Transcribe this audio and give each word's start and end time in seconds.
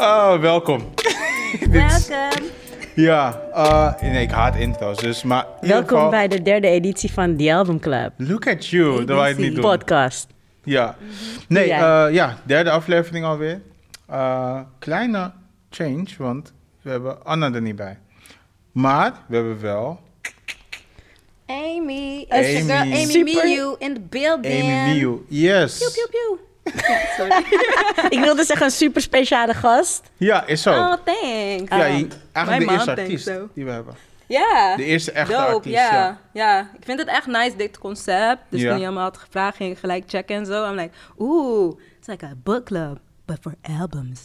Oh, 0.00 0.40
welkom. 0.40 0.80
Welkom. 1.70 2.48
Ja, 2.94 3.40
eh, 3.54 3.92
nee, 4.00 4.22
ik 4.22 4.30
haat 4.30 4.56
intro's, 4.56 4.98
dus 4.98 5.22
maar... 5.22 5.44
in 5.44 5.50
ieder 5.54 5.68
Welkom 5.68 5.88
geval- 5.96 6.10
bij 6.10 6.28
de 6.28 6.42
derde 6.42 6.68
editie 6.68 7.12
van 7.12 7.36
The 7.36 7.54
Album 7.54 7.80
Club. 7.80 8.12
Look 8.16 8.46
at 8.48 8.66
you, 8.66 9.04
dat 9.04 9.08
wou 9.16 9.22
je 9.28 9.34
het 9.34 9.38
niet 9.42 9.52
doen. 9.54 9.60
Podcast. 9.64 10.26
Ja. 10.64 10.96
Nee, 11.48 11.66
Ja. 11.66 12.06
eh, 12.06 12.14
ja, 12.14 12.36
derde 12.44 12.70
aflevering 12.70 13.24
alweer. 13.24 13.60
Eh, 14.08 14.60
kleine 14.78 15.32
change, 15.70 16.06
want 16.18 16.52
we 16.82 16.90
hebben 16.90 17.24
Anna 17.24 17.52
er 17.52 17.62
niet 17.62 17.76
bij. 17.76 17.98
Maar 18.72 19.12
we 19.28 19.34
hebben 19.34 19.60
wel 19.60 20.00
Amy. 21.46 22.26
Amy. 22.28 22.70
Amy 22.70 23.04
Super- 23.04 23.44
Miu 23.44 23.74
in 23.78 23.94
the 23.94 24.00
building. 24.08 24.62
Amy 24.62 24.94
Miu. 24.98 25.24
Yes. 25.28 25.78
Pew, 25.78 25.88
pew, 25.92 26.10
pew. 26.10 26.38
Sorry. 27.16 27.44
Ik 28.16 28.20
wilde 28.20 28.44
zeggen 28.44 28.66
een 28.66 28.72
super 28.72 29.00
speciale 29.02 29.54
gast. 29.54 30.10
Ja, 30.16 30.46
is 30.46 30.62
zo. 30.62 30.70
Oh, 30.70 30.92
thanks. 31.04 31.70
ja, 31.76 31.84
je- 31.84 32.06
eigenlijk 32.32 32.66
de 32.68 32.72
eerste 32.72 32.94
thinks 32.94 32.98
artiest 33.00 33.26
so. 33.26 33.48
die 33.54 33.64
we 33.64 33.70
hebben. 33.70 33.94
Ja. 34.26 34.76
De 34.76 34.84
eerste 34.84 35.12
echte 35.12 35.32
Dope, 35.32 35.44
artiest, 35.54 35.74
ja. 35.76 35.92
ja. 35.92 36.18
ja. 36.32 36.60
Ik 36.78 36.84
vind 36.84 36.98
het 36.98 37.08
echt 37.08 37.26
nice, 37.26 37.56
dit 37.56 37.78
concept. 37.78 38.38
Dus 38.48 38.60
Ja. 38.60 38.70
toen 38.72 38.80
je 38.80 38.90
me 38.90 38.98
had 39.00 39.16
gevraagd, 39.18 39.56
ging 39.56 39.72
ik 39.72 39.78
gelijk 39.78 40.04
checken 40.06 40.36
en 40.36 40.46
zo. 40.46 40.64
I'm 40.70 40.74
like, 40.76 40.90
oeh, 41.18 41.74
it's 41.98 42.06
like 42.08 42.24
a 42.24 42.32
book 42.42 42.64
club, 42.64 42.98
but 43.26 43.36
for 43.40 43.54
albums. 43.80 44.20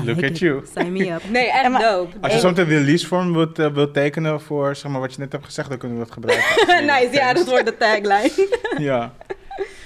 I 0.00 0.04
Look 0.04 0.16
like 0.16 0.24
at 0.26 0.30
it. 0.32 0.38
you. 0.38 0.62
Sign 0.74 0.92
me 0.92 1.10
up. 1.12 1.22
Nee, 1.30 1.50
echt 1.60 1.68
maar- 1.68 1.82
dope. 1.82 2.16
Als 2.20 2.32
je 2.32 2.38
zometeen 2.38 2.68
release 2.68 3.06
form 3.06 3.32
wilt, 3.32 3.58
eh, 3.58 3.66
wilt 3.72 3.94
tekenen 3.94 4.40
voor 4.40 4.76
zeg 4.76 4.90
maar, 4.90 5.00
wat 5.00 5.12
je 5.14 5.20
net 5.20 5.32
hebt 5.32 5.44
gezegd, 5.44 5.68
dan 5.68 5.78
kunnen 5.78 5.98
we 5.98 6.04
dat 6.04 6.12
gebruiken. 6.12 6.84
nice, 6.86 7.08
ja, 7.12 7.32
dat 7.32 7.46
wordt 7.48 7.66
de 7.66 7.76
tagline. 7.76 8.30
ja. 8.78 9.12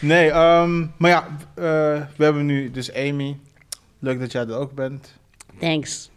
Nee, 0.01 0.30
ehm, 0.30 0.87
maar 0.97 1.10
ja, 1.10 1.27
eh, 1.55 1.65
we 2.16 2.24
hebben 2.24 2.47
nu 2.47 2.70
dus 2.70 2.95
Amy. 2.95 3.37
Leuk 3.98 4.20
dat 4.20 4.33
jij 4.33 4.43
er 4.46 4.56
ook 4.56 4.73
bent. 4.73 5.15
Thanks. 5.59 6.10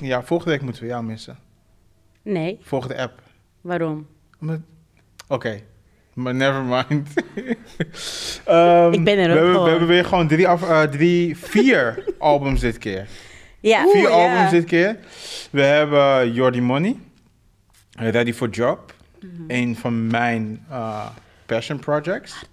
Ja, 0.00 0.22
volgende 0.22 0.52
week 0.52 0.62
moeten 0.62 0.82
we 0.82 0.88
jou 0.88 1.04
missen. 1.04 1.38
Nee, 2.22 2.58
Volgende 2.62 2.96
app. 2.98 3.20
waarom? 3.60 4.06
Oké, 5.28 5.60
maar 6.14 6.34
never 6.34 6.62
mind. 6.62 7.08
Ehm, 8.44 8.92
Ik 8.92 9.04
ben 9.04 9.18
er 9.18 9.28
we 9.28 9.32
ook 9.32 9.36
hebben, 9.38 9.54
voor. 9.54 9.64
We 9.64 9.70
hebben 9.70 9.88
weer 9.88 10.04
gewoon 10.04 10.28
drie, 10.28 10.48
af, 10.48 10.62
eh, 10.68 10.82
drie 10.82 11.38
vier 11.38 12.04
albums 12.18 12.60
dit 12.60 12.78
keer. 12.78 13.08
Ja, 13.60 13.86
vier 13.92 14.02
Oeh, 14.02 14.10
ja. 14.10 14.32
albums 14.32 14.50
dit 14.50 14.64
keer. 14.64 14.96
We 15.50 15.62
hebben 15.62 16.32
Jordi 16.32 16.60
Money, 16.60 16.96
Ready 17.92 18.32
for 18.32 18.48
Job. 18.48 18.94
Mhm. 19.20 19.42
Een 19.48 19.76
van 19.76 20.06
mijn 20.06 20.64
eh, 20.70 21.06
passion 21.46 21.78
projects. 21.78 22.44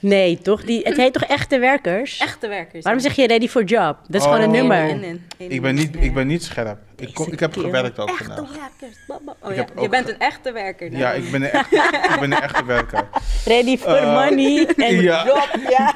Nee 0.00 0.38
toch? 0.38 0.64
Die, 0.64 0.82
het 0.82 0.96
heet 0.96 1.12
toch 1.12 1.22
Echte 1.24 1.58
Werkers? 1.58 2.18
Echte 2.18 2.48
werkers. 2.48 2.84
Waarom 2.84 3.02
zeg 3.02 3.14
je 3.16 3.26
Ready 3.26 3.48
for 3.48 3.64
Job? 3.64 3.96
Dat 4.06 4.20
is 4.20 4.26
Oh. 4.26 4.32
gewoon 4.32 4.44
een 4.44 4.50
nummer. 4.50 4.88
In, 4.88 5.02
in, 5.02 5.02
in, 5.02 5.22
in. 5.36 5.50
Ik 5.50 5.62
ben 5.62 5.74
niet, 5.74 5.94
Ja. 5.94 6.00
ik 6.00 6.14
ben 6.14 6.26
niet 6.26 6.42
scherp. 6.44 6.78
Ik, 6.96 7.14
kom, 7.14 7.32
ik 7.32 7.40
heb 7.40 7.52
gewerkt 7.56 7.98
ook 7.98 8.08
Echte 8.08 8.24
vandaag. 8.24 8.56
werkers. 8.78 8.98
Oh 9.40 9.54
ja, 9.54 9.66
je 9.82 9.88
bent 9.88 10.08
een 10.08 10.18
echte 10.18 10.52
werker. 10.52 10.96
Ja, 10.96 11.12
ik 11.12 11.30
ben 11.30 11.42
een, 11.42 11.50
echt, 11.50 11.72
ik 12.14 12.16
ben 12.20 12.32
een 12.32 12.40
echte 12.40 12.64
werker. 12.64 13.08
Ready 13.44 13.78
for 13.78 13.96
Eh, 13.96 14.14
money 14.24 14.66
en 14.76 15.00
ja. 15.00 15.26
job. 15.26 15.48
Ja. 15.68 15.94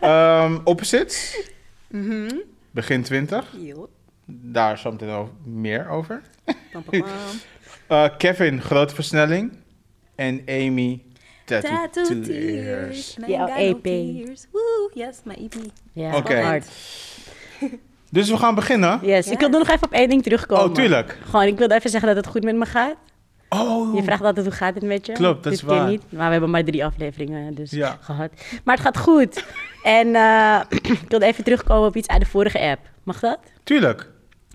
Ehm 0.44 0.58
opposites, 0.64 1.48
Mhm. 1.88 2.34
begin 2.70 3.02
20. 3.02 3.44
Yo. 3.58 3.88
Daar 4.26 4.78
zometeen 4.78 5.08
over, 5.08 5.32
meer 5.44 5.88
over. 5.88 6.22
Pam, 6.44 6.54
pam, 6.72 7.00
pam. 7.00 7.02
Eh, 7.86 8.04
Kevin, 8.18 8.60
grote 8.62 8.94
versnelling. 8.94 9.52
En 10.14 10.42
Amy, 10.48 11.02
Tattoo, 11.50 11.70
Tattoo 12.02 12.20
Tears. 12.20 13.14
tears. 13.14 13.16
Jouw 13.26 13.46
no 13.46 13.54
EP. 13.54 13.82
tears. 13.82 14.46
Woo, 14.52 14.90
yes, 14.94 15.16
my 15.24 15.34
EP. 15.34 15.54
Ja, 15.92 16.16
Oké. 16.16 16.40
hard. 16.40 16.66
Dus 18.10 18.30
we 18.30 18.36
gaan 18.36 18.54
beginnen. 18.54 18.98
Yes, 19.02 19.26
ik 19.28 19.38
wilde 19.38 19.58
nog 19.58 19.68
even 19.68 19.82
op 19.86 19.92
één 19.92 20.08
ding 20.08 20.22
terugkomen. 20.22 20.64
Oh, 20.64 20.72
tuurlijk. 20.74 21.18
Gewoon, 21.24 21.46
ik 21.46 21.58
wilde 21.58 21.74
even 21.74 21.90
zeggen 21.90 22.08
dat 22.14 22.24
het 22.24 22.26
goed 22.34 22.42
met 22.44 22.56
me 22.56 22.66
gaat. 22.66 22.94
Oh, 23.48 23.94
Je 23.94 24.02
vraagt 24.02 24.22
altijd 24.22 24.46
hoe 24.46 24.54
gaat 24.54 24.74
het 24.74 24.82
met 24.82 25.06
je. 25.06 25.12
Klopt, 25.12 25.42
dat 25.42 25.52
Dit 25.52 25.52
is 25.52 25.62
waar. 25.62 25.88
niet. 25.88 26.02
Maar 26.08 26.26
we 26.26 26.32
hebben 26.32 26.50
maar 26.50 26.64
drie 26.64 26.84
afleveringen 26.84 27.54
dus 27.54 27.70
Ja. 27.70 27.98
gehad. 28.00 28.30
Maar 28.64 28.74
het 28.74 28.84
gaat 28.84 28.96
goed. 28.98 29.44
en 29.82 30.14
eh, 30.14 30.60
ik 30.68 31.00
wilde 31.08 31.24
even 31.26 31.44
terugkomen 31.44 31.88
op 31.88 31.96
iets 31.96 32.08
uit 32.08 32.20
de 32.20 32.26
vorige 32.26 32.58
app. 32.60 32.80
Mag 33.02 33.20
dat? 33.20 33.38
tuurlijk. 33.64 34.08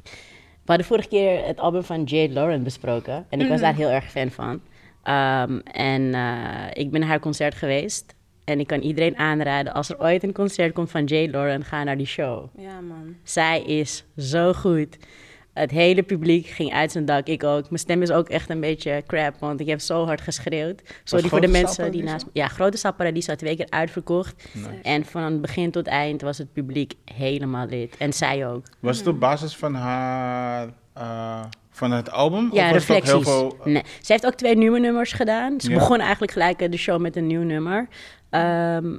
We 0.04 0.72
hadden 0.72 0.86
vorige 0.86 1.08
keer 1.08 1.46
het 1.46 1.60
album 1.60 1.84
van 1.84 2.04
Jade 2.04 2.34
Lauren 2.34 2.64
besproken. 2.64 3.26
En 3.30 3.42
ik 3.42 3.50
was 3.50 3.60
daar 3.62 3.76
heel 3.76 3.90
erg 3.90 4.12
fan 4.12 4.32
van. 4.32 4.62
Ehm, 5.06 5.58
en 5.58 6.14
eh, 6.14 6.84
ik 6.84 6.92
ben 6.92 7.00
naar 7.00 7.10
haar 7.10 7.20
concert 7.20 7.56
geweest. 7.56 8.16
En 8.44 8.60
ik 8.60 8.68
kan 8.68 8.80
iedereen 8.80 9.18
aanraden, 9.18 9.74
als 9.74 9.90
er 9.90 10.00
ooit 10.00 10.24
een 10.24 10.34
concert 10.34 10.74
komt 10.74 10.92
van 10.92 11.04
Jade 11.04 11.32
Lauren, 11.32 11.64
ga 11.64 11.84
naar 11.84 11.98
die 11.98 12.06
show. 12.06 12.50
Ja, 12.58 12.82
man. 12.82 13.16
Zij 13.24 13.62
is 13.62 14.06
zo 14.18 14.54
goed. 14.54 14.98
Het 15.54 15.72
hele 15.72 16.04
publiek 16.04 16.48
ging 16.48 16.74
uit 16.74 16.92
zijn 16.92 17.06
dak, 17.06 17.28
ik 17.28 17.44
ook. 17.44 17.70
Mijn 17.70 17.80
stem 17.82 18.02
is 18.02 18.12
ook 18.12 18.30
echt 18.30 18.50
een 18.50 18.60
beetje 18.60 19.04
crap, 19.08 19.36
want 19.40 19.60
ik 19.60 19.68
heb 19.68 19.80
zo 19.80 20.06
hard 20.06 20.22
geschreeuwd. 20.22 20.82
Sorry 21.04 21.30
voor 21.30 21.42
de 21.42 21.48
mensen 21.48 21.92
die 21.92 22.04
naast 22.04 22.26
me... 22.26 22.32
Ja, 22.34 22.48
Grote 22.48 22.78
Zaal 22.78 22.94
Paradiso, 22.94 23.36
twee 23.36 23.56
keer 23.56 23.70
uitverkocht. 23.70 24.50
Nice. 24.54 24.70
En 24.82 25.06
van 25.06 25.42
begin 25.42 25.72
tot 25.72 25.88
eind 25.88 26.22
was 26.22 26.38
het 26.38 26.54
publiek 26.54 26.94
helemaal 27.14 27.68
lid. 27.68 27.98
En 27.98 28.14
zij 28.14 28.48
ook. 28.48 28.66
Was 28.80 28.98
het 28.98 29.08
op 29.08 29.20
basis 29.20 29.56
van 29.56 29.74
haar, 29.74 30.70
eh, 30.94 31.44
van 31.76 31.92
het 31.92 32.12
album? 32.12 32.50
Ja, 32.54 32.70
reflecties. 32.72 33.12
heel 33.12 33.22
veel... 33.22 33.58
Nee. 33.64 33.84
Ze 34.02 34.12
heeft 34.12 34.26
ook 34.26 34.34
twee 34.36 34.58
nieuwe 34.58 34.80
nummers 34.80 35.12
gedaan. 35.12 35.62
Ze 35.62 35.70
Ja. 35.70 35.76
begon 35.78 36.00
eigenlijk 36.00 36.32
gelijk 36.32 36.62
eh, 36.62 36.72
de 36.72 36.78
show 36.78 37.02
met 37.02 37.16
een 37.16 37.28
nieuw 37.28 37.44
nummer. 37.44 37.88
Ehm, 38.30 38.98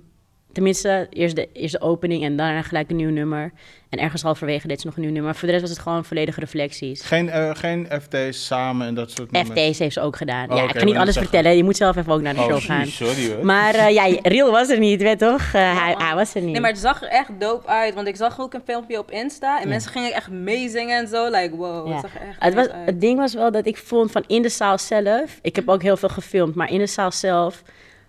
tenminste, 0.57 1.07
eerst 1.11 1.37
de, 1.37 1.49
eerst 1.53 1.73
de 1.73 1.81
opening 1.81 2.25
en 2.25 2.37
daarna 2.37 2.63
gelijk 2.63 2.91
een 2.91 2.97
nieuw 2.97 3.11
nummer. 3.11 3.53
En 3.89 3.99
ergens 3.99 4.23
halverwege 4.23 4.67
deed 4.69 4.81
ze 4.81 4.87
nog 4.87 4.97
een 4.97 5.03
nieuw 5.03 5.13
nummer. 5.13 5.35
Voor 5.35 5.47
de 5.47 5.51
rest 5.51 5.61
was 5.67 5.71
het 5.71 5.83
gewoon 5.83 6.05
volledige 6.05 6.41
reflecties. 6.41 7.03
Geen, 7.03 7.31
eh, 7.31 7.51
geen 7.55 7.89
FT's 8.03 8.47
samen 8.47 8.87
en 8.87 8.95
dat 8.95 9.11
soort 9.11 9.31
nummers? 9.31 9.61
FT's 9.69 9.79
heeft 9.79 9.93
ze 9.93 10.01
ook 10.01 10.17
gedaan. 10.17 10.51
Oh, 10.51 10.57
ja, 10.57 10.63
ik 10.63 10.75
kan 10.75 10.85
niet 10.85 10.97
alles 10.97 11.17
vertellen. 11.17 11.57
Je 11.57 11.65
moet 11.65 11.77
zelf 11.77 11.97
even 11.97 12.13
ook 12.13 12.21
naar 12.21 12.35
de 12.35 12.41
Oh, 12.41 12.47
show 12.47 12.61
gaan. 12.61 12.87
sorry 12.87 13.33
hoor. 13.35 13.45
Maar 13.47 13.75
eh, 13.75 13.91
ja, 13.95 14.19
Real 14.23 14.51
was 14.51 14.69
er 14.69 14.79
niet, 14.79 15.03
weet 15.03 15.19
toch? 15.19 15.41
Eh, 15.53 15.53
hij, 15.83 15.95
hij 15.99 16.15
was 16.15 16.35
er 16.35 16.43
niet. 16.43 16.53
Nee, 16.53 16.61
maar 16.61 16.71
het 16.71 16.81
zag 16.81 17.03
er 17.03 17.09
echt 17.09 17.31
dope 17.39 17.67
uit. 17.67 17.95
Want 17.95 18.09
ik 18.09 18.17
zag 18.17 18.41
ook 18.41 18.55
een 18.55 18.63
filmpje 18.65 18.99
op 18.99 19.11
Insta. 19.11 19.61
En 19.63 19.69
mensen 19.69 19.91
gingen 19.91 20.13
echt 20.13 20.31
meezingen 20.31 20.99
en 20.99 21.09
zo. 21.09 21.31
Like, 21.31 21.57
wow, 21.57 21.87
Ja. 21.89 21.93
het 21.93 22.01
zag 22.03 22.15
er 22.15 22.29
echt 22.29 22.37
Het, 22.43 22.55
was, 22.55 22.69
uit. 22.69 22.87
het 22.87 23.01
ding 23.01 23.19
was 23.19 23.35
wel 23.35 23.51
dat 23.51 23.67
ik 23.67 23.77
vond 23.77 24.11
van 24.11 24.25
in 24.27 24.43
de 24.43 24.49
zaal 24.49 24.79
zelf. 24.79 25.39
Ik 25.43 25.57
heb 25.57 25.69
ook 25.69 25.83
heel 25.83 25.97
veel 25.97 26.09
gefilmd, 26.09 26.55
maar 26.55 26.71
in 26.71 26.79
de 26.79 26.87
zaal 26.87 27.13
zelf 27.13 27.63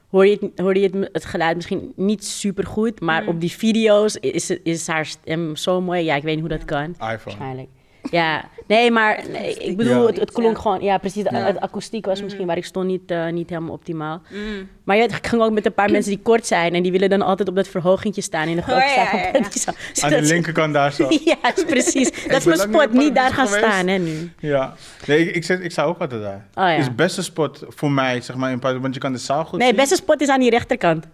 hoorde 0.09 0.29
je 0.29 0.37
het, 0.41 0.59
hoorde 0.59 0.79
je 0.79 0.89
het, 0.93 1.09
het 1.13 1.25
geluid 1.25 1.55
misschien 1.55 1.93
niet 1.95 2.25
super 2.25 2.65
goed. 2.65 2.99
Maar 3.01 3.21
Mm. 3.21 3.27
op 3.27 3.39
die 3.41 3.51
video's 3.51 4.15
is, 4.15 4.47
het- 4.49 4.59
is 4.63 4.87
haar 4.87 5.05
stem 5.05 5.55
zo 5.55 5.81
mooi. 5.81 6.03
Ja, 6.03 6.15
ik 6.15 6.23
weet 6.23 6.35
niet 6.39 6.47
hoe 6.49 6.57
dat 6.57 6.65
kan. 6.65 6.89
iPhone. 6.89 7.07
Waarschijnlijk. 7.23 7.69
Ja, 8.11 8.45
nee, 8.67 8.91
maar 8.91 9.23
nee, 9.31 9.53
ik 9.53 9.77
bedoel, 9.77 10.01
Ja. 10.01 10.05
het, 10.07 10.19
het 10.19 10.31
klonk 10.31 10.55
Ja. 10.55 10.61
gewoon, 10.61 10.81
ja, 10.81 10.97
precies. 10.97 11.23
De, 11.23 11.29
Ja. 11.31 11.45
Het 11.45 11.59
akoestiek 11.59 12.05
was 12.05 12.21
misschien 12.23 12.45
waar 12.47 12.57
ik 12.57 12.65
stond 12.65 12.87
niet, 12.87 13.11
eh, 13.11 13.27
niet 13.27 13.49
helemaal 13.49 13.71
optimaal. 13.73 14.21
Mm. 14.29 14.69
Maar 14.83 14.97
ja, 14.97 15.03
ik 15.03 15.27
ging 15.27 15.41
ook 15.41 15.51
met 15.51 15.65
een 15.65 15.73
paar 15.73 15.91
mensen 15.91 16.11
die 16.11 16.21
kort 16.23 16.45
zijn 16.45 16.73
en 16.73 16.83
die 16.83 16.91
willen 16.91 17.09
dan 17.09 17.21
altijd 17.21 17.49
op 17.49 17.55
dat 17.55 17.67
verhogingje 17.67 18.21
staan 18.21 18.47
in 18.47 18.55
de 18.55 18.61
grote 18.61 18.79
Oh, 18.81 19.09
van 19.09 19.19
ja. 19.19 19.31
Paradiso. 19.31 19.71
Aan 20.01 20.09
de 20.09 20.21
linkerkant 20.21 20.73
daar 20.73 20.91
zo. 20.93 21.07
Ja, 21.25 21.53
precies. 21.67 22.27
Dat 22.27 22.37
is 22.37 22.45
mijn 22.45 22.59
spot. 22.59 22.91
Niet 22.93 23.15
daar 23.15 23.33
gaan 23.33 23.47
staan, 23.47 23.87
hè, 23.87 23.97
nu. 23.97 24.31
Ja. 24.39 24.73
Nee, 25.07 25.31
ik, 25.31 25.35
ik, 25.49 25.59
ik 25.59 25.71
sta 25.71 25.83
ook 25.83 25.99
altijd 25.99 26.21
daar. 26.21 26.45
Oh, 26.55 26.77
is 26.77 26.85
het 26.85 26.95
beste 26.95 27.23
spot 27.23 27.63
voor 27.67 27.91
mij, 27.91 28.21
zeg 28.21 28.35
maar, 28.35 28.51
in 28.51 28.59
Paradiso, 28.59 28.81
want 28.81 28.93
je 28.93 28.99
kan 28.99 29.11
de 29.11 29.17
zaal 29.17 29.45
goed 29.45 29.59
Nee, 29.59 29.67
zien. 29.67 29.77
beste 29.77 29.95
spot 29.95 30.21
is 30.21 30.27
aan 30.29 30.39
die 30.39 30.49
rechterkant. 30.49 31.05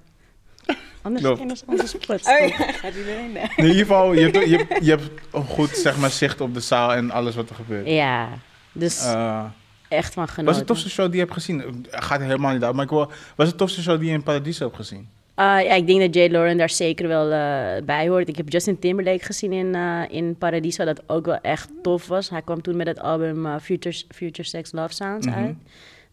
Anders 1.04 1.24
Klopt. 1.24 1.38
kennen 1.38 1.58
ze 1.58 1.64
onze 1.68 1.88
spot. 1.88 2.10
Oh 2.10 2.48
ja, 2.48 2.72
gaat 2.72 2.96
iedereen 2.96 3.34
daar. 3.34 3.54
In 3.56 3.64
ieder 3.66 3.80
geval, 3.80 4.14
je 4.14 4.20
hebt, 4.22 4.50
je, 4.50 4.58
hebt- 4.58 4.86
je 4.86 4.90
hebt 4.90 5.10
een 5.32 5.44
goed 5.46 5.70
zeg 5.70 5.98
maar, 5.98 6.10
zicht 6.10 6.42
op 6.42 6.54
de 6.54 6.60
zaal 6.60 6.94
en 6.94 7.12
alles 7.12 7.36
wat 7.36 7.50
er 7.50 7.56
gebeurt. 7.56 7.88
Ja, 7.88 8.30
dus 8.72 9.06
Eh, 9.06 9.44
echt 9.90 10.14
van 10.14 10.24
was 10.26 10.34
genoten. 10.34 10.58
het 10.58 10.68
tofste 10.68 10.90
show 10.90 11.06
die 11.06 11.14
je 11.16 11.20
hebt 11.22 11.34
gezien? 11.34 11.86
Gaat 11.90 12.20
er 12.20 12.26
helemaal 12.26 12.54
niet 12.54 12.64
uit, 12.64 12.74
maar 12.76 12.84
ik 12.84 12.90
wil, 12.90 13.12
was 13.36 13.48
het 13.48 13.58
tofste 13.58 13.82
show 13.82 14.00
die 14.00 14.08
je 14.10 14.14
in 14.14 14.24
Paradiso 14.24 14.64
hebt 14.66 14.76
gezien? 14.76 15.08
Ah, 15.36 15.46
ja, 15.64 15.74
ik 15.74 15.88
denk 15.88 16.00
dat 16.00 16.14
Jade 16.14 16.32
Lauren 16.32 16.58
daar 16.58 16.70
zeker 16.70 17.08
wel 17.08 17.32
eh, 17.32 17.84
bij 17.86 18.08
hoort. 18.08 18.28
Ik 18.28 18.36
heb 18.38 18.50
Justin 18.52 18.80
Timberlake 18.80 19.26
gezien 19.26 19.54
in, 19.54 19.76
eh, 19.76 20.02
in 20.10 20.36
Paradiso, 20.38 20.86
dat 20.86 21.02
ook 21.08 21.26
wel 21.26 21.40
echt 21.42 21.70
tof 21.82 22.08
was. 22.08 22.30
Hij 22.30 22.42
kwam 22.42 22.62
toen 22.62 22.76
met 22.78 22.88
het 22.88 23.00
album 23.00 23.46
eh, 23.46 23.56
Future, 23.62 24.04
Future 24.10 24.48
Sex 24.48 24.72
Love 24.72 24.94
Sounds 24.94 25.28
Mhm. 25.28 25.36
uit. 25.38 25.56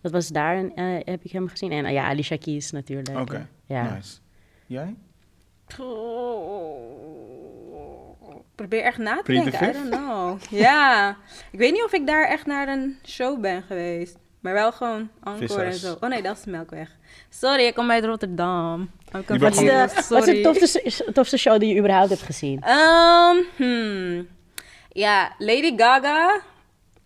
Dat 0.03 0.13
was 0.13 0.29
daar, 0.29 0.57
eh, 0.75 0.85
heb 1.05 1.21
ik 1.25 1.33
hem 1.33 1.49
gezien. 1.49 1.73
En 1.73 1.85
eh, 1.85 1.93
ja, 1.93 2.09
Alicia 2.09 2.37
Keys 2.37 2.71
natuurlijk. 2.71 3.19
Oké, 3.19 3.47
Ja. 3.67 3.95
nice. 3.95 4.17
Jij? 4.71 4.97
Ik 8.29 8.45
probeer 8.55 8.83
echt 8.83 8.99
na 8.99 9.23
te 9.23 9.33
denken. 9.33 9.69
I 9.69 9.73
don't 9.73 9.91
know. 9.91 10.41
Ja. 10.65 11.17
Ik 11.53 11.59
weet 11.59 11.73
niet 11.73 11.85
of 11.85 11.93
ik 11.93 12.07
daar 12.07 12.27
echt 12.27 12.47
naar 12.47 12.69
een 12.69 12.99
show 13.07 13.41
ben 13.41 13.63
geweest. 13.63 14.17
Maar 14.41 14.53
wel 14.53 14.73
gewoon 14.73 15.11
encore 15.23 15.63
en 15.63 15.75
zo. 15.75 15.97
Oh 16.01 16.09
nee, 16.09 16.23
dat 16.23 16.37
is 16.37 16.43
de 16.43 16.51
Melkweg. 16.51 16.97
Sorry, 17.29 17.65
ik 17.67 17.75
kom 17.75 17.91
uit 17.91 18.05
Rotterdam. 18.05 18.91
Wat 19.11 19.31
is, 19.31 19.39
de, 19.39 19.47
wat 19.47 19.91
is 19.91 20.09
de 20.09 20.15
Sorry. 20.15 20.43
tofste, 20.43 21.13
tofste 21.13 21.37
show 21.37 21.61
die 21.61 21.73
je 21.75 21.79
überhaupt 21.79 22.09
hebt 22.11 22.23
gezien? 22.23 22.61
Ehm, 22.63 23.37
hmm. 23.57 24.29
Ja, 24.89 25.33
Lady 25.39 25.77
Gaga. 25.77 26.41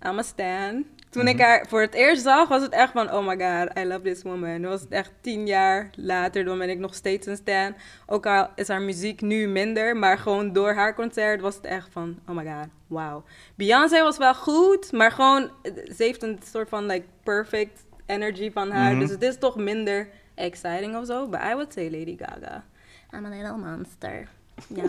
I'm 0.07 0.19
a 0.19 0.23
stan. 0.23 0.85
Toen 1.15 1.29
ik 1.29 1.41
haar 1.41 1.67
voor 1.69 1.81
het 1.81 1.95
eerst 1.95 2.23
zag, 2.23 2.49
was 2.49 2.63
het 2.63 2.73
echt 2.73 2.93
van, 2.93 3.13
oh 3.13 3.27
my 3.27 3.39
god, 3.39 3.79
I 3.79 3.85
love 3.85 4.01
this 4.01 4.23
woman. 4.23 4.63
Dan 4.63 4.71
was 4.71 4.81
het 4.81 4.91
echt 4.91 5.13
tien 5.21 5.47
jaar 5.47 5.91
later, 5.97 6.45
dan 6.45 6.59
ben 6.59 6.71
ik 6.71 6.79
nog 6.79 6.95
steeds 6.95 7.27
een 7.27 7.37
stan. 7.37 7.75
Ook 8.07 8.27
al 8.27 8.49
is 8.55 8.69
haar 8.69 8.83
muziek 8.83 9.21
nu 9.21 9.49
minder, 9.49 9.97
maar 9.97 10.19
gewoon 10.19 10.53
door 10.53 10.73
haar 10.73 10.95
concert 10.95 11.41
was 11.41 11.55
het 11.55 11.65
echt 11.65 11.89
van, 11.93 12.19
oh 12.29 12.37
my 12.37 12.45
god, 12.45 12.69
wauw. 12.87 13.25
Beyoncé 13.55 14.03
was 14.03 14.19
wel 14.19 14.35
goed, 14.35 14.93
maar 14.93 15.13
gewoon, 15.13 15.51
ze 15.65 15.95
heeft 15.97 16.23
een 16.23 16.39
soort 16.53 16.69
van, 16.69 16.87
like, 16.87 17.07
perfect 17.23 17.85
energy 18.07 18.53
van 18.53 18.71
haar. 18.71 18.91
Mhm. 18.91 19.01
Dus 19.01 19.11
het 19.11 19.23
is 19.23 19.39
toch 19.39 19.57
minder 19.57 20.09
exciting 20.35 20.97
of 20.97 21.07
zo. 21.07 21.29
But 21.29 21.41
I 21.41 21.53
would 21.53 21.73
say 21.73 21.85
Lady 21.91 22.17
Gaga. 22.19 22.65
I'm 23.13 23.25
a 23.25 23.29
little 23.29 23.57
monster. 23.57 24.29
Yes, 24.69 24.87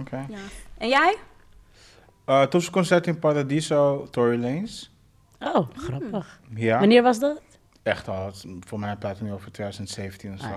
Oké. 0.00 0.26
yes. 0.28 0.40
En 0.78 0.88
jij? 0.88 1.16
Eh, 2.24 2.42
Tofste 2.42 2.70
concert 2.70 3.06
in 3.06 3.18
Paradiso, 3.18 4.06
Tory 4.10 4.40
Lanez. 4.42 4.89
Oh, 5.40 5.68
grappig. 5.76 6.40
Ja, 6.54 6.78
Wanneer 6.78 7.02
was 7.02 7.18
dat? 7.20 7.40
echt 7.82 8.08
al. 8.08 8.30
Voor 8.66 8.78
mij 8.78 8.96
praat 8.96 9.18
het 9.18 9.26
nu 9.26 9.32
over 9.32 9.52
2017 9.52 10.32
of 10.32 10.40
zo. 10.40 10.46
Ah, 10.46 10.52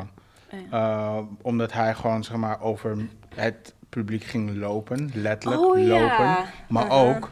ja. 0.52 0.58
Ja. 0.72 1.16
Eh, 1.18 1.24
omdat 1.42 1.74
hij 1.74 1.96
gewoon, 1.96 2.24
zeg 2.24 2.38
maar, 2.38 2.62
over 2.62 2.98
het 3.36 3.74
publiek 3.90 4.24
ging 4.24 4.56
lopen. 4.58 5.12
Letterlijk 5.14 5.62
Oh, 5.62 5.80
ja. 5.80 5.86
lopen. 5.88 6.46
Maar 6.68 6.86
Uh-huh. 6.86 7.02
ook, 7.16 7.32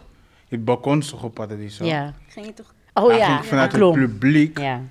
het 0.50 0.66
balkon 0.66 1.00
toch 1.00 1.24
op 1.24 1.34
Paradiso. 1.34 1.86
Ja. 1.86 2.14
Ging 2.28 2.46
je 2.46 2.54
toch... 2.54 2.74
Oh 2.94 3.08
hij 3.08 3.18
ja, 3.18 3.26
ging 3.36 3.46
vanuit 3.46 3.72
het 3.72 3.92
publiek, 3.94 4.58
Ja. 4.60 4.82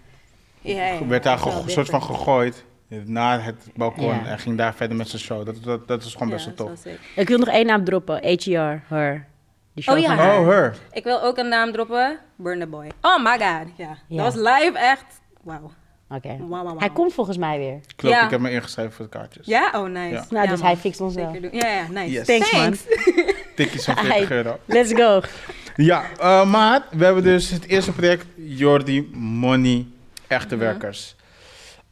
Ja, 0.60 0.86
ja, 0.86 1.06
werd 1.06 1.22
daar 1.22 1.46
een 1.46 1.70
soort 1.70 1.88
van 1.88 2.02
gegooid 2.02 2.64
naar 2.88 3.44
het 3.44 3.66
balkon. 3.74 4.04
Ja. 4.14 4.26
En 4.26 4.38
ging 4.38 4.56
daar 4.56 4.74
verder 4.74 4.96
met 4.96 5.08
zijn 5.08 5.22
show. 5.22 5.46
Dat, 5.46 5.62
dat, 5.62 5.88
dat 5.88 6.02
is 6.04 6.12
gewoon 6.12 6.28
best 6.28 6.44
Ja, 6.46 6.52
wel 6.56 6.66
tof. 6.66 6.84
Ik 7.16 7.28
wil 7.28 7.38
nog 7.38 7.48
één 7.48 7.66
naam 7.66 7.84
droppen. 7.84 8.16
H.E.R. 8.16 8.82
Her. 8.86 9.26
Die 9.80 9.88
show 9.88 9.94
Oh, 9.96 10.00
ja. 10.00 10.06
van 10.16 10.24
haar. 10.26 10.38
Oh, 10.40 10.46
her. 10.48 10.74
Ik 10.92 11.04
wil 11.04 11.22
ook 11.22 11.36
een 11.38 11.48
naam 11.48 11.72
droppen. 11.72 12.18
Burn 12.36 12.60
the 12.60 12.66
Boy. 12.66 12.90
Oh 13.00 13.24
my 13.24 13.30
god. 13.30 13.66
Ja. 13.76 13.96
Ja. 14.08 14.22
Dat 14.24 14.34
was 14.34 14.34
live 14.34 14.78
echt... 14.78 15.04
Wauw. 15.42 15.70
Oké. 16.10 16.28
Wauw, 16.38 16.48
wauw, 16.48 16.64
wauw. 16.64 16.78
Hij 16.78 16.90
komt 16.90 17.12
volgens 17.14 17.36
mij 17.36 17.58
weer. 17.58 17.80
Klopt, 17.96 18.14
Ja. 18.16 18.24
ik 18.24 18.30
heb 18.30 18.40
me 18.40 18.50
ingeschreven 18.50 18.92
voor 18.92 19.04
de 19.04 19.10
kaartjes. 19.10 19.46
Ja? 19.46 19.70
Oh, 19.74 19.88
nice. 19.88 20.14
Ja. 20.14 20.24
Nou, 20.30 20.44
Ja, 20.44 20.50
dus 20.50 20.58
man. 20.58 20.66
hij 20.68 20.76
fixt 20.76 21.00
ons 21.00 21.14
wel. 21.14 21.30
Zeker 21.32 21.50
doen. 21.50 21.60
Ja, 21.60 21.68
ja, 21.68 21.86
nice. 21.90 22.10
Yes. 22.10 22.26
Thanks, 22.26 22.52
man. 22.52 22.76
Tikjes 23.56 23.84
van 23.84 23.94
40 23.96 24.12
Ai. 24.12 24.26
euro. 24.36 24.58
Let's 24.64 24.92
go. 24.92 25.20
Ja, 25.76 26.02
eh, 26.20 26.50
maar 26.50 26.82
we 26.90 27.04
hebben 27.04 27.22
dus 27.22 27.50
het 27.50 27.66
eerste 27.66 27.92
project, 27.92 28.26
Jordi 28.36 29.10
Money, 29.14 29.86
Echte 30.26 30.54
Mhm. 30.54 30.64
Werkers. 30.64 31.16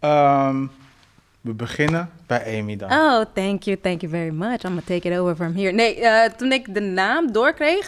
Ehm, 0.00 0.67
we 1.40 1.55
beginnen 1.55 2.11
bij 2.26 2.58
Amy 2.58 2.76
dan. 2.76 2.90
Oh, 2.90 3.25
thank 3.35 3.62
you, 3.62 3.81
thank 3.81 4.00
you 4.00 4.12
very 4.12 4.31
much. 4.31 4.52
I'm 4.52 4.61
gonna 4.61 4.81
take 4.85 5.08
it 5.08 5.19
over 5.19 5.37
from 5.37 5.55
here. 5.55 5.73
Nee, 5.73 6.00
eh, 6.00 6.31
toen 6.32 6.52
ik 6.52 6.75
de 6.75 6.81
naam 6.81 7.32
doorkreeg, 7.32 7.87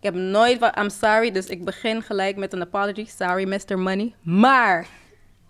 ik 0.00 0.04
heb 0.04 0.14
nooit 0.14 0.58
van 0.58 0.72
I'm 0.78 0.90
sorry, 0.90 1.30
dus 1.30 1.46
ik 1.46 1.64
begin 1.64 2.02
gelijk 2.02 2.36
met 2.36 2.52
een 2.52 2.62
apology. 2.62 3.06
Sorry, 3.06 3.48
Mr. 3.48 3.78
Money. 3.78 4.14
Maar 4.22 4.86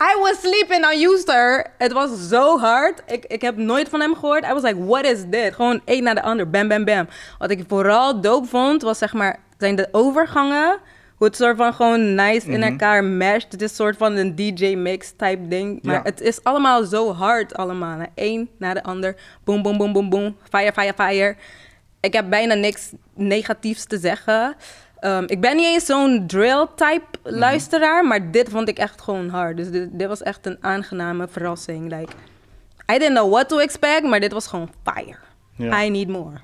I 0.00 0.20
was 0.20 0.40
sleeping 0.40 0.84
on 0.86 1.00
you, 1.00 1.18
sir. 1.26 1.66
Het 1.78 1.92
was 1.92 2.28
zo 2.28 2.58
hard. 2.58 3.02
Ik, 3.06 3.24
ik 3.24 3.40
heb 3.40 3.56
nooit 3.56 3.88
van 3.88 4.00
hem 4.00 4.14
gehoord. 4.14 4.44
I 4.44 4.52
was 4.52 4.62
like, 4.62 4.84
what 4.84 5.04
is 5.04 5.24
dit? 5.24 5.54
Gewoon 5.54 5.80
één 5.84 6.02
na 6.02 6.14
de 6.14 6.22
ander. 6.22 6.50
Bam, 6.50 6.68
bam, 6.68 6.84
bam. 6.84 7.08
Wat 7.38 7.50
ik 7.50 7.64
vooral 7.68 8.20
dope 8.20 8.46
vond, 8.46 8.82
was 8.82 8.98
zeg 8.98 9.12
maar, 9.12 9.38
zijn 9.58 9.76
de 9.76 9.88
overgangen. 9.92 10.78
Hoe 11.18 11.26
het 11.26 11.36
soort 11.36 11.56
van 11.56 11.74
gewoon 11.74 12.14
nice 12.14 12.46
in 12.50 12.58
Mhm. 12.60 12.68
elkaar 12.70 13.04
mesht. 13.04 13.52
Het 13.52 13.62
is 13.62 13.74
soort 13.74 13.96
van 13.96 14.16
een 14.16 14.34
DJ-mix 14.34 15.10
type 15.16 15.48
ding. 15.48 15.82
Maar 15.82 15.94
Ja. 15.94 16.00
het 16.02 16.20
is 16.20 16.44
allemaal 16.44 16.84
zo 16.84 17.12
hard 17.12 17.54
allemaal. 17.56 17.98
hè. 17.98 18.04
Eén 18.14 18.50
na 18.58 18.74
de 18.74 18.82
ander. 18.82 19.16
Boom, 19.44 19.62
boom, 19.62 19.76
boom, 19.78 19.92
boom, 19.92 20.08
boom. 20.10 20.36
Fire, 20.50 20.72
fire, 20.72 20.92
fire. 20.94 21.36
Ik 22.00 22.12
heb 22.12 22.30
bijna 22.30 22.54
niks 22.54 22.92
negatiefs 23.14 23.84
te 23.84 23.98
zeggen. 23.98 24.56
Ehm, 25.00 25.24
ik 25.26 25.40
ben 25.40 25.56
niet 25.56 25.64
eens 25.66 25.86
zo'n 25.86 26.26
drill-type 26.26 27.04
luisteraar, 27.22 28.04
maar 28.06 28.30
dit 28.30 28.48
vond 28.48 28.68
ik 28.68 28.78
echt 28.78 29.00
gewoon 29.00 29.28
hard. 29.28 29.56
Dus 29.56 29.70
dit, 29.70 29.88
dit 29.92 30.08
was 30.08 30.22
echt 30.22 30.46
een 30.46 30.58
aangename 30.60 31.28
verrassing. 31.28 31.82
Like, 31.90 32.12
I 32.92 32.98
didn't 32.98 33.14
know 33.16 33.30
what 33.32 33.48
to 33.48 33.58
expect, 33.58 34.02
maar 34.02 34.20
dit 34.20 34.32
was 34.32 34.46
gewoon 34.46 34.70
fire. 34.84 35.16
I 35.84 35.88
need 35.90 36.08
more. 36.08 36.40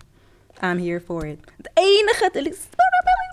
I'm 0.62 0.78
here 0.78 1.00
for 1.06 1.26
it. 1.26 1.38
Het 1.56 1.70
enige... 1.74 2.30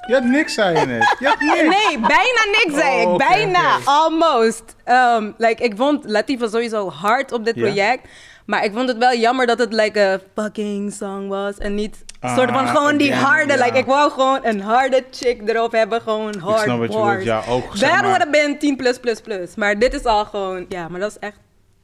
Je 0.08 0.14
had 0.14 0.24
niks, 0.24 0.54
zei 0.54 0.80
je 0.80 0.86
net. 0.86 1.16
Je 1.20 1.28
had 1.28 1.40
niks. 1.56 1.62
Nee, 1.62 2.00
bijna 2.00 2.46
niks 2.64 2.74
zei 2.76 3.02
ik. 3.02 3.08
Oh, 3.08 3.16
bijna, 3.18 3.78
almost. 3.86 4.64
Um, 4.86 5.34
like, 5.38 5.64
ik 5.64 5.74
vond 5.76 6.10
Latifa 6.10 6.48
sowieso 6.48 6.90
hard 6.90 7.32
op 7.32 7.46
dit 7.46 7.56
project. 7.56 8.08
Maar 8.46 8.64
ik 8.64 8.74
vond 8.74 8.88
het 8.88 8.98
wel 8.98 9.16
jammer 9.16 9.46
dat 9.46 9.60
het 9.60 9.74
like 9.74 10.00
een 10.02 10.20
fucking 10.36 10.94
song 10.94 11.28
was. 11.28 11.58
En 11.58 11.76
niet 11.76 12.04
Ah, 12.20 12.36
soort 12.38 12.52
van 12.52 12.68
gewoon 12.68 12.98
die 12.98 13.14
harde. 13.14 13.58
Like, 13.58 13.78
ik 13.78 13.86
wou 13.86 14.12
gewoon 14.12 14.40
een 14.44 14.62
harde 14.62 15.04
chick 15.12 15.50
erop 15.50 15.72
hebben. 15.72 16.02
Gewoon 16.02 16.38
hard 16.40 16.60
snap 16.60 16.80
wat 16.80 16.94
je 16.94 17.00
bedoelt, 17.00 17.24
ja, 17.24 17.38
ook, 17.50 17.80
maar- 17.80 18.02
would 18.02 18.18
have 18.18 18.30
been 18.30 18.58
10 18.60 18.76
plus 18.76 19.00
plus 19.00 19.22
plus. 19.22 19.56
Maar 19.56 19.80
dit 19.80 19.94
is 19.94 20.04
al 20.04 20.26
gewoon... 20.26 20.66
Ja, 20.70 20.88
maar 20.88 21.00
dat 21.00 21.10
is 21.12 21.18
echt... 21.20 21.38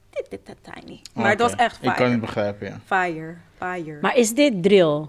Dit, 0.10 0.25
dit, 0.30 0.46
dit, 0.46 0.56
tiny. 0.74 1.02
Maar 1.14 1.30
het 1.30 1.40
was 1.42 1.56
echt 1.56 1.75
Ik 1.75 1.81
kan 1.81 1.94
fire. 1.96 2.10
het 2.12 2.19
begrijpen, 2.22 2.68
ja. 2.68 2.80
Fire. 2.86 3.36
Fire. 3.58 3.98
Maar 4.02 4.16
is 4.16 4.31
dit 4.34 4.64
drill? 4.64 5.06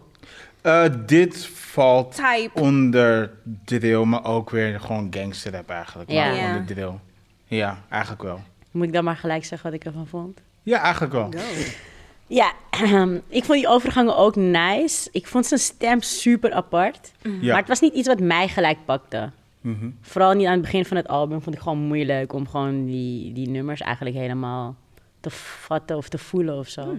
Eh, 0.68 0.84
dit 1.06 1.46
valt 1.46 2.14
Type. 2.14 2.60
onder 2.60 3.30
drill, 3.64 4.02
maar 4.04 4.24
ook 4.24 4.50
weer 4.50 4.80
gewoon 4.80 5.06
gangster 5.10 5.52
rap 5.52 5.70
eigenlijk. 5.70 6.10
Ja. 6.10 6.24
Maar 6.26 6.34
Ja. 6.36 6.46
onder 6.48 6.64
drill. 6.74 6.92
Ja, 7.46 7.78
eigenlijk 7.88 8.22
wel. 8.22 8.40
Moet 8.70 8.86
ik 8.86 8.92
dan 8.92 9.04
maar 9.04 9.16
gelijk 9.16 9.44
zeggen 9.44 9.70
wat 9.70 9.80
ik 9.80 9.86
ervan 9.86 10.06
vond? 10.06 10.40
Ja, 10.62 10.80
eigenlijk 10.82 11.12
wel. 11.12 11.30
Go. 11.30 11.38
Ja, 12.26 12.52
ik 13.28 13.44
vond 13.44 13.58
die 13.58 13.68
overgangen 13.68 14.16
ook 14.16 14.36
nice. 14.36 15.08
Ik 15.12 15.26
vond 15.26 15.46
zijn 15.46 15.60
stem 15.60 16.02
super 16.02 16.52
apart. 16.52 17.12
Ja. 17.22 17.30
Maar 17.50 17.56
het 17.58 17.68
was 17.68 17.80
niet 17.80 17.94
iets 17.94 18.08
wat 18.08 18.20
mij 18.20 18.48
gelijk 18.48 18.78
pakte. 18.84 19.30
Mhm. 19.60 19.88
Vooral 20.00 20.32
niet 20.32 20.46
aan 20.46 20.52
het 20.52 20.60
begin 20.62 20.84
van 20.84 20.96
het 20.96 21.08
album 21.08 21.42
vond 21.42 21.56
ik 21.56 21.62
gewoon 21.62 21.78
moeilijk 21.78 22.32
om 22.32 22.48
gewoon 22.48 22.86
die, 22.86 23.32
die 23.32 23.48
nummers 23.48 23.80
eigenlijk 23.80 24.16
helemaal 24.16 24.76
te 25.20 25.30
vatten 25.30 25.96
of 25.96 26.08
te 26.08 26.18
voelen 26.18 26.58
of 26.58 26.68
zo. 26.68 26.96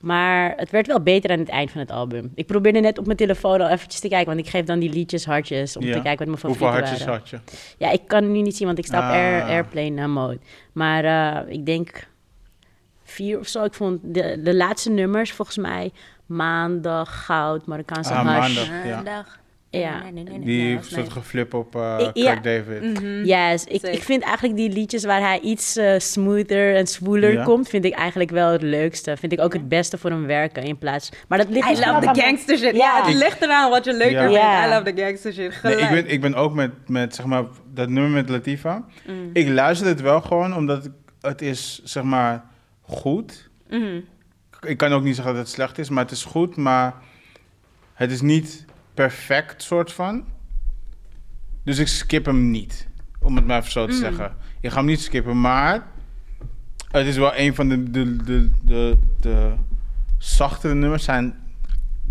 Maar 0.00 0.52
het 0.56 0.70
werd 0.70 0.86
wel 0.86 1.00
beter 1.00 1.30
aan 1.30 1.38
het 1.38 1.48
eind 1.48 1.70
van 1.70 1.80
het 1.80 1.90
album. 1.90 2.32
Ik 2.34 2.46
probeerde 2.46 2.80
net 2.80 2.98
op 2.98 3.04
mijn 3.06 3.16
telefoon 3.18 3.60
al 3.60 3.68
eventjes 3.68 4.00
te 4.00 4.08
kijken, 4.08 4.26
want 4.34 4.38
ik 4.46 4.48
geef 4.48 4.64
dan 4.64 4.78
die 4.78 4.90
liedjes 4.90 5.24
hartjes 5.24 5.76
om 5.76 5.82
Ja. 5.84 5.92
te 5.96 6.02
kijken 6.02 6.26
wat 6.32 6.40
mijn 6.42 6.54
Hoeveel 6.54 6.66
favorieten 6.66 7.06
hartjes 7.06 7.30
waren. 7.30 7.42
had 7.50 7.58
je? 7.76 7.84
Ja, 7.84 7.90
ik 7.90 8.00
kan 8.06 8.22
het 8.22 8.32
nu 8.32 8.40
niet 8.40 8.56
zien, 8.56 8.66
want 8.66 8.78
ik 8.78 8.86
sta 8.86 8.98
op 8.98 9.14
air, 9.14 9.42
Ah. 9.42 9.48
airplane 9.48 10.06
mode. 10.06 10.38
Maar 10.72 11.04
eh, 11.04 11.52
ik 11.52 11.66
denk 11.66 12.06
vier 13.04 13.38
of 13.38 13.46
zo. 13.46 13.64
Ik 13.64 13.74
vond 13.74 13.98
de, 14.02 14.40
de 14.42 14.54
laatste 14.54 14.90
nummers 14.90 15.32
volgens 15.32 15.56
mij 15.56 15.92
maandag, 16.26 17.24
goud, 17.24 17.66
Marokkaanse 17.66 18.12
Ah, 18.14 18.26
hash. 18.26 18.54
maandag. 18.54 18.86
Ja. 18.86 18.94
Maandag. 18.94 19.38
Ja. 19.78 20.02
Die 20.40 20.78
soort 20.82 21.08
geflip 21.12 21.54
op 21.54 21.76
uh, 21.76 21.96
Ik- 21.98 22.10
ja. 22.16 22.34
Kirk 22.34 22.42
David. 22.66 23.00
Yes, 23.26 23.64
ik, 23.64 23.70
Zeker. 23.80 23.90
ik 23.92 24.02
vind 24.02 24.22
eigenlijk 24.22 24.56
die 24.56 24.70
liedjes 24.70 25.04
waar 25.04 25.20
hij 25.20 25.40
iets 25.40 25.76
eh, 25.76 25.98
smoother 25.98 26.76
en 26.76 26.86
zwoeler 26.86 27.32
Ja. 27.32 27.44
komt, 27.44 27.68
vind 27.68 27.84
ik 27.84 27.92
eigenlijk 27.94 28.30
wel 28.30 28.52
het 28.52 28.62
leukste. 28.62 29.16
Vind 29.16 29.32
ik 29.32 29.40
ook 29.40 29.52
het 29.52 29.68
beste 29.68 29.98
voor 29.98 30.10
hem 30.10 30.26
werken 30.26 30.62
in 30.62 30.78
plaats. 30.78 31.10
Maar 31.28 31.38
dat 31.38 31.48
ligt 31.48 31.66
I 31.66 31.68
misschien 31.68 31.90
love 31.92 32.00
the 32.02 32.08
aan- 32.08 32.16
gangster 32.16 32.58
shit. 32.58 32.76
Ja. 32.76 33.00
Het 33.04 33.14
Ik- 33.14 33.20
ligt 33.22 33.42
eraan 33.42 33.70
wat 33.70 33.84
je 33.84 33.92
leuker 33.92 34.18
vindt. 34.18 34.34
Ja. 34.34 34.66
I 34.66 34.68
love 34.78 34.92
the 34.94 35.02
gangster 35.02 35.32
shit. 35.32 35.62
Nee, 35.62 35.76
ik, 35.76 35.88
ben, 35.90 36.06
ik 36.08 36.20
ben 36.20 36.34
ook 36.34 36.54
met, 36.54 36.70
met 36.88 37.14
zeg 37.14 37.26
maar, 37.26 37.44
dat 37.74 37.88
nummer 37.88 38.10
met 38.12 38.28
Latifa. 38.28 38.84
Mm. 39.06 39.30
Ik 39.32 39.48
luister 39.48 39.86
het 39.86 40.00
wel 40.00 40.20
gewoon 40.20 40.54
omdat 40.56 40.90
het 41.20 41.42
is, 41.42 41.80
zeg 41.84 42.02
maar, 42.02 42.44
goed. 42.82 43.48
Mhm. 43.70 44.00
Ik 44.66 44.76
kan 44.76 44.92
ook 44.92 45.02
niet 45.02 45.14
zeggen 45.14 45.34
dat 45.34 45.42
het 45.42 45.52
slecht 45.52 45.78
is, 45.78 45.88
maar 45.88 46.02
het 46.02 46.12
is 46.12 46.24
goed. 46.24 46.56
Maar 46.56 46.94
het 47.94 48.10
is 48.10 48.20
niet 48.20 48.64
perfect, 48.94 49.62
soort 49.62 49.92
van. 49.92 50.24
Dus 51.64 51.78
ik 51.78 51.86
skip 51.88 52.24
hem 52.24 52.50
niet, 52.50 52.88
om 53.20 53.36
het 53.36 53.46
maar 53.46 53.58
even 53.58 53.70
zo 53.72 53.86
te 53.86 53.92
Mm. 53.92 53.98
zeggen. 53.98 54.32
Ik 54.60 54.70
ga 54.70 54.76
hem 54.76 54.86
niet 54.86 55.00
skippen, 55.00 55.40
maar 55.40 55.86
het 56.90 57.06
is 57.06 57.16
wel 57.16 57.36
een 57.36 57.54
van 57.54 57.68
de, 57.68 57.90
de, 57.90 58.16
de, 58.16 58.50
de, 58.62 58.98
de 59.20 59.52
zachtere 60.18 60.74
nummers 60.74 61.04
zijn 61.04 61.34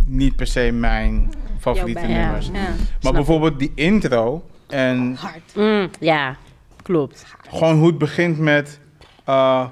niet 0.06 0.36
per 0.36 0.48
se 0.48 0.72
mijn 0.72 1.34
favoriete 1.60 2.06
nummers. 2.08 2.46
Ja. 2.46 2.52
Maar 2.52 2.76
Snap 3.00 3.14
bijvoorbeeld 3.14 3.60
die 3.60 3.72
intro 3.76 4.50
en 4.68 5.16
Hard. 5.16 5.56
Mm, 5.56 5.90
ja, 6.00 6.36
klopt. 6.82 7.26
gewoon 7.50 7.78
hoe 7.78 7.88
het 7.88 7.98
begint 7.98 8.38
met 8.40 8.80
uh, 9.30 9.68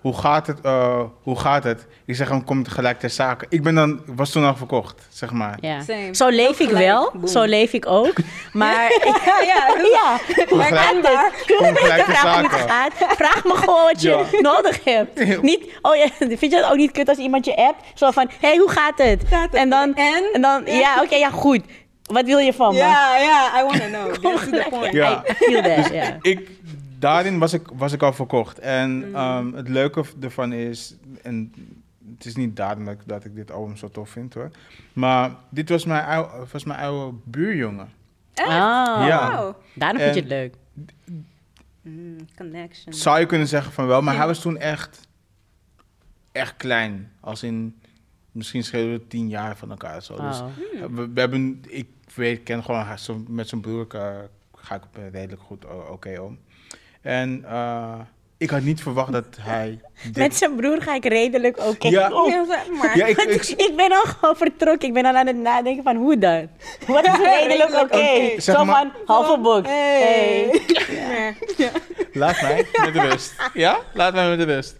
hoe, 0.00 0.14
gaat 0.18 0.46
het, 0.46 0.58
uh, 0.66 1.00
hoe 1.22 1.38
gaat 1.38 1.64
het? 1.64 1.86
Ik 2.06 2.16
zeg 2.16 2.26
gewoon, 2.26 2.44
komt 2.44 2.68
gelijk 2.68 2.98
ter 3.00 3.10
zake. 3.10 3.46
Ik 3.48 3.62
ben 3.62 3.74
dan, 3.74 4.00
was 4.06 4.30
toen 4.30 4.44
al 4.44 4.56
verkocht, 4.56 5.02
zeg 5.08 5.30
maar. 5.30 5.58
Ja. 5.60 5.80
Same. 5.82 6.08
Zo 6.14 6.28
leef 6.28 6.60
ik 6.60 6.68
gelijk. 6.68 6.84
wel, 6.86 7.10
Boom. 7.14 7.26
zo 7.26 7.42
leef 7.44 7.72
ik 7.72 7.86
ook. 7.86 8.12
Maar 8.52 8.74
ja, 9.24 9.40
ja. 9.40 9.74
ja, 9.92 10.18
Kom 10.48 10.60
gelijk, 10.60 11.44
kom 11.56 11.76
gelijk 11.76 12.04
ter 12.04 12.14
vraag 12.14 12.36
me 12.36 12.42
niet 12.42 12.50
zake. 12.50 12.68
gaat. 12.68 12.92
Vraag 13.16 13.44
me 13.44 13.54
gewoon 13.54 13.82
wat 13.84 14.02
je 14.02 14.08
Ja. 14.08 14.40
nodig 14.40 14.84
hebt. 14.84 15.42
Niet, 15.42 15.64
oh 15.82 15.96
ja, 15.96 16.06
vind 16.18 16.40
je 16.40 16.48
dat 16.50 16.70
ook 16.70 16.76
niet 16.76 16.90
kut 16.90 17.08
als 17.08 17.18
iemand 17.18 17.44
je 17.44 17.56
appt? 17.56 17.84
Zo 17.94 18.10
van, 18.10 18.30
hé, 18.40 18.48
hey, 18.48 18.56
hoe 18.56 18.70
gaat 18.70 18.98
het? 18.98 19.22
Gaat 19.28 19.42
het? 19.44 19.54
En 19.54 19.70
dan, 19.70 19.94
En? 19.94 20.40
dan 20.42 20.62
ja, 20.66 21.02
oké, 21.02 21.14
ja, 21.16 21.30
goed. 21.30 21.60
Wat 22.02 22.24
wil 22.24 22.38
je 22.38 22.52
van 22.52 22.72
me? 22.72 22.78
Ja, 22.78 23.16
ja, 23.18 23.60
I 23.60 23.64
want 23.64 23.80
to 23.80 23.86
know. 23.86 24.22
Kom 24.22 24.36
Get 24.36 24.44
to 24.44 24.50
the 24.50 24.62
gelijk. 24.62 24.68
point. 24.68 24.92
Ja. 24.92 25.24
I 25.30 25.34
feel 25.34 25.62
that, 25.62 25.92
ja. 25.92 26.16
Ik, 26.22 26.48
daarin 27.00 27.38
was 27.38 27.52
ik, 27.52 27.66
was 27.74 27.92
ik 27.92 28.02
al 28.02 28.12
verkocht. 28.12 28.58
En 28.58 29.08
Mm. 29.08 29.14
ehm, 29.14 29.52
het 29.52 29.68
leuke 29.68 30.04
ervan 30.20 30.52
is, 30.52 30.94
en 31.22 31.52
het 32.14 32.24
is 32.24 32.36
niet 32.36 32.56
daarom 32.56 32.84
dat 32.84 32.94
ik, 32.94 33.00
dat 33.06 33.24
ik 33.24 33.34
dit 33.34 33.50
album 33.50 33.76
zo 33.76 33.88
tof 33.90 34.10
vind 34.10 34.34
hoor. 34.34 34.50
Maar 34.92 35.30
dit 35.48 35.68
was 35.68 35.84
mijn, 35.84 36.04
oude, 36.04 36.46
was 36.52 36.64
mijn 36.64 36.80
oude 36.80 37.16
buurjongen. 37.24 37.88
Echt? 38.34 38.48
Ah, 38.48 39.06
Ja. 39.06 39.36
Wow. 39.36 39.54
daarom 39.74 40.00
vind 40.00 40.14
je 40.14 40.20
het 40.20 40.28
leuk. 40.30 40.54
Mm, 41.82 42.16
connection. 42.36 42.94
Zou 42.94 43.20
je 43.20 43.26
kunnen 43.26 43.48
zeggen 43.48 43.72
van 43.72 43.86
wel, 43.86 44.02
maar 44.02 44.16
hij 44.16 44.26
was 44.26 44.40
toen 44.40 44.56
echt, 44.58 45.00
echt 46.32 46.56
klein. 46.56 47.12
Als 47.20 47.42
in, 47.42 47.80
misschien 48.32 48.64
schelen 48.64 48.92
we 48.92 49.06
tien 49.06 49.28
jaar 49.28 49.56
van 49.56 49.70
elkaar. 49.70 50.02
Zo. 50.02 50.16
Dus 50.16 50.40
Oh. 50.40 50.46
we, 50.90 51.08
we 51.12 51.20
hebben, 51.20 51.62
ik 51.68 51.88
weet, 52.14 52.42
ken 52.42 52.64
gewoon 52.64 52.80
haar, 52.80 53.00
met 53.28 53.48
zijn 53.48 53.60
broer 53.60 53.86
eh, 53.88 54.18
ga 54.54 54.74
ik 54.74 54.82
redelijk 55.12 55.42
goed 55.42 55.64
oké 55.90 56.18
om. 56.20 56.38
En 57.02 57.44
eh, 57.48 57.94
ik 58.38 58.50
had 58.50 58.62
niet 58.62 58.82
verwacht 58.82 59.12
dat 59.12 59.24
hij. 59.40 59.80
dit- 60.04 60.16
Met 60.16 60.36
zijn 60.36 60.56
broer 60.56 60.82
ga 60.82 60.94
ik 60.94 61.04
redelijk 61.04 61.58
oké 61.58 61.88
Ja. 61.88 62.08
zeg 62.48 62.68
maar. 62.82 62.96
Ja, 62.96 63.06
ik, 63.06 63.16
ik, 63.18 63.46
ik 63.46 63.72
ben 63.76 63.90
al 63.92 64.02
gewoon 64.18 64.36
vertrokken. 64.36 64.88
Ik 64.88 64.94
ben 64.94 65.04
al 65.04 65.14
aan 65.14 65.26
het 65.26 65.36
nadenken 65.36 65.82
van 65.82 65.96
hoe 65.96 66.18
dan? 66.18 66.48
Wat 66.86 67.06
is 67.06 67.16
redelijk 67.18 67.80
oké? 67.82 68.40
Zeg 68.40 68.56
Zo 68.56 68.64
maar- 68.64 68.76
van 68.82 68.92
halve 69.06 69.38
box. 69.40 69.68
Hey. 69.68 70.62
Hey. 70.86 71.36
Ja. 71.56 71.70
Laat 72.12 72.40
mij 72.40 72.66
met 72.84 72.92
de 72.94 73.00
rust. 73.08 73.34
Ja? 73.54 73.78
Laat 73.94 74.14
mij 74.14 74.28
met 74.28 74.38
de 74.38 74.54
rust. 74.54 74.76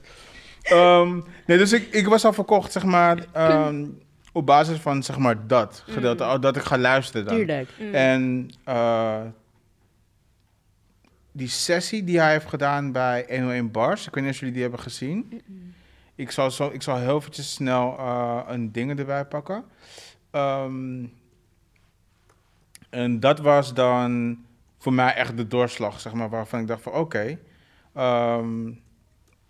Ehm, 0.63 1.21
nee, 1.47 1.59
dus 1.59 1.73
ik, 1.73 1.89
ik 1.95 2.07
was 2.09 2.25
al 2.25 2.33
verkocht, 2.33 2.73
zeg 2.73 2.85
maar, 2.85 3.19
ehm, 3.33 3.85
op 4.33 4.47
basis 4.47 4.79
van, 4.79 5.03
zeg 5.03 5.19
maar, 5.19 5.47
dat 5.47 5.83
gedeelte. 5.87 6.25
oh, 6.25 6.41
Dat 6.41 6.57
ik 6.57 6.63
ga 6.63 6.79
luisteren 6.79 7.27
dan. 7.27 7.37
Tuurlijk. 7.37 7.69
En 7.93 8.51
eh, 8.65 9.17
die 11.33 11.49
sessie 11.49 12.05
die 12.05 12.19
hij 12.19 12.33
heeft 12.33 12.49
gedaan 12.49 12.93
bij 12.93 13.25
101 13.29 13.71
Bars, 13.71 14.07
ik 14.07 14.15
weet 14.15 14.25
niet 14.25 14.33
of 14.33 14.39
jullie 14.39 14.55
die 14.55 14.63
hebben 14.63 14.81
gezien. 14.81 15.43
Ik 16.15 16.31
zal, 16.31 16.51
zo, 16.51 16.71
ik 16.73 16.83
zal 16.83 16.97
heel 16.99 17.17
eventjes 17.17 17.53
snel 17.53 17.99
eh, 17.99 18.41
een 18.47 18.73
ding 18.73 18.99
erbij 18.99 19.25
pakken. 19.25 19.65
Ehm, 20.31 21.07
en 22.91 23.21
dat 23.21 23.39
was 23.39 23.75
dan 23.75 24.39
voor 24.79 24.93
mij 24.93 25.15
echt 25.15 25.37
de 25.37 25.47
doorslag, 25.47 26.01
zeg 26.01 26.13
maar, 26.13 26.29
waarvan 26.29 26.61
ik 26.61 26.67
dacht 26.67 26.83
van 26.83 26.93
oké, 26.93 27.39
ehm, 27.95 28.73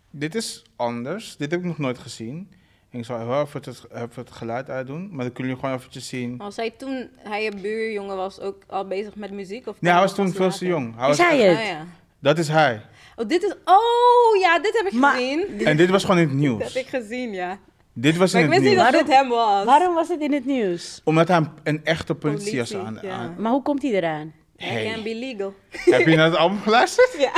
dit 0.09 0.35
is 0.35 0.63
anders. 0.75 1.37
Dit 1.37 1.51
heb 1.51 1.59
ik 1.59 1.65
nog 1.65 1.77
nooit 1.77 1.97
gezien. 1.97 2.51
En 2.91 2.99
ik 2.99 3.05
zal 3.05 3.17
heel 3.19 3.41
even 3.41 3.61
het, 3.63 3.83
even 3.93 4.09
het 4.15 4.31
geluid 4.31 4.69
uitdoen, 4.69 4.99
maar 5.11 5.23
dan 5.25 5.33
kunnen 5.33 5.51
jullie 5.51 5.59
gewoon 5.59 5.75
eventjes 5.75 6.07
zien. 6.07 6.37
Was 6.37 6.55
hij 6.55 6.69
toen 6.77 7.09
hij 7.17 7.43
je 7.43 7.51
buurjongen 7.55 8.15
was 8.15 8.39
ook 8.39 8.63
al 8.67 8.87
bezig 8.87 9.15
met 9.15 9.31
muziek? 9.31 9.67
Of 9.67 9.75
Nee, 9.81 9.91
hij 9.91 10.01
was 10.01 10.15
dat 10.15 10.25
toen 10.25 10.33
veel 10.35 10.49
te 10.51 10.65
jong. 10.65 10.95
Hij 10.97 11.09
Is 11.09 11.17
was 11.17 11.27
hij 11.27 11.39
echt- 11.47 11.57
het? 11.59 11.67
Oh, 11.67 11.71
ja. 11.71 11.85
Dat 12.19 12.37
is 12.37 12.47
hij. 12.47 12.81
Oh, 13.15 13.27
dit 13.27 13.43
is... 13.43 13.53
Oh, 13.65 14.39
ja, 14.41 14.59
dit 14.59 14.77
heb 14.77 14.85
ik 14.93 14.99
Maar- 14.99 15.13
gezien. 15.13 15.65
En 15.65 15.77
dit 15.77 15.89
was 15.89 16.03
gewoon 16.03 16.17
in 16.19 16.27
het 16.29 16.37
Dit 16.39 16.47
heb 16.49 16.57
nieuws. 16.59 16.75
ik 16.75 16.87
gezien, 16.87 17.33
ja. 17.33 17.57
Dit 17.93 18.17
was 18.17 18.31
Maar 18.33 18.41
in 18.41 18.47
ik 18.47 18.53
het 18.53 18.61
wist 18.63 18.75
niet 18.75 18.81
nieuws. 18.83 18.97
dat 18.97 19.07
dit 19.07 19.15
hem 19.17 19.29
was. 19.29 19.65
Waarom 19.65 19.93
was 19.95 20.07
het 20.07 20.19
in 20.21 20.33
het 20.33 20.45
nieuws? 20.45 21.01
Omdat 21.03 21.27
hij 21.27 21.37
een, 21.37 21.49
een 21.63 21.85
echte 21.85 22.15
Politie, 22.15 22.77
aan... 22.77 22.99
ja. 23.01 23.09
aan- 23.11 23.35
Maar 23.37 23.51
hoe 23.51 23.61
komt 23.61 23.81
hij 23.81 23.91
eraan? 23.91 24.33
Hey. 24.57 24.83
That 24.85 24.93
can 24.93 25.03
be 25.03 25.15
legal. 25.15 25.53
Heb 25.69 26.07
je 26.07 26.15
naar 26.15 26.25
het 26.25 26.35
album 26.35 26.61
geluisterd? 26.61 27.15
Ja, 27.19 27.31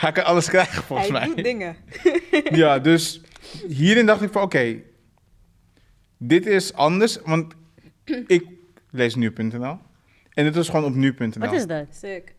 Hij 0.00 0.12
kan 0.12 0.24
alles 0.24 0.48
krijgen 0.48 0.82
volgens 0.82 1.08
hij 1.08 1.18
mij. 1.18 1.26
doet 1.34 1.44
dingen. 1.44 1.76
Ja, 2.50 2.78
dus 2.78 3.20
hierin 3.68 4.06
dacht 4.06 4.22
ik 4.22 4.32
van 4.32 4.42
oké, 4.42 4.82
dit 6.18 6.46
is 6.46 6.72
anders, 6.72 7.18
want 7.24 7.54
ik 8.26 8.46
lees 8.90 9.14
nu.nl 9.14 9.78
en 10.30 10.44
dit 10.44 10.54
was 10.54 10.68
gewoon 10.68 10.84
op 10.84 10.94
nu.nl. 10.94 11.30
Wat 11.38 11.52
is 11.52 11.66
dat? 11.66 11.86
Sick. 11.90 12.34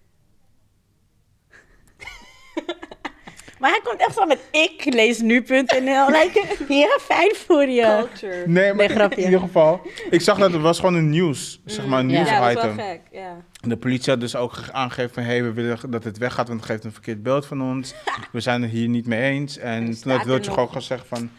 Maar 3.59 3.69
hij 3.69 3.79
komt 3.83 3.99
echt 3.99 4.13
zo 4.13 4.25
met 4.25 4.39
ik 4.51 4.93
lees 4.93 5.19
nu.nl. 5.19 6.09
Like, 6.17 6.55
ja, 6.67 6.97
fijn 7.01 7.35
voor 7.35 7.65
je. 7.65 8.05
Culture. 8.07 8.43
Nee, 8.47 8.73
maar 8.73 8.87
Nee, 8.87 8.95
grapje. 8.95 9.17
in 9.19 9.23
ieder 9.25 9.39
geval, 9.39 9.81
ik 10.09 10.21
zag 10.21 10.37
dat 10.37 10.51
het 10.53 10.61
was 10.61 10.79
gewoon 10.79 10.95
een 10.95 11.09
nieuws, 11.09 11.59
zeg 11.65 11.85
maar 11.85 11.99
een 11.99 12.09
Ja. 12.09 12.15
nieuwsitem. 12.15 12.43
Ja, 12.47 12.53
dat 12.53 12.69
is 12.69 12.75
wel 12.75 12.85
gek, 12.85 13.01
ja. 13.11 13.35
De 13.61 13.77
politie 13.77 14.11
had 14.11 14.19
dus 14.21 14.35
ook 14.35 14.53
ge- 14.53 14.73
aangegeven 14.73 15.13
van... 15.13 15.23
hé, 15.23 15.29
hey, 15.29 15.43
we 15.43 15.51
willen 15.53 15.91
dat 15.91 16.03
het 16.03 16.17
weggaat, 16.17 16.47
want 16.47 16.59
het 16.59 16.69
geeft 16.69 16.83
een 16.83 16.91
verkeerd 16.91 17.23
beeld 17.23 17.45
van 17.45 17.61
ons. 17.61 17.93
We 18.31 18.39
zijn 18.39 18.61
het 18.61 18.71
hier 18.71 18.87
niet 18.87 19.05
mee 19.07 19.21
eens. 19.31 19.57
En 19.57 19.87
Er 19.87 20.01
toen 20.01 20.11
had 20.11 20.25
Wiltje 20.25 20.45
nog. 20.45 20.53
gewoon 20.59 20.71
gezegd 20.73 21.07
van... 21.07 21.29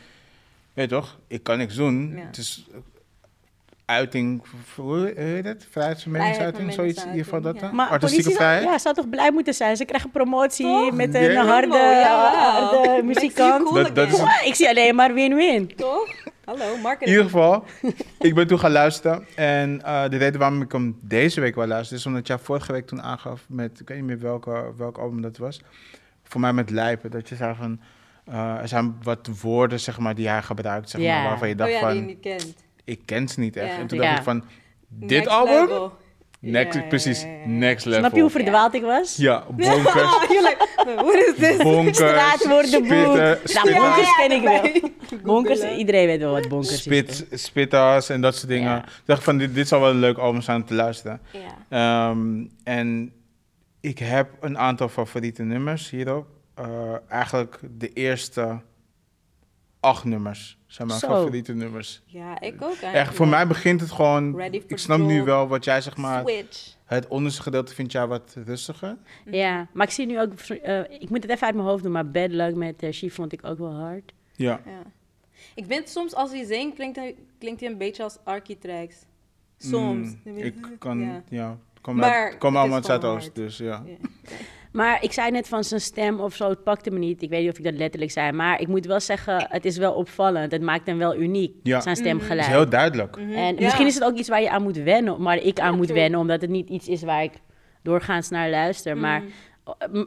weet 0.72 0.90
je 0.90 0.94
toch, 0.96 1.18
ik 1.28 1.42
kan 1.42 1.58
niks 1.58 1.75
doen. 1.75 2.12
Ja. 2.16 2.26
Het 2.26 2.37
is 2.37 2.66
uiting... 3.88 4.42
Hoe 4.75 5.12
heet 5.16 5.45
het? 5.45 5.66
Vrijheid 5.71 6.02
van 6.02 6.12
meningsuiting? 6.12 6.64
van 6.64 6.73
Zoiets 6.73 7.02
in 7.02 7.09
ieder 7.11 7.25
geval 7.25 7.40
dat 7.40 7.61
dan? 7.61 7.75
Maar 7.75 7.88
Artistieke 7.88 8.23
politie, 8.25 8.45
vrijheid? 8.45 8.68
ja, 8.73 8.78
zou 8.78 8.95
toch 8.95 9.09
blij 9.09 9.30
moeten 9.33 9.54
zijn. 9.54 9.76
Ze 9.76 9.85
krijgen 9.85 10.11
promotie 10.11 10.66
Toch? 10.66 10.92
met 10.92 11.14
een 11.14 11.23
Ja. 11.33 11.45
harde, 11.45 12.04
harde 12.04 13.02
muzikant. 13.04 13.64
cool 13.64 13.83
Dat- 13.83 13.95
dat 13.95 14.09
is-. 14.09 14.42
Ik 14.45 14.54
zie 14.54 14.68
alleen 14.68 14.95
maar 14.95 15.14
win-win. 15.14 15.75
Toch? 15.76 16.07
Hallo, 16.45 16.75
In 16.75 16.80
marketing. 16.80 17.11
ieder 17.16 17.25
geval, 17.25 17.64
ik 18.18 18.35
ben 18.35 18.47
toen 18.47 18.59
gaan 18.59 18.71
luisteren. 18.71 19.26
En 19.35 19.83
eh, 19.85 20.09
de 20.09 20.16
reden 20.16 20.40
waarom 20.40 20.62
ik 20.62 20.73
hem 20.73 20.99
deze 21.02 21.40
week 21.40 21.54
wil 21.54 21.66
luisteren... 21.66 21.99
is 21.99 22.07
omdat 22.07 22.26
jij 22.26 22.38
vorige 22.38 22.73
week 22.73 22.87
toen 22.87 23.02
aangaf 23.02 23.45
met... 23.49 23.80
ik 23.80 23.88
weet 23.88 23.99
niet 23.99 24.07
meer 24.07 24.18
welke, 24.18 24.73
welk 24.76 24.99
album 24.99 25.23
dat 25.23 25.37
was. 25.37 25.61
Voor 26.25 26.40
mij 26.40 26.52
met 26.52 26.71
Lijpen. 26.71 27.11
Dat 27.11 27.28
je 27.28 27.37
zei 27.37 27.54
van... 27.54 27.80
eh, 28.25 28.57
er 28.61 28.68
zijn 28.68 28.97
wat 29.02 29.28
woorden, 29.42 29.80
zeg 29.80 29.99
maar, 29.99 30.14
die 30.14 30.28
hij 30.28 30.42
gebruikt, 30.42 30.90
zeg 30.90 31.00
Ja. 31.00 31.14
maar, 31.21 31.28
waarvan 31.28 31.49
je 31.49 31.54
Oh 31.54 31.61
dacht 31.61 31.73
ja, 31.73 31.78
van... 31.80 31.90
die 31.90 32.00
je 32.00 32.07
niet 32.07 32.21
kent. 32.21 32.54
Ik 32.88 33.00
ken 33.04 33.28
ze 33.28 33.40
niet 33.40 33.57
echt. 33.57 33.73
Ja. 33.75 33.78
En 33.78 33.87
toen 33.87 33.99
Ja. 33.99 34.04
dacht 34.04 34.18
ik 34.18 34.25
van, 34.25 34.45
dit 34.88 35.11
Next 35.11 35.28
album? 35.28 35.61
level. 35.66 35.92
Next, 36.40 36.75
Ja, 36.75 36.80
ja, 36.80 36.87
precies, 36.87 37.23
ja, 37.23 37.28
ja, 37.28 37.35
ja. 37.38 37.47
next 37.47 37.85
level. 37.85 38.00
Snap 38.00 38.14
je 38.14 38.21
hoe 38.21 38.30
verdwaald 38.30 38.75
ik 38.75 38.83
was? 38.83 39.16
Ja, 39.16 39.45
bonkers, 39.57 39.85
You're 40.28 40.42
like, 40.42 40.66
what 40.95 41.14
is 41.14 41.35
this? 41.38 41.57
bonkers, 41.57 41.97
Straatwoordenboek. 41.97 42.87
spitten, 42.87 43.14
Nou, 43.14 43.37
spitten, 43.45 43.75
bonkers 43.83 44.14
ken 44.16 44.30
ik 44.33 44.42
wel. 44.42 44.90
Bonkers, 45.23 45.62
iedereen 45.76 46.07
weet 46.07 46.18
wel 46.21 46.33
wat 46.33 46.49
bonkers 46.49 46.73
is. 46.73 46.83
spit, 46.83 47.26
spittas 47.33 48.09
en 48.09 48.21
dat 48.21 48.35
soort 48.37 48.49
dingen. 48.49 48.71
Ja. 48.71 48.78
Ik 48.85 49.02
dacht 49.04 49.25
van, 49.25 49.38
dit, 49.38 49.54
dit 49.54 49.68
zal 49.68 49.80
wel 49.80 49.90
een 49.90 49.99
leuk 49.99 50.18
album 50.18 50.40
zijn 50.40 50.61
om 50.61 50.66
te 50.66 50.75
luisteren. 50.75 51.21
Ja. 51.68 52.09
Ehm, 52.11 52.45
en 52.64 53.12
ik 53.80 53.99
heb 53.99 54.28
een 54.40 54.59
aantal 54.59 54.88
favoriete 54.88 55.42
nummers 55.42 55.90
hierop. 55.90 56.26
Eh, 56.54 56.66
eigenlijk 57.09 57.59
de 57.78 57.92
eerste 57.92 58.59
acht 59.88 60.04
nummers 60.04 60.59
zijn 60.66 60.88
mijn 60.88 61.00
Zo. 61.00 61.07
favoriete 61.09 61.52
nummers. 61.54 62.02
ja, 62.07 62.40
ik 62.40 62.54
ook 62.54 62.61
eigenlijk. 62.68 62.95
Echt, 62.95 63.14
voor 63.14 63.28
mij 63.28 63.47
begint 63.47 63.80
het 63.80 63.90
gewoon... 63.90 64.37
Ready 64.37 64.61
for 64.61 64.71
Ik 64.71 64.78
snap 64.78 64.99
nu 64.99 65.23
wel 65.23 65.49
wat 65.49 65.64
jij 65.64 65.80
zeg 65.80 65.97
maar... 65.97 66.21
Switch. 66.28 66.76
Het 66.85 67.07
onderste 67.09 67.42
gedeelte 67.42 67.75
vind 67.75 67.92
jij 67.92 68.07
wat 68.07 68.37
rustiger. 68.45 68.97
Ja, 69.25 69.66
maar 69.73 69.87
ik 69.87 69.92
zie 69.92 70.07
nu 70.07 70.21
ook... 70.21 70.33
eh, 70.40 70.78
ik 70.80 71.11
moet 71.11 71.23
het 71.23 71.30
even 71.30 71.47
uit 71.47 71.54
mijn 71.54 71.66
hoofd 71.68 71.83
doen, 71.83 71.92
maar 71.92 72.11
Bad 72.11 72.30
Luck 72.30 72.54
met 72.54 72.83
uh, 72.83 72.92
She 72.92 73.11
vond 73.11 73.33
ik 73.33 73.47
ook 73.47 73.59
wel 73.59 73.75
hard. 73.75 74.12
Ja. 74.37 74.61
Ja. 74.64 74.83
Ik 75.54 75.64
vind 75.68 75.88
soms 75.88 76.14
als 76.14 76.30
hij 76.30 76.45
zingt, 76.45 76.75
klinkt 76.75 76.97
hij, 76.97 77.14
klinkt 77.38 77.61
hij 77.61 77.71
een 77.71 77.78
beetje 77.78 78.02
als 78.02 78.18
Architrax. 78.25 78.97
Soms. 79.59 80.14
Mm, 80.25 80.37
ik 80.37 80.54
kan, 80.78 81.00
Ja. 81.00 81.23
ja. 81.28 81.59
kom, 81.80 81.97
Maar 81.97 82.25
uit, 82.25 82.38
kom 82.38 82.57
allemaal 82.57 82.76
uit 82.76 82.87
Zuidoost, 82.87 83.35
dus 83.35 83.57
ja. 83.57 83.83
Ja. 83.87 83.97
Maar 84.78 85.02
ik 85.02 85.12
zei 85.12 85.30
net 85.30 85.49
van 85.49 85.64
zijn 85.64 85.80
stem 85.80 86.20
of 86.20 86.35
zo, 86.35 86.49
het 86.49 86.62
pakte 86.62 86.90
me 86.90 86.99
niet. 86.99 87.23
Ik 87.23 87.30
weet 87.30 87.40
niet 87.42 87.50
of 87.50 87.58
ik 87.58 87.64
dat 87.64 87.75
letterlijk 87.75 88.11
zei. 88.12 88.32
Maar 88.32 88.61
ik 88.61 88.68
moet 88.68 88.87
wel 88.87 89.00
zeggen, 89.00 89.47
het 89.50 89.64
is 89.64 89.76
wel 89.76 89.92
opvallend. 89.92 90.52
Het 90.52 90.62
maakt 90.62 90.87
hem 90.87 90.99
wel 90.99 91.16
uniek, 91.16 91.52
Ja. 91.62 91.80
zijn 91.80 91.97
Het 91.97 92.04
is 92.06 92.11
stemgeluid. 92.12 92.49
heel 92.49 92.68
duidelijk. 92.68 93.16
Mhm. 93.16 93.32
En 93.32 93.54
Ja. 93.54 93.61
misschien 93.61 93.87
is 93.87 93.94
het 93.94 94.04
ook 94.04 94.16
iets 94.16 94.28
waar 94.28 94.42
je 94.42 94.50
aan 94.50 94.62
moet 94.62 94.76
wennen, 94.76 95.23
maar 95.23 95.37
ik 95.37 95.61
aan 95.61 95.76
moet 95.76 95.87
true. 95.87 95.99
wennen, 96.00 96.20
omdat 96.20 96.40
het 96.40 96.50
niet 96.50 96.68
iets 96.68 96.88
is 96.88 97.02
waar 97.02 97.23
ik 97.23 97.32
doorgaans 97.82 98.28
naar 98.28 98.50
luister. 98.50 98.92
Mhm. 98.92 99.00
Maar, 99.00 99.23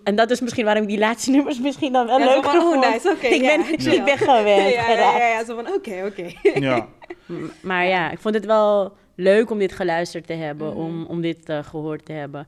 en 0.03 0.15
dat 0.15 0.29
is 0.29 0.41
misschien 0.41 0.65
waarom 0.65 0.83
ik 0.83 0.89
die 0.89 0.97
laatste 0.99 1.31
nummers 1.35 1.59
misschien 1.59 1.93
dan 1.93 2.05
wel 2.05 2.19
Ja, 2.19 2.41
van, 2.41 2.55
oh, 2.55 2.61
vond. 2.71 2.85
nice, 2.93 3.15
ik, 3.27 3.41
ja, 3.41 3.55
ben, 3.57 3.79
chill. 3.79 3.93
ik 3.93 4.03
ben 4.03 4.17
gewend, 4.29 4.73
ja, 4.73 4.89
ja, 4.91 5.17
ja, 5.17 5.27
ja, 5.27 5.45
zo 5.45 5.55
van, 5.55 5.67
oké, 5.73 6.03
oké. 6.05 6.31
Ja. 6.59 6.87
M- 7.25 7.51
Maar 7.61 7.85
ja, 7.87 8.11
ik 8.11 8.19
vond 8.19 8.35
het 8.35 8.45
wel 8.45 8.93
leuk 9.15 9.49
om 9.51 9.57
dit 9.59 9.71
geluisterd 9.71 10.27
te 10.27 10.33
hebben, 10.33 10.67
Mhm. 10.67 10.77
om, 10.77 11.05
om 11.05 11.21
dit 11.21 11.49
eh, 11.49 11.63
gehoord 11.63 12.05
te 12.05 12.11
hebben. 12.13 12.47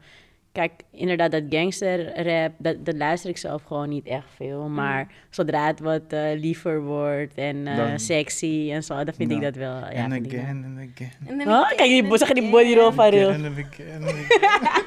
Kijk, 0.54 0.72
inderdaad, 0.92 1.32
dat 1.32 1.44
gangsterrap, 1.50 2.52
dat, 2.58 2.86
dat 2.86 2.96
luister 2.96 3.30
ik 3.30 3.38
zelf 3.38 3.64
gewoon 3.64 3.90
niet 3.90 4.06
echt 4.06 4.26
veel. 4.36 4.62
Mhm. 4.64 4.74
Maar 4.74 5.08
zodra 5.30 5.68
het 5.68 5.80
wat 5.80 6.02
eh, 6.08 6.22
liever 6.36 6.82
wordt 6.82 7.34
en 7.36 7.68
eh, 7.68 7.78
Dan- 7.78 8.00
sexy 8.00 8.70
en 8.72 8.84
zo, 8.84 9.04
dan 9.04 9.14
vind 9.14 9.32
ik 9.32 9.42
dat 9.42 9.56
wel. 9.56 9.76
Ja, 9.76 10.08
wel. 10.10 10.20
again 10.26 10.64
and 10.66 10.90
again. 10.94 11.12
En 11.28 11.38
dan 11.38 11.48
Oh, 11.48 11.68
kijk, 11.68 11.90
je 11.90 12.34
die 12.34 12.50
bodyroll 12.50 12.92
van 12.92 13.10
Ril. 13.10 13.30
Again 13.30 13.46
and 13.46 13.58
again 13.58 14.04
and 14.04 14.12
again. 14.30 14.84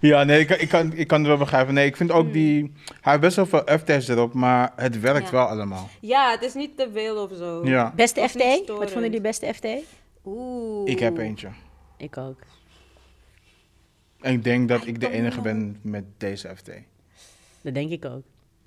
ja, 0.00 0.24
nee, 0.24 0.40
ik, 0.40 0.50
ik, 0.50 0.68
kan, 0.68 0.92
ik 0.92 1.06
kan 1.06 1.18
het 1.18 1.28
wel 1.28 1.36
begrijpen. 1.36 1.74
Nee, 1.74 1.86
ik 1.86 1.96
vind 1.96 2.10
ook 2.12 2.32
die... 2.32 2.72
Hij 3.00 3.12
heeft 3.12 3.20
best 3.20 3.36
wel 3.36 3.46
veel 3.46 3.62
F-tests 3.78 4.08
erop, 4.10 4.32
maar 4.34 4.72
het 4.76 5.00
werkt 5.00 5.24
Ja. 5.26 5.30
wel 5.32 5.46
allemaal. 5.46 5.88
Ja, 6.00 6.30
het 6.30 6.42
is 6.42 6.54
niet 6.54 6.76
te 6.76 6.88
veel 6.92 7.16
of 7.22 7.30
zo. 7.36 7.60
Ja. 7.66 7.92
Beste 7.96 8.20
Of 8.20 8.30
FT? 8.30 8.42
Wat 8.66 8.90
vonden 8.90 9.02
jullie 9.02 9.20
beste 9.20 9.54
FT? 9.54 9.66
Oeh. 10.24 10.90
Ik 10.90 10.98
heb 10.98 11.18
eentje. 11.18 11.48
Ik 11.96 12.16
ook. 12.16 12.38
En 14.24 14.32
ik 14.32 14.44
denk 14.44 14.68
dat 14.68 14.84
I 14.84 14.88
ik 14.88 15.00
de 15.00 15.10
enige 15.10 15.30
know. 15.30 15.42
ben 15.44 15.78
met 15.82 16.04
deze 16.18 16.48
FT. 16.56 16.70
Dat 17.60 17.74
denk 17.74 17.90
ik 17.90 18.04
ook. 18.04 18.22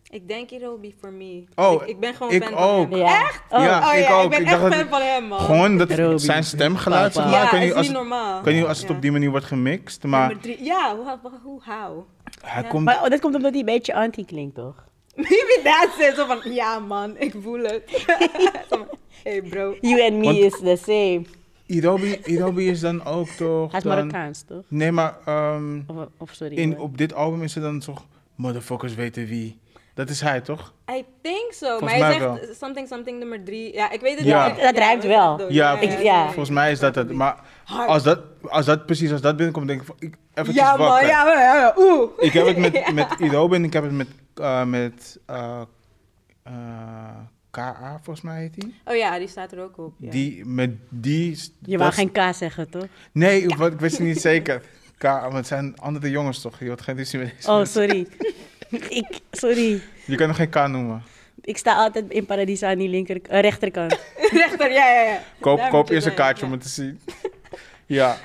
Ik 0.10 0.28
denk 0.28 0.50
it 0.52 0.60
will 0.60 0.78
be 0.82 0.94
for 1.00 1.12
me. 1.12 1.44
Oh, 1.56 1.82
ik, 1.82 1.88
ik 1.88 2.00
ben 2.00 2.14
gewoon 2.14 2.34
ik 2.34 2.44
fan 2.44 2.54
ook. 2.54 2.90
van 2.90 3.00
hem. 3.00 3.08
Echt? 3.08 3.42
Oh, 3.50 3.60
Ja. 3.64 3.90
Oh 3.92 3.98
ik 3.98 4.04
ja, 4.08 4.14
ook. 4.14 4.24
ik 4.24 4.30
ben 4.30 4.42
Ik 4.42 4.48
echt 4.48 4.60
fan 4.76 4.88
van 4.90 5.02
hem, 5.02 5.24
man. 5.24 5.40
Gewoon 5.40 5.78
dat 5.78 5.92
Roby. 5.92 6.18
zijn 6.18 6.44
stemgeluid, 6.44 7.14
zeg 7.14 7.24
maar. 7.24 7.34
ja, 7.34 7.52
is 7.54 7.60
niet 7.64 7.74
als 7.74 7.90
normaal. 7.90 8.40
ik 8.40 8.46
weet 8.46 8.56
niet 8.56 8.66
als 8.66 8.80
het 8.80 8.88
Ja. 8.90 8.96
op 8.96 9.02
die 9.02 9.12
manier 9.12 9.30
wordt 9.30 9.46
gemixt, 9.46 10.04
maar 10.04 10.38
drie. 10.40 10.64
Ja, 10.64 10.96
hoe, 10.96 11.18
hoe, 11.22 11.32
hoe, 11.44 11.62
how? 11.66 12.04
hij 12.42 12.62
Ja. 12.64 12.68
komt... 12.70 12.86
Maar 12.86 13.04
oh, 13.04 13.10
dat 13.10 13.20
komt 13.20 13.36
omdat 13.36 13.52
hij 13.52 13.60
een 13.60 13.66
beetje 13.66 13.94
anti 13.94 14.26
klinkt, 14.26 14.56
toch? 14.56 14.86
Maybe 15.16 15.60
that's 15.64 16.08
it. 16.10 16.16
Zo 16.16 16.26
van, 16.26 16.54
ja 16.54 16.80
man, 16.80 17.18
ik 17.18 17.34
voel 17.42 17.60
het. 17.64 17.84
Hey 19.24 19.42
bro. 19.42 19.76
You 19.82 20.02
and 20.04 20.14
me 20.18 20.24
Want- 20.24 20.38
is 20.38 20.60
the 20.60 20.78
same. 20.84 21.22
Irobi, 21.68 22.20
Irobi 22.24 22.70
is 22.70 22.80
dan 22.80 23.06
ook 23.06 23.28
toch... 23.30 23.70
Hij 23.72 23.78
is 23.80 23.84
dan- 23.86 23.96
Marokkaans, 23.96 24.42
toch? 24.42 24.64
Nee, 24.68 24.92
maar 24.92 25.18
ehm, 25.26 25.82
Of, 25.88 25.96
of 26.18 26.32
sorry. 26.34 26.56
in, 26.56 26.80
op 26.80 26.98
dit 26.98 27.14
album 27.14 27.44
is 27.44 27.56
er 27.56 27.62
dan 27.62 27.80
toch... 27.80 28.06
Motherfuckers 28.36 28.96
weten 28.96 29.26
wie. 29.26 29.60
Dat 29.94 30.10
is 30.10 30.22
hij, 30.22 30.42
toch? 30.42 30.74
I 30.92 31.06
think 31.22 31.54
so. 31.54 31.68
Volgens 31.68 31.82
maar 32.00 32.10
hij 32.12 32.20
mij 32.20 32.38
zegt 32.40 32.58
something 32.60 32.88
something 32.88 33.20
nummer 33.20 33.44
drie. 33.44 33.74
Ja, 33.74 33.92
ik 33.92 34.02
weet 34.02 34.18
het 34.18 34.26
Ja. 34.28 34.48
niet. 34.48 34.62
Dat 34.62 34.76
rijmt 34.78 35.04
wel. 35.04 35.52
Ja, 35.52 35.80
Ik- 35.80 36.02
ja. 36.02 36.24
Volgens 36.26 36.50
mij 36.50 36.72
is 36.72 36.80
dat 36.80 36.96
het. 36.96 37.12
Maar 37.12 37.40
als 37.88 38.04
dat, 38.04 38.20
als 38.42 38.66
dat 38.66 38.86
precies 38.86 39.12
als 39.12 39.22
dat 39.22 39.36
binnenkomt, 39.36 39.68
denk 39.68 39.82
ik 40.00 40.18
eventjes 40.34 40.66
Ja, 40.66 40.78
man. 40.78 41.06
Ja, 41.06 41.24
man. 41.26 41.38
Ja, 41.40 41.74
man. 41.76 41.86
Oeh. 41.86 42.10
Ik 42.18 42.34
heb 42.34 42.46
het 42.46 42.58
met, 42.58 42.92
met 42.94 43.08
Irobi 43.20 43.56
en 43.56 43.64
ik 43.64 43.74
heb 43.74 43.84
het 43.84 43.92
met... 43.92 44.08
eh, 44.36 44.64
met 44.64 45.20
eh, 45.26 45.62
eh, 46.44 46.54
KA, 47.58 48.00
volgens 48.04 48.26
mij 48.26 48.40
heet 48.40 48.54
die. 48.54 48.76
Oh 48.86 48.96
ja, 48.96 49.18
die 49.20 49.28
staat 49.28 49.52
er 49.52 49.62
ook 49.64 49.78
op. 49.78 49.94
Ja. 49.98 50.12
Die, 50.12 50.46
met 50.46 50.72
die... 50.90 51.40
Je 51.60 51.78
wou 51.78 51.92
geen 51.92 52.12
K 52.12 52.20
zeggen, 52.34 52.70
toch? 52.70 52.86
Nee, 53.12 53.42
ik, 53.42 53.56
wat- 53.56 53.74
ik 53.74 53.80
wist 53.80 53.98
het 53.98 54.08
niet 54.08 54.22
zeker. 54.22 54.62
KA, 54.98 55.22
want 55.22 55.34
het 55.34 55.48
zijn 55.48 55.78
andere 55.80 56.10
jongens 56.10 56.42
toch? 56.42 56.60
Je 56.60 56.66
wordt 56.66 56.82
geen 56.82 56.96
ruzie 56.96 57.20
met 57.20 57.34
deze 57.36 57.50
Oh, 57.50 57.56
mensen. 57.58 57.74
sorry. 57.84 58.08
ik, 59.00 59.20
sorry. 59.32 59.82
Je 60.06 60.16
kan 60.16 60.28
nog 60.28 60.36
geen 60.36 60.50
K 60.50 60.56
noemen. 60.68 61.04
Ik 61.42 61.58
sta 61.58 61.76
altijd 61.76 62.06
in 62.10 62.26
Paradiso 62.26 62.66
aan 62.68 62.78
die 62.78 62.90
linker, 62.90 63.20
eh, 63.22 63.40
rechterkant. 63.42 63.92
Rechter, 64.32 64.72
ja, 64.72 64.90
ja, 64.92 65.02
ja. 65.02 65.22
Koop, 65.40 65.58
Daar 65.58 65.70
koop 65.70 65.90
eerst 65.90 66.08
een 66.08 66.14
kaartje 66.14 66.46
ja. 66.46 66.52
om 66.52 66.58
het 66.58 66.62
te 66.64 66.70
zien. 66.70 67.00
Ja, 67.90 68.18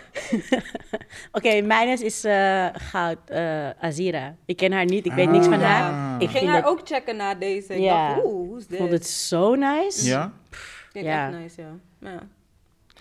Oké, 1.33 1.61
mijn 1.61 2.03
is 2.03 2.25
eh, 2.25 2.67
goud. 2.73 3.19
eh, 3.27 3.71
Azira. 3.81 4.35
Ik 4.45 4.57
ken 4.57 4.73
haar 4.73 4.85
niet, 4.85 5.07
ik 5.07 5.13
weet 5.13 5.31
niks 5.31 5.45
van 5.47 5.55
Ah. 5.55 5.63
haar. 5.63 6.15
Ik 6.23 6.29
Ik 6.29 6.37
ging 6.37 6.47
haar 6.49 6.57
het- 6.57 6.67
ook 6.67 6.81
checken 6.85 7.17
na 7.17 7.35
deze. 7.35 7.75
Ik 7.75 7.81
Ja. 7.83 8.09
dacht, 8.15 8.25
oeh, 8.25 8.49
hoe 8.49 8.57
is 8.59 8.63
Ik 8.63 8.69
dit? 8.69 8.79
vond 8.79 8.91
het 8.91 9.07
zo 9.07 9.55
nice. 9.55 10.07
ja. 10.09 10.33
Ik 10.51 10.59
vind 10.93 11.05
Ja. 11.05 11.29
echt 11.29 11.39
nice, 11.39 11.61
ja. 11.61 11.69
ja. 11.99 12.19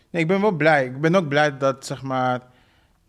Nee, 0.09 0.21
ik 0.21 0.27
ben 0.27 0.41
wel 0.41 0.51
blij. 0.51 0.85
Ik 0.85 1.01
ben 1.01 1.15
ook 1.15 1.27
blij 1.27 1.57
dat, 1.57 1.85
zeg 1.85 2.01
maar, 2.01 2.41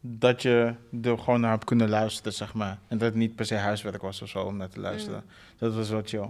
dat 0.01 0.43
je 0.43 0.75
er 1.03 1.19
gewoon 1.19 1.41
naar 1.41 1.51
hebt 1.51 1.65
kunnen 1.65 1.89
luisteren, 1.89 2.33
zeg 2.33 2.55
maar. 2.55 2.79
En 2.89 2.99
dat 2.99 3.09
het 3.09 3.17
niet 3.17 3.35
per 3.37 3.45
se 3.47 3.55
huiswerk 3.55 4.03
was 4.03 4.23
of 4.23 4.29
zo 4.29 4.39
om 4.43 4.57
naar 4.57 4.69
te 4.69 4.81
luisteren. 4.81 5.25
Dat 5.59 5.75
was 5.75 5.91
wel 5.91 6.03
chill. 6.05 6.29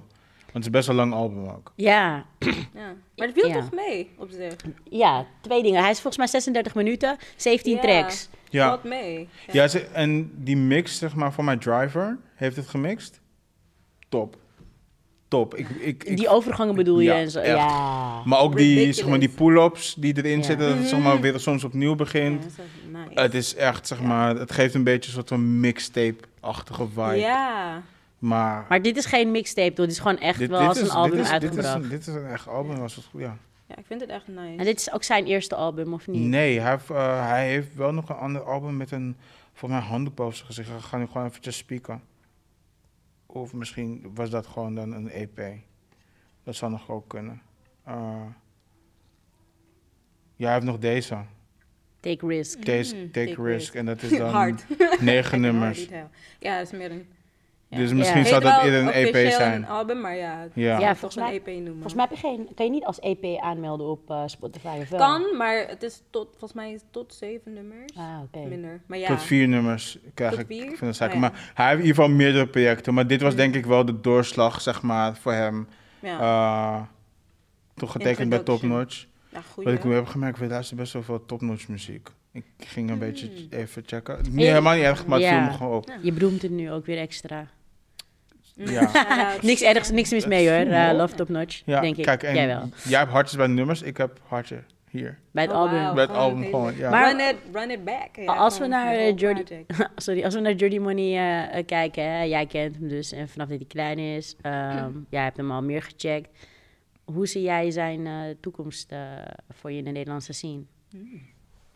Want 0.52 0.64
het 0.64 0.74
is 0.74 0.80
best 0.80 0.86
wel 0.86 0.98
een 0.98 1.08
lang 1.10 1.22
album 1.22 1.48
ook. 1.48 1.72
Ja. 1.76 2.24
ja. 2.74 2.94
Maar 3.16 3.26
het 3.26 3.32
viel 3.34 3.48
Ja. 3.48 3.54
toch 3.54 3.72
mee, 3.72 4.10
op 4.16 4.28
zich? 4.30 4.54
ja, 4.84 5.26
twee 5.40 5.62
dingen. 5.62 5.80
Hij 5.80 5.90
is 5.90 5.96
volgens 6.00 6.16
mij 6.16 6.26
36 6.26 6.74
minuten, 6.74 7.16
17 7.36 7.74
Ja. 7.74 7.80
tracks. 7.80 8.28
Ja, 8.50 8.68
Valt 8.68 8.84
mee. 8.84 9.28
ja 9.52 9.68
ze, 9.68 9.80
en 9.80 10.30
die 10.34 10.56
mix, 10.56 10.98
zeg 10.98 11.14
maar, 11.14 11.32
van 11.32 11.44
mijn 11.44 11.58
driver, 11.58 12.18
heeft 12.34 12.56
het 12.56 12.68
gemixt. 12.68 13.20
Top. 14.08 14.36
Top. 15.28 15.54
Ik, 15.54 15.68
ik, 15.68 16.04
ik, 16.04 16.16
Die 16.16 16.28
overgangen 16.28 16.74
bedoel 16.74 16.98
je 17.00 17.10
Ja, 17.10 17.14
en 17.16 17.30
zo. 17.30 17.38
echt. 17.38 17.56
Ja. 17.56 18.22
maar 18.24 18.40
ook 18.40 18.56
die, 18.56 18.92
zeg 18.92 19.06
maar, 19.06 19.18
die 19.18 19.28
pull-ups 19.28 19.94
die 19.94 20.16
erin 20.16 20.36
Ja. 20.38 20.42
zitten, 20.44 20.68
dat 20.68 20.78
het 20.78 20.88
zeg 20.88 21.00
maar, 21.00 21.20
weer 21.20 21.40
soms 21.40 21.64
opnieuw 21.64 21.90
Ja, 21.90 21.94
begint. 21.96 22.42
dat 22.42 22.50
is 22.50 22.56
wel 22.92 23.00
nice. 23.02 23.20
Het 23.20 23.34
is 23.34 23.54
echt, 23.54 23.86
zeg 23.86 24.00
maar, 24.02 24.36
het 24.36 24.52
geeft 24.52 24.74
een 24.74 24.84
beetje 24.84 25.08
een 25.08 25.14
soort 25.14 25.28
van 25.28 25.60
mixtape-achtige 25.60 26.86
vibe. 26.88 27.16
Ja. 27.16 27.82
Maar, 28.22 28.66
Maar 28.68 28.82
dit 28.82 28.96
is 28.96 29.06
geen 29.06 29.30
mixtape, 29.30 29.72
toch? 29.72 29.86
Dit 29.86 29.94
is 29.94 30.00
gewoon 30.00 30.18
echt 30.18 30.38
dit, 30.38 30.48
wel 30.50 30.58
dit 30.58 30.68
als 30.68 30.80
is, 30.80 30.88
een 30.88 30.94
album 30.94 31.16
dit 31.16 31.24
is, 31.24 31.30
dit 31.30 31.42
is, 31.42 31.48
uitgebracht. 31.48 31.82
een, 31.84 31.88
dit 31.88 32.00
is 32.06 32.14
een 32.14 32.26
echt 32.26 32.48
album, 32.48 32.78
was 32.78 32.94
het 32.96 33.04
goed, 33.04 33.20
ja. 33.20 33.36
ja, 33.66 33.76
ik 33.76 33.86
vind 33.86 34.00
het 34.00 34.10
echt 34.10 34.28
nice. 34.28 34.56
En 34.58 34.64
dit 34.64 34.78
is 34.80 34.92
ook 34.92 35.02
zijn 35.02 35.26
eerste 35.26 35.54
album, 35.54 35.92
of 35.92 36.06
niet? 36.06 36.28
Nee, 36.28 36.60
hij 36.60 36.70
heeft, 36.70 36.90
eh, 36.90 37.28
hij 37.28 37.48
heeft 37.48 37.74
wel 37.74 37.92
nog 37.92 38.08
een 38.08 38.16
ander 38.16 38.42
album 38.44 38.76
met 38.76 38.90
een, 38.90 39.16
voor 39.52 39.68
mij 39.68 39.80
handdoek 39.80 40.14
boven 40.14 40.34
zijn 40.36 40.46
gezicht. 40.46 40.68
Ik 40.68 40.78
ga 40.78 40.96
nu 40.96 41.06
gewoon 41.06 41.26
eventjes 41.26 41.56
spieken. 41.56 42.02
Of 43.26 43.52
misschien 43.52 44.10
was 44.14 44.30
dat 44.30 44.46
gewoon 44.46 44.74
dan 44.74 44.92
een 44.92 45.10
EP. 45.10 45.40
Dat 46.44 46.54
zou 46.54 46.70
nog 46.70 46.90
ook 46.90 47.08
kunnen. 47.08 47.42
Eh, 47.84 47.94
ja, 50.36 50.44
hij 50.44 50.52
heeft 50.54 50.66
nog 50.66 50.78
deze. 50.78 51.18
Take 52.00 52.26
Risk. 52.26 52.64
Deze 52.64 52.96
Mm, 52.96 53.10
Take, 53.10 53.28
Take 53.28 53.42
Risk. 53.42 53.58
Risk. 53.58 53.74
En 53.74 53.86
dat 53.86 54.02
is 54.02 54.18
dan 54.18 54.30
Hard. 54.40 54.64
negen 55.00 55.40
nummers. 55.46 55.88
Ja, 56.38 56.58
dat 56.58 56.66
is 56.66 56.78
meer 56.78 56.90
een... 56.90 57.06
Ja. 57.72 57.78
Dus 57.78 57.92
misschien 57.92 58.20
Ja. 58.20 58.26
zou 58.26 58.40
dat 58.40 58.62
eerder 58.62 58.80
een 58.80 58.88
EP 58.92 59.30
zijn. 59.32 59.52
een 59.62 59.68
album, 59.68 60.00
maar 60.00 60.16
ja, 60.16 60.48
Ja. 60.54 60.78
volgens 60.96 61.16
een 61.16 61.22
mij- 61.22 61.32
EP 61.34 61.46
noemen. 61.46 61.72
Volgens 61.72 61.94
mij 61.94 62.04
heb 62.08 62.14
je 62.18 62.20
geen, 62.26 62.48
kan 62.54 62.66
je 62.66 62.72
niet 62.72 62.84
als 62.84 62.98
EP 63.00 63.24
aanmelden 63.40 63.86
op 63.86 64.10
eh, 64.10 64.22
Spotify 64.26 64.76
of 64.80 64.88
wel? 64.88 64.98
Kan, 64.98 65.36
maar 65.36 65.64
het 65.68 65.82
is 65.82 66.02
tot, 66.10 66.28
volgens 66.30 66.52
mij 66.52 66.72
is 66.72 66.80
tot 66.90 67.14
zeven 67.14 67.52
nummers. 67.52 67.92
Ah, 67.96 68.18
oké. 68.22 68.48
Minder. 68.48 68.80
Maar 68.86 68.98
ja. 68.98 69.06
Tot 69.08 69.22
vier 69.22 69.48
nummers 69.48 69.98
krijg 70.14 70.30
Tot 70.30 70.40
ik 70.40 70.46
vier? 70.46 70.76
van 70.76 70.86
de 70.88 70.92
zaken. 70.92 71.14
Ja. 71.14 71.20
Maar 71.20 71.50
hij 71.54 71.66
heeft 71.66 71.78
in 71.80 71.86
ieder 71.86 72.02
geval 72.02 72.16
meerdere 72.16 72.46
projecten. 72.46 72.94
Maar 72.94 73.06
dit 73.06 73.20
was 73.22 73.34
denk 73.34 73.54
ik 73.54 73.66
wel 73.66 73.84
de 73.84 74.00
doorslag, 74.00 74.60
zeg 74.60 74.82
maar, 74.82 75.16
voor 75.16 75.32
hem. 75.32 75.68
Ja, 76.00 76.18
Eh 76.20 76.82
toch 77.74 77.92
getekend 77.92 78.28
bij 78.28 78.38
Top. 78.38 78.62
Notch. 78.62 79.06
ja 79.28 79.40
goed. 79.40 79.64
Wat 79.64 79.72
ik 79.72 79.84
nu 79.84 79.94
heb 79.94 80.06
gemerkt, 80.06 80.38
we 80.38 80.46
luisteren 80.46 80.78
best 80.82 80.92
wel 80.92 81.02
veel 81.02 81.26
Top 81.26 81.40
Notch 81.40 81.68
muziek. 81.68 82.08
Ik 82.32 82.44
ging 82.58 82.90
een 82.90 82.98
beetje 82.98 83.26
Hmm. 83.26 83.46
even 83.58 83.82
checken. 83.86 84.18
Niet 84.30 84.46
helemaal 84.46 84.74
niet 84.74 84.82
erg, 84.84 85.06
maar 85.06 85.18
het 85.18 85.28
Ja. 85.28 85.38
viel 85.38 85.50
me 85.50 85.56
gewoon 85.56 85.76
op. 85.76 85.92
Je 86.02 86.12
beroemt 86.12 86.42
het 86.42 86.50
nu 86.50 86.70
ook 86.72 86.86
weer 86.86 86.98
extra. 86.98 87.46
Ja. 88.54 88.90
niks 89.42 89.62
ergs, 89.62 89.90
niks 89.90 90.10
mis 90.10 90.26
mee 90.26 90.48
hoor. 90.50 90.72
Eh, 90.72 90.90
op. 90.90 90.96
Love 90.96 91.14
Top 91.14 91.28
Notch, 91.28 91.62
Ja, 91.64 91.80
denk 91.80 91.96
ik. 91.96 92.04
kijk, 92.04 92.22
en 92.22 92.34
Jij 92.34 92.46
wel. 92.46 92.68
jij 92.84 92.98
hebt 92.98 93.10
hartjes 93.10 93.36
bij 93.36 93.46
de 93.46 93.52
nummers, 93.52 93.82
ik 93.82 93.96
heb 93.96 94.20
hartje 94.26 94.62
hier. 94.90 95.18
Bij 95.30 95.42
het 95.42 95.52
Oh, 95.52 95.58
album. 95.58 95.94
bij 95.94 96.02
het 96.02 96.10
gewoon 96.12 96.16
album 96.30 96.44
gewoon, 96.44 96.76
ja. 96.76 96.90
Maar- 96.90 97.10
run, 97.10 97.20
it, 97.28 97.36
run 97.52 97.70
it 97.70 97.84
back. 97.84 98.08
Ja, 98.16 98.34
als 98.34 98.58
we 98.58 98.66
naar 98.66 98.92
eh, 98.92 98.98
whole 98.98 99.14
Jordi, 99.14 99.42
project. 99.42 99.88
sorry, 100.04 100.24
als 100.24 100.34
we 100.34 100.40
naar 100.40 100.52
Jordi 100.54 100.80
Money 100.80 101.46
eh, 101.50 101.64
kijken, 101.66 102.04
hè, 102.04 102.22
jij 102.22 102.46
kent 102.46 102.76
hem 102.76 102.88
dus 102.88 103.12
en 103.12 103.28
vanaf 103.28 103.48
dat 103.48 103.58
hij 103.58 103.66
klein 103.66 103.98
is, 103.98 104.36
ehm, 104.40 104.90
jij 105.10 105.22
hebt 105.22 105.36
hem 105.36 105.50
al 105.50 105.62
meer 105.62 105.82
gecheckt. 105.82 106.28
Hoe 107.04 107.26
zie 107.26 107.42
jij 107.42 107.70
zijn 107.70 108.06
eh, 108.06 108.12
toekomst 108.40 108.92
eh, 108.92 108.98
voor 109.50 109.70
je 109.72 109.78
in 109.78 109.84
de 109.84 109.90
Nederlandse 109.90 110.32
scene? 110.32 110.62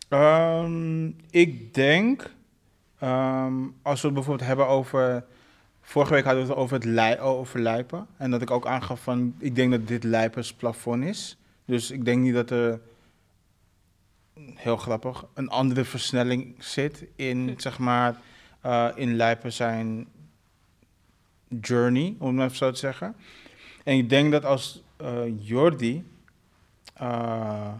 Ehm, 0.08 1.06
ik 1.30 1.74
denk, 1.74 2.30
ehm, 2.98 3.54
als 3.82 4.00
we 4.00 4.06
het 4.06 4.14
bijvoorbeeld 4.16 4.48
hebben 4.48 4.66
over... 4.66 5.24
Vorige 5.86 6.12
week 6.12 6.24
hadden 6.24 6.42
we 6.42 6.48
het 6.48 6.58
over 6.58 6.74
het 6.74 6.84
lij, 6.84 7.20
over 7.20 7.60
lijpen. 7.60 8.06
En 8.16 8.30
dat 8.30 8.42
ik 8.42 8.50
ook 8.50 8.66
aangaf 8.66 9.02
van, 9.02 9.34
ik 9.38 9.54
denk 9.54 9.70
dat 9.70 9.88
dit 9.88 10.04
lijpers 10.04 10.52
plafond 10.52 11.04
is. 11.04 11.38
Dus 11.64 11.90
ik 11.90 12.04
denk 12.04 12.22
niet 12.22 12.34
dat 12.34 12.50
er, 12.50 12.80
heel 14.54 14.76
grappig, 14.76 15.26
een 15.34 15.48
andere 15.48 15.84
versnelling 15.84 16.54
zit 16.58 17.06
in, 17.16 17.54
zeg 17.56 17.78
maar, 17.78 18.20
eh, 18.60 18.88
in 18.94 19.16
lijpen 19.16 19.52
zijn 19.52 20.06
journey, 21.60 22.16
om 22.18 22.26
het 22.26 22.36
maar 22.36 22.44
even 22.44 22.56
zo 22.56 22.70
te 22.70 22.78
zeggen. 22.78 23.16
En 23.84 23.96
ik 23.96 24.08
denk 24.08 24.32
dat 24.32 24.44
als 24.44 24.82
eh, 24.96 25.46
Jordi 25.46 26.04
eh, 26.94 27.72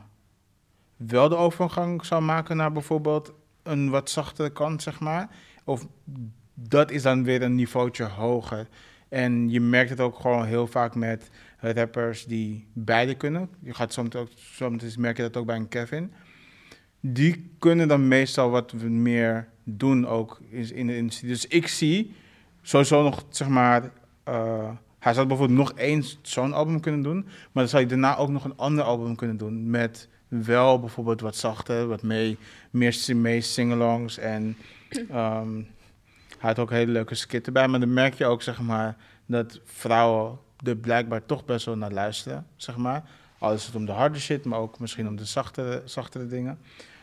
wel 0.96 1.28
de 1.28 1.36
overgang 1.36 2.04
zou 2.04 2.22
maken 2.22 2.56
naar 2.56 2.72
bijvoorbeeld 2.72 3.32
een 3.62 3.90
wat 3.90 4.10
zachtere 4.10 4.50
kant, 4.50 4.82
zeg 4.82 5.00
maar. 5.00 5.28
Of 5.64 5.86
dat 6.56 6.90
is 6.90 7.02
dan 7.02 7.24
weer 7.24 7.42
een 7.42 7.54
niveautje 7.54 8.04
hoger. 8.04 8.66
En 9.08 9.50
je 9.50 9.60
merkt 9.60 9.90
het 9.90 10.00
ook 10.00 10.18
gewoon 10.20 10.44
heel 10.44 10.66
vaak 10.66 10.94
met 10.94 11.30
rappers 11.58 12.24
die 12.24 12.66
beide 12.72 13.14
kunnen. 13.14 13.48
Je 13.62 13.74
gaat 13.74 13.92
soms 13.92 14.14
ook, 14.14 14.28
soms 14.34 14.96
merk 14.96 15.16
je 15.16 15.22
dat 15.22 15.36
ook 15.36 15.46
bij 15.46 15.56
een 15.56 15.68
Kevin. 15.68 16.12
Die 17.00 17.50
kunnen 17.58 17.88
dan 17.88 18.08
meestal 18.08 18.50
wat 18.50 18.72
meer 18.82 19.48
doen 19.64 20.06
ook 20.06 20.40
in, 20.50 20.86
de 20.86 20.96
industrie. 20.96 21.30
Dus 21.30 21.46
ik 21.46 21.68
zie 21.68 22.14
sowieso 22.62 23.02
nog, 23.02 23.24
zeg 23.28 23.48
maar... 23.48 23.90
eh, 24.24 24.70
hij 24.98 25.14
zou 25.14 25.26
bijvoorbeeld 25.26 25.58
nog 25.58 25.72
eens 25.76 26.18
zo'n 26.22 26.52
album 26.52 26.80
kunnen 26.80 27.02
doen. 27.02 27.22
Maar 27.24 27.30
dan 27.52 27.68
zou 27.68 27.82
je 27.82 27.88
daarna 27.88 28.16
ook 28.16 28.28
nog 28.28 28.44
een 28.44 28.56
ander 28.56 28.84
album 28.84 29.16
kunnen 29.16 29.36
doen. 29.36 29.70
Met 29.70 30.08
wel 30.28 30.80
bijvoorbeeld 30.80 31.20
wat 31.20 31.36
zachter, 31.36 31.86
wat 31.86 32.02
mee, 32.02 32.36
meer 32.70 32.92
si- 32.92 33.14
mee 33.14 33.40
singalongs. 33.40 34.18
En 34.18 34.56
ehm, 35.10 35.60
hij 36.38 36.48
had 36.48 36.58
ook 36.58 36.70
hele 36.70 36.92
leuke 36.92 37.14
skitten 37.14 37.52
bij. 37.52 37.68
Maar 37.68 37.80
dan 37.80 37.92
merk 37.92 38.14
je 38.14 38.26
ook, 38.26 38.42
zeg 38.42 38.60
maar, 38.60 38.96
dat 39.26 39.60
vrouwen 39.64 40.38
er 40.64 40.76
blijkbaar 40.76 41.26
toch 41.26 41.44
best 41.44 41.66
wel 41.66 41.76
naar 41.76 41.92
luisteren, 41.92 42.46
zeg 42.56 42.76
maar. 42.76 43.02
Al 43.38 43.52
is 43.52 43.66
het 43.66 43.74
om 43.74 43.86
de 43.86 43.92
harde 43.92 44.18
shit, 44.18 44.44
maar 44.44 44.58
ook 44.58 44.78
misschien 44.78 45.08
om 45.08 45.16
de 45.16 45.24
zachtere, 45.24 45.82
zachtere 45.84 46.26
dingen. 46.26 46.58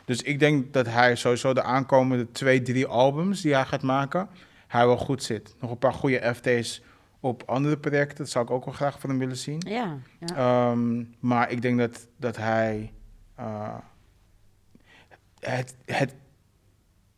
Dus 0.05 0.21
ik 0.21 0.39
denk 0.39 0.73
dat 0.73 0.85
hij 0.85 1.15
sowieso 1.15 1.53
de 1.53 1.63
aankomende 1.63 2.31
twee, 2.31 2.61
drie 2.61 2.85
albums 2.85 3.41
die 3.41 3.53
hij 3.53 3.65
gaat 3.65 3.81
maken, 3.81 4.29
hij 4.67 4.85
wel 4.85 4.97
goed 4.97 5.23
zit. 5.23 5.55
Nog 5.59 5.71
een 5.71 5.77
paar 5.77 5.93
goede 5.93 6.33
FT's 6.35 6.81
op 7.19 7.43
andere 7.45 7.77
projecten, 7.77 8.17
dat 8.17 8.29
zou 8.29 8.45
ik 8.45 8.51
ook 8.51 8.65
wel 8.65 8.73
graag 8.73 8.99
van 8.99 9.09
hem 9.09 9.19
willen 9.19 9.37
zien. 9.37 9.61
Ja, 9.67 9.97
ja. 10.19 10.35
Ehm, 10.35 11.03
maar 11.19 11.51
ik 11.51 11.61
denk 11.61 11.79
dat, 11.79 12.07
dat 12.17 12.37
hij. 12.37 12.93
eh, 13.35 13.75
het, 15.39 15.75
het 15.85 16.13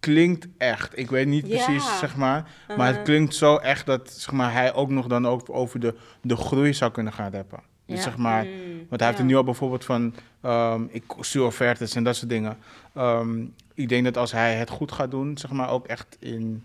klinkt 0.06 0.48
echt. 0.58 0.98
Ik 0.98 1.10
weet 1.10 1.28
niet 1.28 1.48
Ja. 1.48 1.66
precies, 1.66 2.00
zeg 2.00 2.16
maar. 2.16 2.42
Maar 2.68 2.78
het 2.78 2.88
Uh-huh. 2.90 3.04
klinkt 3.04 3.36
zo 3.36 3.56
echt 3.56 3.86
dat 3.86 4.12
zeg 4.12 4.32
maar, 4.32 4.52
hij 4.54 4.74
ook 4.74 4.90
nog 4.90 5.08
dan 5.08 5.28
ook 5.28 5.50
over 5.50 5.80
de, 5.80 5.96
de 6.22 6.36
groei 6.36 6.74
zou 6.74 6.92
kunnen 6.92 7.14
gaan 7.14 7.32
rappen. 7.32 7.60
Dus 7.86 7.98
Ja. 7.98 8.04
zeg 8.04 8.18
maar. 8.18 8.44
Mm, 8.46 8.76
Want 8.90 9.00
hij 9.02 9.10
heeft 9.10 9.20
er 9.20 9.26
nu 9.26 9.36
al 9.36 9.44
bijvoorbeeld 9.44 9.86
van. 9.86 10.14
ehm, 10.42 10.84
ik 10.90 11.04
stuur 11.20 11.44
offertes 11.46 11.96
en 11.96 12.04
dat 12.04 12.16
soort 12.16 12.30
dingen. 12.30 12.58
Ehm, 12.94 13.44
ik 13.74 13.90
denk 13.90 14.04
dat 14.04 14.18
als 14.18 14.32
hij 14.32 14.56
het 14.56 14.70
goed 14.70 14.92
gaat 14.92 15.12
doen, 15.12 15.38
zeg 15.38 15.52
maar 15.52 15.70
ook 15.70 15.88
echt 15.88 16.18
in 16.20 16.64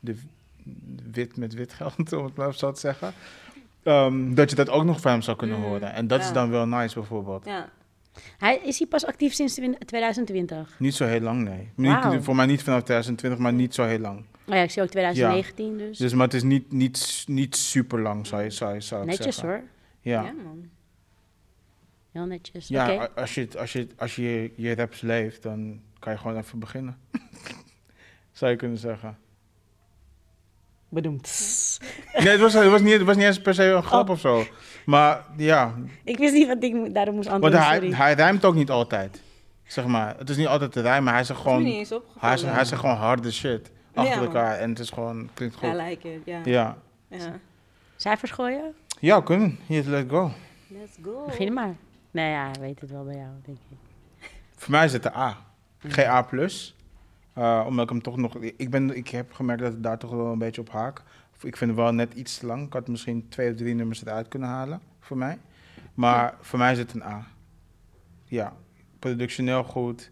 de 0.00 0.16
wit 1.12 1.36
met 1.36 1.54
wit 1.54 1.72
geld, 1.72 2.12
om 2.12 2.24
het 2.24 2.36
maar 2.36 2.54
zo 2.54 2.72
te 2.72 2.80
zeggen. 2.80 3.12
ehm, 3.82 4.34
dat 4.34 4.50
je 4.50 4.56
dat 4.56 4.70
ook 4.70 4.84
nog 4.84 5.00
van 5.00 5.10
hem 5.10 5.22
zou 5.22 5.36
kunnen 5.36 5.58
Mm, 5.58 5.64
horen. 5.64 5.92
En 5.92 6.06
dat 6.06 6.20
is 6.20 6.32
dan 6.32 6.50
wel 6.50 6.66
nice 6.66 6.94
bijvoorbeeld. 6.94 7.44
Ja. 7.44 7.68
Hij, 8.38 8.60
is 8.64 8.78
hij 8.78 8.86
pas 8.88 9.06
actief 9.06 9.32
sinds 9.32 9.54
2020? 9.86 10.76
Niet 10.78 10.94
zo 10.94 11.04
heel 11.04 11.20
lang, 11.20 11.44
nee. 11.44 11.70
Niet, 11.74 12.24
voor 12.24 12.36
mij 12.36 12.46
niet 12.46 12.62
vanaf 12.62 12.82
2020, 12.82 13.38
maar 13.40 13.52
niet 13.52 13.74
zo 13.74 13.84
heel 13.84 13.98
lang. 13.98 14.24
Oh 14.48 14.54
ja, 14.54 14.60
ik 14.62 14.70
zie 14.70 14.82
ook 14.82 14.88
2019 14.88 15.78
dus. 15.78 15.98
Dus, 15.98 16.12
maar 16.14 16.24
het 16.24 16.34
is 16.34 16.42
niet, 16.42 16.72
niet, 16.72 17.24
niet 17.26 17.56
super 17.56 18.00
lang, 18.00 18.26
zou, 18.26 18.42
je, 18.42 18.50
zou, 18.50 18.74
je- 18.74 18.80
zou 18.80 19.00
ik 19.02 19.08
Netjes 19.08 19.34
zeggen. 19.36 19.48
hoor. 19.54 19.62
Ja, 20.00 20.22
Ja, 20.22 20.32
man. 20.32 20.68
Heel 22.12 22.24
netjes. 22.26 22.68
ja 22.68 23.08
als, 23.14 23.34
je, 23.34 23.48
als, 23.58 23.72
je, 23.72 23.86
als 23.96 24.16
je 24.16 24.52
je 24.56 24.74
raps 24.74 25.00
leeft, 25.00 25.42
dan 25.42 25.80
kan 25.98 26.12
je 26.12 26.18
gewoon 26.18 26.36
even 26.36 26.58
beginnen. 26.58 26.98
zou 28.32 28.50
je 28.50 28.56
kunnen 28.56 28.78
zeggen. 28.78 29.18
Bedoemd. 30.88 31.28
Nee, 32.18 32.28
het 32.28 32.40
was, 32.40 32.52
het 32.52 32.68
was, 32.70 32.80
niet, 32.80 32.92
het 32.92 33.02
was 33.02 33.16
niet 33.16 33.24
eens 33.24 33.40
per 33.40 33.54
se 33.54 33.64
een 33.64 33.82
grap 33.82 34.04
Oh. 34.08 34.10
of 34.14 34.20
zo. 34.20 34.44
Maar 34.84 35.24
ja, 35.36 35.74
Ik 36.04 36.18
wist 36.18 36.32
niet 36.34 36.46
wat 36.46 36.62
ik 36.62 36.94
daarom 36.94 37.14
moest 37.14 37.28
want 37.28 37.44
antwoorden, 37.44 37.90
hij, 37.92 38.06
hij 38.06 38.14
rijmt 38.14 38.44
ook 38.44 38.54
niet 38.54 38.70
altijd. 38.70 39.22
Zeg 39.64 39.86
maar, 39.86 40.14
het 40.18 40.30
is 40.30 40.36
niet 40.36 40.46
altijd 40.46 40.72
te 40.72 40.80
rijmen. 40.80 41.12
Hij 41.12 41.24
zegt 41.24 41.38
niet 41.38 41.48
gewoon, 41.48 41.64
eens 41.64 41.92
opgevallen. 41.92 42.28
hij 42.28 42.36
zegt, 42.36 42.54
hij 42.54 42.64
zegt 42.64 42.80
gewoon 42.80 42.96
harde 42.96 43.32
shit 43.32 43.70
achter 43.94 44.14
Ja, 44.14 44.20
elkaar. 44.20 44.58
En 44.58 44.70
het 44.70 44.78
is 44.78 44.90
gewoon, 44.90 45.28
klinkt 45.34 45.54
I 45.54 45.58
goed. 45.58 45.74
like 45.74 46.12
it, 46.14 46.20
ja. 46.24 46.40
Ja, 46.44 46.76
Ja. 47.10 47.38
Cijfers 47.96 48.30
gooien? 48.30 48.74
ja 49.00 49.20
kunnen. 49.20 49.58
Hier, 49.66 49.84
let's 49.84 50.10
go. 50.10 50.30
Let's 50.68 50.96
go. 51.02 51.24
Begin 51.26 51.52
maar. 51.52 51.74
Nee, 52.10 52.30
ja, 52.30 52.44
hij 52.52 52.60
weet 52.60 52.80
het 52.80 52.90
wel 52.90 53.04
bij 53.04 53.14
jou, 53.16 53.28
denk 53.44 53.58
ik. 53.70 53.76
Voor 54.56 54.70
mij 54.70 54.84
is 54.84 54.92
het 54.92 55.02
de 55.02 55.16
A. 55.16 55.36
Geen 55.78 56.06
A+. 56.06 56.26
Eh, 57.36 57.64
omdat 57.66 57.84
ik 57.84 57.90
hem 57.90 58.02
toch 58.02 58.16
nog... 58.16 58.36
Ik, 58.36 58.70
ben, 58.70 58.96
ik 58.96 59.08
heb 59.08 59.32
gemerkt 59.32 59.62
dat 59.62 59.72
ik 59.72 59.82
daar 59.82 59.98
toch 59.98 60.10
wel 60.10 60.32
een 60.32 60.38
beetje 60.38 60.60
op 60.60 60.70
haak. 60.70 61.02
Ik 61.40 61.56
vind 61.56 61.70
het 61.70 61.80
wel 61.80 61.92
net 61.92 62.14
iets 62.14 62.38
te 62.38 62.46
lang. 62.46 62.66
Ik 62.66 62.72
had 62.72 62.88
misschien 62.88 63.28
twee 63.28 63.50
of 63.50 63.56
drie 63.56 63.74
nummers 63.74 64.02
eruit 64.02 64.28
kunnen 64.28 64.48
halen, 64.48 64.80
voor 65.00 65.16
mij. 65.16 65.38
Maar 65.94 66.34
voor 66.40 66.58
mij 66.58 66.72
is 66.72 66.78
het 66.78 66.94
een 66.94 67.02
A. 67.02 67.26
Ja, 68.24 68.56
productioneel 68.98 69.64
goed. 69.64 70.10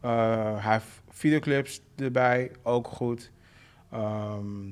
Eh, 0.00 0.64
hij 0.64 0.72
heeft 0.72 1.02
videoclips 1.08 1.80
erbij, 1.96 2.50
ook 2.62 2.86
goed. 2.86 3.30
Ehm, 3.90 4.66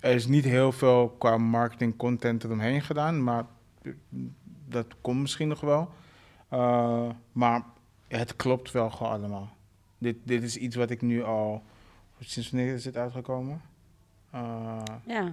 er 0.00 0.14
is 0.14 0.26
niet 0.26 0.44
heel 0.44 0.72
veel 0.72 1.08
qua 1.18 1.38
marketing 1.38 1.96
content 1.96 2.44
eromheen 2.44 2.82
gedaan, 2.82 3.24
maar 3.24 3.44
dat 4.68 4.86
komt 5.00 5.20
misschien 5.20 5.48
nog 5.48 5.60
wel. 5.60 5.90
Uh, 6.52 7.08
maar 7.32 7.62
het 8.08 8.36
klopt 8.36 8.70
wel 8.70 8.90
gewoon 8.90 9.12
allemaal. 9.12 9.56
Dit, 10.02 10.16
dit 10.24 10.42
is 10.42 10.56
iets 10.56 10.76
wat 10.76 10.90
ik 10.90 11.02
nu 11.02 11.22
al... 11.22 11.62
Sinds 12.20 12.50
wanneer 12.50 12.74
is 12.74 12.84
het 12.84 12.96
uitgekomen? 12.96 13.62
Uh, 14.34 14.82
Ja. 15.06 15.32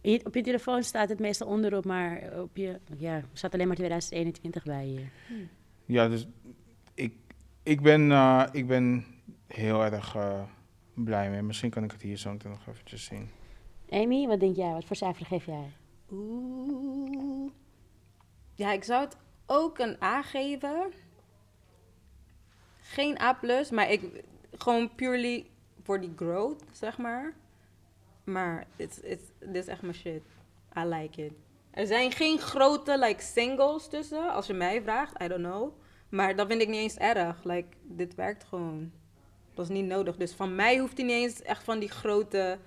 Je- 0.00 0.20
Op 0.24 0.34
je 0.34 0.42
telefoon 0.42 0.82
staat 0.82 1.08
het 1.08 1.18
meestal 1.18 1.46
onderop, 1.48 1.84
maar 1.84 2.40
op 2.40 2.56
je... 2.56 2.80
Ja, 2.98 3.14
er 3.14 3.24
staat 3.32 3.54
alleen 3.54 3.66
maar 3.66 3.76
2021 3.76 4.62
bij 4.64 4.84
hier. 4.84 5.10
ja, 5.84 6.08
dus 6.08 6.26
ik, 6.94 7.14
ik, 7.62 7.80
ben, 7.80 8.10
uh, 8.10 8.46
ik 8.52 8.66
ben 8.66 9.04
heel 9.46 9.84
erg 9.84 10.14
uh, 10.16 10.42
blij 10.94 11.30
mee. 11.30 11.42
Misschien 11.42 11.70
kan 11.70 11.84
ik 11.84 11.90
het 11.92 12.02
hier 12.02 12.16
zo 12.16 12.30
meteen 12.32 12.50
nog 12.50 12.66
eventjes 12.68 13.04
zien. 13.04 13.28
Amy, 13.90 14.26
wat 14.26 14.40
denk 14.40 14.56
jij? 14.56 14.72
Wat 14.72 14.84
voor 14.84 14.96
cijfer 14.96 15.26
geef 15.26 15.46
jij? 15.46 15.70
Oeh. 16.10 17.50
Ja, 18.54 18.72
ik 18.72 18.84
zou 18.84 19.04
het 19.04 19.16
ook 19.46 19.78
een 19.78 19.96
A 20.02 20.22
geven. 20.22 20.92
Geen 22.92 23.20
A+, 23.20 23.38
maar 23.70 23.90
ik 23.90 24.24
gewoon 24.58 24.94
purely 24.94 25.46
voor 25.82 26.00
die 26.00 26.12
growth, 26.16 26.62
zeg 26.72 26.98
maar. 26.98 27.34
Maar 28.24 28.66
it's, 28.76 28.98
it's, 29.00 29.24
dit 29.38 29.54
is 29.54 29.66
echt 29.66 29.82
mijn 29.82 29.94
shit. 29.94 30.22
I 30.78 30.84
like 30.84 31.24
it. 31.24 31.32
Er 31.70 31.86
zijn 31.86 32.12
geen 32.12 32.38
grote 32.38 32.98
like, 32.98 33.22
singles 33.22 33.88
tussen, 33.88 34.32
als 34.32 34.46
je 34.46 34.52
mij 34.52 34.82
vraagt. 34.82 35.22
I 35.22 35.28
don't 35.28 35.44
know. 35.44 35.72
Maar 36.08 36.36
dat 36.36 36.46
vind 36.46 36.62
ik 36.62 36.68
niet 36.68 36.78
eens 36.78 36.96
erg. 36.96 37.44
Like, 37.44 37.68
dit 37.82 38.14
werkt 38.14 38.44
gewoon. 38.44 38.92
Dat 39.54 39.64
is 39.64 39.70
niet 39.70 39.86
nodig. 39.86 40.16
Dus 40.16 40.32
van 40.32 40.54
mij 40.54 40.78
hoeft 40.78 40.96
hij 40.96 41.06
niet 41.06 41.16
eens 41.16 41.42
echt 41.42 41.64
van 41.64 41.78
die 41.78 41.90
grote 41.90 42.58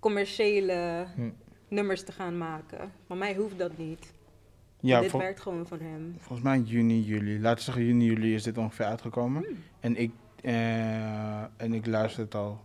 commerciële 0.00 1.06
Hm. 1.14 1.30
nummers 1.68 2.02
te 2.04 2.12
gaan 2.12 2.38
maken. 2.38 2.92
Van 3.06 3.18
mij 3.18 3.34
hoeft 3.34 3.58
dat 3.58 3.76
niet. 3.76 4.14
Ja, 4.86 5.00
dit 5.00 5.12
werkt 5.12 5.40
gewoon 5.40 5.66
voor 5.66 5.78
hem. 5.78 6.14
volgens 6.18 6.42
mij 6.42 6.58
juni, 6.60 7.02
juli. 7.02 7.40
Laten 7.40 7.56
we 7.58 7.62
zeggen 7.64 7.84
juni, 7.84 8.04
juli 8.04 8.34
is 8.34 8.42
dit 8.42 8.58
ongeveer 8.58 8.86
uitgekomen. 8.86 9.46
En, 9.80 9.96
ik, 9.96 10.12
uh, 10.42 11.40
en 11.40 11.72
ik 11.74 11.86
luister 11.86 12.22
het 12.24 12.34
al, 12.34 12.60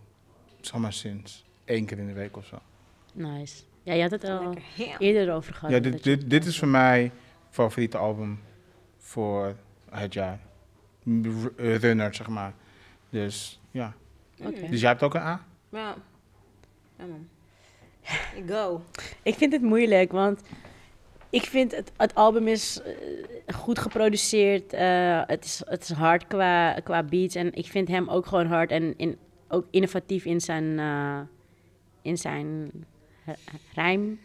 zeg 0.60 0.80
maar 0.80 0.92
sinds 0.92 1.44
één 1.64 1.84
keer 1.84 1.98
in 1.98 2.06
de 2.06 2.12
week 2.12 2.36
of 2.36 2.46
zo. 2.46 2.58
Nice. 3.12 3.62
Ja, 3.82 3.92
je 3.94 4.02
had 4.02 4.10
het 4.10 4.24
al 4.24 4.42
Lekker 4.48 4.96
eerder 4.98 5.34
over 5.34 5.54
gehad. 5.54 5.70
Ja, 5.70 5.80
dit, 5.80 6.02
dit, 6.02 6.30
dit 6.30 6.44
is 6.44 6.58
voor 6.58 6.68
mij 6.68 7.12
favoriete 7.50 7.96
album 7.98 8.40
voor 8.98 9.56
het 9.90 10.12
jaar. 10.12 10.40
R- 11.04 11.52
Runner, 11.56 12.14
zeg 12.14 12.28
maar. 12.28 12.52
Dus 13.10 13.60
ja. 13.70 13.94
Oké. 14.44 14.68
Dus 14.68 14.80
jij 14.80 14.88
hebt 14.90 15.02
ook 15.02 15.14
een 15.14 15.20
A? 15.20 15.44
Ja. 15.68 15.94
Ja, 16.98 17.04
man. 17.06 17.28
Ik 18.34 18.44
go. 18.50 18.84
Ik 19.22 19.34
vind 19.34 19.52
het 19.52 19.62
moeilijk, 19.62 20.12
want 20.12 20.40
ik 21.32 21.42
vind 21.44 21.76
het, 21.76 21.92
het 21.96 22.14
album 22.14 22.48
is 22.48 22.80
eh, 22.82 23.54
goed 23.54 23.78
geproduceerd. 23.78 24.72
eh, 24.72 25.20
het, 25.26 25.44
is, 25.44 25.62
het 25.64 25.82
is 25.82 25.90
hard 25.90 26.26
qua, 26.26 26.74
qua 26.84 27.02
beats. 27.02 27.34
En 27.34 27.54
ik 27.54 27.66
vind 27.66 27.88
hem 27.88 28.08
ook 28.08 28.26
gewoon 28.26 28.46
hard 28.46 28.70
en 28.70 28.94
in, 28.96 29.18
ook 29.48 29.66
innovatief 29.70 30.24
in 30.24 30.40
zijn, 30.40 30.78
eh, 30.78 31.20
in 32.02 32.18
zijn 32.18 32.70
rijm, 33.74 34.20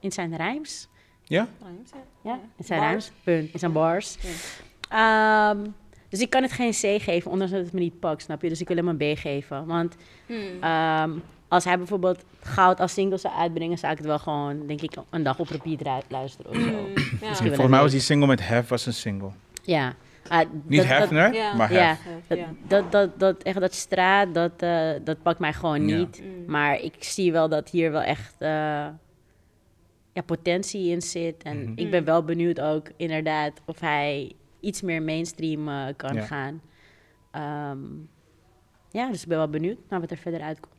in 0.00 0.12
zijn 0.12 0.36
rijms. 0.36 0.88
Ja? 1.24 1.48
Ja, 2.22 2.38
in 2.56 2.64
zijn 2.64 2.80
Bars. 2.80 2.90
rijms. 2.90 3.12
Punt. 3.24 3.52
In 3.52 3.58
zijn 3.58 3.72
bars. 3.72 4.16
Ja. 4.20 5.50
Ehm, 5.50 5.66
dus 6.08 6.20
ik 6.20 6.30
kan 6.30 6.42
het 6.42 6.52
geen 6.52 6.70
C 6.72 7.02
geven, 7.02 7.30
ondanks 7.30 7.52
dat 7.52 7.64
het 7.64 7.72
me 7.72 7.80
niet 7.80 8.00
pakt, 8.00 8.22
snap 8.22 8.42
je? 8.42 8.48
Dus 8.48 8.60
ik 8.60 8.68
wil 8.68 8.76
hem 8.76 8.88
een 8.88 8.96
B 9.14 9.18
geven. 9.18 9.66
Want 9.66 9.96
Hmm. 10.26 10.62
Ehm, 10.62 11.10
als 11.52 11.64
hij 11.64 11.76
bijvoorbeeld 11.78 12.24
goud 12.40 12.80
als 12.80 12.92
single 12.92 13.16
zou 13.18 13.34
uitbrengen, 13.34 13.78
zou 13.78 13.92
ik 13.92 13.98
het 13.98 14.06
wel 14.06 14.18
gewoon, 14.18 14.66
denk 14.66 14.80
ik, 14.80 14.92
een 15.10 15.22
dag 15.22 15.38
op 15.38 15.48
repeat 15.48 16.04
luisteren 16.08 16.50
of 16.50 16.56
zo. 16.56 16.62
Hmm. 16.62 16.76
Ja. 17.20 17.28
Misschien 17.28 17.46
Volgens 17.48 17.68
mij 17.68 17.80
was 17.80 17.90
die 17.90 18.00
single 18.00 18.26
met 18.26 18.46
Hef 18.48 18.68
was 18.68 18.86
een 18.86 18.92
single. 18.92 19.30
Ja. 19.62 19.94
Ah, 20.28 20.38
Niet 20.38 20.78
dat- 20.80 20.88
dat- 20.88 20.98
Hefner, 20.98 21.34
ja. 21.34 21.54
maar 21.54 21.72
Ja, 21.72 21.86
Hef. 21.88 21.98
dat, 22.26 22.38
Ja. 22.38 22.46
dat, 22.66 22.92
dat, 22.92 23.18
dat, 23.18 23.42
echt 23.42 23.60
dat 23.60 23.74
straat, 23.74 24.34
dat, 24.34 24.52
eh, 24.62 24.90
dat 25.04 25.22
pakt 25.22 25.38
mij 25.38 25.52
gewoon 25.52 25.84
niet. 25.84 26.22
Mm. 26.22 26.44
Maar 26.46 26.80
ik 26.80 26.94
zie 27.04 27.32
wel 27.32 27.48
dat 27.48 27.68
hier 27.70 27.90
wel 27.92 28.02
echt 28.02 28.34
eh, 28.38 28.48
ja, 30.12 30.22
potentie 30.26 30.90
in 30.90 31.02
zit. 31.02 31.42
En 31.42 31.62
Mhm. 31.62 31.72
ik 31.74 31.90
ben 31.90 32.04
wel 32.04 32.24
benieuwd 32.24 32.60
ook 32.60 32.86
inderdaad 32.96 33.52
of 33.66 33.80
hij 33.80 34.32
iets 34.60 34.82
meer 34.82 35.02
mainstream 35.02 35.68
eh, 35.68 35.84
kan 35.96 36.14
Ja. 36.14 36.22
gaan. 36.22 36.60
Ehm, 37.30 37.78
ja, 38.90 39.10
dus 39.10 39.22
ik 39.22 39.28
ben 39.28 39.38
wel 39.38 39.48
benieuwd 39.50 39.78
naar 39.88 40.00
wat 40.00 40.10
er 40.10 40.16
verder 40.16 40.40
uitkomt. 40.40 40.71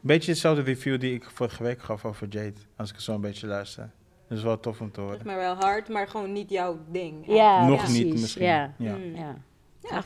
Beetje 0.00 0.30
hetzelfde 0.30 0.62
review 0.62 1.00
die 1.00 1.14
ik 1.14 1.24
vorige 1.34 1.62
week 1.62 1.82
gaf 1.82 2.04
over 2.04 2.26
Jade. 2.30 2.52
Als 2.76 2.90
ik 2.92 3.00
zo 3.00 3.14
een 3.14 3.20
beetje 3.20 3.46
luister. 3.46 3.90
Dat 4.28 4.38
is 4.38 4.44
wel 4.44 4.60
tof 4.60 4.80
om 4.80 4.90
te 4.92 5.00
horen. 5.00 5.20
maar 5.24 5.36
wel 5.36 5.54
hard, 5.54 5.88
maar 5.88 6.08
gewoon 6.08 6.32
niet 6.32 6.50
jouw 6.50 6.78
ding. 6.90 7.24
Ja, 7.26 7.66
Nog 7.66 7.78
precies. 7.82 8.04
niet 8.04 8.12
misschien. 8.20 8.44
Ja, 8.44 8.74
Ja. 8.78 8.96
Mm. 8.96 9.16
ja. 9.16 9.34
Ja. 9.80 10.02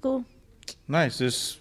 Cool. 0.00 0.22
Nice, 0.84 1.18
dus 1.22 1.60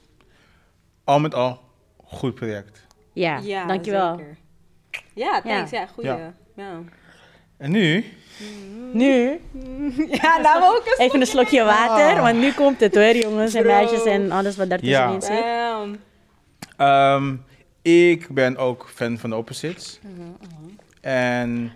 al 1.03 1.19
met 1.19 1.33
al, 1.33 1.59
goed 2.03 2.35
project. 2.35 2.87
Ja, 3.13 3.37
Ja, 3.37 3.65
dankjewel. 3.65 4.17
zeker. 4.17 4.37
Ja, 5.13 5.41
thanks. 5.41 5.71
Ja, 5.71 5.85
goeie. 5.87 6.09
Ja. 6.09 6.33
Ja. 6.55 6.79
En 7.57 7.71
nu, 7.71 8.05
Nu 8.93 9.39
Ja, 10.21 10.37
nou 10.37 10.63
ook 10.63 10.83
eens. 10.85 10.97
even 10.97 11.21
een 11.21 11.27
slokje 11.27 11.63
water, 11.63 12.15
Ah. 12.17 12.21
want 12.21 12.37
nu 12.39 12.51
komt 12.51 12.79
het 12.79 12.95
hoor, 12.95 13.15
jongens 13.15 13.53
en 13.53 13.65
meisjes 13.65 14.03
en 14.03 14.31
alles 14.31 14.55
wat 14.57 14.69
daartussenin 14.69 15.13
Ja. 15.13 15.19
zit. 15.19 15.99
Ehm, 16.77 17.35
ik 17.81 18.27
ben 18.29 18.57
ook 18.57 18.89
fan 18.93 19.17
van 19.17 19.29
de 19.29 19.35
Opposites. 19.35 19.99
En 21.01 21.71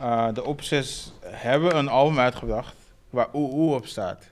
eh, 0.00 0.28
de 0.34 0.44
Opposites 0.44 1.12
hebben 1.24 1.76
een 1.76 1.88
album 1.88 2.18
uitgebracht 2.18 2.74
waar 3.10 3.26
Oeh 3.34 3.54
Oeh 3.54 3.74
op 3.74 3.86
staat. 3.86 4.30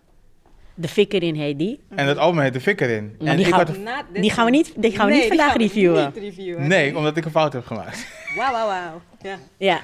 De 0.74 0.88
fikker 0.88 1.22
in 1.22 1.34
heet 1.34 1.58
die. 1.58 1.80
En 1.88 2.06
dat 2.06 2.16
album 2.16 2.40
heet 2.40 2.52
De 2.52 2.60
Fikker 2.60 2.90
in. 2.90 3.16
Maar 3.18 3.28
en 3.28 3.36
die 3.36 3.46
ik 3.46 3.54
gaan- 3.54 3.66
had, 3.66 3.76
Not 3.78 4.04
this 4.12 4.20
Die 4.22 4.30
gaan 4.30 4.44
we 4.44 4.50
niet, 4.50 4.72
die 4.76 4.90
gaan 4.96 5.06
we 5.06 5.12
Nee, 5.12 5.20
niet 5.20 5.28
vandaag 5.28 5.46
gaan 5.48 5.56
we 5.56 5.62
reviewen. 5.62 6.04
niet 6.04 6.16
reviewen. 6.16 6.66
nee, 6.68 6.96
omdat 6.96 7.16
ik 7.16 7.24
een 7.24 7.30
fout 7.30 7.52
heb 7.52 7.66
gemaakt. 7.66 8.06
Wauw, 8.36 8.52
wauw, 8.52 8.66
wauw. 8.66 9.00
Ja. 9.22 9.36
Ja, 9.56 9.80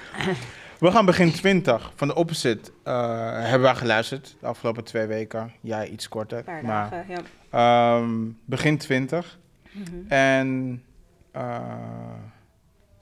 We 0.79 0.91
gaan 0.91 1.05
begin 1.07 1.33
20 1.33 1.93
van 1.97 2.09
de 2.09 2.15
Opposite. 2.15 2.71
eh, 2.85 3.31
hebben 3.33 3.71
we 3.71 3.77
geluisterd 3.77 4.37
de 4.41 4.47
afgelopen 4.47 4.85
twee 4.85 5.07
weken. 5.07 5.53
Ja, 5.61 5.85
iets 5.87 6.09
korter. 6.09 6.39
Een 6.39 6.45
paar 6.45 6.65
maar 6.65 6.91
dagen, 6.91 7.07
ja. 7.51 7.97
ehm, 7.99 8.11
begin 8.45 8.79
20. 8.79 9.39
Mhm. 9.75 10.09
En 10.13 10.83
eh, 11.31 11.61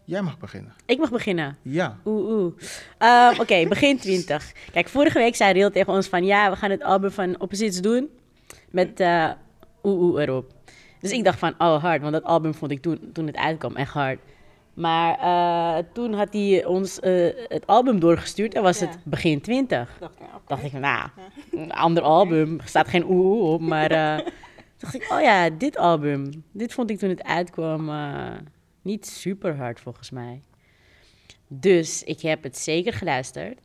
jij 0.04 0.22
mag 0.22 0.38
beginnen. 0.38 0.72
ik 0.86 0.98
mag 0.98 1.10
beginnen. 1.10 1.56
Ja. 1.62 1.96
Oeh, 2.04 2.28
oeh. 2.30 2.52
Ehm, 2.98 3.40
Oké, 3.40 3.66
begin 3.68 3.98
20. 3.98 4.52
Kijk, 4.72 4.88
vorige 4.88 5.18
week 5.18 5.34
zei 5.36 5.52
Real 5.52 5.70
tegen 5.70 5.92
ons 5.92 6.08
van... 6.08 6.24
Ja, 6.24 6.50
we 6.50 6.56
gaan 6.56 6.70
het 6.70 6.82
album 6.82 7.10
van 7.10 7.40
Opposites 7.40 7.80
doen. 7.80 8.08
Met 8.70 9.00
eh 9.00 9.30
oeh, 9.82 10.00
oeh 10.02 10.22
erop. 10.22 10.52
Dus 11.00 11.10
ik 11.12 11.24
dacht 11.24 11.38
van, 11.38 11.54
oh 11.58 11.82
hard. 11.82 12.00
Want 12.00 12.12
dat 12.12 12.24
album 12.24 12.54
vond 12.54 12.70
ik 12.70 12.82
toen, 12.82 13.10
toen 13.12 13.26
het 13.26 13.36
uitkwam 13.36 13.76
echt 13.76 13.92
hard. 13.92 14.18
Maar 14.74 15.18
eh, 15.18 15.84
toen 15.92 16.12
had 16.12 16.32
hij 16.32 16.64
ons 16.64 17.00
eh, 17.00 17.28
het 17.48 17.66
album 17.66 18.00
doorgestuurd 18.00 18.54
en 18.54 18.62
was 18.62 18.78
Ja. 18.78 18.86
het 18.86 18.98
begin 19.04 19.40
20. 19.40 19.96
Dacht 20.00 20.12
ik, 20.14 20.20
oké. 20.26 20.40
Dacht 20.46 20.64
ik, 20.64 20.72
nou, 20.72 21.08
een 21.52 21.72
ander 21.72 22.02
album. 22.02 22.58
Er 22.60 22.68
staat 22.68 22.88
geen 22.88 23.04
oeh 23.08 23.52
op, 23.52 23.60
maar 23.60 23.90
eh, 24.16 24.26
dacht 24.82 24.94
ik, 24.94 25.12
oh 25.12 25.20
ja, 25.20 25.50
dit 25.50 25.76
album. 25.76 26.44
Dit 26.52 26.72
vond 26.72 26.90
ik 26.90 26.98
toen 26.98 27.08
het 27.08 27.22
uitkwam 27.22 27.88
eh, 27.88 28.30
niet 28.82 29.06
super 29.06 29.56
hard 29.56 29.80
volgens 29.80 30.10
mij. 30.10 30.42
Dus 31.48 32.02
ik 32.02 32.20
heb 32.20 32.42
het 32.42 32.58
zeker 32.58 32.92
geluisterd. 32.92 33.58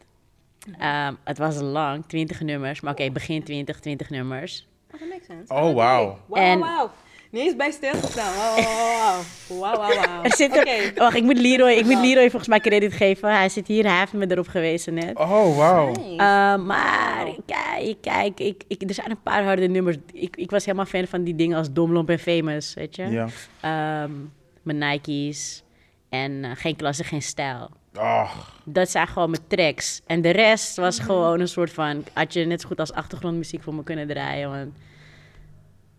Ehm, 0.80 1.13
het 1.23 1.38
was 1.38 1.60
lang, 1.62 2.06
20 2.08 2.41
nummers. 2.41 2.82
Maar 2.82 2.91
oké, 2.91 3.12
begin 3.12 3.43
20, 3.43 3.80
20 3.80 4.10
nummers. 4.10 4.67
Oh, 4.93 4.99
sense. 5.27 5.53
Oh, 5.53 5.73
wauw. 5.73 6.19
Wauw, 6.27 6.43
En- 6.43 6.60
wauw. 6.60 6.91
Niet 7.32 7.42
eens 7.42 7.56
bij 7.56 7.72
stilgestaan. 7.72 8.36
Wauw, 8.36 8.56
wauw, 8.56 8.98
wauw. 8.98 9.24
Wauw, 9.60 9.78
wauw, 9.78 10.06
wauw. 10.06 10.24
Er 10.24 10.36
zit 10.36 10.50
Oké. 10.58 10.70
er, 10.70 10.94
wacht, 10.96 11.16
ik 11.16 11.24
moet, 11.24 11.40
Leroy, 11.40 11.72
ik 11.72 11.86
moet 11.86 12.00
Leroy 12.06 12.30
volgens 12.30 12.48
mij 12.48 12.60
credit 12.60 12.94
geven. 12.94 13.36
Hij 13.36 13.50
zit 13.50 13.68
hier, 13.68 13.86
hij 13.86 14.00
heeft 14.00 14.13
me 14.13 14.32
erop 14.32 14.48
gewezen 14.48 14.94
net. 14.94 15.18
Oh, 15.18 15.58
wauw. 15.58 15.88
Nice. 15.88 16.12
Uh, 16.12 16.18
maar 16.66 17.28
kijk, 17.46 17.98
kijk 18.02 18.40
ik, 18.40 18.63
ik, 18.68 18.82
er 18.82 18.94
zijn 18.94 19.10
een 19.12 19.22
paar 19.22 19.44
harde 19.44 19.68
nummers. 19.68 19.98
Ik, 20.13 20.36
ik 20.36 20.50
was 20.50 20.66
helemaal 20.66 20.86
fan 20.86 21.08
van 21.08 21.24
die 21.24 21.36
dingen 21.36 21.58
als 21.58 21.74
Domlomp 21.74 22.10
en 22.10 22.20
Famous, 22.20 22.74
weet 22.74 22.96
je? 22.96 23.06
Ja. 23.10 23.28
Ehm, 23.62 24.12
mijn 24.62 24.78
Nike's 24.78 25.63
en 26.10 26.44
eh, 26.44 26.52
Geen 26.56 26.76
Klasse, 26.76 27.04
Geen 27.04 27.22
Stijl. 27.22 27.70
Ach, 27.94 28.56
Dat 28.63 28.90
zijn 28.90 29.08
gewoon 29.08 29.30
mijn 29.30 29.48
tracks. 29.48 30.02
En 30.06 30.22
de 30.22 30.30
rest 30.30 30.76
was 30.76 31.00
gewoon 31.00 31.40
een 31.40 31.48
soort 31.48 31.72
van... 31.72 32.04
Had 32.13 32.34
je 32.34 32.46
net 32.46 32.62
zo 32.62 32.68
goed 32.68 32.80
als 32.80 32.94
achtergrondmuziek 32.94 33.63
voor 33.63 33.74
me 33.74 33.84
kunnen 33.84 34.08
draaien. 34.08 34.50
Want 34.50 34.74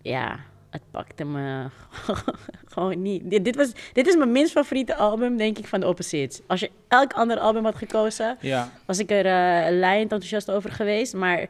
ja, 0.02 0.38
het 0.70 0.82
pakte 0.90 1.24
me 1.24 1.66
gewoon 2.72 3.02
niet. 3.02 3.30
Dit, 3.30 3.44
dit, 3.44 3.56
was, 3.56 3.72
dit 3.92 4.06
is 4.06 4.16
mijn 4.16 4.32
minst 4.32 4.52
favoriete 4.52 4.96
album, 4.96 5.36
denk 5.36 5.58
ik, 5.58 5.66
van 5.66 5.80
de 5.80 5.86
Opposites. 5.88 6.40
Als 6.46 6.60
je 6.60 6.70
elk 6.88 7.12
ander 7.12 7.38
album 7.38 7.64
had 7.64 7.74
gekozen, 7.76 8.36
ja. 8.40 8.70
was 8.84 8.98
ik 8.98 9.10
er 9.10 9.24
lijend 9.72 10.12
enthousiast 10.12 10.50
over 10.50 10.72
geweest. 10.72 11.14
Maar 11.14 11.46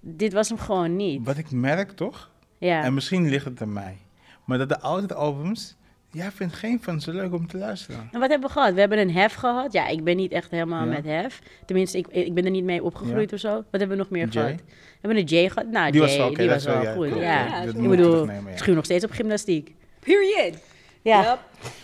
dit 0.00 0.32
was 0.32 0.48
hem 0.48 0.58
gewoon 0.58 0.96
niet. 0.96 1.26
Wat 1.26 1.36
ik 1.38 1.50
merk 1.50 1.90
toch, 1.90 2.30
Ja. 2.58 2.82
en 2.82 2.94
misschien 2.94 3.28
ligt 3.28 3.44
het 3.44 3.62
aan 3.62 3.72
mij, 3.72 3.98
maar 4.44 4.58
dat 4.58 4.68
de 4.68 4.80
oude 4.80 5.14
albums, 5.14 5.76
jij 6.14 6.30
vindt 6.30 6.54
geen 6.54 6.78
van 6.82 7.00
ze 7.00 7.12
leuk 7.12 7.32
om 7.34 7.46
te 7.46 7.58
luisteren. 7.58 8.08
En 8.12 8.20
wat 8.20 8.30
hebben 8.30 8.48
we 8.48 8.54
gehad? 8.54 8.74
We 8.74 8.80
hebben 8.80 8.98
een 8.98 9.10
hef 9.10 9.34
gehad. 9.34 9.72
Ja, 9.72 9.86
ik 9.88 10.04
ben 10.04 10.16
niet 10.16 10.32
echt 10.32 10.50
helemaal 10.50 10.84
Ja. 10.84 10.90
met 10.90 11.04
hef. 11.04 11.40
Tenminste, 11.66 11.98
ik, 11.98 12.06
ik 12.10 12.34
ben 12.34 12.44
er 12.44 12.50
niet 12.50 12.64
mee 12.64 12.82
opgegroeid 12.84 13.30
Ja. 13.30 13.34
of 13.36 13.40
zo. 13.40 13.48
Wat 13.54 13.64
hebben 13.70 13.88
we 13.88 13.96
nog 13.96 14.10
meer 14.10 14.28
Jay? 14.28 14.42
gehad? 14.44 14.60
We 14.66 15.00
hebben 15.00 15.18
een 15.18 15.24
Jay 15.24 15.48
gehad. 15.48 15.68
Nou, 15.70 15.90
Die 15.90 16.00
was 16.00 16.10
Jay, 16.10 16.18
wel 16.18 16.28
oké, 16.28 16.38
die 16.40 16.48
was 16.48 16.64
wel- 16.64 16.74
wel 16.74 16.82
ja, 16.84 16.92
goed. 16.92 17.06
klopt, 17.08 17.22
Ja, 17.22 17.62
ik 17.62 17.88
bedoel, 17.88 18.28
schuw 18.54 18.74
nog 18.74 18.84
steeds 18.84 19.04
op 19.04 19.10
gymnastiek. 19.10 19.74
Period. 20.00 20.58
Ja. 21.02 21.22
Yep. 21.22 21.38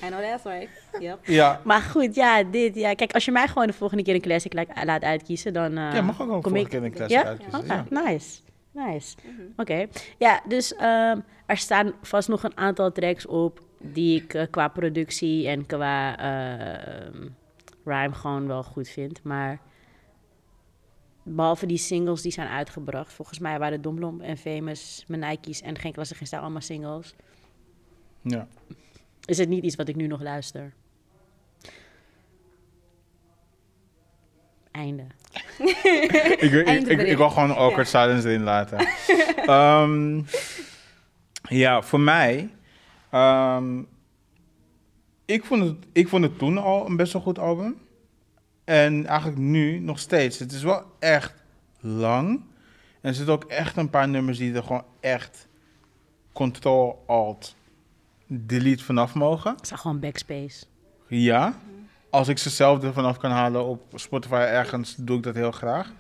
I 0.04 0.06
know 0.06 0.20
that's 0.22 0.44
right. 0.44 0.68
Yep. 1.00 1.18
Ja, 1.22 1.60
Maar 1.64 1.80
goed, 1.80 2.14
ja, 2.14 2.42
dit. 2.42 2.74
Ja. 2.74 2.94
Kijk, 2.94 3.12
als 3.12 3.24
je 3.24 3.30
mij 3.30 3.48
gewoon 3.48 3.66
de 3.66 3.72
volgende 3.72 4.02
keer 4.02 4.14
een 4.14 4.20
classic 4.20 4.52
laat, 4.84 5.02
uitkiezen, 5.02 5.52
dan. 5.52 5.76
eh, 5.76 5.92
ja 5.94 6.00
mag 6.02 6.20
ook 6.20 6.28
wel 6.28 6.40
kom 6.40 6.52
volgende 6.52 6.60
ik. 6.60 6.68
keer 6.68 6.82
een 6.82 6.90
classic 6.92 7.16
Ja? 7.16 7.24
uitkiezen. 7.24 7.64
Ja. 7.66 7.84
nice. 8.04 8.40
Nice. 8.72 9.16
Oké. 9.56 9.86
Ja, 10.18 10.40
dus 10.48 10.74
ehm, 10.74 11.18
er 11.46 11.56
staan 11.56 11.92
vast 12.02 12.28
nog 12.28 12.42
een 12.42 12.56
aantal 12.56 12.92
tracks 12.92 13.26
op 13.26 13.60
die 13.82 14.22
ik 14.22 14.34
eh, 14.34 14.46
qua 14.50 14.68
productie 14.68 15.48
en 15.48 15.66
qua 15.66 16.18
ehm, 16.18 17.28
rhyme 17.84 18.14
gewoon 18.14 18.46
wel 18.46 18.62
goed 18.62 18.88
vind. 18.88 19.22
Maar 19.22 19.60
behalve 21.22 21.66
die 21.66 21.78
singles 21.78 22.22
die 22.22 22.32
zijn 22.32 22.48
uitgebracht, 22.48 23.12
volgens 23.12 23.38
mij 23.38 23.58
waren 23.58 23.82
Domlomp 23.82 24.22
en 24.22 24.36
Famous, 24.36 25.04
mijn 25.08 25.20
Nike's 25.20 25.62
en 25.62 25.78
Geen 25.78 25.92
Klasse 25.92 26.14
Geen 26.14 26.26
Stijl 26.26 26.42
allemaal 26.42 26.60
singles, 26.60 27.14
Ja. 28.22 28.48
is 29.24 29.38
het 29.38 29.48
niet 29.48 29.64
iets 29.64 29.76
wat 29.76 29.88
ik 29.88 29.96
nu 29.96 30.06
nog 30.06 30.22
luister. 30.22 30.72
Einde. 34.70 35.06
ik, 36.38 36.52
ik, 36.52 37.00
ik, 37.00 37.16
wil 37.16 37.30
gewoon 37.30 37.50
een 37.50 37.56
awkward 37.56 37.88
silence 37.88 38.28
erin 38.28 38.42
laten. 38.42 38.78
Ehm, 39.46 40.22
ja, 41.42 41.82
voor 41.82 42.00
mij... 42.00 42.50
ehm, 43.10 43.82
ik, 45.24 45.44
vond 45.44 45.62
het, 45.62 45.76
ik 45.92 46.08
vond 46.08 46.24
het 46.24 46.38
toen 46.38 46.58
al 46.58 46.86
een 46.86 46.96
best 46.96 47.12
wel 47.12 47.22
goed 47.22 47.38
album. 47.38 47.76
En 48.64 49.06
eigenlijk 49.06 49.38
nu 49.38 49.78
nog 49.78 49.98
steeds. 49.98 50.38
Het 50.38 50.52
is 50.52 50.62
wel 50.62 50.84
echt 50.98 51.34
lang. 51.80 52.28
En 53.00 53.08
er 53.08 53.14
zitten 53.14 53.34
ook 53.34 53.44
echt 53.44 53.76
een 53.76 53.90
paar 53.90 54.08
nummers 54.08 54.38
die 54.38 54.54
er 54.54 54.62
gewoon 54.62 54.84
echt... 55.00 55.48
Control-Alt-Delete 56.32 58.84
vanaf 58.84 59.14
mogen. 59.14 59.56
Ik 59.56 59.64
zag 59.64 59.80
gewoon 59.80 60.00
backspace. 60.00 60.64
Ja. 61.06 61.54
Als 62.10 62.28
ik 62.28 62.38
ze 62.38 62.50
zelf 62.50 62.82
er 62.82 62.92
vanaf 62.92 63.18
kan 63.18 63.30
halen 63.30 63.64
op 63.64 63.82
Spotify 63.94 64.34
ergens, 64.34 64.94
doe 64.98 65.16
ik 65.16 65.22
dat 65.22 65.34
heel 65.34 65.52
graag. 65.52 65.92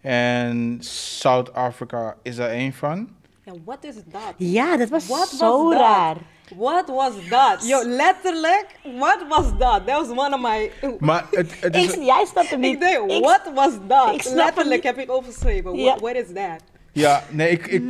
En 0.00 0.76
South 0.80 1.52
Africa 1.52 2.16
is 2.22 2.36
daar 2.36 2.50
één 2.50 2.72
van. 2.72 3.08
Yeah, 3.46 3.56
what 3.64 3.84
is 3.84 3.94
that? 4.12 4.34
Ja, 4.36 4.76
dat 4.76 4.88
was 4.88 5.06
What 5.06 5.28
zo 5.28 5.64
was 5.64 5.72
that? 5.72 5.80
raar. 5.82 6.16
What 6.56 6.88
was 6.88 7.12
that? 7.30 7.66
Yo, 7.66 7.82
letterlijk, 7.86 8.66
what 8.98 9.18
was 9.28 9.44
that? 9.58 9.86
That 9.86 10.06
was 10.06 10.08
one 10.18 10.34
of 10.34 10.40
my... 10.40 10.70
Maar 10.98 11.26
het, 11.30 11.60
het 11.60 11.76
is... 11.76 11.92
Ik, 11.94 12.02
jij 12.02 12.24
snapt 12.26 12.50
hem 12.50 12.60
niet. 12.60 12.72
Ik 12.72 12.80
denk, 12.80 13.10
Ik- 13.10 13.22
what 13.24 13.40
was 13.54 13.72
that? 13.88 14.14
ik 14.14 14.22
snap 14.22 14.34
hem 14.34 14.44
letterlijk 14.44 14.82
niet. 14.82 14.94
heb 14.96 14.98
ik 14.98 15.10
overschreven. 15.10 15.74
Ja. 15.76 15.84
What, 15.84 16.00
what 16.00 16.14
is 16.14 16.26
that? 16.34 16.60
Ja, 16.92 17.22
nee, 17.30 17.50
ik, 17.50 17.66
ik, 17.66 17.82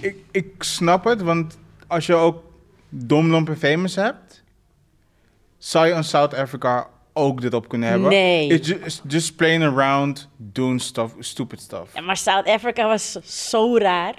ik, 0.00 0.16
ik 0.30 0.62
snap 0.62 1.04
het, 1.04 1.22
want 1.22 1.58
als 1.86 2.06
je 2.06 2.14
ook 2.14 2.42
Domlomp 2.88 3.48
en 3.48 3.58
Famous 3.58 3.94
hebt, 3.94 4.42
zou 5.58 5.86
je 5.86 5.94
aan 5.94 6.04
South 6.04 6.34
Africa 6.34 6.86
ook 7.12 7.40
dit 7.40 7.54
op 7.54 7.68
kunnen 7.68 7.88
hebben. 7.88 8.08
Nee. 8.10 8.48
It's 8.48 8.68
just, 8.68 8.80
it's 8.82 9.00
just 9.08 9.36
playing 9.36 9.64
around, 9.64 10.28
doing 10.36 10.80
stuff, 10.82 11.12
stupid 11.18 11.60
stuff. 11.60 11.94
Ja, 11.94 12.00
maar 12.00 12.16
South 12.16 12.46
Africa 12.48 12.86
was 12.86 13.12
zo 13.24 13.76
raar. 13.78 14.14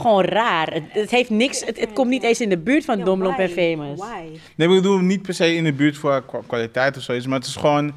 Gewoon 0.00 0.24
raar. 0.24 0.72
Het, 0.72 0.82
het 0.88 1.10
heeft 1.10 1.30
niks. 1.30 1.64
Het, 1.64 1.80
het 1.80 1.92
komt 1.92 2.08
niet 2.10 2.22
eens 2.22 2.40
in 2.40 2.48
de 2.48 2.58
buurt 2.58 2.84
van 2.84 2.98
Ja, 2.98 3.04
Domlomp 3.04 3.38
en? 3.38 3.48
Famous. 3.50 3.98
Why? 3.98 4.38
Nee, 4.56 4.68
ik 4.68 4.74
bedoel 4.74 4.98
niet 4.98 5.22
per 5.22 5.34
se 5.34 5.54
in 5.54 5.64
de 5.64 5.72
buurt 5.72 5.96
voor 5.96 6.24
kwa- 6.26 6.40
kwaliteit 6.46 6.96
of 6.96 7.02
zoiets, 7.02 7.26
maar 7.26 7.38
het 7.38 7.46
is 7.46 7.56
gewoon 7.56 7.92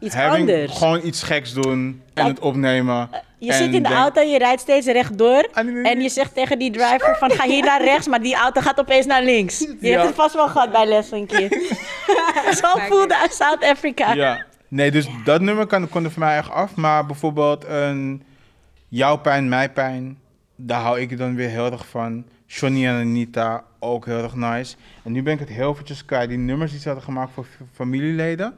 Iets 0.00 0.14
having- 0.14 0.50
anders. 0.50 0.78
Gewoon 0.78 1.00
iets 1.04 1.22
geks 1.22 1.52
doen 1.52 2.02
en 2.14 2.26
het 2.26 2.38
opnemen. 2.38 3.08
Je 3.38 3.50
en 3.50 3.56
zit 3.56 3.66
in 3.66 3.72
de 3.82 3.88
denk- 3.88 3.94
auto 4.00 4.20
en 4.20 4.30
je 4.30 4.38
rijdt 4.38 4.60
steeds 4.60 4.86
rechtdoor. 4.86 5.48
Ah, 5.52 5.64
nee, 5.64 5.72
nee, 5.74 5.82
nee. 5.82 5.92
En 5.92 6.00
je 6.00 6.08
zegt 6.08 6.34
tegen 6.34 6.58
die 6.58 6.70
driver 6.70 7.16
van 7.18 7.30
ga 7.30 7.46
hier 7.46 7.64
naar 7.64 7.84
rechts, 7.84 8.06
maar 8.08 8.22
die 8.22 8.34
auto 8.34 8.60
gaat 8.60 8.80
opeens 8.80 9.06
naar 9.06 9.22
links. 9.22 9.58
Je 9.58 9.76
Ja. 9.80 9.90
hebt 9.90 10.06
het 10.06 10.14
vast 10.14 10.34
wel 10.34 10.48
gehad 10.48 10.72
bij 10.72 10.86
les 10.86 11.10
een 11.10 11.26
keer. 11.26 11.48
Zo 12.62 12.68
voelde 12.88 13.16
uit 13.16 13.32
South 13.34 13.64
Africa. 13.64 14.12
Ja. 14.14 14.44
Nee, 14.68 14.90
dus 14.90 15.06
dat 15.24 15.40
nummer 15.40 15.66
kan, 15.66 15.88
kon 15.88 16.04
er 16.04 16.10
voor 16.10 16.22
mij 16.22 16.36
echt 16.36 16.50
af. 16.50 16.74
Maar 16.74 17.06
bijvoorbeeld 17.06 17.64
een 17.68 18.22
Jouw 18.88 19.16
Pijn, 19.16 19.48
Mijn 19.48 19.72
Pijn, 19.72 20.18
daar 20.66 20.80
hou 20.80 21.00
ik 21.00 21.18
dan 21.18 21.34
weer 21.34 21.48
heel 21.48 21.72
erg 21.72 21.88
van. 21.88 22.24
Johnny 22.46 22.86
en 22.86 22.94
Anita, 23.00 23.64
ook 23.78 24.06
heel 24.06 24.22
erg 24.22 24.34
nice. 24.34 24.76
En 25.04 25.12
nu 25.12 25.22
ben 25.22 25.32
ik 25.32 25.38
het 25.38 25.48
heel 25.48 25.70
eventjes 25.72 26.04
kwijt. 26.04 26.28
Die 26.28 26.38
nummers 26.38 26.70
die 26.70 26.80
ze 26.80 26.86
hadden 26.86 27.04
gemaakt 27.04 27.32
voor 27.32 27.46
familieleden. 27.72 28.56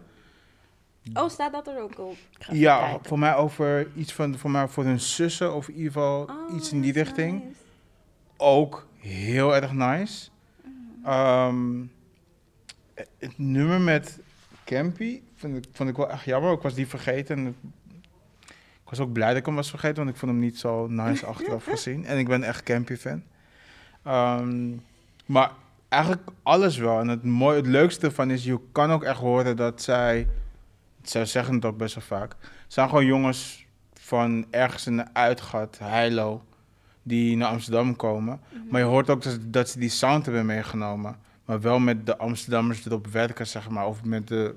Oh, 1.14 1.28
staat 1.28 1.52
dat 1.52 1.66
er 1.66 1.82
ook 1.82 1.98
op? 1.98 2.16
Ja, 2.50 2.78
kijken. 2.88 3.08
voor 3.08 3.18
mij 3.18 3.34
over 3.34 3.88
iets 3.94 4.12
van, 4.12 4.38
voor 4.38 4.50
mij 4.50 4.68
voor 4.68 4.84
hun 4.84 5.00
zussen 5.00 5.54
of 5.54 5.68
in 5.68 5.74
ieder 5.74 5.92
geval 5.92 6.22
Oh, 6.22 6.56
iets 6.56 6.72
in 6.72 6.80
die 6.80 6.92
richting. 6.92 7.42
nice. 7.44 7.54
Ook 8.36 8.86
heel 8.98 9.54
erg 9.54 9.72
nice. 9.72 10.28
Ehm, 11.04 11.82
het 12.94 13.38
nummer 13.38 13.80
met 13.80 14.18
Campy 14.64 15.20
vond 15.34 15.56
ik, 15.56 15.64
vond 15.72 15.88
ik 15.88 15.96
wel 15.96 16.10
echt 16.10 16.24
jammer. 16.24 16.52
Ik 16.52 16.60
was 16.62 16.74
die 16.74 16.86
vergeten. 16.86 17.36
En 17.38 17.44
het- 17.44 17.54
ik 18.86 18.92
was 18.92 19.00
ook 19.00 19.12
blij 19.12 19.28
dat 19.28 19.36
ik 19.36 19.46
hem 19.46 19.54
was 19.54 19.70
vergeten, 19.70 19.96
want 19.96 20.08
ik 20.08 20.16
vond 20.16 20.32
hem 20.32 20.40
niet 20.40 20.58
zo 20.58 20.86
nice 20.86 21.26
achteraf 21.32 21.64
gezien. 21.64 22.04
En 22.04 22.18
ik 22.18 22.28
ben 22.28 22.42
echt 22.42 22.62
Campy-fan. 22.62 23.22
Ehm, 24.02 24.72
maar 25.24 25.50
eigenlijk 25.88 26.28
alles 26.42 26.76
wel. 26.76 27.00
En 27.00 27.08
het, 27.08 27.24
mooie, 27.24 27.56
het 27.56 27.66
leukste 27.66 28.06
ervan 28.06 28.30
is, 28.30 28.44
je 28.44 28.60
kan 28.72 28.90
ook 28.90 29.02
echt 29.02 29.18
horen 29.18 29.56
dat 29.56 29.82
zij... 29.82 30.28
Zij 31.02 31.26
zeggen 31.26 31.54
het 31.54 31.64
ook 31.64 31.76
best 31.76 31.94
wel 31.94 32.04
vaak. 32.18 32.36
Zijn 32.66 32.88
gewoon 32.88 33.06
jongens 33.06 33.66
van 33.94 34.46
ergens 34.50 34.86
in 34.86 34.98
een 34.98 35.14
uitgat, 35.14 35.78
Heilo, 35.78 36.44
die 37.02 37.36
naar 37.36 37.48
Amsterdam 37.48 37.96
komen. 37.96 38.40
Maar 38.70 38.80
je 38.80 38.86
hoort 38.86 39.10
ook 39.10 39.22
dat, 39.22 39.38
dat 39.42 39.68
ze 39.68 39.78
die 39.78 39.88
sound 39.88 40.24
hebben 40.24 40.46
meegenomen. 40.46 41.16
Maar 41.44 41.60
wel 41.60 41.78
met 41.78 42.06
de 42.06 42.18
Amsterdammers 42.18 42.86
erop 42.86 43.06
werken, 43.06 43.46
zeg 43.46 43.68
maar. 43.68 43.86
Of 43.86 44.04
met 44.04 44.28
de, 44.28 44.54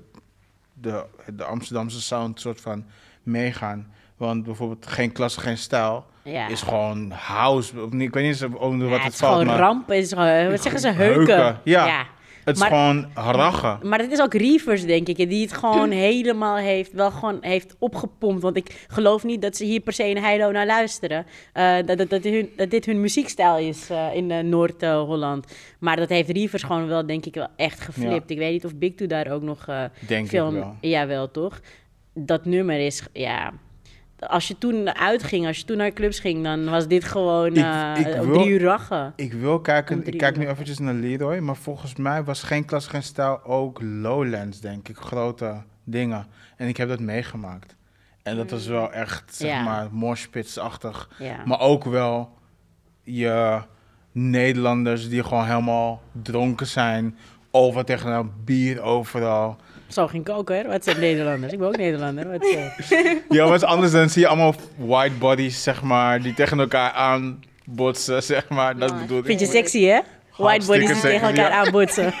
de, 0.72 1.04
de 1.34 1.44
Amsterdamse 1.44 2.00
sound 2.00 2.40
soort 2.40 2.60
van 2.60 2.84
meegaan. 3.22 3.92
Want 4.20 4.44
bijvoorbeeld 4.44 4.86
Geen 4.86 5.12
Klasse, 5.12 5.40
Geen 5.40 5.58
Stijl 5.58 6.04
Ja. 6.24 6.48
is 6.48 6.62
gewoon 6.62 7.10
house. 7.10 7.82
Of 7.82 7.90
niet, 7.90 8.08
Ik 8.08 8.14
weet 8.14 8.24
niet 8.24 8.42
eens 8.42 8.54
onder 8.58 8.86
Ja, 8.86 8.92
wat 8.92 9.02
het 9.02 9.02
het 9.02 9.12
is 9.12 9.18
valt, 9.18 9.32
gewoon 9.32 9.46
maar... 9.46 9.58
rampen. 9.58 9.94
Het 9.94 10.04
is 10.04 10.12
gewoon, 10.12 10.50
wat 10.50 10.62
zeggen 10.62 10.80
ze, 10.80 10.88
heuken. 10.88 11.36
Heuken, 11.36 11.60
ja. 11.64 12.06
Het 12.44 12.54
is 12.54 12.60
Maar- 12.60 12.70
gewoon 12.70 13.08
rachen. 13.14 13.78
Maar 13.82 13.98
het 13.98 14.12
is 14.12 14.20
ook 14.20 14.34
Reavers, 14.34 14.84
denk 14.84 15.08
ik, 15.08 15.16
die 15.16 15.42
het 15.42 15.52
gewoon 15.52 15.90
helemaal 15.90 16.56
heeft, 16.56 16.92
wel 16.92 17.10
gewoon 17.10 17.38
heeft 17.40 17.76
opgepompt. 17.78 18.42
Want 18.42 18.56
ik 18.56 18.84
geloof 18.88 19.24
niet 19.24 19.42
dat 19.42 19.56
ze 19.56 19.64
hier 19.64 19.80
per 19.80 19.92
se 19.92 20.08
in 20.08 20.16
Heilo 20.16 20.50
naar 20.50 20.66
luisteren. 20.66 21.26
Eh, 21.52 21.76
dat, 21.86 21.98
dat, 21.98 22.10
dat, 22.10 22.24
hun, 22.24 22.50
dat 22.56 22.70
dit 22.70 22.86
hun 22.86 23.00
muziekstijl 23.00 23.58
is 23.58 23.90
eh, 23.90 24.14
in 24.14 24.30
eh, 24.30 24.42
Noord-Holland. 24.44 25.46
maar 25.78 25.96
dat 25.96 26.08
heeft 26.08 26.30
Reavers 26.30 26.62
gewoon 26.62 26.86
wel, 26.86 27.06
denk 27.06 27.26
ik, 27.26 27.34
wel 27.34 27.48
echt 27.56 27.80
geflipt. 27.80 28.30
Ik 28.30 28.38
weet 28.38 28.52
niet 28.52 28.64
of 28.64 28.76
Big 28.76 28.94
Two 28.94 29.06
daar 29.06 29.30
ook 29.30 29.42
nog 29.42 29.66
eh 29.66 29.82
Denk 30.06 30.28
film... 30.28 30.54
ik 30.56 30.62
wel. 30.62 30.76
Ja, 30.80 31.06
wel, 31.06 31.30
toch? 31.30 31.60
Dat 32.14 32.44
nummer 32.44 32.78
is, 32.86 33.02
ja... 33.12 33.52
Als 34.26 34.48
je 34.48 34.58
toen 34.58 34.94
uitging, 34.94 35.46
als 35.46 35.58
je 35.58 35.64
toen 35.64 35.76
naar 35.76 35.92
clubs 35.92 36.18
ging, 36.20 36.44
dan 36.44 36.64
was 36.70 36.86
dit 36.88 37.04
gewoon 37.04 37.46
Ik- 37.56 37.64
eh, 37.64 37.92
ik 37.96 38.20
op 38.20 38.26
wil- 38.26 38.34
drie 38.40 38.48
uur 38.52 38.60
rachen. 38.62 39.12
Ik 39.16 39.32
wil 39.32 39.60
kijken, 39.60 40.06
ik 40.06 40.18
kijk 40.18 40.36
nu 40.36 40.46
eventjes 40.48 40.78
naar 40.78 40.94
Leroy, 40.94 41.38
maar 41.38 41.56
volgens 41.56 41.96
mij 41.96 42.24
was 42.24 42.42
geen 42.42 42.64
klas, 42.64 42.86
geen 42.86 43.02
stijl 43.02 43.44
ook 43.44 43.80
Lowlands, 43.82 44.60
denk 44.60 44.88
ik. 44.88 44.96
Grote 44.96 45.62
dingen. 45.84 46.26
En 46.56 46.68
ik 46.68 46.76
heb 46.76 46.88
dat 46.88 47.00
meegemaakt. 47.00 47.76
En 48.22 48.36
dat 48.36 48.50
was 48.50 48.66
wel 48.66 48.92
echt, 48.92 49.34
zeg 49.34 49.50
Ja. 49.50 49.62
maar, 49.62 49.88
moshpitsachtig. 49.90 51.08
Ja. 51.18 51.36
Maar 51.44 51.60
ook 51.60 51.84
wel 51.84 52.30
je 53.02 53.60
Nederlanders 54.12 55.08
die 55.08 55.22
gewoon 55.22 55.44
helemaal 55.46 56.02
dronken 56.22 56.66
zijn. 56.66 57.16
Over 57.50 57.84
tegen 57.84 58.10
een 58.12 58.30
bier 58.44 58.80
overal. 58.82 59.56
Zo 59.90 60.06
ging 60.06 60.28
ik 60.28 60.34
ook, 60.34 60.48
hoor. 60.48 60.66
Wat 60.66 60.84
zijn 60.84 61.00
Nederlanders? 61.00 61.52
Ik 61.52 61.58
ben 61.58 61.68
ook 61.68 61.76
Nederlander. 61.76 62.30
Wat 62.30 62.44
is 62.44 62.88
Ja, 63.28 63.44
wat 63.44 63.54
is 63.54 63.62
anders 63.62 63.92
dan 63.92 64.08
zie 64.08 64.22
je 64.22 64.28
allemaal 64.28 64.54
white 64.76 65.14
bodies, 65.14 65.62
zeg 65.62 65.82
maar, 65.82 66.22
die 66.22 66.34
tegen 66.34 66.60
elkaar 66.60 66.92
aanbotsen, 66.92 68.22
zeg 68.22 68.48
maar. 68.48 68.78
Dat 68.78 69.00
bedoel 69.00 69.18
ik. 69.18 69.24
Vind 69.24 69.40
je 69.40 69.46
sexy, 69.46 69.84
hè? 69.84 70.00
White 70.36 70.66
bodies 70.66 70.92
die 70.92 71.00
tegen 71.00 71.28
elkaar 71.28 71.50
ja. 71.50 71.64
aanbotsen. 71.64 72.12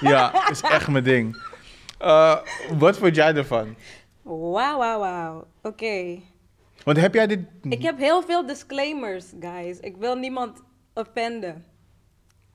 Ja, 0.00 0.48
is 0.50 0.60
echt 0.60 0.88
mijn 0.88 1.04
ding. 1.04 1.42
Eh, 1.98 2.36
wat 2.78 2.98
vond 2.98 3.14
jij 3.14 3.34
ervan? 3.34 3.74
Wauw, 4.22 4.78
wauw, 4.78 4.98
wauw. 4.98 5.46
Oké. 5.62 6.18
Want 6.84 6.96
heb 6.96 7.14
jij 7.14 7.26
dit... 7.26 7.40
Ik 7.62 7.82
heb 7.82 7.98
heel 7.98 8.22
veel 8.22 8.46
disclaimers, 8.46 9.24
guys. 9.40 9.80
Ik 9.80 9.96
wil 9.96 10.14
niemand 10.16 10.62
offenden. 10.94 11.64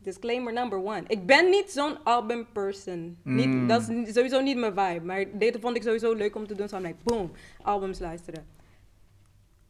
Disclaimer 0.03 0.53
number 0.53 0.77
one. 0.79 1.03
Ik 1.07 1.25
ben 1.25 1.49
niet 1.49 1.71
zo'n 1.71 2.03
album 2.03 2.47
person. 2.53 3.17
Mm. 3.23 3.35
Niet, 3.35 3.69
dat 3.69 3.89
is 3.89 4.13
sowieso 4.13 4.41
niet 4.41 4.57
mijn 4.57 4.73
vibe. 4.75 5.05
Maar 5.05 5.25
deze 5.37 5.59
vond 5.59 5.75
ik 5.75 5.83
sowieso 5.83 6.13
leuk 6.13 6.35
om 6.35 6.47
te 6.47 6.55
doen. 6.55 6.69
Zo 6.69 6.77
ik, 6.77 6.95
boom, 7.03 7.31
albums 7.61 7.99
luisteren. 7.99 8.45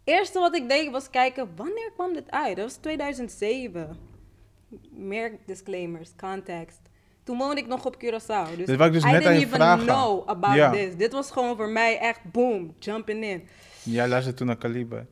Eerste 0.04 0.40
wat 0.40 0.56
ik 0.56 0.70
deed 0.70 0.92
was 0.92 1.10
kijken, 1.10 1.50
wanneer 1.56 1.92
kwam 1.96 2.14
dit 2.14 2.32
uit? 2.32 2.56
Dat 2.56 2.66
was 2.66 2.76
2007. 2.76 3.98
Meer 4.92 5.32
disclaimers, 5.46 6.12
context. 6.18 6.80
Toen 7.24 7.38
woonde 7.38 7.62
ik 7.62 7.68
nog 7.68 7.86
op 7.86 7.96
Curaçao. 7.96 8.56
Dus 8.58 8.66
Dit 8.66 8.80
ik 8.80 8.92
dus 8.92 9.04
I 9.04 9.06
net 9.06 9.14
aan 9.16 9.20
didn't 9.20 9.40
je 9.40 9.46
even 9.46 9.56
vragen. 9.56 9.86
know 9.86 10.30
about 10.30 10.56
Ja. 10.56 10.72
this. 10.72 10.96
Dit 10.96 11.12
was 11.12 11.32
gewoon 11.32 11.56
voor 11.56 11.70
mij 11.70 12.00
echt 12.00 12.20
boom, 12.32 12.76
jumping 12.80 13.24
in. 13.24 13.48
Jij 13.84 14.08
luisterde 14.08 14.38
toen 14.38 14.48
naar 14.48 14.58
Kaliber. 14.58 15.06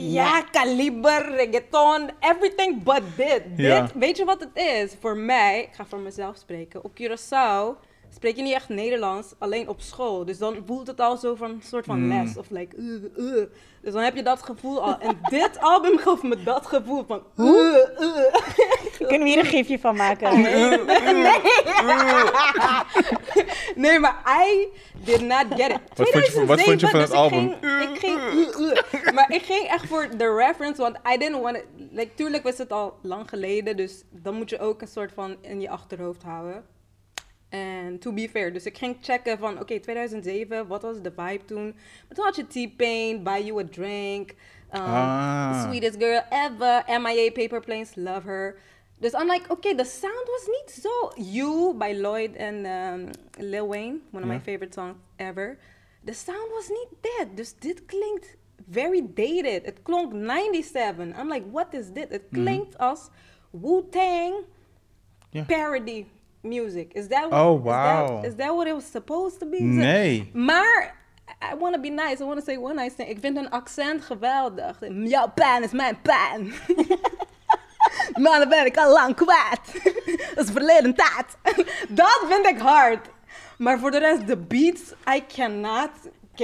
Ja, 0.00 0.42
kaliber, 0.42 1.34
reggaeton, 1.34 2.10
everything 2.20 2.82
but 2.82 3.02
dit. 3.16 3.42
Ja. 3.56 3.80
dit. 3.80 3.92
Weet 3.94 4.16
je 4.16 4.24
wat 4.24 4.40
het 4.40 4.50
is? 4.54 4.92
Voor 5.00 5.16
mij, 5.16 5.62
ik 5.62 5.74
ga 5.74 5.84
voor 5.86 5.98
mezelf 5.98 6.36
spreken. 6.36 6.84
Op 6.84 6.90
Curaçao 7.00 7.88
spreek 8.14 8.36
je 8.36 8.42
niet 8.42 8.54
echt 8.54 8.68
Nederlands, 8.68 9.32
alleen 9.38 9.68
op 9.68 9.80
school. 9.80 10.24
Dus 10.24 10.38
dan 10.38 10.56
voelt 10.66 10.86
het 10.86 11.00
al 11.00 11.16
zo 11.16 11.34
van 11.34 11.50
een 11.50 11.62
soort 11.62 11.84
van 11.84 12.00
Mm. 12.06 12.08
les. 12.08 12.36
Of 12.36 12.50
like, 12.50 12.76
uh, 12.76 13.02
uh. 13.16 13.44
Dus 13.82 13.92
dan 13.92 14.02
heb 14.02 14.16
je 14.16 14.22
dat 14.22 14.42
gevoel 14.42 14.82
al. 14.82 14.98
En 14.98 15.18
dit 15.28 15.60
album 15.60 15.98
gaf 15.98 16.22
me 16.22 16.42
dat 16.42 16.66
gevoel 16.66 17.04
van, 17.06 17.22
uh, 17.36 17.46
uh. 18.00 18.34
Kunnen 19.08 19.22
we 19.22 19.28
hier 19.28 19.38
een 19.38 19.44
gifje 19.50 19.78
van 19.78 19.96
maken? 19.96 20.40
Nee, 23.74 23.98
maar 23.98 24.22
I 24.44 24.68
did 25.04 25.20
not 25.20 25.44
get 25.56 25.70
it. 25.70 25.78
Wat 25.96 26.08
vond 26.10 26.26
je- 26.26 26.46
wat 26.46 26.60
vond 26.60 26.80
je 26.80 26.88
van 26.88 27.00
het 27.00 27.10
2007, 27.10 27.16
album? 27.16 27.60
dus 27.60 27.82
Ik 27.88 27.98
ging, 27.98 28.20
ik 28.46 28.52
ging, 28.90 29.12
maar 29.16 29.32
ik 29.32 29.42
ging 29.42 29.66
echt 29.66 29.86
voor 29.86 30.08
de 30.16 30.34
reference, 30.34 30.80
want 30.82 30.96
I 31.14 31.18
didn't 31.18 31.40
want 31.42 31.56
it. 31.56 31.64
Like, 31.90 32.14
tuurlijk 32.14 32.42
was 32.42 32.58
het 32.58 32.72
al 32.72 32.98
lang 33.02 33.28
geleden, 33.28 33.76
dus 33.76 34.02
dan 34.10 34.34
moet 34.34 34.50
je 34.50 34.58
ook 34.58 34.80
een 34.82 34.88
soort 34.88 35.12
van 35.12 35.36
in 35.40 35.60
je 35.60 35.70
achterhoofd 35.70 36.22
houden. 36.22 36.64
En 37.48 37.98
to 37.98 38.12
be 38.12 38.28
fair, 38.28 38.52
dus 38.52 38.64
ik 38.64 38.78
ging 38.78 38.96
checken 39.00 39.38
van, 39.38 39.60
oké, 39.60 39.80
2007, 39.80 40.66
wat 40.66 40.82
was 40.82 41.02
de 41.02 41.12
vibe 41.16 41.44
toen? 41.44 41.64
Maar 42.08 42.14
toen 42.16 42.24
had 42.24 42.36
je 42.36 42.46
T-Pain, 42.46 43.22
Buy 43.22 43.42
You 43.44 43.60
a 43.62 43.64
Drink, 43.70 44.30
um, 44.30 44.36
Ah. 44.82 45.62
Sweetest 45.62 45.96
Girl 45.98 46.22
Ever, 46.30 47.00
MIA, 47.00 47.30
Paper 47.32 47.60
Planes, 47.60 47.90
Love 47.94 48.28
Her. 48.28 48.56
Dus 49.00 49.12
I'm 49.12 49.28
like, 49.30 49.50
oké, 49.50 49.74
de 49.74 49.84
sound 49.84 50.26
was 50.26 50.46
niet 50.46 50.82
zo... 50.82 51.22
You 51.22 51.74
by 51.74 51.92
Lloyd 52.00 52.36
en 52.36 52.66
um, 52.66 53.08
Lil 53.38 53.66
Wayne, 53.68 53.98
one 54.12 54.22
of 54.22 54.28
my 54.28 54.38
favorite 54.40 54.72
songs 54.72 54.94
ever. 55.16 55.58
De 56.00 56.12
sound 56.12 56.48
was 56.54 56.68
niet 56.68 56.88
dit, 57.00 57.26
dus 57.36 57.54
dit 57.58 57.84
klinkt 57.86 58.36
very 58.70 59.06
dated. 59.14 59.64
Het 59.64 59.82
klonk 59.82 60.12
97. 60.12 61.18
I'm 61.20 61.28
like, 61.32 61.50
what 61.50 61.66
is 61.74 61.92
dit? 61.92 62.08
Het 62.10 62.22
klinkt 62.32 62.78
als 62.78 63.08
Wu-Tang 63.50 64.34
parody 65.46 66.06
music. 66.42 66.92
Is 66.92 67.06
that, 67.08 67.32
Oh, 67.32 67.58
is 67.58 67.64
that- 67.64 68.08
wow. 68.08 68.24
Is 68.24 68.34
that 68.34 68.54
what 68.54 68.66
it 68.66 68.72
was 68.72 68.90
supposed 68.90 69.38
to 69.40 69.46
be? 69.46 69.60
Nee. 69.62 70.30
maar 70.34 70.98
I 71.52 71.56
want 71.58 71.74
to 71.74 71.80
be 71.80 71.88
nice. 71.90 72.22
I 72.22 72.26
want 72.26 72.38
to 72.38 72.44
say 72.44 72.56
one 72.56 72.74
nice 72.74 72.94
thing. 72.96 73.08
Ik 73.08 73.18
vind 73.20 73.36
een 73.36 73.50
accent 73.50 74.02
geweldig. 74.02 74.78
Jouw 75.04 75.30
pijn 75.34 75.62
is 75.62 75.72
mijn 75.72 76.00
pijn. 76.02 76.52
Maar 78.12 78.38
dan 78.38 78.48
ben 78.48 78.66
ik 78.66 78.76
al 78.76 78.92
lang 78.92 79.14
kwijt. 79.14 79.94
Dat 80.34 80.44
is 80.44 80.50
verleden 80.52 80.94
tijd. 80.94 81.56
Dat 81.88 82.24
vind 82.28 82.46
ik 82.46 82.58
hard. 82.58 83.08
Maar 83.58 83.78
voor 83.78 83.90
de 83.90 83.98
rest, 83.98 84.26
de 84.26 84.36
beats, 84.36 84.80
I 85.14 85.24
cannot 85.34 85.90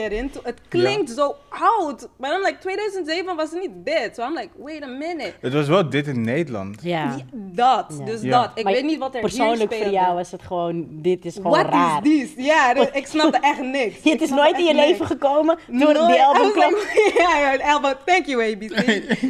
get 0.00 0.12
into. 0.12 0.40
Het 0.42 0.60
klinkt 0.68 1.10
zo 1.10 1.34
oud. 1.48 2.08
Maar 2.16 2.30
dan 2.30 2.40
like 2.40 2.58
2007 2.58 3.36
was 3.36 3.50
het 3.50 3.60
niet 3.60 3.70
dit. 3.84 4.14
So 4.14 4.22
I'm 4.22 4.34
like, 4.34 4.48
wait 4.58 4.82
a 4.82 4.86
minute. 4.86 5.32
Het 5.40 5.52
was 5.52 5.68
wel 5.68 5.90
dit 5.90 6.06
in 6.06 6.20
Nederland. 6.24 6.82
Ja. 6.82 7.04
Ja, 7.04 7.16
dat, 7.32 7.96
Ja. 7.98 8.04
dus 8.04 8.22
Ja. 8.22 8.40
dat. 8.42 8.50
Ik 8.54 8.64
Maar 8.64 8.72
weet 8.72 8.84
niet 8.84 8.98
wat 8.98 9.14
er 9.14 9.20
Persoonlijk 9.20 9.72
hier 9.74 9.82
voor 9.82 9.92
jou 9.92 10.20
is 10.20 10.30
het 10.32 10.42
gewoon, 10.42 10.86
dit 10.90 11.24
is 11.24 11.34
gewoon 11.34 11.52
What 11.52 11.68
raar. 11.68 12.06
is 12.06 12.34
this? 12.34 12.44
Ja, 12.44 12.74
dus 12.74 12.88
ik 13.00 13.06
snapte 13.06 13.38
echt 13.40 13.60
niks. 13.60 14.02
Het 14.12 14.20
is 14.22 14.30
nooit 14.30 14.58
in 14.58 14.64
je 14.64 14.72
niks. 14.74 14.86
leven 14.86 15.06
gekomen 15.06 15.58
toen 15.66 15.76
Nooit. 15.78 16.06
die 16.06 16.22
album 16.22 16.50
kwam. 16.52 16.74
ja, 17.18 17.38
ja, 17.52 17.72
album. 17.72 17.94
Thank 18.04 18.26
you, 18.26 18.52
ABC. 18.52 18.74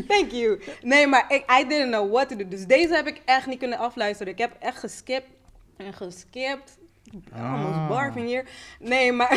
Thank 0.09 0.31
you. 0.31 0.61
Nee, 0.83 1.07
maar 1.07 1.25
ik, 1.29 1.45
I 1.61 1.69
didn't 1.69 1.91
know 1.91 2.13
what 2.13 2.29
to 2.29 2.37
do. 2.37 2.49
Dus 2.49 2.67
deze 2.67 2.95
heb 2.95 3.07
ik 3.07 3.21
echt 3.25 3.47
niet 3.47 3.59
kunnen 3.59 3.79
afluisteren. 3.79 4.33
Ik 4.33 4.39
heb 4.39 4.51
echt 4.61 4.79
geskipt 4.79 5.27
en 5.77 5.93
geskipt. 5.93 6.79
Almost 7.35 7.75
Ah. 7.75 7.89
barfing 7.89 8.27
hier. 8.27 8.45
Nee, 8.81 9.13
maar 9.13 9.29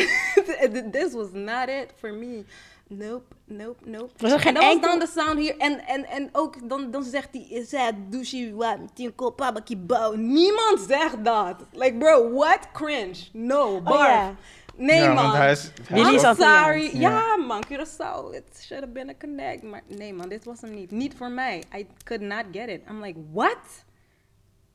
this 0.92 1.12
was 1.12 1.32
not 1.32 1.68
it 1.68 1.92
for 1.96 2.12
me. 2.12 2.44
Nope, 2.88 3.34
nope, 3.44 3.88
nope. 3.88 4.10
Was 4.16 4.32
er 4.32 4.38
geen 4.40 4.48
en 4.48 4.54
dat 4.54 4.62
enkel- 4.62 4.80
was 4.80 4.90
dan 4.90 4.98
de 4.98 5.20
sound 5.20 5.38
hier. 5.38 5.56
En, 5.58 5.86
en, 5.86 6.04
en 6.06 6.28
ook 6.32 6.68
dan, 6.68 6.90
dan 6.90 7.02
zegt 7.04 7.28
hij, 7.32 7.42
is 7.42 7.70
het 7.72 7.94
douche 8.12 8.54
wat, 8.54 9.36
babaki 9.36 9.76
bouw. 9.76 10.14
Niemand 10.14 10.80
zegt 10.88 11.24
dat. 11.24 11.64
Like, 11.72 11.96
bro, 11.98 12.30
what 12.32 12.58
cringe? 12.72 13.16
No, 13.32 13.80
barf. 13.80 13.96
Oh, 14.00 14.06
ja. 14.06 14.34
Nee, 14.76 15.00
ja, 15.00 15.12
man. 15.12 15.34
hij 15.34 15.50
is... 15.50 15.70
hij 15.88 16.18
sorry. 16.34 16.90
Ja. 17.00 17.10
Ja, 17.10 17.36
man, 17.36 17.62
Curaçao. 17.64 18.34
It 18.34 18.44
should 18.60 18.82
have 18.82 18.92
been 18.92 19.08
a 19.08 19.14
connect. 19.18 19.62
Maar 19.62 19.82
nee, 19.86 20.14
man, 20.14 20.28
dit 20.28 20.44
was 20.44 20.60
hem 20.60 20.74
niet. 20.74 20.90
Niet 20.90 21.14
voor 21.16 21.30
mij. 21.30 21.62
I 21.76 21.86
could 22.04 22.22
not 22.22 22.44
get 22.52 22.68
it. 22.68 22.80
I'm 22.90 23.02
like, 23.02 23.18
what? 23.32 23.84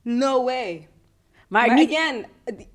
No 0.02 0.44
way. 0.44 0.88
Maar, 1.48 1.68
Maar, 1.68 1.76
niet... 1.76 1.94
again, 1.96 2.26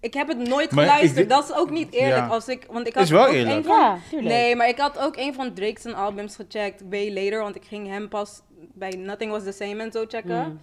ik 0.00 0.14
heb 0.14 0.28
het 0.28 0.48
nooit 0.48 0.72
ik 0.72 0.78
geluisterd. 0.78 1.28
Dat 1.28 1.48
is 1.48 1.54
ook 1.54 1.70
niet 1.70 1.92
eerlijk. 1.92 2.16
Ja. 2.16 2.26
Als 2.26 2.48
ik, 2.48 2.66
want 2.70 2.86
ik 2.86 2.94
had 2.94 3.02
Is 3.02 3.10
wel 3.10 3.26
ook 3.26 3.32
eerlijk. 3.32 3.56
een 3.56 3.64
van, 3.64 4.00
Ja. 4.10 4.20
Nee, 4.20 4.56
maar 4.56 4.68
ik 4.68 4.78
had 4.78 4.98
ook 4.98 5.16
een 5.16 5.34
van 5.34 5.54
Drake's 5.54 5.86
albums 5.86 6.36
gecheckt. 6.36 6.82
Way 6.90 7.14
later, 7.14 7.40
want 7.42 7.56
ik 7.56 7.64
ging 7.64 7.88
hem 7.88 8.08
pas 8.08 8.40
bij 8.74 8.90
Nothing 8.90 9.30
Was 9.30 9.42
The 9.44 9.52
Same 9.52 9.82
en 9.82 9.92
zo 9.92 10.04
checken. 10.08 10.48
Mm. 10.48 10.60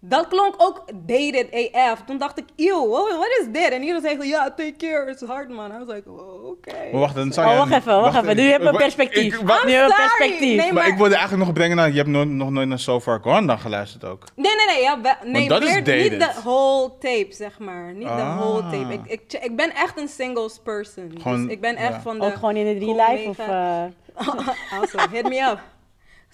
Dat 0.00 0.28
klonk 0.28 0.54
ook 0.58 0.84
dated 0.94 1.70
AF. 1.74 2.02
Toen 2.06 2.18
dacht 2.18 2.38
ik, 2.38 2.44
eeuw, 2.56 2.88
what, 2.88 3.38
is 3.40 3.46
dit? 3.52 3.70
En 3.70 3.80
iedereen 3.82 4.00
zei, 4.18 4.28
ja, 4.28 4.44
take 4.50 4.74
care, 4.78 5.10
it's 5.10 5.22
hard, 5.22 5.48
man. 5.48 5.70
I 5.70 5.84
was 5.84 5.94
like, 5.94 6.10
oh, 6.10 6.44
oké. 6.46 6.72
Maar 6.92 7.00
wacht, 7.00 7.14
dan 7.14 7.32
zou 7.32 7.46
Oh, 7.46 7.52
jij- 7.52 7.60
wacht 7.62 7.72
even, 7.80 8.00
wacht 8.00 8.16
even. 8.22 8.36
Nu 8.36 8.42
heb 8.42 8.60
je 8.62 8.68
een 8.68 8.76
perspectief. 8.76 9.34
ik- 9.34 9.42
Nu 9.42 9.50
heb 9.52 9.68
je 9.68 9.76
een 9.76 9.92
perspectief. 9.96 10.40
Nee, 10.56 10.56
maar 10.56 10.72
maar- 10.74 10.86
ik 10.86 10.96
wilde 10.96 11.14
eigenlijk 11.14 11.44
nog 11.44 11.52
brengen 11.54 11.76
naar... 11.76 11.90
Je 11.90 11.96
hebt 11.96 12.08
nooit, 12.08 12.28
nog 12.28 12.50
nooit 12.50 12.68
naar 12.68 12.78
So 12.78 13.00
Far 13.00 13.20
Gone 13.20 13.46
dan 13.46 13.58
geluisterd 13.58 14.04
ook. 14.04 14.24
Nee, 14.34 14.52
nee, 14.56 14.66
nee. 14.66 14.82
Ja, 14.82 15.00
we- 15.00 15.28
nee 15.30 15.48
dat 15.48 15.62
is 15.62 15.68
meer- 15.68 15.76
niet 15.76 16.10
dated. 16.20 16.34
de 16.34 16.40
whole 16.42 16.90
tape, 16.98 17.26
zeg 17.30 17.58
maar. 17.58 17.92
Niet 17.92 18.06
de 18.08 18.12
Ah. 18.12 18.38
whole 18.38 18.60
tape. 18.62 18.98
Ik, 19.06 19.20
ik, 19.40 19.56
ben 19.56 19.74
echt 19.74 19.98
een 20.00 20.08
singles 20.08 20.60
person. 20.64 21.12
Gewoon, 21.22 21.42
dus 21.42 21.52
ik 21.52 21.60
ben 21.60 21.76
echt 21.76 21.92
ja. 21.94 22.00
van 22.00 22.18
de... 22.18 22.24
Ook 22.26 22.34
gewoon 22.34 22.56
in 22.56 22.64
de 22.74 22.80
drie 22.80 22.94
cool 22.94 23.10
live 23.16 23.28
of... 23.28 23.38
eh, 23.38 23.82
also, 24.80 24.98
hit 25.10 25.28
me 25.28 25.40
up. 25.50 25.58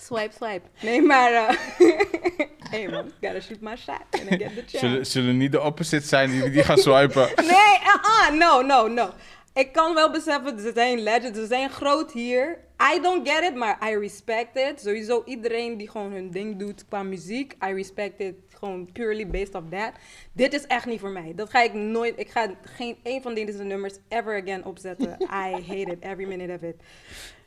Swipe, 0.02 0.32
swipe. 0.34 0.66
Nee, 0.80 1.02
maar... 1.02 1.32
eh 1.32 1.56
hey 2.70 2.88
man, 2.88 3.12
gotta 3.20 3.40
shoot 3.40 3.60
my 3.60 3.76
shot. 3.76 4.02
And 4.10 4.32
I 4.32 4.36
get 4.36 4.54
the 4.54 4.62
chance. 4.66 4.78
Zullen, 4.78 5.06
zullen 5.06 5.36
niet 5.36 5.52
de 5.52 5.60
opposite 5.60 6.06
zijn 6.06 6.30
die, 6.30 6.50
die 6.50 6.62
gaan 6.62 6.78
swipen? 6.78 7.28
Nee, 7.52 7.78
uh-uh, 7.80 8.38
no, 8.38 8.62
no, 8.62 8.88
no. 8.88 9.10
ik 9.54 9.72
kan 9.72 9.94
wel 9.94 10.10
beseffen, 10.10 10.60
ze 10.60 10.72
zijn 10.74 11.02
legends, 11.02 11.38
ze 11.38 11.46
zijn 11.46 11.70
groot 11.70 12.12
hier. 12.12 12.58
I 12.94 13.00
don't 13.00 13.28
get 13.28 13.42
it, 13.42 13.54
maar 13.54 13.90
I 13.90 13.96
respect 13.96 14.56
it. 14.56 14.80
Sowieso 14.80 15.22
iedereen 15.26 15.76
die 15.76 15.90
gewoon 15.90 16.12
hun 16.12 16.30
ding 16.30 16.58
doet 16.58 16.84
qua 16.88 17.02
muziek, 17.02 17.56
I 17.68 17.72
respect 17.72 18.20
it 18.20 18.34
gewoon 18.48 18.88
purely 18.92 19.26
based 19.26 19.54
off 19.54 19.68
that. 19.70 19.92
Dit 20.32 20.52
is 20.52 20.66
echt 20.66 20.86
niet 20.86 21.00
voor 21.00 21.10
mij. 21.10 21.32
Dat 21.36 21.50
ga 21.50 21.62
ik 21.62 21.74
nooit, 21.74 22.18
ik 22.18 22.30
ga 22.30 22.50
geen 22.62 22.96
een 23.02 23.22
van 23.22 23.34
deze 23.34 23.62
nummers 23.64 23.94
ever 24.08 24.42
again 24.42 24.64
opzetten. 24.64 25.16
I 25.46 25.52
hate 25.66 25.90
it, 25.90 26.00
every 26.00 26.26
minute 26.26 26.52
of 26.52 26.62
it. 26.62 26.76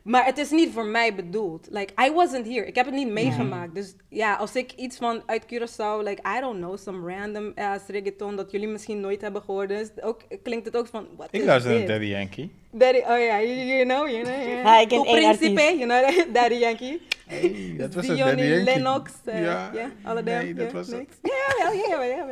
Maar 0.05 0.25
het 0.25 0.37
is 0.37 0.49
niet 0.49 0.73
voor 0.73 0.85
mij 0.85 1.15
bedoeld. 1.15 1.67
Like, 1.69 1.93
I 2.07 2.11
wasn't 2.11 2.45
here. 2.47 2.65
Ik 2.65 2.75
heb 2.75 2.85
het 2.85 2.95
niet 2.95 3.07
meegemaakt. 3.09 3.75
Dus 3.75 3.95
ja, 4.09 4.35
als 4.35 4.55
ik 4.55 4.71
iets 4.71 4.97
van 4.97 5.21
uit 5.25 5.43
Curaçao, 5.45 6.03
like, 6.03 6.21
I 6.37 6.39
don't 6.39 6.57
know, 6.57 6.77
some 6.77 7.13
random 7.15 7.51
ass 7.55 7.87
reggaeton 7.87 8.35
dat 8.35 8.51
jullie 8.51 8.67
misschien 8.67 8.99
nooit 8.99 9.21
hebben 9.21 9.41
gehoord, 9.41 9.69
dus 9.69 9.89
ook, 10.01 10.21
klinkt 10.43 10.65
het 10.65 10.77
ook 10.77 10.87
van, 10.87 11.07
what 11.15 11.27
Ik 11.31 11.39
is 11.39 11.45
luister 11.45 11.77
naar? 11.77 11.87
Daddy 11.87 12.05
Yankee. 12.05 12.51
Daddy, 12.71 12.97
oh 12.97 13.05
ja, 13.05 13.41
you, 13.41 13.55
you 13.55 13.83
know, 13.83 14.07
you 14.09 14.23
know. 14.23 14.35
Yeah. 14.47 14.63
Ja, 14.63 14.79
ik 14.79 14.87
ken 14.87 15.01
Principe, 15.01 15.61
artiest. 15.61 15.77
you 15.79 15.87
know, 15.87 16.33
Daddy 16.35 16.55
Yankee. 16.55 17.01
Hey, 17.27 17.75
dat 17.77 17.93
was 17.93 18.05
Diony 18.05 18.23
Daddy 18.23 18.41
Yankee. 18.41 18.63
Lennox, 18.63 19.11
eh, 19.25 19.43
ja, 19.43 19.71
alle 20.03 20.21
nee, 20.21 20.53
dat 20.53 20.71
ja, 20.71 20.77
was 20.77 20.87
het. 20.87 21.07
Ja, 21.21 21.71
ja, 21.71 22.03
ja, 22.03 22.03
ja. 22.03 22.25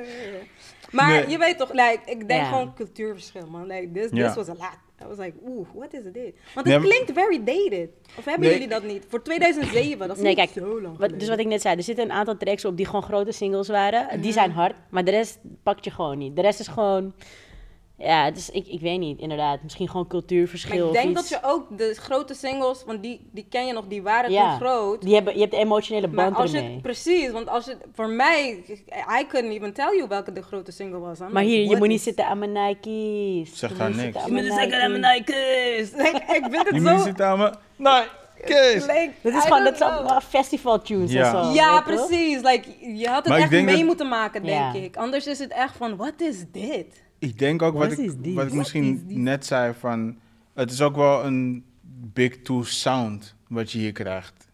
Maar 0.91 1.07
Nee. 1.09 1.30
je 1.30 1.38
weet 1.38 1.57
toch, 1.57 1.71
like, 1.71 1.99
ik 2.05 2.28
denk 2.28 2.45
gewoon 2.47 2.74
cultuurverschil, 2.76 3.47
man. 3.47 3.67
Like, 3.67 3.91
this, 3.93 4.09
this 4.09 4.36
was 4.36 4.49
a 4.49 4.53
lot. 4.53 4.78
I 5.03 5.07
was 5.07 5.17
like, 5.17 5.33
oeh, 5.47 5.67
what 5.73 5.93
is 5.93 6.01
dit? 6.13 6.33
Want 6.53 6.67
het 6.67 6.81
klinkt 6.81 7.11
very 7.13 7.43
dated. 7.43 7.89
Of 8.17 8.25
hebben 8.25 8.41
Nee. 8.47 8.51
jullie 8.51 8.67
dat 8.67 8.83
niet? 8.83 9.05
Voor 9.07 9.21
2007, 9.23 10.07
dat 10.07 10.17
is 10.17 10.23
Nee, 10.23 10.35
niet 10.35 10.51
kijk, 10.51 10.65
zo 10.65 10.81
lang 10.81 10.97
wat, 10.97 11.19
dus 11.19 11.27
wat 11.29 11.39
ik 11.39 11.47
net 11.47 11.61
zei, 11.61 11.75
er 11.75 11.83
zitten 11.83 12.05
een 12.05 12.11
aantal 12.11 12.37
tracks 12.37 12.65
op 12.65 12.77
die 12.77 12.85
gewoon 12.85 13.03
grote 13.03 13.31
singles 13.31 13.67
waren. 13.67 14.21
Die 14.21 14.31
zijn 14.31 14.51
hard, 14.51 14.75
maar 14.89 15.03
de 15.03 15.11
rest 15.11 15.39
pakt 15.63 15.83
je 15.85 15.91
gewoon 15.91 16.17
niet. 16.17 16.35
De 16.35 16.41
rest 16.41 16.59
is 16.59 16.67
gewoon, 16.67 17.13
ja, 18.03 18.25
het 18.25 18.37
is, 18.37 18.49
ik, 18.49 18.67
ik 18.67 18.79
weet 18.81 18.99
niet, 18.99 19.19
inderdaad. 19.19 19.63
Misschien 19.63 19.87
gewoon 19.87 20.01
Maar 20.01 20.11
cultuurverschil 20.11 20.77
ik 20.83 20.85
of 20.89 20.93
denk 20.93 21.09
iets. 21.17 21.29
dat 21.29 21.41
je 21.41 21.47
ook 21.47 21.77
de 21.77 21.93
grote 21.93 22.33
singles, 22.33 22.83
want 22.85 23.03
die, 23.03 23.27
die 23.31 23.45
ken 23.49 23.65
je 23.67 23.73
nog, 23.73 23.85
die 23.87 24.01
waren 24.01 24.31
ja, 24.31 24.49
toen 24.57 24.67
groot. 24.67 25.01
Die 25.01 25.13
hebben, 25.13 25.33
je 25.33 25.39
hebt 25.39 25.51
de 25.51 25.57
emotionele 25.57 26.07
Maar 26.07 26.25
band 26.25 26.37
als 26.37 26.51
je, 26.51 26.57
ermee. 26.57 26.79
precies, 26.81 27.31
want 27.31 27.47
als 27.49 27.65
je, 27.65 27.77
voor 27.93 28.09
mij, 28.09 28.63
I 29.21 29.25
couldn't 29.27 29.53
even 29.53 29.73
tell 29.73 29.95
you 29.97 30.07
welke 30.07 30.31
de 30.33 30.41
grote 30.41 30.71
single 30.71 30.99
was. 30.99 31.19
I'm 31.19 31.31
Maar 31.31 31.41
like, 31.43 31.53
hier, 31.55 31.61
je 31.63 31.67
what 31.67 31.79
moet 31.79 31.87
niet 31.87 32.01
zitten 32.01 32.25
aan 32.25 32.39
mijn 32.39 32.51
Nike's. 32.51 33.59
Je 33.59 33.67
moet 33.69 33.87
niet 33.87 33.87
niks. 33.87 34.01
zitten 34.01 34.25
Je 34.25 34.31
moet 34.31 34.41
mijn 34.47 34.59
zeggen 34.59 34.81
aan 34.83 34.99
mijn 34.99 35.13
Nike's. 35.15 35.91
Like, 35.91 36.23
ik 36.27 36.43
vind 36.49 36.69
het 36.69 36.81
zo... 36.83 36.95
muziek 36.95 37.21
aan 37.21 37.37
me. 37.39 37.53
Nee, 37.75 38.03
Kees. 38.45 38.85
Like, 38.85 39.11
Dit 39.21 39.33
is 39.33 39.39
I 39.39 39.47
gewoon, 39.47 39.63
dat 39.63 39.81
allemaal 39.81 40.21
festival 40.21 40.81
tunes 40.81 41.11
Ja. 41.11 41.25
en 41.25 41.43
zo. 41.45 41.51
Ja, 41.51 41.75
je 41.75 41.81
precies. 41.83 42.41
Like, 42.41 42.95
je 42.97 43.07
had 43.07 43.17
het 43.17 43.27
Maar 43.27 43.37
ik 43.37 43.43
echt 43.51 43.63
mee 43.63 43.75
dat- 43.75 43.85
moeten 43.85 44.07
maken, 44.07 44.43
denk 44.43 44.73
ik. 44.73 44.97
Anders 44.97 45.27
is 45.27 45.39
het 45.39 45.51
echt 45.51 45.75
van, 45.77 45.95
wat 45.95 46.13
is 46.17 46.43
dit? 46.51 47.02
Ik 47.24 47.39
denk 47.39 47.61
ook 47.61 47.78
wat 47.78 47.91
ik, 47.91 48.11
wat 48.36 48.45
ik 48.45 48.53
misschien 48.53 49.03
net 49.07 49.45
zei 49.45 49.74
van... 49.80 50.17
Het 50.53 50.71
is 50.71 50.82
ook 50.82 50.95
wel 50.95 51.26
een 51.26 51.65
big 52.13 52.41
two 52.41 52.63
sound 52.63 53.36
wat 53.47 53.71
je 53.71 53.80
hier 53.80 53.91
krijgt. 53.91 54.47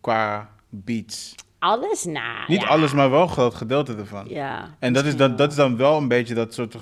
Qua 0.00 0.50
beats. 0.68 1.34
Alles, 1.58 2.04
nou. 2.04 2.44
Niet 2.46 2.60
ja. 2.60 2.66
alles, 2.66 2.92
maar 2.92 3.10
wel 3.10 3.22
een 3.22 3.28
groot 3.28 3.54
gedeelte 3.54 3.96
ervan. 3.96 4.28
Ja. 4.28 4.76
En 4.78 4.92
dat 4.92 5.04
is, 5.04 5.16
dan, 5.16 5.28
wel. 5.28 5.36
dat 5.36 5.50
is 5.50 5.56
dan 5.56 5.76
wel 5.76 5.96
een 5.96 6.08
beetje 6.08 6.34
dat 6.34 6.54
soort 6.54 6.76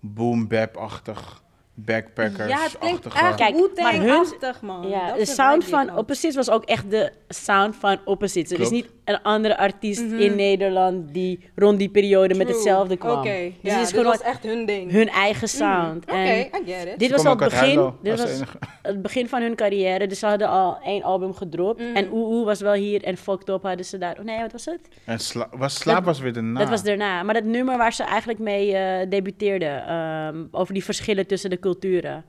boom 0.00 0.48
bap-achtig, 0.48 1.42
backpackers-achtige... 1.84 2.48
Ja, 2.48 2.62
het 2.62 2.78
klinkt 2.78 3.06
echt 3.06 3.34
Kijk, 3.34 3.54
maar 3.76 3.92
hun- 3.92 4.02
Wu-Tang-achtig, 4.02 4.60
man. 4.62 4.88
Ja, 4.88 5.06
Dat 5.06 5.14
de 5.16 5.20
is 5.20 5.34
sound 5.34 5.64
vibe 5.64 5.70
die 5.70 5.74
ik 5.74 5.74
van 5.86 5.88
had. 5.88 5.98
Opposites 5.98 6.36
was 6.36 6.50
ook 6.50 6.64
echt 6.64 6.90
de 6.90 7.12
sound 7.28 7.76
van 7.76 7.98
Opposites. 8.04 8.50
Er 8.52 8.60
is 8.60 8.68
Klopt. 8.68 8.84
niet 8.84 8.92
een 9.04 9.22
andere 9.22 9.56
artiest 9.58 10.00
in 10.00 10.36
Nederland 10.36 11.14
die 11.14 11.50
rond 11.54 11.78
die 11.78 11.88
periode 11.88 12.34
met 12.34 12.46
True. 12.46 12.58
hetzelfde 12.58 12.96
kwam. 12.96 13.18
Oké, 13.18 13.28
dus 13.32 13.52
ja, 13.60 13.70
het 13.72 13.80
is 13.80 13.86
dit 13.92 13.96
gewoon 14.00 14.04
was 14.16 14.20
echt 14.22 14.42
hun 14.42 14.66
ding. 14.66 14.90
hun 14.90 15.08
eigen 15.08 15.48
sound. 15.48 16.02
Oké, 16.04 16.12
En 16.16 16.38
I 16.38 16.72
get 16.72 16.86
it. 16.86 16.98
dit 16.98 17.10
was 17.10 17.24
al 17.24 17.24
het 17.24 17.34
ook 17.34 17.42
uit 17.42 17.50
begin, 17.60 17.92
dit 18.02 18.12
als 18.12 18.20
was 18.20 18.30
enige. 18.36 18.58
het 18.82 19.02
begin 19.02 19.28
van 19.28 19.42
hun 19.42 19.54
carrière. 19.54 20.06
Dus 20.06 20.18
ze 20.18 20.26
hadden 20.26 20.48
al 20.48 20.78
één 20.84 21.02
album 21.02 21.34
gedropt. 21.34 21.80
Mhm. 21.80 21.96
En 21.96 22.08
Oeh 22.12 22.28
Oeh 22.30 22.44
was 22.44 22.60
wel 22.60 22.72
hier 22.72 23.02
en 23.04 23.16
Fucked 23.16 23.48
Up 23.48 23.62
hadden 23.62 23.84
ze 23.84 23.98
daar. 23.98 24.16
Oh 24.18 24.24
nee, 24.24 24.40
wat 24.40 24.52
was 24.52 24.64
het? 24.64 24.80
En 25.04 25.18
sla 25.18 25.48
was, 25.52 25.74
slaap 25.74 25.96
Dat- 25.96 26.04
was 26.04 26.20
weer 26.20 26.32
daarna. 26.32 26.58
Dat 26.58 26.68
was 26.68 26.82
daarna. 26.82 27.22
Maar 27.22 27.34
dat 27.34 27.44
nummer 27.44 27.76
waar 27.76 27.92
ze 27.92 28.02
eigenlijk 28.02 28.38
mee 28.38 28.74
eh 28.76 29.10
debuteerden. 29.10 29.86
ehm, 29.86 30.44
over 30.50 30.74
die 30.74 30.84
verschillen 30.84 31.26
tussen 31.26 31.50
de 31.50 31.58
culturen. 31.72 32.24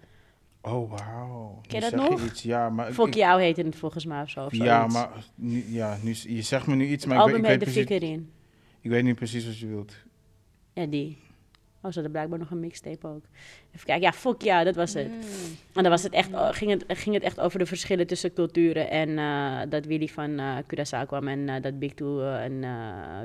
Oh, 0.62 0.90
wauw. 0.92 1.60
Ken 1.68 1.76
je 1.76 1.90
dat 1.90 2.00
zeg 2.00 2.10
nog? 2.10 2.20
Je 2.22 2.26
iets. 2.28 2.44
Ja, 2.44 2.70
maar... 2.70 2.90
ik- 3.08 3.14
jou 3.14 3.42
heette 3.42 3.62
het 3.62 3.76
volgens 3.76 4.06
mij 4.06 4.22
of 4.22 4.30
zo. 4.30 4.46
Of 4.46 4.54
Ja, 4.56 4.78
zoiets. 4.80 4.94
maar 4.94 5.10
nu, 5.36 5.64
ja, 5.68 5.98
nu, 6.04 6.16
je 6.28 6.42
zegt 6.42 6.68
me 6.68 6.76
nu 6.76 6.86
iets, 6.86 7.06
maar 7.06 7.30
ik, 7.30 7.36
ik, 7.36 7.42
weet 7.42 7.52
De 7.60 7.66
precies, 7.66 7.86
Fik 7.86 7.90
erin. 8.02 8.32
ik 8.82 8.90
weet 8.90 9.04
niet 9.04 9.16
precies 9.16 9.46
wat 9.46 9.58
je 9.58 9.68
wilt. 9.68 9.96
Ja, 10.74 10.86
die. 10.86 11.18
Oh, 11.82 11.88
ze 11.88 11.94
hadden 11.94 12.12
blijkbaar 12.12 12.40
nog 12.40 12.52
een 12.52 12.60
mixtape 12.60 13.08
ook. 13.08 13.24
Even 13.74 13.86
kijken. 13.86 14.02
Ja, 14.04 14.12
fuck 14.14 14.42
ja, 14.42 14.64
dat 14.64 14.76
was 14.76 14.94
het. 14.94 15.08
En 15.74 15.84
dan 15.84 15.90
was 15.90 16.04
het 16.04 16.14
echt, 16.14 16.30
ging, 16.34 16.72
het, 16.72 16.84
ging 16.88 17.16
het 17.16 17.24
echt 17.24 17.40
over 17.40 17.60
de 17.60 17.66
verschillen 17.66 18.08
tussen 18.08 18.34
culturen. 18.34 18.90
En 18.90 19.18
eh, 19.18 19.60
dat 19.70 19.86
Willy 19.86 20.08
van 20.08 20.40
eh 20.40 20.58
Curaçao 20.58 21.06
kwam 21.08 21.28
en 21.28 21.50
eh, 21.50 21.62
dat 21.62 21.80
Big 21.80 21.94
Two 21.94 22.22
eh, 22.22 22.44
een 22.44 22.66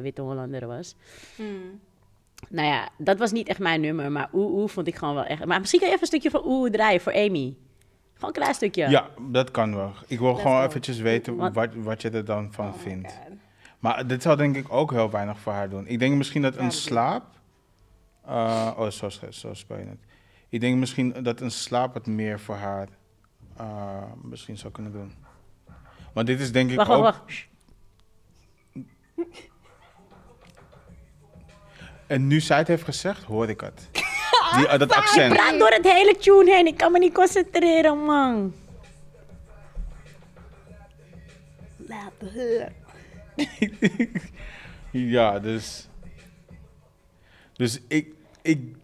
witte 0.02 0.22
Hollander 0.22 0.66
was. 0.66 0.94
Hmm. 1.36 1.80
Nou 2.48 2.66
ja, 2.68 2.88
dat 2.98 3.18
was 3.18 3.32
niet 3.32 3.48
echt 3.48 3.58
mijn 3.58 3.80
nummer. 3.80 4.12
Maar 4.12 4.28
Oeh 4.32 4.52
Oeh 4.54 4.68
vond 4.68 4.86
ik 4.86 4.94
gewoon 4.96 5.14
wel 5.14 5.24
echt... 5.24 5.44
Maar 5.44 5.60
misschien 5.60 5.80
kan 5.80 5.88
je 5.88 5.94
even 5.94 6.06
een 6.12 6.20
stukje 6.20 6.38
van 6.38 6.50
Oeh 6.50 6.70
draaien 6.70 7.00
voor 7.00 7.12
Amy. 7.12 7.56
Gewoon 8.14 8.30
een 8.30 8.40
klein 8.40 8.54
stukje. 8.54 8.88
Ja. 8.88 9.08
dat 9.30 9.50
kan 9.50 9.74
wel. 9.74 9.92
Ik 10.06 10.18
wil 10.18 10.28
Let's 10.28 10.42
gewoon 10.42 10.60
go. 10.60 10.66
eventjes 10.66 10.98
weten 10.98 11.36
wat, 11.36 11.74
wat 11.74 12.02
je 12.02 12.10
er 12.10 12.24
dan 12.24 12.52
van 12.52 12.66
Oh 12.66 12.78
vindt. 12.78 13.18
Maar 13.78 14.06
dit 14.06 14.22
zou 14.22 14.36
denk 14.36 14.56
ik 14.56 14.72
ook 14.72 14.90
heel 14.90 15.10
weinig 15.10 15.38
voor 15.38 15.52
haar 15.52 15.68
doen. 15.68 15.86
Ik 15.86 15.98
denk 15.98 16.14
misschien 16.16 16.42
dat 16.42 16.56
een 16.56 16.70
slaap... 16.70 17.24
eh, 18.26 18.70
oh, 18.76 18.90
zo, 18.90 19.08
zo 19.30 19.54
speel 19.54 19.78
je 19.78 19.84
het. 19.84 19.98
Ik 20.48 20.60
denk 20.60 20.76
misschien 20.78 21.14
dat 21.22 21.40
een 21.40 21.50
slaap 21.50 21.94
het 21.94 22.06
meer 22.06 22.40
voor 22.40 22.54
haar 22.54 22.88
eh, 23.56 24.02
misschien 24.22 24.58
zou 24.58 24.72
kunnen 24.72 24.92
doen. 24.92 25.12
Maar 26.14 26.24
dit 26.24 26.40
is 26.40 26.52
denk 26.52 26.70
ik 26.70 26.76
Wacht, 26.76 26.90
ook... 26.90 27.02
wacht, 27.02 27.18
wacht. 27.18 27.46
En 32.14 32.26
nu 32.26 32.40
zij 32.40 32.58
het 32.58 32.68
heeft 32.68 32.84
gezegd, 32.84 33.22
hoor 33.22 33.48
ik 33.48 33.60
het. 33.60 33.88
Die, 34.56 34.68
eh, 34.68 34.78
dat 34.78 34.92
accent. 34.92 35.32
Praat 35.32 35.58
door 35.58 35.70
het 35.70 35.84
hele 35.84 36.16
tune 36.16 36.54
heen. 36.54 36.66
Ik 36.66 36.76
kan 36.76 36.92
me 36.92 36.98
niet 36.98 37.14
concentreren, 37.14 38.04
man. 38.04 38.54
Ja, 44.90 45.38
dus. 45.38 45.88
Dus 47.52 47.80
ik. 47.88 48.14
Ik, 48.42 48.74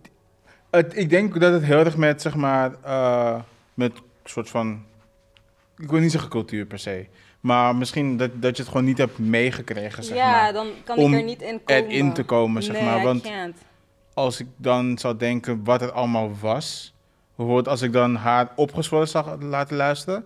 het, 0.71 0.97
ik 0.97 1.11
denk 1.11 1.41
dat 1.41 1.53
het 1.53 1.63
heel 1.63 1.79
erg 1.79 1.97
met, 1.97 2.23
zeg 2.23 2.35
maar. 2.35 2.75
eh, 2.83 3.41
met 3.75 3.93
een 3.97 4.03
soort 4.25 4.51
van. 4.51 4.85
Ik 5.79 5.91
wil 5.91 6.01
niet 6.01 6.11
zeggen 6.11 6.31
cultuur 6.31 6.67
per 6.67 6.79
se. 6.79 7.07
Maar 7.41 7.77
misschien 7.77 8.17
dat, 8.17 8.31
dat 8.35 8.57
je 8.57 8.63
het 8.63 8.71
gewoon 8.71 8.87
niet 8.87 8.99
hebt 8.99 9.19
meegekregen, 9.19 10.05
zeg 10.05 10.17
ja, 10.17 10.31
maar. 10.31 10.53
dan 10.53 10.67
kan 10.85 10.99
Om 10.99 11.13
ik 11.13 11.19
er 11.19 11.25
niet 11.25 11.43
in 11.43 11.61
komen. 11.65 11.91
erin 11.91 12.13
te 12.13 12.23
komen, 12.23 12.63
zeg 12.63 12.75
nee, 12.75 12.85
maar, 12.85 13.03
want-. 13.03 13.31
Als 14.15 14.41
ik 14.41 14.47
dan 14.57 14.99
zou 14.99 15.17
denken 15.17 15.65
wat 15.65 15.81
het 15.81 15.93
allemaal 15.93 16.31
was. 16.41 16.95
Bijvoorbeeld 17.37 17.69
als 17.69 17.83
ik 17.83 17.93
dan 17.93 18.15
haar 18.15 18.53
opgezwollen 18.57 19.09
zag 19.09 19.37
laten 19.41 19.77
luisteren. 19.77 20.25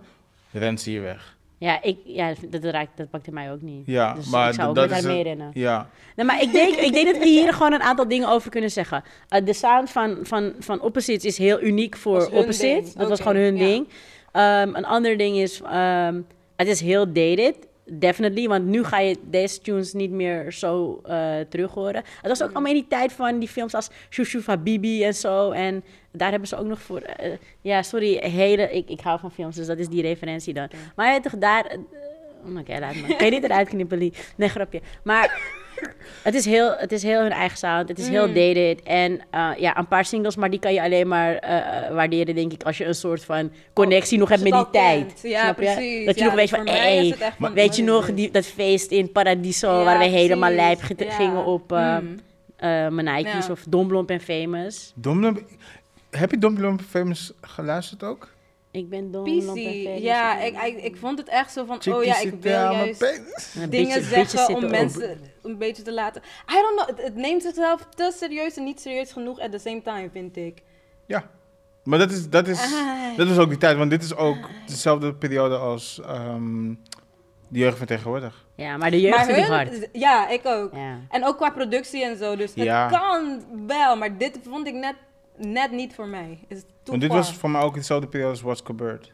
rent 0.51 0.81
ze 0.81 0.89
hier 0.89 1.01
weg. 1.01 1.37
Ja, 1.57 1.81
ik, 1.81 1.97
ja 2.05 2.33
dat, 2.49 2.63
raakt, 2.63 2.97
dat 2.97 3.09
pakte 3.09 3.31
mij 3.31 3.51
ook 3.51 3.61
niet. 3.61 3.83
Ja, 3.85 4.13
dus 4.13 4.29
maar 4.29 4.47
ik 4.49 4.53
zou 4.53 4.69
ook 4.69 4.75
dat 4.75 5.03
meerennen. 5.03 5.51
Ja, 5.53 5.89
Nee, 6.15 6.25
maar 6.25 6.41
ik 6.41 6.51
denk, 6.51 6.75
ik 6.75 6.93
denk 6.93 7.07
dat 7.07 7.17
we 7.17 7.27
hier 7.27 7.53
gewoon 7.53 7.73
een 7.73 7.81
aantal 7.81 8.07
dingen 8.07 8.29
over 8.29 8.49
kunnen 8.51 8.71
zeggen. 8.71 9.03
Uh, 9.29 9.45
de 9.45 9.53
sound 9.53 9.89
van, 9.89 10.17
van, 10.23 10.53
van 10.59 10.81
Opposites 10.81 11.25
is 11.25 11.37
heel 11.37 11.61
uniek 11.61 11.97
voor 11.97 12.29
Opposites. 12.31 12.93
Dat 12.93 13.09
was 13.09 13.19
gewoon 13.19 13.35
hun 13.35 13.55
ja. 13.55 13.65
ding. 13.65 13.87
Um, 13.87 14.75
een 14.75 14.85
ander 14.85 15.17
ding 15.17 15.37
is, 15.37 15.61
um, 15.73 16.25
het 16.55 16.67
is 16.67 16.81
heel 16.81 17.05
dated. 17.05 17.55
Definitely, 17.87 18.47
want 18.47 18.65
nu 18.65 18.83
ga 18.83 18.99
je 18.99 19.17
deze 19.23 19.61
tunes 19.61 19.93
niet 19.93 20.11
meer 20.11 20.51
zo 20.51 21.01
uh, 21.05 21.35
terug 21.49 21.73
horen. 21.73 22.03
Het 22.21 22.27
was 22.27 22.43
ook 22.43 22.51
allemaal 22.51 22.71
in 22.71 22.77
die 22.77 22.87
tijd 22.87 23.13
van 23.13 23.39
die 23.39 23.47
films 23.47 23.73
als 23.73 23.89
Shushu 24.09 24.41
Habibi 24.45 25.03
en 25.03 25.13
zo. 25.13 25.51
En 25.51 25.83
daar 26.11 26.29
hebben 26.29 26.47
ze 26.47 26.57
ook 26.57 26.65
nog 26.65 26.81
voor... 26.81 27.01
uh, 27.01 27.31
ja, 27.61 27.81
sorry, 27.81 28.29
hele... 28.29 28.71
Ik, 28.71 28.89
ik 28.89 28.99
hou 28.99 29.19
van 29.19 29.31
films, 29.31 29.55
dus 29.55 29.67
dat 29.67 29.77
is 29.77 29.87
die 29.87 30.01
referentie 30.01 30.53
dan. 30.53 30.69
Maar 30.95 31.05
je 31.07 31.11
weet 31.13 31.23
toch, 31.23 31.39
daar... 31.39 31.75
Uh, 31.75 31.79
Oké, 32.49 32.59
okay, 32.59 32.79
laat 32.79 32.95
maar. 32.95 33.15
Kan 33.15 33.25
je 33.25 33.31
dit 33.31 33.43
eruit 33.43 33.67
knippen, 33.67 33.97
Lee? 33.97 34.13
Nee, 34.35 34.49
grapje. 34.49 34.81
Maar 35.03 35.41
het 36.23 36.33
is 36.35 36.45
heel, 36.45 36.73
het 36.77 36.91
is 36.91 37.03
heel 37.03 37.21
hun 37.21 37.31
eigen 37.31 37.57
sound. 37.57 37.89
Het 37.89 37.99
is 37.99 38.07
heel 38.07 38.27
Mm. 38.27 38.33
dated. 38.33 38.81
En 38.83 39.11
uh, 39.11 39.49
ja, 39.57 39.77
een 39.77 39.87
paar 39.87 40.05
singles, 40.05 40.35
maar 40.35 40.49
die 40.49 40.59
kan 40.59 40.73
je 40.73 40.81
alleen 40.81 41.07
maar 41.07 41.33
uh, 41.33 41.95
waarderen, 41.95 42.35
denk 42.35 42.51
ik, 42.53 42.63
als 42.63 42.77
je 42.77 42.85
een 42.85 42.95
soort 42.95 43.25
van 43.25 43.51
connectie 43.73 44.17
nog 44.17 44.29
hebt 44.29 44.43
met 44.43 44.51
die 44.53 44.69
tijd. 44.71 45.19
Ja, 45.23 45.41
Snap 45.43 45.59
je? 45.59 45.63
precies. 45.65 46.05
Dat 46.05 46.15
je 46.15 46.21
ja, 46.21 46.25
nog 46.27 46.35
weet 46.35 46.49
van, 46.49 47.53
weet 47.53 47.75
je 47.75 47.83
nog 47.83 48.13
die, 48.13 48.31
dat 48.31 48.45
feest 48.45 48.91
in 48.91 49.11
Paradiso, 49.11 49.77
Ja, 49.77 49.83
waar 49.83 49.99
we 49.99 50.05
helemaal 50.05 50.51
lijp 50.51 50.79
Ja. 50.97 51.11
gingen 51.11 51.45
op 51.45 51.71
uh, 51.71 51.97
Mm. 51.97 52.95
mijn 52.95 53.15
Nike's 53.15 53.45
Ja. 53.45 53.51
of 53.51 53.63
Domblomp 53.69 54.09
en 54.09 54.19
Famous. 54.21 54.91
Domblomp, 54.95 55.41
heb 56.09 56.31
je 56.31 56.37
Domblomp 56.37 56.81
Famous 56.89 57.31
geluisterd 57.41 58.03
ook? 58.03 58.33
Ik 58.75 58.89
ben. 58.89 59.09
Famous. 59.11 59.59
Ja, 60.01 60.39
ik, 60.39 60.61
ik, 60.63 60.83
ik 60.83 60.97
vond 60.97 61.17
het 61.17 61.27
echt 61.29 61.51
zo 61.51 61.65
van, 61.65 61.93
oh 61.93 62.03
ja, 62.03 62.19
ik 62.19 62.33
wil 62.41 62.51
juist 62.51 62.99
dingen 62.99 63.69
beetje- 63.69 63.69
beetje 63.69 64.07
zeggen 64.27 64.55
om 64.55 64.69
mensen 64.69 65.19
een 65.43 65.57
beetje 65.57 65.83
te 65.83 65.93
laten... 65.93 66.21
I 66.51 66.53
don't 66.53 66.75
know, 66.75 66.87
het, 66.87 67.05
het 67.05 67.15
neemt 67.15 67.41
zichzelf 67.41 67.87
te 67.95 68.13
serieus 68.17 68.57
en 68.57 68.63
niet 68.63 68.81
serieus 68.81 69.11
genoeg 69.11 69.39
at 69.39 69.51
the 69.51 69.57
same 69.59 69.81
time, 69.81 70.09
vind 70.11 70.37
ik. 70.37 70.61
Ja, 71.05 71.29
Maar 71.83 71.99
dat 71.99 72.11
is, 72.11 72.29
dat 72.29 72.47
is, 72.47 72.61
Ah. 72.61 73.17
dat 73.17 73.27
is 73.27 73.37
ook 73.37 73.49
die 73.49 73.57
tijd, 73.57 73.77
want 73.77 73.89
dit 73.89 74.03
is 74.03 74.15
ook 74.15 74.49
dezelfde 74.65 75.13
periode 75.15 75.57
als 75.57 76.01
ehm, 76.01 76.67
de 77.47 77.59
jeugd 77.59 77.77
van 77.77 77.87
tegenwoordig. 77.87 78.45
Ja, 78.55 78.77
maar 78.77 78.91
de 78.91 79.01
jeugd 79.01 79.17
Maar 79.17 79.35
hun, 79.35 79.43
hard. 79.43 79.87
ja, 79.91 80.29
ik 80.29 80.41
ook. 80.45 80.73
Ja. 80.75 80.99
En 81.09 81.25
ook 81.25 81.37
qua 81.37 81.49
productie 81.49 82.03
en 82.05 82.17
zo. 82.17 82.35
Dus 82.35 82.51
Ja. 82.53 82.87
het 82.89 82.99
kan 82.99 83.43
wel, 83.67 83.97
maar 83.97 84.17
dit 84.17 84.39
vond 84.49 84.67
ik 84.67 84.73
net, 84.73 84.95
net 85.37 85.71
niet 85.71 85.93
voor 85.95 86.07
mij. 86.07 86.39
Is 86.47 86.59
too 86.61 86.67
Want 86.83 87.01
dit 87.01 87.09
far. 87.09 87.19
was 87.19 87.33
voor 87.33 87.49
mij 87.49 87.61
ook 87.61 87.73
dezelfde 87.73 88.07
periode 88.07 88.31
als 88.31 88.41
What's 88.41 88.61
Bird. 88.75 89.13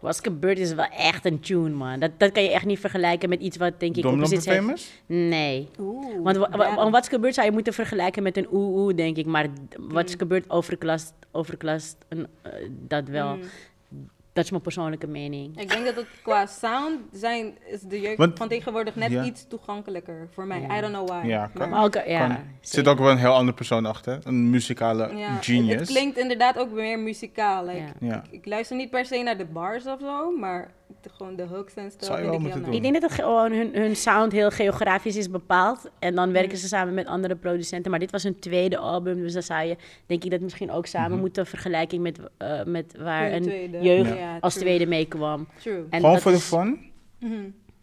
What's 0.00 0.20
Gebeurd 0.20 0.58
is 0.58 0.72
wel 0.74 0.84
echt 0.84 1.24
een 1.24 1.40
tune, 1.40 1.68
man. 1.70 1.98
Dat, 2.00 2.10
dat 2.16 2.32
kan 2.32 2.42
je 2.42 2.50
echt 2.50 2.64
niet 2.64 2.78
vergelijken 2.78 3.28
met 3.28 3.40
iets 3.40 3.56
wat, 3.56 3.80
denk 3.80 3.96
ik, 3.96 4.02
sex- 4.26 4.44
Famous? 4.46 5.02
Nee. 5.06 5.68
Oeh. 5.80 6.22
Want 6.22 6.36
wa-. 6.36 6.90
What's 6.90 7.08
Gebeurd 7.08 7.34
zou 7.34 7.46
je 7.46 7.52
moeten 7.52 7.72
vergelijken 7.72 8.22
met 8.22 8.36
een 8.36 8.46
oeh 8.52 8.76
oeh, 8.76 8.94
denk 8.96 9.16
ik. 9.16 9.26
Maar 9.26 9.46
What's 9.78 10.12
Mm. 10.12 10.18
Gebeurd 10.18 10.50
overklast, 10.50 11.12
overklast 11.32 11.96
een, 12.08 12.26
eh, 12.42 12.52
dat 12.70 13.08
wel. 13.08 13.36
Mm. 13.36 13.42
Dat 14.38 14.46
is 14.46 14.52
mijn 14.52 14.62
persoonlijke 14.62 15.06
mening. 15.06 15.60
Ik 15.60 15.68
denk 15.68 15.84
dat 15.84 15.94
het 15.96 16.06
qua 16.22 16.46
sound 16.46 17.00
zijn, 17.12 17.58
is 17.66 17.80
de 17.80 18.00
jeugd 18.00 18.16
Want- 18.16 18.38
van 18.38 18.48
tegenwoordig 18.48 18.94
net 18.94 19.24
iets 19.26 19.46
toegankelijker 19.48 20.28
voor 20.32 20.46
mij. 20.46 20.60
I 20.62 20.80
don't 20.80 20.92
know 20.92 21.08
why. 21.08 21.26
Ja, 21.26 21.50
kan. 21.54 21.68
Maar 21.70 22.08
ja, 22.08 22.18
Kan. 22.18 22.30
Er 22.30 22.44
zit 22.60 22.88
ook 22.88 22.98
wel 22.98 23.10
een 23.10 23.18
heel 23.18 23.32
andere 23.34 23.56
persoon 23.56 23.86
achter. 23.86 24.18
Een 24.24 24.50
muzikale 24.50 25.16
Ja, 25.16 25.34
het- 25.34 25.44
genius. 25.44 25.74
Het, 25.80 25.88
klinkt 25.88 26.18
inderdaad 26.18 26.58
ook 26.58 26.70
meer 26.70 26.98
muzikaal. 26.98 27.64
Like, 27.64 27.78
Ja. 27.78 27.92
Ja. 28.00 28.22
ik, 28.24 28.32
ik 28.32 28.46
luister 28.46 28.76
niet 28.76 28.90
per 28.90 29.04
se 29.04 29.22
naar 29.22 29.38
de 29.38 29.44
bars 29.46 29.86
of 29.86 30.00
zo, 30.00 30.36
maar 30.36 30.70
de, 31.02 31.08
gewoon 31.16 31.36
de 31.36 31.42
hooks 31.42 31.74
en 31.74 31.90
stuff. 31.90 32.04
Zou 32.04 32.18
je 32.22 32.28
vind 32.30 32.42
wel 32.42 32.50
ik 32.50 32.54
moeten 32.62 32.80
denk 32.82 32.94
dat 32.94 33.02
het 33.02 33.12
gewoon 33.20 33.52
hun, 33.52 33.70
hun 33.74 33.96
sound 33.96 34.32
heel 34.32 34.50
geografisch 34.50 35.16
is 35.16 35.30
bepaald. 35.30 35.90
En 35.98 36.14
dan 36.14 36.32
werken 36.32 36.50
Mm. 36.52 36.56
ze 36.58 36.68
samen 36.68 36.94
met 36.94 37.06
andere 37.06 37.36
producenten. 37.36 37.90
Maar 37.90 38.00
dit 38.00 38.10
was 38.10 38.22
hun 38.22 38.38
tweede 38.38 38.78
album. 38.78 39.16
Dus 39.20 39.32
dan 39.32 39.42
zou 39.42 39.64
je, 39.66 39.76
denk 40.06 40.24
ik, 40.24 40.30
dat 40.30 40.40
misschien 40.40 40.70
ook 40.70 40.86
samen 40.86 41.10
Mhm. 41.10 41.20
moeten 41.20 41.46
vergelijken 41.46 42.02
met, 42.02 42.18
eh, 42.36 42.64
met 42.64 42.94
waar 42.98 43.24
Hun 43.24 43.32
een 43.34 43.42
tweede. 43.42 43.78
jeugd 43.80 44.18
Ja, 44.18 44.38
als 44.40 44.52
true. 44.54 44.64
tweede 44.64 44.86
meekwam. 44.86 45.48
True. 45.60 45.84
En 45.90 46.00
Gewoon 46.00 46.20
voor 46.20 46.30
de 46.30 46.36
is- 46.36 46.44
fun. 46.44 46.78
Mhm. 47.20 47.32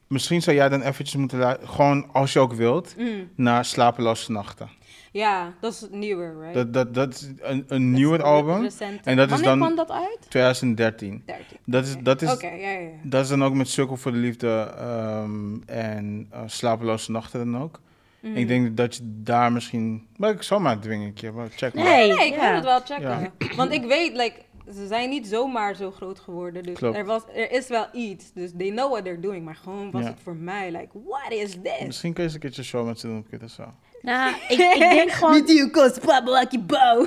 Misschien 0.08 0.42
zou 0.42 0.56
jij 0.56 0.70
dan 0.70 0.82
eventjes 0.82 1.16
moeten 1.16 1.38
luisteren, 1.40 1.70
gewoon 1.70 2.10
als 2.14 2.34
je 2.34 2.40
ook 2.40 2.54
wilt, 2.54 2.96
Mm. 2.98 3.30
naar 3.36 3.66
Slapeloze 3.66 4.32
Nachten. 4.32 4.70
Ja, 5.16 5.54
dat 5.60 5.72
is 5.74 5.88
nieuwer, 5.92 6.36
right? 6.40 6.54
Dat, 6.54 6.74
dat, 6.74 6.94
dat 6.94 7.14
is 7.14 7.22
een, 7.22 7.36
een 7.58 7.66
Dat 7.68 7.80
nieuwer 7.80 8.20
is 8.20 8.26
album, 8.26 8.62
recent. 8.62 9.06
En 9.06 9.16
dat 9.16 9.26
is 9.26 9.32
Wanneer 9.32 9.50
dan- 9.50 9.60
kwam 9.60 9.76
dat 9.76 9.92
uit? 9.92 10.18
2013. 10.30 11.24
13. 11.26 11.58
Dat 11.66 11.86
is, 11.86 11.96
dat 12.04 12.22
is, 12.22 12.32
Oké, 12.34 12.48
ja, 12.48 12.70
ja, 12.70 12.80
ja. 12.80 12.90
dat 13.04 13.24
is 13.24 13.30
dan 13.30 13.44
ook 13.44 13.54
met 13.54 13.68
Cirkel 13.70 13.98
voor 13.98 14.12
de 14.12 14.18
Liefde 14.18 14.74
ehm, 14.78 15.56
en 15.66 16.28
eh, 16.32 16.42
Slapeloze 16.46 17.12
Nachten 17.12 17.52
dan 17.52 17.62
ook. 17.62 17.80
Mhm. 18.20 18.36
Ik 18.36 18.48
denk 18.48 18.78
dat 18.78 18.96
je 18.96 19.02
daar 19.04 19.52
misschien... 19.52 20.08
Maar 20.18 20.30
ik 20.30 20.42
zal 20.42 20.60
maar 20.60 20.80
dwingen 20.80 21.08
een 21.08 21.14
keer, 21.14 21.34
maar 21.34 21.48
check 21.56 21.74
maar. 21.74 21.84
Nee, 21.84 22.14
Nee, 22.14 22.28
ik 22.28 22.34
ja. 22.36 22.42
wil 22.46 22.56
het 22.56 22.64
wel 22.64 22.80
checken. 22.98 23.32
Ja. 23.48 23.56
Want 23.56 23.72
ik 23.72 23.84
weet, 23.86 24.16
like, 24.16 24.36
ze 24.74 24.88
zijn 24.88 25.10
niet 25.10 25.28
zomaar 25.28 25.76
zo 25.76 25.92
groot 25.92 26.20
geworden. 26.20 26.64
Dus 26.64 26.78
Klopt. 26.78 26.98
er, 26.98 27.06
was, 27.06 27.22
er 27.36 27.52
is 27.52 27.68
wel 27.68 27.86
iets. 27.94 28.32
Dus 28.34 28.52
they 28.58 28.70
know 28.70 28.92
what 28.92 29.04
they're 29.04 29.20
doing. 29.22 29.46
Maar 29.46 29.56
gewoon 29.56 29.92
was 29.92 30.02
Ja. 30.02 30.08
het 30.08 30.20
voor 30.24 30.36
mij, 30.36 30.72
like, 30.72 30.90
what 31.08 31.32
is 31.32 31.52
this? 31.64 31.86
Misschien 31.86 32.14
kun 32.14 32.24
je 32.24 32.30
eens 32.30 32.34
een 32.34 32.42
keertje 32.44 32.64
show 32.64 32.86
met 32.86 33.00
ze 33.00 33.08
doen 33.08 33.18
op 33.18 33.26
Curaçao. 33.28 33.94
Nou, 34.06 34.34
ik, 34.50 34.60
ik 34.60 34.80
denk 34.80 35.12
gewoon... 35.18 35.34
Met 35.34 35.52
you, 35.52 35.70
cause 35.70 36.00
Pablo 36.00 36.34
Akibo. 36.34 37.02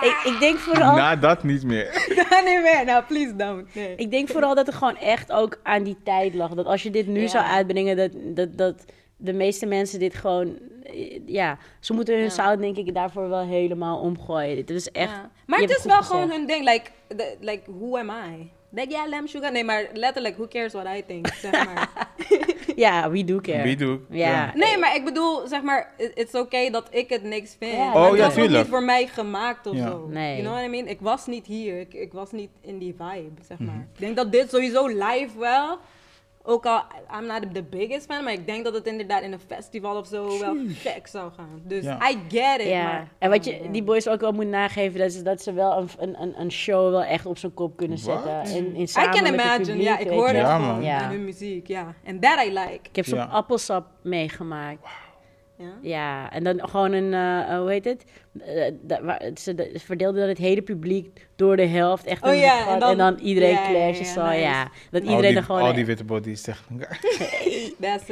Ik, 0.00 0.20
ik 0.24 0.36
denk 0.40 0.58
vooral... 0.58 0.94
Na 0.96 1.16
dat 1.16 1.42
niet 1.42 1.64
meer. 1.64 2.04
nee, 2.44 2.60
meer. 2.60 2.82
Nou, 2.84 3.04
please 3.04 3.36
don't. 3.36 3.74
Nee. 3.74 3.94
Ik 3.96 4.10
denk 4.10 4.28
vooral 4.28 4.54
dat 4.54 4.66
het 4.66 4.74
gewoon 4.74 4.96
echt 4.96 5.32
ook 5.32 5.60
aan 5.62 5.82
die 5.82 5.96
tijd 6.04 6.34
lag. 6.34 6.54
Dat 6.54 6.66
als 6.66 6.82
je 6.82 6.90
dit 6.90 7.06
nu 7.06 7.20
Ja. 7.20 7.26
zou 7.28 7.44
uitbrengen, 7.44 7.96
dat, 7.96 8.10
dat, 8.36 8.58
dat 8.58 8.84
de 9.16 9.32
meeste 9.32 9.66
mensen 9.66 9.98
dit 9.98 10.14
gewoon... 10.14 10.58
eh, 10.82 11.20
Ja, 11.26 11.58
ze 11.80 11.92
moeten 11.92 12.14
hun 12.14 12.22
Ja. 12.22 12.30
sound 12.30 12.60
denk 12.60 12.76
ik 12.76 12.94
daarvoor 12.94 13.28
wel 13.28 13.46
helemaal 13.46 13.98
omgooien. 13.98 14.56
Dit 14.56 14.70
is 14.70 14.90
echt... 14.90 15.10
Ja. 15.10 15.30
Maar 15.46 15.58
het 15.60 15.70
is 15.70 15.84
wel 15.84 16.02
gewoon 16.02 16.30
hun 16.30 16.46
ding. 16.46 16.64
Like, 16.64 16.90
the, 17.16 17.36
like, 17.40 17.62
who 17.78 17.98
am 17.98 18.08
I? 18.10 18.50
Like, 18.70 18.90
ja, 18.92 19.06
Lem 19.06 19.26
Sugar. 19.26 19.52
Nee, 19.52 19.64
maar 19.64 19.86
letterlijk, 19.92 20.34
who 20.36 20.48
cares 20.48 20.72
what 20.72 20.86
I 20.96 21.04
think, 21.06 21.26
zeg 21.34 21.52
maar. 21.64 21.88
Ja, 22.78 23.10
we 23.10 23.24
do 23.24 23.40
care. 23.40 23.62
Wie 23.62 23.76
doe 23.76 24.00
Ja. 24.10 24.52
Nee, 24.54 24.78
maar 24.78 24.94
ik 24.96 25.04
bedoel, 25.04 25.46
zeg 25.46 25.62
maar, 25.62 25.92
it- 25.96 26.12
it's 26.14 26.34
okay 26.34 26.70
dat 26.70 26.86
ik 26.90 27.08
het 27.08 27.22
niks 27.22 27.56
vind. 27.58 27.72
Ja. 27.72 27.84
Maar 27.84 27.96
Oh, 27.96 28.04
het 28.08 28.16
ja, 28.18 28.24
was 28.24 28.32
ook 28.32 28.38
tuurlijk. 28.38 28.62
niet 28.62 28.68
voor 28.72 28.82
mij 28.82 29.06
gemaakt 29.06 29.66
of 29.66 29.76
zo. 29.76 30.06
Nee. 30.10 30.30
You 30.30 30.40
know 30.42 30.52
what 30.54 30.64
I 30.66 30.68
mean? 30.68 30.86
Ik 30.86 31.00
was 31.00 31.26
niet 31.26 31.46
hier. 31.46 31.80
Ik, 31.80 31.94
ik 31.94 32.12
was 32.12 32.32
niet 32.32 32.50
in 32.60 32.78
die 32.78 32.94
vibe, 32.98 33.42
zeg 33.48 33.58
maar. 33.58 33.74
Mhm. 33.74 33.82
Ik 33.94 33.98
denk 33.98 34.16
dat 34.16 34.32
dit 34.32 34.50
sowieso 34.50 34.86
live 34.86 35.38
wel, 35.38 35.78
ook 36.42 36.66
al, 36.66 36.82
I'm 37.18 37.26
not 37.26 37.54
the 37.54 37.62
biggest 37.62 38.06
fan, 38.06 38.24
maar 38.24 38.32
ik 38.32 38.46
denk 38.46 38.64
dat 38.64 38.74
het 38.74 38.86
inderdaad 38.86 39.22
in 39.22 39.32
een 39.32 39.40
festival 39.40 39.96
of 39.96 40.06
zo 40.06 40.38
wel 40.38 40.56
gek 40.68 41.06
zou 41.06 41.32
gaan. 41.32 41.60
Dus 41.64 41.84
Ja. 41.84 42.10
I 42.10 42.18
get 42.28 42.60
it, 42.60 42.66
Ja, 42.68 42.82
maar... 42.82 43.08
en 43.18 43.30
wat 43.30 43.44
je 43.44 43.60
oh, 43.62 43.72
die 43.72 43.82
boys 43.82 44.08
ook 44.08 44.20
wel 44.20 44.32
moet 44.32 44.46
nageven, 44.46 44.98
dat 44.98 45.08
is 45.08 45.22
dat 45.22 45.42
ze 45.42 45.52
wel 45.52 45.78
een, 45.78 45.88
een, 45.98 46.22
een, 46.22 46.40
een 46.40 46.52
show 46.52 46.90
wel 46.90 47.02
echt 47.02 47.26
op 47.26 47.38
zijn 47.38 47.54
kop 47.54 47.76
kunnen 47.76 47.98
zetten. 47.98 48.44
In, 48.44 48.74
in 48.74 48.82
I 48.82 48.86
samen 48.86 49.10
can 49.10 49.26
imagine, 49.26 49.64
publiek, 49.64 49.82
ja, 49.82 49.98
ik 49.98 50.08
hoor 50.08 50.28
het 50.28 50.36
Ja, 50.36 51.00
aan 51.00 51.10
hun 51.10 51.24
muziek, 51.24 51.66
ja. 51.66 51.94
En 52.04 52.20
that 52.20 52.44
I 52.46 52.52
like. 52.52 52.80
Ik 52.90 52.96
heb 52.96 53.12
op 53.12 53.28
appelsap 53.30 53.86
meegemaakt. 54.02 54.86
Ja? 55.58 55.64
Ja, 55.80 56.32
en 56.32 56.44
dan 56.44 56.68
gewoon 56.68 56.92
een, 56.92 57.14
eh, 57.14 57.58
hoe 57.58 57.70
heet 57.70 57.84
het? 57.84 58.04
Eh, 58.40 58.72
da- 58.82 59.02
waar, 59.02 59.22
ze 59.34 59.54
de- 59.54 59.70
ze 59.72 59.84
verdeelden 59.84 60.20
dan 60.20 60.28
het 60.28 60.38
hele 60.38 60.62
publiek 60.62 61.26
door 61.36 61.56
de 61.56 61.66
helft. 61.66 62.04
Echt 62.04 62.22
Oh 62.22 62.34
ja, 62.34 62.68
en 62.72 62.78
dan- 62.78 62.90
en 62.90 62.98
dan 62.98 63.18
iedereen 63.18 63.50
ja, 63.50 63.68
ja, 63.68 63.92
clashen 63.92 64.22
ja, 64.22 64.28
nice. 64.30 64.40
ja. 64.40 64.68
Dat 64.90 65.02
iedereen 65.02 65.22
die, 65.30 65.36
er 65.36 65.42
gewoon... 65.42 65.60
al 65.62 65.72
die 65.74 65.86
witte 65.86 66.04
bodies 66.04 66.40
tegen 66.42 66.64
elkaar. 66.72 67.00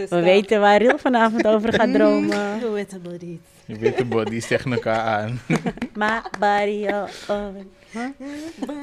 We 0.08 0.20
weten 0.22 0.60
waar 0.60 0.78
Ril 0.82 0.98
vanavond 0.98 1.46
over 1.54 1.72
gaat 1.72 1.92
dromen. 1.92 2.60
Hoe 2.66 2.78
het 2.78 2.94
about 2.94 3.22
it. 3.22 3.38
Die 3.66 3.76
witte 3.78 4.04
bodies 4.04 4.46
tegen 4.46 4.72
elkaar 4.72 5.00
aan. 5.00 5.40
My 5.94 6.20
body, 6.38 6.86
oh, 6.86 7.02
oh. 7.28 7.46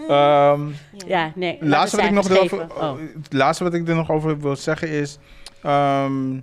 Ehm, 0.10 0.62
Ja, 1.08 1.32
nee. 1.36 1.58
Het 1.60 1.68
laatste, 1.68 1.98
wat 1.98 2.06
ik 2.06 2.12
nog 2.12 2.28
geven. 2.28 2.72
Oh. 2.78 2.98
het 3.24 3.34
laatste 3.34 3.64
wat 3.64 3.74
ik 3.74 3.88
er 3.88 3.96
nog 3.96 4.12
over 4.12 4.40
wil 4.40 4.56
zeggen 4.56 4.88
is... 4.90 5.18
ehm 5.62 6.38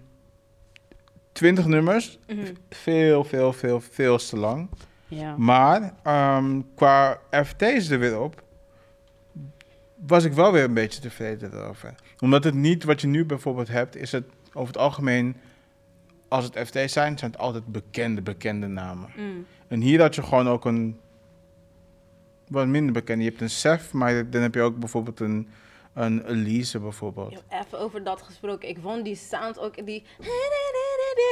20 1.40 1.66
nummers. 1.66 2.18
Mhm. 2.26 2.54
Veel, 2.70 3.24
veel, 3.24 3.52
veel, 3.52 3.80
veel 3.80 4.18
te 4.18 4.36
lang. 4.36 4.68
Ja. 5.08 5.36
Maar 5.36 5.94
ehm, 6.02 6.60
qua 6.74 7.18
FT's 7.30 7.88
er 7.88 7.98
weer 7.98 8.20
op... 8.20 8.42
was 10.06 10.24
ik 10.24 10.32
wel 10.32 10.52
weer 10.52 10.64
een 10.64 10.74
beetje 10.74 11.00
tevreden 11.00 11.52
erover. 11.52 11.94
Omdat 12.18 12.44
het 12.44 12.54
niet 12.54 12.84
wat 12.84 13.00
je 13.00 13.06
nu 13.06 13.24
bijvoorbeeld 13.24 13.68
hebt... 13.68 13.96
is 13.96 14.12
het 14.12 14.24
over 14.52 14.72
het 14.72 14.82
algemeen... 14.82 15.36
als 16.28 16.44
het 16.44 16.58
FT's 16.58 16.92
zijn, 16.92 17.18
zijn 17.18 17.30
het 17.30 17.38
altijd 17.38 17.66
bekende, 17.66 18.22
bekende 18.22 18.66
namen. 18.66 19.08
Mm. 19.16 19.46
En 19.68 19.80
hier 19.80 20.00
had 20.00 20.14
je 20.14 20.22
gewoon 20.22 20.48
ook 20.48 20.64
een 20.64 20.98
wat 22.48 22.66
minder 22.66 22.92
bekende. 22.92 23.24
Je 23.24 23.30
hebt 23.30 23.42
een 23.42 23.50
Sef, 23.50 23.92
maar 23.92 24.30
dan 24.30 24.42
heb 24.42 24.54
je 24.54 24.62
ook 24.62 24.78
bijvoorbeeld 24.78 25.20
een, 25.20 25.48
een 25.94 26.24
Elise 26.26 26.78
bijvoorbeeld. 26.78 27.42
Even 27.64 27.78
over 27.78 28.04
dat 28.04 28.22
gesproken. 28.22 28.68
Ik 28.68 28.78
vond 28.82 29.04
die 29.04 29.14
sound 29.16 29.58
ook, 29.58 29.86
die... 29.86 30.04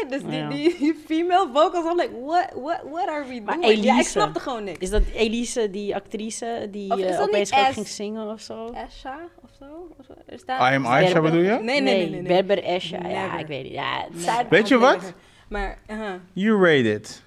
Dus 0.08 0.22
die, 0.22 0.30
Ja. 0.32 0.48
die, 0.48 0.78
die 0.78 0.94
female 1.06 1.48
vocals, 1.54 1.84
I'm 1.84 1.96
like, 1.96 2.10
what, 2.24 2.46
what, 2.54 2.80
what 2.90 3.08
are 3.08 3.24
we 3.28 3.40
Maar 3.44 3.54
doing? 3.54 3.72
Ja, 3.82 3.92
ik 3.92 3.94
Elise- 3.98 4.10
snapte 4.10 4.40
gewoon 4.40 4.64
niks. 4.64 4.78
Is 4.78 4.90
dat 4.90 5.02
Elise, 5.14 5.70
die 5.70 5.94
actrice, 5.94 6.68
die 6.70 6.96
is 6.96 7.04
eh, 7.04 7.18
dat 7.18 7.28
opeens 7.28 7.52
ook 7.52 7.58
ging 7.72 7.86
zingen 7.88 8.30
of 8.32 8.40
zo? 8.40 8.72
Esha 8.72 9.18
of 9.42 9.50
zo? 9.58 9.96
Er 10.26 10.38
staat... 10.38 10.72
I 10.72 10.74
am 10.74 10.86
Aisha 10.86 11.12
Berber. 11.12 11.30
bedoel 11.30 11.44
je? 11.46 11.50
Nee, 11.50 11.60
nee, 11.62 11.80
nee, 11.80 11.98
nee. 12.10 12.20
nee. 12.20 12.22
Berber 12.22 12.62
Esha, 12.64 13.06
ja, 13.08 13.38
ik 13.38 13.46
weet 13.46 13.62
niet. 13.62 13.72
Ja, 13.72 14.06
Weet 14.50 14.68
je 14.68 14.78
wat? 14.78 15.12
Maar, 15.48 15.78
uh 15.90 16.12
You 16.32 16.64
rate 16.64 16.92
it. 16.92 17.22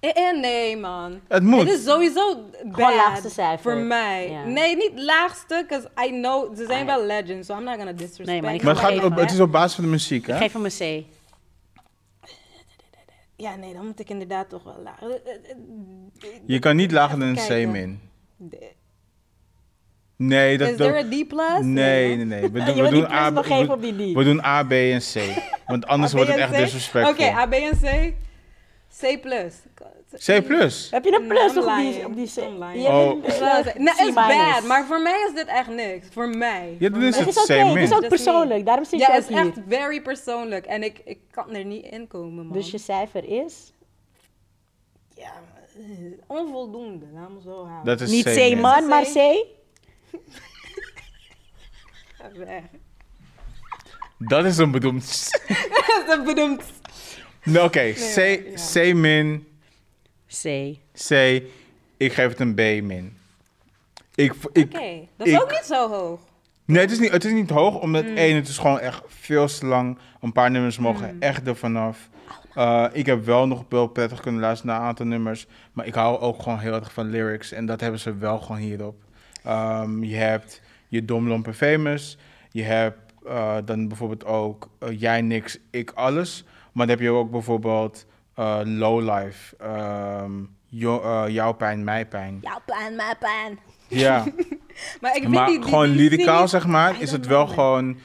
Eh, 0.00 0.28
eh, 0.28 0.40
nee 0.40 0.76
man. 0.76 1.12
Het 1.12 1.20
Het 1.28 1.42
moet. 1.42 1.68
is 1.68 1.84
sowieso 1.84 2.36
bad 2.64 2.94
laagste 2.94 3.30
cijfer. 3.30 3.72
voor 3.72 3.80
mij. 3.82 4.30
Ja. 4.30 4.44
Nee, 4.44 4.76
niet 4.76 4.92
laagste, 4.94 5.64
because 5.68 5.88
I 6.06 6.10
know, 6.10 6.56
ze 6.56 6.64
zijn 6.66 6.88
Ah, 6.88 6.96
wel 6.96 7.06
legends, 7.06 7.46
so 7.48 7.56
I'm 7.56 7.64
not 7.64 7.76
gonna 7.76 7.92
disrespect. 7.92 8.28
Nee, 8.28 8.42
maar 8.42 8.54
ik 8.54 8.62
Maar 8.62 8.74
het, 8.74 8.82
gaat 8.84 9.04
op, 9.04 9.16
het 9.16 9.30
is 9.30 9.40
op 9.40 9.52
basis 9.52 9.74
van 9.74 9.84
de 9.84 9.90
muziek, 9.90 10.22
Ik 10.26 10.26
hè? 10.34 10.36
geef 10.38 10.52
hem 10.52 10.64
een 10.64 11.04
C. 11.04 11.04
Ja, 13.36 13.56
nee, 13.56 13.74
dan 13.74 13.86
moet 13.86 14.00
ik 14.00 14.10
inderdaad 14.10 14.48
toch 14.48 14.62
wel 14.64 14.80
laag. 14.84 15.00
Eh, 15.02 15.08
Je 16.46 16.58
kan 16.58 16.76
niet 16.76 16.92
lager 16.92 17.18
dan 17.18 17.28
een 17.28 17.66
C 17.66 17.68
min. 17.70 18.00
Nee, 20.16 20.58
dat... 20.58 20.68
Is 20.70 20.76
dat 20.76 20.86
there 20.86 20.98
a 20.98 21.24
D 21.24 21.28
plus? 21.28 21.60
nee, 21.62 22.16
nee, 22.16 22.24
nee. 22.24 22.50
We 22.50 22.58
Je 22.60 22.64
doen, 22.64 22.74
we 22.74 22.80
moet 22.82 22.90
die 22.90 23.00
doen, 23.00 23.10
A, 23.12 23.32
we, 23.32 23.72
op 23.72 23.82
die 23.82 23.92
D. 24.12 24.16
we 24.16 24.24
doen 24.24 24.44
A, 24.44 24.62
B 24.64 24.72
en 24.72 25.00
C. 25.00 25.14
Want 25.66 25.86
anders 25.92 26.10
A, 26.12 26.14
B 26.14 26.16
wordt 26.18 26.30
het 26.32 26.40
echt 26.40 26.52
C? 26.52 26.56
disrespectful. 26.56 27.26
Oké, 27.26 27.36
A, 27.36 27.46
B 27.46 27.52
en 27.52 27.78
C. 27.80 28.14
C 29.00 29.20
plus. 29.20 29.54
C 30.26 30.44
plus? 30.46 30.90
Heb 30.90 31.04
je 31.04 31.12
een 31.12 31.26
plus 31.26 31.48
I'm 31.54 31.54
nog 31.54 31.66
op 31.66 31.76
die, 31.76 32.06
op 32.06 32.14
die 32.16 32.26
C? 32.26 32.34
Je 32.74 32.86
Oh. 32.88 33.10
bent- 33.10 33.26
Is 33.26 33.98
is 34.06 34.14
bad, 34.14 34.64
maar 34.64 34.86
voor 34.86 35.00
mij 35.02 35.26
is 35.28 35.34
dit 35.34 35.46
echt 35.46 35.68
niks. 35.68 36.06
Voor 36.10 36.28
mij. 36.28 36.76
Ja, 36.78 36.88
is. 36.96 37.16
Het 37.16 37.26
het 37.26 37.36
is 37.36 37.42
oké, 37.42 37.52
het 37.54 37.76
is 37.76 37.92
ook 37.92 38.08
persoonlijk. 38.08 38.66
Daarom 38.66 38.84
zit 38.84 39.00
Ja, 39.00 39.06
je 39.06 39.12
het 39.12 39.22
ook 39.24 39.30
is 39.30 39.36
hier. 39.36 39.46
echt 39.46 39.58
very 39.68 40.00
persoonlijk. 40.02 40.66
En 40.66 40.82
ik, 40.82 41.00
ik 41.04 41.18
kan 41.30 41.54
er 41.54 41.64
niet 41.64 41.84
in 41.84 42.06
komen, 42.06 42.44
man. 42.46 42.52
Dus 42.52 42.70
je 42.70 42.78
cijfer 42.78 43.24
is? 43.42 43.72
Ja, 45.14 45.32
onvoldoende. 46.26 47.06
Laat 47.14 47.30
me 47.30 47.40
zo 47.40 47.64
houden. 47.66 47.84
Dat 47.84 48.00
is 48.00 48.10
Niet 48.10 48.24
C 48.24 48.60
man, 48.60 48.86
maar 48.88 49.02
C. 49.02 49.06
C? 49.14 49.16
Ga 52.18 52.30
weg. 52.36 52.62
Dat 54.18 54.44
is 54.44 54.56
een 54.58 54.70
bedoeld... 54.70 55.28
Dat 56.06 56.24
bedoelt... 56.24 56.56
Nee, 56.58 56.64
Oké, 56.64 56.75
C, 57.52 58.16
Nee, 58.16 58.50
ja. 58.50 58.90
C 58.90 58.94
min, 58.94 59.46
C. 60.42 60.42
C. 61.08 61.10
Ik 61.96 62.12
geef 62.12 62.28
het 62.28 62.40
een 62.40 62.54
B 62.54 62.58
min. 62.84 63.16
Ik, 64.14 64.32
ik, 64.52 64.64
Oké, 64.74 65.06
dat 65.16 65.26
is 65.26 65.32
ik- 65.32 65.40
ook 65.42 65.50
niet 65.50 65.64
zo 65.64 65.88
hoog. 65.88 66.20
Nee, 66.64 66.80
het 66.80 66.90
is 66.90 66.98
niet, 66.98 67.10
het 67.10 67.24
is 67.24 67.32
niet 67.32 67.50
hoog, 67.50 67.80
omdat 67.80 68.04
Mm. 68.04 68.16
één, 68.16 68.36
het 68.36 68.48
is 68.48 68.58
gewoon 68.58 68.78
echt 68.80 69.02
veel 69.06 69.46
te 69.46 69.66
lang. 69.66 69.98
Een 70.20 70.32
paar 70.32 70.50
nummers 70.50 70.78
mogen 70.78 71.14
Mm. 71.14 71.22
echt 71.22 71.46
er 71.46 71.56
vanaf. 71.56 72.08
Eh, 72.54 72.86
ik 72.92 73.06
heb 73.06 73.24
wel 73.24 73.46
nog 73.46 73.64
wel 73.68 73.86
prettig 73.86 74.20
kunnen 74.20 74.40
luisteren 74.40 74.72
naar 74.72 74.82
een 74.82 74.88
aantal 74.88 75.06
nummers, 75.06 75.46
maar 75.72 75.86
ik 75.86 75.94
hou 75.94 76.18
ook 76.20 76.42
gewoon 76.42 76.58
heel 76.58 76.72
erg 76.74 76.92
van 76.92 77.10
lyrics 77.10 77.52
en 77.52 77.66
dat 77.66 77.80
hebben 77.80 78.00
ze 78.00 78.16
wel 78.16 78.38
gewoon 78.38 78.60
hierop. 78.60 78.96
Ehm, 79.44 80.02
je 80.02 80.16
hebt 80.16 80.60
je 80.88 81.04
Dom 81.04 81.28
Lompe 81.28 81.52
Famous, 81.54 82.18
je 82.50 82.62
hebt 82.62 82.98
eh, 83.26 83.56
dan 83.64 83.88
bijvoorbeeld 83.88 84.24
ook 84.24 84.70
eh, 84.78 85.00
Jij 85.00 85.20
Niks, 85.22 85.58
Ik 85.70 85.90
Alles, 85.90 86.44
maar 86.76 86.86
dan 86.86 86.96
heb 86.96 87.04
je 87.04 87.10
ook 87.10 87.30
bijvoorbeeld 87.30 88.06
eh 88.34 88.60
Lowlife, 88.64 89.56
ehm, 89.56 90.32
Jo- 90.66 91.02
eh, 91.02 91.32
Jouw 91.32 91.52
Pijn, 91.52 91.84
Mijn 91.84 92.08
Pijn. 92.08 92.38
Jouw 92.42 92.60
pijn, 92.66 92.96
mijn 92.96 93.16
pijn. 93.18 93.58
Ja. 93.88 94.24
Maar 95.00 95.16
ik 95.16 95.22
vind 95.22 95.34
Maar 95.34 95.46
die, 95.46 95.58
die, 95.58 95.68
gewoon 95.68 95.88
lyricaal, 95.88 96.48
zeg 96.48 96.66
maar, 96.66 97.00
is 97.00 97.10
het 97.10 97.26
wel 97.26 97.44
know, 97.44 97.58
gewoon... 97.58 97.98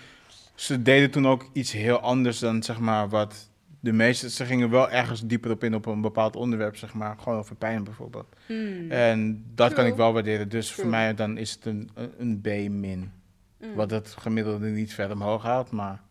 Ze 0.56 0.82
deden 0.82 1.12
toen 1.12 1.28
ook 1.28 1.50
iets 1.54 1.72
heel 1.72 2.00
anders 2.00 2.40
dan, 2.40 2.64
zeg 2.64 2.80
maar, 2.80 3.10
wat 3.10 3.50
de 3.80 3.92
meeste... 3.92 4.30
Ze 4.30 4.46
gingen 4.46 4.70
wel 4.70 4.90
ergens 4.90 5.22
dieper 5.22 5.52
op 5.52 5.64
in 5.64 5.76
op 5.76 5.86
een 5.86 6.02
bepaald 6.02 6.36
onderwerp, 6.36 6.78
zeg 6.78 6.94
maar. 6.94 7.16
Gewoon 7.20 7.38
over 7.40 7.56
pijn 7.56 7.84
bijvoorbeeld. 7.84 8.36
Hmm. 8.46 8.92
En 8.92 9.46
dat 9.56 9.74
kan 9.74 9.86
ik 9.86 9.96
wel 9.96 10.14
waarderen. 10.14 10.50
Dus 10.50 10.72
voor 10.72 10.88
mij 10.88 11.14
dan 11.14 11.38
is 11.38 11.52
het 11.52 11.66
een, 11.66 11.90
een 12.18 12.42
B 12.42 12.46
min. 12.70 13.12
Mm. 13.60 13.76
Wat 13.76 13.92
het 13.92 14.16
gemiddelde 14.20 14.68
niet 14.68 14.94
verder 14.94 15.16
omhoog 15.16 15.44
haalt, 15.44 15.72
maar... 15.72 16.02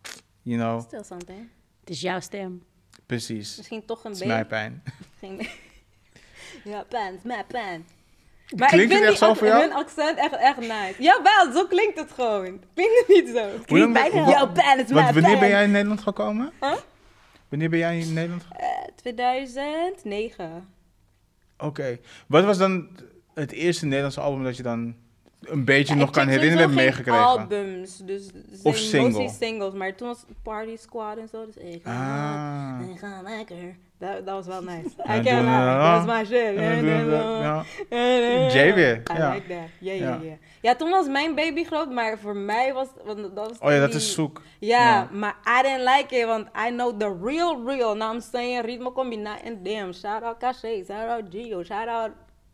You 0.42 0.58
know, 0.58 0.80
Still 0.80 1.02
something. 1.02 1.48
Het 1.80 1.90
is 1.90 2.00
jouw 2.00 2.20
stem. 2.20 2.62
precies. 3.06 3.56
Misschien 3.56 3.84
toch 3.84 4.04
een 4.04 4.10
Het 4.10 4.18
B. 4.18 4.22
is 4.22 4.28
mijn 4.28 4.46
pijn. 4.46 4.82
Geen- 5.20 5.48
ja, 6.72 6.82
pijn, 6.88 7.14
is 7.14 7.22
mijn 7.22 7.46
pijn. 7.46 7.86
Klinkt 8.56 8.92
het 8.92 9.02
echt 9.02 9.08
die 9.08 9.16
zo 9.16 9.34
voor 9.34 9.46
jou? 9.46 9.60
hun 9.60 9.72
accent 9.72 10.18
echt, 10.18 10.36
echt 10.36 10.58
nice. 10.58 10.94
Jawel, 10.98 11.52
zo 11.52 11.66
klinkt 11.66 11.98
het 11.98 12.12
gewoon. 12.12 12.62
Klinkt 12.74 12.98
het 12.98 13.08
niet 13.08 13.28
zo? 13.36 13.42
Het 13.52 13.64
klinkt 13.64 13.92
bijna... 13.92 14.28
Jouw 14.28 14.52
pijn 14.52 14.78
is 14.78 14.88
mijn 14.90 15.04
Want 15.04 15.14
wanneer 15.20 15.38
ben 15.38 15.48
jij 15.48 15.64
in 15.64 15.70
Nederland 15.70 16.00
gekomen? 16.00 16.52
Huh? 16.60 16.76
Wanneer 17.48 17.70
ben 17.70 17.78
jij 17.78 17.98
in 17.98 18.12
Nederland 18.12 18.42
gekomen? 18.42 18.66
Eh, 18.66 18.86
2009. 18.94 20.68
Oké. 21.58 21.98
Wat 22.26 22.44
was 22.44 22.58
dan 22.58 22.88
het 23.34 23.52
eerste 23.52 23.84
Nederlandse 23.86 24.20
album 24.20 24.44
dat 24.44 24.56
je 24.56 24.62
dan 24.62 24.96
een 25.40 25.64
beetje 25.64 25.94
Ja, 25.94 26.00
nog 26.00 26.10
kan 26.10 26.28
herinneren 26.28 26.74
meegekregen? 26.74 27.26
albums, 27.26 27.96
dus 27.96 28.30
Of 28.62 28.76
single? 28.76 29.28
singles. 29.28 29.74
Maar 29.74 29.94
toen 29.96 30.08
was 30.08 30.24
Party 30.42 30.76
Squad 30.76 31.16
en 31.18 31.28
zo, 31.28 31.46
dus 31.46 31.56
ik 31.56 31.80
ga, 31.84 32.78
Ah. 32.80 32.88
ik 32.90 32.98
ga 32.98 33.20
lekker. 33.22 33.76
Dat, 33.98 34.26
dat 34.26 34.34
was 34.34 34.46
wel 34.46 34.62
nice. 34.62 34.88
Ja, 35.04 35.16
I 35.16 35.22
can't 35.22 35.46
dat. 35.46 36.00
is 36.00 36.14
my 36.14 36.24
shit. 36.24 36.56
Jay 38.52 38.74
weer, 38.74 39.02
I 39.12 39.16
ja. 39.16 39.32
like 39.32 39.46
that. 39.48 39.68
Ja, 39.80 39.92
ja, 39.92 40.18
Ja. 40.22 40.36
ja. 40.60 40.74
Toen 40.74 40.90
was 40.90 41.06
mijn 41.08 41.34
baby 41.34 41.64
groot, 41.64 41.90
maar 41.92 42.18
voor 42.18 42.36
mij 42.36 42.72
was... 42.72 42.86
Want 43.04 43.18
dat 43.22 43.48
was 43.48 43.58
Oh 43.58 43.70
ja, 43.70 43.78
dat 43.80 43.94
is 43.94 44.12
zoek. 44.14 44.42
Ja, 44.58 44.78
Ja. 44.78 45.08
maar 45.12 45.36
I 45.58 45.62
didn't 45.62 45.88
like 45.96 46.16
it, 46.16 46.26
want 46.26 46.46
I 46.68 46.70
know 46.70 46.98
the 47.00 47.18
real, 47.22 47.64
real. 47.66 47.94
Now 47.96 48.12
I'm 48.14 48.20
saying 48.20 48.64
ritmo 48.64 48.92
combinado 48.92 49.40
en 49.44 49.62
damn. 49.62 49.92
Shout 49.92 50.22
out 50.22 50.38
Cache, 50.38 50.84
shout 50.86 51.08
out 51.08 51.22
Gio, 51.30 51.62
shout 51.62 51.88
out 51.88 52.10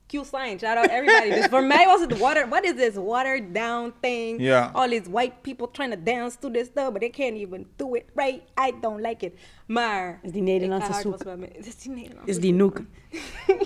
Q-Sign, 0.08 0.58
shout 0.58 0.76
out 0.76 0.86
everybody. 0.90 1.30
dus 1.34 1.46
voor 1.46 1.64
mij 1.64 1.86
was 1.86 2.00
het 2.00 2.18
water, 2.18 2.48
what 2.48 2.64
is 2.64 2.74
this 2.74 2.94
watered 2.94 3.54
down 3.54 3.92
thing? 4.00 4.40
Yeah. 4.40 4.74
All 4.74 4.88
these 4.88 5.10
white 5.10 5.32
people 5.42 5.68
trying 5.70 5.92
to 5.92 6.02
dance 6.02 6.38
to 6.38 6.50
this 6.50 6.66
stuff, 6.66 6.92
but 6.92 7.00
they 7.00 7.10
can't 7.10 7.36
even 7.36 7.66
do 7.76 7.94
it 7.94 8.04
right. 8.14 8.42
I 8.68 8.72
don't 8.80 9.00
like 9.00 9.26
it. 9.26 9.32
Maar... 9.66 10.20
Is 10.22 10.30
die 10.32 10.42
Nederlandse 10.42 10.88
ik 10.88 10.94
ga 10.94 11.02
hard 11.02 11.20
zoek? 11.20 11.38
was 11.38 11.66
Is 11.66 11.76
die 11.76 11.90
Nederlandse 11.92 12.30
Is 12.30 12.40
die 12.40 12.52
noek? 12.52 12.78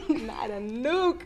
Not 0.09 0.51
a 0.51 0.59
nook. 0.59 1.17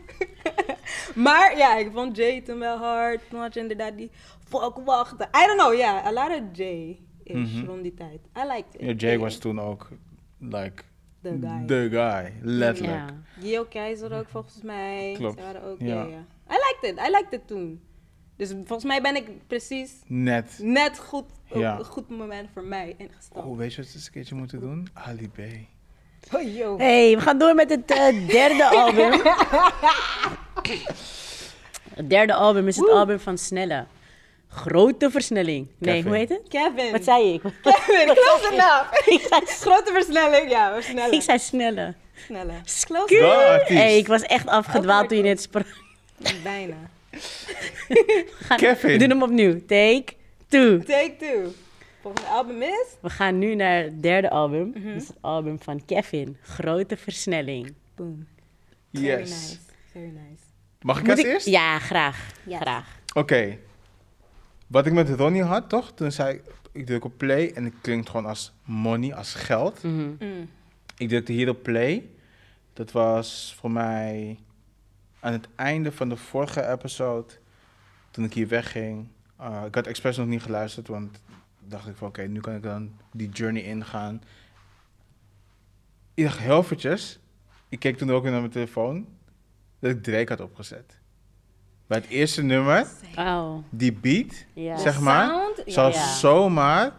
maar 1.15 1.57
ja, 1.57 1.77
ik 1.77 1.89
vond 1.93 2.17
Jay 2.17 2.41
toen 2.41 2.59
wel 2.59 2.77
hard. 2.77 3.19
Toen 3.29 3.39
had 3.39 3.53
je 3.53 3.59
inderdaad 3.59 3.97
die 3.97 4.09
fuck 4.47 4.77
wachten. 4.85 5.27
I 5.43 5.45
don't 5.47 5.59
know, 5.59 5.73
ja. 5.73 6.05
A 6.05 6.11
lot 6.11 6.29
of 6.29 6.41
Jay 6.57 6.99
is 7.23 7.35
Mhm. 7.51 7.65
rond 7.65 7.83
die 7.83 7.93
tijd. 7.93 8.19
I 8.37 8.41
liked 8.47 8.75
it. 8.75 8.81
Ja, 8.85 8.91
Jay 8.91 9.17
was 9.19 9.37
toen 9.37 9.59
ook, 9.59 9.89
like, 10.39 10.83
The 11.31 11.37
guy. 11.47 11.65
the 11.65 11.87
guy. 11.91 12.33
Letterlijk. 12.41 12.95
Ja. 13.09 13.41
Gio 13.41 13.63
Keizer 13.63 14.13
ook 14.17 14.27
volgens 14.29 14.61
mij. 14.63 15.13
Klopt, 15.17 15.39
Ze 15.39 15.45
waren 15.45 15.63
ook, 15.63 15.79
ja. 15.79 15.85
ja. 15.87 16.03
ja. 16.03 16.25
I 16.55 16.57
liked 16.57 16.83
it. 16.97 17.07
I 17.07 17.11
liked 17.11 17.33
it 17.33 17.47
toen. 17.47 17.81
Dus 18.37 18.49
volgens 18.49 18.83
mij 18.83 19.01
ben 19.01 19.15
ik 19.15 19.47
precies 19.47 19.91
Net. 20.07 20.57
net 20.61 20.99
goed 20.99 21.25
op 21.49 21.57
Ja. 21.59 21.77
een 21.79 21.85
goed 21.85 22.09
moment 22.09 22.49
voor 22.53 22.63
mij 22.63 22.95
ingestapt. 22.97 23.45
Oh, 23.45 23.57
weet 23.57 23.73
je 23.73 23.81
wat 23.81 23.87
we 23.91 23.95
eens 23.97 24.05
een 24.05 24.11
keertje 24.11 24.35
moeten 24.35 24.59
doen? 24.59 24.87
Ali 24.93 25.29
B. 25.29 25.39
Oh, 26.35 26.55
yo. 26.55 26.77
hey, 26.77 27.15
we 27.15 27.21
gaan 27.21 27.37
door 27.37 27.55
met 27.55 27.69
het 27.69 27.91
eh, 27.91 28.27
derde 28.27 28.65
album. 28.69 29.21
Het 31.95 32.09
derde 32.09 32.33
album 32.33 32.67
is 32.67 32.75
het 32.75 32.89
album 32.89 33.19
van 33.19 33.37
Snelle. 33.37 33.85
Grote 34.55 35.11
versnelling. 35.11 35.67
Nee, 35.77 35.93
Kevin. 35.95 36.07
hoe 36.07 36.17
heet 36.17 36.29
het? 36.29 36.41
Kevin. 36.49 36.91
Wat 36.91 37.03
zei 37.03 37.33
ik? 37.33 37.41
Kevin, 37.41 38.05
close 38.05 38.47
enough. 38.51 39.07
ik, 39.13 39.25
zei, 39.29 39.41
Grote 39.45 39.91
versnelling, 39.93 40.49
ja. 40.49 40.73
Versnellen. 40.73 41.13
ik 41.13 41.21
zei 41.21 41.39
Snelle. 41.39 41.93
Sneller. 42.27 42.61
De 43.07 43.47
artiest. 43.49 43.79
Hey, 43.79 43.97
ik 43.97 44.07
was 44.07 44.21
echt 44.21 44.47
afgedwaald 44.47 45.07
toen 45.09 45.17
je 45.17 45.23
net 45.23 45.41
sprak. 45.41 45.65
Bijna. 46.43 46.75
We 47.87 48.27
gaan- 48.39 48.57
Kevin. 48.57 48.89
We 48.91 48.97
doen 48.97 49.09
hem 49.09 49.23
opnieuw. 49.23 49.59
Take 49.65 50.05
two. 50.47 50.79
Take 50.79 51.15
two. 51.19 51.53
Volgende 52.01 52.29
album 52.29 52.61
is? 52.61 52.85
We 53.01 53.09
gaan 53.09 53.39
nu 53.39 53.55
naar 53.55 53.83
het 53.83 54.03
derde 54.03 54.29
album. 54.29 54.71
Mhm. 54.75 54.87
Dat 54.93 55.01
is 55.01 55.07
het 55.07 55.17
album 55.21 55.59
van 55.61 55.85
Kevin. 55.85 56.37
Grote 56.41 56.97
versnelling. 56.97 57.73
Boom. 57.95 58.27
Very 58.93 59.05
Yes. 59.05 59.29
nice. 59.29 59.57
Very 59.91 60.05
nice. 60.05 60.43
Mag 60.81 60.97
ik 60.97 61.01
Moet 61.03 61.11
als 61.11 61.19
ik- 61.19 61.25
eerst? 61.25 61.45
Ja, 61.45 61.79
graag. 61.79 62.31
Yes. 62.43 62.57
Graag. 62.59 62.87
Oké. 63.13 63.57
Wat 64.67 64.85
ik 64.85 64.93
met 64.93 65.09
Ronnie 65.09 65.43
had, 65.43 65.69
toch? 65.69 65.91
Toen 65.91 66.11
zei 66.11 66.35
ik, 66.35 66.41
ik 66.71 66.85
druk 66.85 67.05
op 67.05 67.17
play 67.17 67.51
en 67.51 67.63
het 67.63 67.73
klinkt 67.81 68.09
gewoon 68.09 68.25
als 68.25 68.53
money, 68.63 69.15
als 69.15 69.33
geld. 69.33 69.83
Mhm. 69.83 70.13
Mm. 70.19 70.49
Ik 70.97 71.09
drukte 71.09 71.31
hier 71.31 71.49
op 71.49 71.63
play. 71.63 72.09
Dat 72.73 72.91
was 72.91 73.55
voor 73.59 73.71
mij 73.71 74.39
aan 75.19 75.33
het 75.33 75.47
einde 75.55 75.91
van 75.91 76.09
de 76.09 76.17
vorige 76.17 76.67
episode, 76.67 77.33
toen 78.11 78.25
ik 78.25 78.33
hier 78.33 78.47
wegging. 78.47 79.07
Uh, 79.41 79.63
ik 79.67 79.75
had 79.75 79.87
expres 79.87 80.17
nog 80.17 80.27
niet 80.27 80.41
geluisterd, 80.41 80.87
want 80.87 81.21
dacht 81.59 81.87
ik 81.87 81.95
van 81.95 82.07
oké, 82.07 82.21
nu 82.21 82.39
kan 82.39 82.55
ik 82.55 82.63
dan 82.63 82.91
die 83.11 83.29
journey 83.29 83.63
ingaan. 83.63 84.23
Ik 86.13 86.23
dacht 86.23 86.37
heel 86.39 86.59
eventjes, 86.59 87.19
ik 87.69 87.79
keek 87.79 87.97
toen 87.97 88.11
ook 88.11 88.21
weer 88.21 88.31
naar 88.31 88.39
mijn 88.39 88.51
telefoon, 88.51 89.07
dat 89.79 89.91
ik 89.91 90.03
Drake 90.03 90.31
had 90.31 90.41
opgezet. 90.41 90.99
Bij 91.87 91.97
het 91.97 92.07
eerste 92.09 92.43
nummer, 92.43 92.87
Oh, 93.17 93.55
die 93.69 93.93
beat, 93.93 94.45
zeg 94.79 94.99
maar, 94.99 95.27
Sound? 95.29 95.63
zou 95.65 95.93
zomaar 95.93 96.91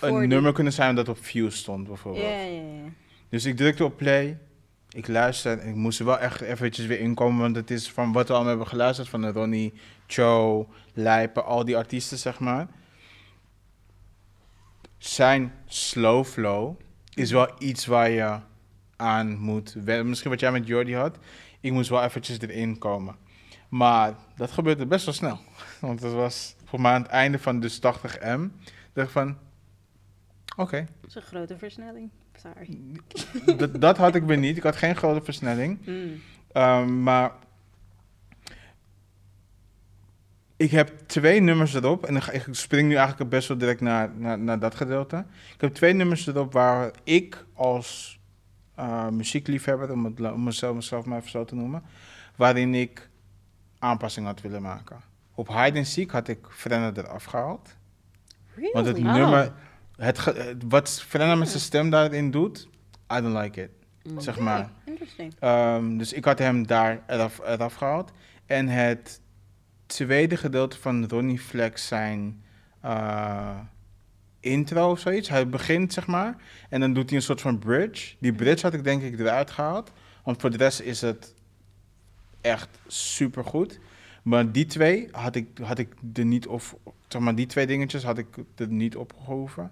een 0.00 0.18
die- 0.18 0.28
nummer 0.28 0.52
kunnen 0.52 0.72
zijn 0.72 0.94
dat 0.94 1.08
op 1.08 1.24
view 1.24 1.50
stond 1.50 1.86
bijvoorbeeld. 1.86 2.24
Ja, 2.24 2.40
ja, 2.40 2.60
ja. 2.62 2.90
Dus 3.28 3.44
ik 3.44 3.56
drukte 3.56 3.84
op 3.84 3.96
play. 3.96 4.38
Ik 4.90 5.08
luisterde 5.08 5.62
en 5.62 5.68
ik 5.68 5.74
moest 5.74 5.98
er 5.98 6.04
wel 6.04 6.18
echt 6.18 6.40
eventjes 6.40 6.86
weer 6.86 7.00
inkomen. 7.00 7.40
Want 7.40 7.56
het 7.56 7.70
is 7.70 7.90
van 7.90 8.12
wat 8.12 8.26
we 8.26 8.32
allemaal 8.32 8.48
hebben 8.50 8.68
geluisterd. 8.68 9.08
Van 9.08 9.20
de 9.20 9.32
Ronnie, 9.32 9.72
Cho, 10.06 10.68
Lijpen, 10.94 11.44
al 11.44 11.64
die 11.64 11.76
artiesten, 11.76 12.18
zeg 12.18 12.38
maar. 12.38 12.66
Zijn 14.98 15.52
slow 15.66 16.24
flow 16.24 16.74
is 17.14 17.30
wel 17.30 17.50
iets 17.58 17.86
waar 17.86 18.10
je 18.10 18.38
aan 18.96 19.38
moet. 19.38 19.74
Misschien 20.04 20.30
wat 20.30 20.40
jij 20.40 20.52
met 20.52 20.66
Jordi 20.66 20.94
had. 20.94 21.18
Ik 21.60 21.72
moest 21.72 21.90
wel 21.90 22.02
eventjes 22.02 22.40
erin 22.40 22.78
komen. 22.78 23.16
Maar 23.68 24.14
dat 24.36 24.50
gebeurde 24.50 24.86
best 24.86 25.04
wel 25.04 25.14
snel. 25.14 25.38
Want 25.80 26.02
het 26.02 26.12
was 26.12 26.54
voor 26.64 26.80
mij 26.80 26.92
aan 26.92 27.02
het 27.02 27.10
einde 27.10 27.38
van 27.38 27.60
dus 27.60 27.76
80M. 27.76 28.40
dacht 28.92 29.06
ik 29.06 29.08
van, 29.08 29.36
oké. 30.56 30.86
Dat 31.00 31.10
is 31.10 31.14
een 31.14 31.22
grote 31.22 31.58
versnelling. 31.58 32.10
Sorry. 32.36 33.00
dat, 33.58 33.80
dat 33.80 33.96
had 33.96 34.14
ik 34.14 34.22
weer 34.22 34.38
niet. 34.38 34.56
Ik 34.56 34.62
had 34.62 34.76
geen 34.76 34.96
grote 34.96 35.24
versnelling. 35.24 35.78
Mm. 35.86 36.20
Ehm, 36.52 37.02
maar 37.02 37.32
ik 40.56 40.70
heb 40.70 40.92
twee 41.06 41.40
nummers 41.40 41.74
erop. 41.74 42.06
En 42.06 42.16
ik 42.16 42.46
spring 42.50 42.88
nu 42.88 42.94
eigenlijk 42.94 43.30
best 43.30 43.48
wel 43.48 43.58
direct 43.58 43.80
naar, 43.80 44.10
naar, 44.16 44.38
naar 44.38 44.58
dat 44.58 44.74
gedeelte. 44.74 45.24
Ik 45.54 45.60
heb 45.60 45.74
twee 45.74 45.92
nummers 45.92 46.26
erop 46.26 46.52
waar 46.52 46.90
ik 47.04 47.44
als 47.54 48.18
eh, 48.74 49.08
muziekliefhebber, 49.08 49.92
om, 49.92 50.04
het, 50.04 50.20
om 50.20 50.42
mezelf, 50.42 50.74
mezelf 50.74 51.04
maar 51.04 51.18
even 51.18 51.30
zo 51.30 51.44
te 51.44 51.54
noemen, 51.54 51.82
waarin 52.36 52.74
ik 52.74 53.07
aanpassingen 53.78 54.28
had 54.28 54.40
willen 54.40 54.62
maken. 54.62 55.00
Op 55.34 55.48
Hide 55.48 55.78
and 55.78 55.86
Seek 55.86 56.10
had 56.10 56.28
ik 56.28 56.46
Frenna 56.50 56.92
eraf 56.94 57.24
gehaald. 57.24 57.76
Really? 58.54 58.72
Want 58.72 58.86
het 58.86 59.02
nummer, 59.02 59.52
het, 59.96 60.20
wat 60.68 60.90
Frenna 60.90 61.34
met 61.34 61.48
zijn 61.48 61.60
stem 61.60 61.90
daarin 61.90 62.30
doet, 62.30 62.68
I 63.12 63.20
don't 63.20 63.36
like 63.36 63.62
it. 63.62 63.70
Zeg 64.16 64.38
maar. 64.38 64.58
Okay, 64.58 64.72
Interesting. 64.84 65.34
Ehm, 65.38 65.96
dus 65.96 66.12
ik 66.12 66.24
had 66.24 66.38
hem 66.38 66.66
daar 66.66 67.02
eraf, 67.06 67.40
eraf 67.46 67.74
gehaald. 67.74 68.12
En 68.46 68.68
het 68.68 69.20
tweede 69.86 70.36
gedeelte 70.36 70.78
van 70.78 71.06
Ronnie 71.08 71.38
Flex 71.38 71.86
zijn 71.86 72.42
eh, 72.80 73.58
intro 74.40 74.90
of 74.90 74.98
zoiets. 74.98 75.28
Hij 75.28 75.48
begint, 75.48 75.92
zeg 75.92 76.06
maar. 76.06 76.36
En 76.68 76.80
dan 76.80 76.92
doet 76.92 77.08
hij 77.08 77.18
een 77.18 77.24
soort 77.24 77.40
van 77.40 77.58
bridge. 77.58 78.14
Die 78.18 78.32
bridge 78.32 78.64
had 78.64 78.74
ik 78.74 78.84
denk 78.84 79.02
ik 79.02 79.18
eruit 79.18 79.50
gehaald. 79.50 79.92
Want 80.24 80.40
voor 80.40 80.50
de 80.50 80.56
rest 80.56 80.80
is 80.80 81.00
het 81.00 81.34
echt 82.40 82.68
super 82.86 83.44
goed. 83.44 83.78
Maar 84.22 84.52
die 84.52 84.66
twee 84.66 85.08
had 85.12 85.34
ik, 85.34 85.46
had 85.62 85.78
ik 85.78 85.88
er 86.14 86.24
niet 86.24 86.46
op, 86.46 86.62
zeg 87.08 87.22
maar, 87.22 87.34
die 87.34 87.46
twee 87.46 87.66
dingetjes 87.66 88.04
had 88.04 88.18
ik 88.18 88.26
er 88.56 88.68
niet 88.68 88.96
opgehoven. 88.96 89.70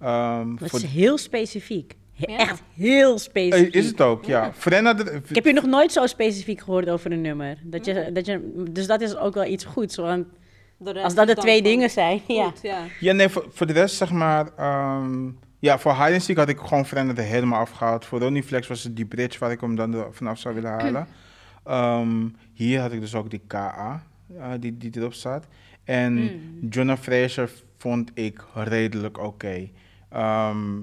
Ehm, 0.00 0.56
Dat 0.56 0.70
voor- 0.70 0.78
is 0.78 0.84
heel 0.84 1.18
specifiek. 1.18 1.94
Ja. 2.12 2.36
Echt 2.36 2.62
heel 2.74 3.12
Eh, 3.12 3.18
specifiek. 3.18 3.74
is 3.74 3.86
het 3.86 4.00
ook, 4.00 4.24
ja. 4.24 4.52
Frenna, 4.52 4.94
de- 4.94 5.20
Ik 5.28 5.34
heb 5.34 5.44
je 5.44 5.52
nog 5.52 5.66
nooit 5.66 5.92
zo 5.92 6.06
specifiek 6.06 6.60
gehoord 6.60 6.88
over 6.88 7.12
een 7.12 7.20
nummer. 7.20 7.58
Dat 7.62 7.84
je, 7.84 8.10
dat 8.12 8.26
je, 8.26 8.66
dus 8.70 8.86
dat 8.86 9.00
is 9.00 9.16
ook 9.16 9.34
wel 9.34 9.44
iets 9.44 9.64
goeds. 9.64 9.96
Want 9.96 10.26
als 11.02 11.14
dat 11.14 11.26
de 11.26 11.34
twee 11.34 11.62
dingen 11.62 11.90
zijn, 11.90 12.20
ja. 12.26 12.44
goed, 12.44 12.62
ja. 12.62 12.78
Ja, 13.00 13.12
nee, 13.12 13.28
voor, 13.28 13.46
voor 13.50 13.66
de 13.66 13.72
rest 13.72 13.96
zeg 13.96 14.10
maar... 14.10 14.48
ehm, 14.56 15.30
ja, 15.58 15.78
voor 15.78 15.92
Hide 15.92 16.12
and 16.12 16.22
Seek 16.22 16.36
had 16.36 16.48
ik 16.48 16.58
gewoon 16.58 16.86
Frenna 16.86 17.14
er 17.14 17.22
helemaal 17.22 17.60
afgehaald. 17.60 18.04
Voor 18.04 18.20
Ronnie 18.20 18.42
Flex 18.42 18.66
was 18.66 18.82
het 18.82 18.96
die 18.96 19.04
bridge 19.06 19.38
waar 19.38 19.50
ik 19.50 19.60
hem 19.60 19.76
dan 19.76 20.06
vanaf 20.10 20.38
zou 20.38 20.54
willen 20.54 20.70
halen. 20.70 21.06
Ehm, 21.64 22.28
hier 22.52 22.80
had 22.80 22.92
ik 22.92 23.00
dus 23.00 23.14
ook 23.14 23.30
die 23.30 23.42
KA 23.46 24.02
eh, 24.36 24.50
die, 24.60 24.78
die 24.78 24.90
erop 24.96 25.12
staat. 25.14 25.46
En 25.84 26.12
Mm. 26.12 26.68
Jonah 26.70 26.98
Fraser 26.98 27.50
vond 27.76 28.10
ik 28.14 28.44
redelijk 28.54 29.18
oké. 29.18 29.68
Ehm, 30.08 30.78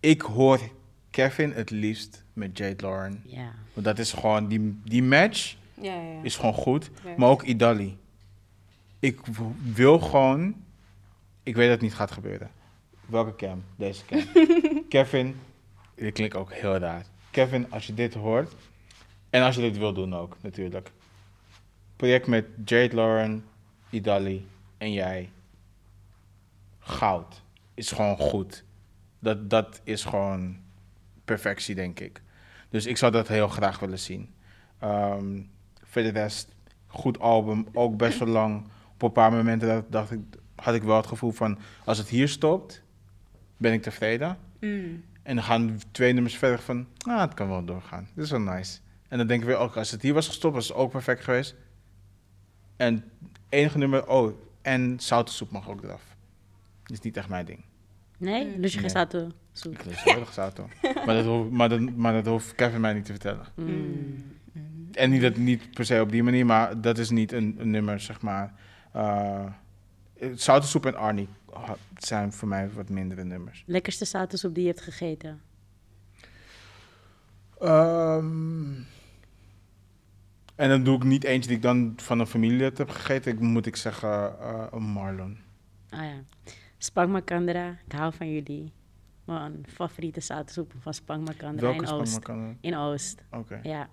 ik 0.00 0.20
hoor 0.20 0.60
Kevin 1.10 1.52
het 1.52 1.70
liefst 1.70 2.24
met 2.32 2.58
Jade 2.58 2.82
Lauren. 2.86 3.22
ja. 3.26 3.52
Want 3.72 3.86
dat 3.86 3.98
is 3.98 4.12
gewoon, 4.12 4.48
die, 4.48 4.80
die 4.84 5.02
match 5.02 5.56
Ja, 5.80 5.94
ja, 5.94 6.22
is 6.22 6.36
gewoon 6.36 6.54
goed. 6.54 6.90
Maar 7.16 7.28
ook 7.28 7.42
Idali. 7.42 7.96
Ik 8.98 9.18
wil 9.74 9.98
gewoon, 9.98 10.54
ik 11.42 11.54
weet 11.54 11.64
dat 11.64 11.74
het 11.74 11.80
niet 11.82 11.94
gaat 11.94 12.10
gebeuren. 12.10 12.50
Welke 13.06 13.36
cam? 13.36 13.62
Deze 13.76 14.02
cam. 14.06 14.20
Kevin, 14.88 15.36
dit 15.94 16.12
klinkt 16.12 16.34
ook 16.36 16.52
heel 16.52 16.76
raar. 16.76 17.04
Kevin, 17.30 17.70
als 17.70 17.86
je 17.86 17.94
dit 17.94 18.14
hoort, 18.14 18.54
en 19.34 19.42
als 19.42 19.54
je 19.54 19.60
dit 19.60 19.78
wil 19.78 19.92
doen 19.92 20.14
ook, 20.14 20.36
natuurlijk. 20.40 20.92
Project 21.96 22.26
met 22.26 22.46
Jade 22.64 22.94
Lauren, 22.94 23.44
Idali 23.90 24.46
en 24.78 24.92
jij. 24.92 25.30
Goud. 26.78 27.42
Is 27.74 27.90
gewoon 27.90 28.16
goed. 28.18 28.64
Dat, 29.18 29.50
dat 29.50 29.80
is 29.84 30.04
gewoon 30.04 30.56
perfectie, 31.24 31.74
denk 31.74 32.00
ik. 32.00 32.22
Dus 32.68 32.86
ik 32.86 32.96
zou 32.96 33.12
dat 33.12 33.28
heel 33.28 33.48
graag 33.48 33.78
willen 33.78 33.98
zien. 33.98 34.34
Ehm 34.78 35.40
voor 35.94 36.02
de 36.02 36.08
rest, 36.08 36.54
goed 36.86 37.18
album, 37.18 37.66
ook 37.72 37.96
best 37.96 38.18
wel 38.18 38.28
lang. 38.28 38.66
Op 38.94 39.02
een 39.02 39.12
paar 39.12 39.32
momenten 39.32 39.68
dat, 39.68 39.92
dacht 39.92 40.10
ik, 40.10 40.20
had 40.54 40.74
ik 40.74 40.82
wel 40.82 40.96
het 40.96 41.06
gevoel 41.06 41.30
van, 41.30 41.58
als 41.84 41.98
het 41.98 42.08
hier 42.08 42.28
stopt, 42.28 42.82
ben 43.56 43.72
ik 43.72 43.82
tevreden. 43.82 44.38
Mm. 44.60 45.04
En 45.22 45.34
dan 45.34 45.44
gaan 45.44 45.80
twee 45.90 46.12
nummers 46.12 46.36
verder 46.36 46.58
van, 46.58 46.86
ah, 46.98 47.20
het 47.20 47.34
kan 47.34 47.48
wel 47.48 47.64
doorgaan. 47.64 48.08
Dit 48.14 48.24
is 48.24 48.30
wel 48.30 48.40
nice. 48.40 48.78
En 49.14 49.20
dan 49.20 49.28
denk 49.28 49.40
ik 49.40 49.46
weer, 49.46 49.56
ook 49.56 49.76
als 49.76 49.90
het 49.90 50.02
hier 50.02 50.14
was 50.14 50.26
gestopt, 50.26 50.54
was 50.54 50.68
het 50.68 50.76
ook 50.76 50.90
perfect 50.90 51.24
geweest. 51.24 51.54
En 52.76 53.04
enige 53.48 53.78
nummer, 53.78 54.08
oh, 54.08 54.32
en 54.62 55.00
zoute 55.00 55.32
soep 55.32 55.50
mag 55.50 55.68
ook 55.68 55.82
eraf. 55.82 56.16
is 56.86 57.00
niet 57.00 57.16
echt 57.16 57.28
mijn 57.28 57.46
ding. 57.46 57.64
Nee? 58.18 58.46
Mm. 58.46 58.60
Lus 58.60 58.72
je 58.72 58.78
geen 58.78 58.92
Nee. 58.92 58.96
zoute 58.96 59.32
soep? 59.52 59.72
Ik 59.72 59.84
lust 59.84 60.00
heel 60.00 60.20
erg 60.20 60.34
maar, 61.06 61.14
dat 61.14 61.24
hoeft, 61.24 61.50
maar, 61.50 61.68
dat, 61.68 61.80
maar 61.80 62.12
dat 62.12 62.26
hoeft 62.26 62.54
Kevin 62.54 62.80
mij 62.80 62.92
niet 62.92 63.04
te 63.04 63.10
vertellen. 63.10 63.46
Mm. 63.54 64.24
En 64.92 65.10
niet, 65.10 65.22
dat, 65.22 65.36
niet 65.36 65.70
per 65.70 65.84
se 65.84 66.00
op 66.00 66.10
die 66.10 66.22
manier, 66.22 66.46
maar 66.46 66.80
dat 66.80 66.98
is 66.98 67.10
niet 67.10 67.32
een, 67.32 67.56
een 67.58 67.70
nummer, 67.70 68.00
zeg 68.00 68.20
maar. 68.20 68.54
Uh, 68.96 69.46
Zoute 70.34 70.66
soep 70.66 70.86
en 70.86 70.94
Arnie 70.94 71.28
zijn 71.98 72.32
voor 72.32 72.48
mij 72.48 72.70
wat 72.70 72.88
mindere 72.88 73.24
nummers. 73.24 73.62
Lekkerste 73.66 74.04
zoute 74.04 74.36
soep 74.36 74.54
die 74.54 74.62
je 74.64 74.70
hebt 74.70 74.82
gegeten? 74.82 75.40
Ehm, 77.60 78.72
en 80.54 80.68
dan 80.68 80.84
doe 80.84 80.96
ik 80.96 81.04
niet 81.04 81.24
eentje 81.24 81.48
die 81.48 81.56
ik 81.56 81.62
dan 81.62 81.92
van 81.96 82.20
een 82.20 82.26
familielid 82.26 82.78
heb 82.78 82.90
gegeten. 82.90 83.32
Ik 83.32 83.40
moet 83.40 83.66
ik 83.66 83.76
zeggen, 83.76 84.40
eh, 84.40 84.66
een 84.70 84.82
Marlon. 84.82 85.38
Ah 85.90 86.02
ja. 86.02 86.22
Spang 86.78 87.12
Makandra, 87.12 87.78
ik 87.86 87.92
hou 87.92 88.12
van 88.14 88.32
jullie. 88.32 88.72
Mijn 89.24 89.64
favoriete 89.68 90.20
zoute 90.20 90.52
soep 90.52 90.72
van 90.80 90.94
Spang 90.94 91.24
Makandra 91.24 91.66
Welke 91.66 91.84
in 91.84 91.90
Oost. 91.90 92.18
In 92.60 92.76
Oost, 92.76 93.22
Oké. 93.30 93.60
ja. 93.62 93.88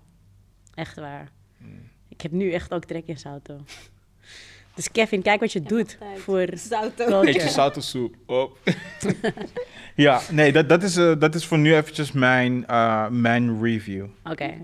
Echt 0.74 0.96
waar. 0.96 1.30
Mm. 1.58 1.90
Ik 2.08 2.20
heb 2.20 2.32
nu 2.32 2.52
echt 2.52 2.72
ook 2.72 2.84
trek 2.84 3.06
in 3.06 3.18
zouten. 3.18 3.60
Dus 4.74 4.90
Kevin, 4.90 5.22
kijk 5.22 5.40
wat 5.40 5.52
je 5.52 5.60
Ja, 5.60 5.68
doet 5.68 5.98
voor. 6.16 6.38
Eetje 6.38 7.48
zoute 7.48 7.80
soep. 7.80 8.16
Op. 8.26 8.58
ja, 9.94 10.20
nee, 10.30 10.52
dat, 10.52 10.68
dat, 10.68 10.82
is, 10.82 10.96
eh, 10.96 11.12
dat 11.18 11.34
is 11.34 11.46
voor 11.46 11.58
nu 11.58 11.74
eventjes 11.74 12.12
mijn, 12.12 12.66
eh, 12.66 13.08
mijn 13.08 13.62
review. 13.62 14.06
Oké, 14.24 14.54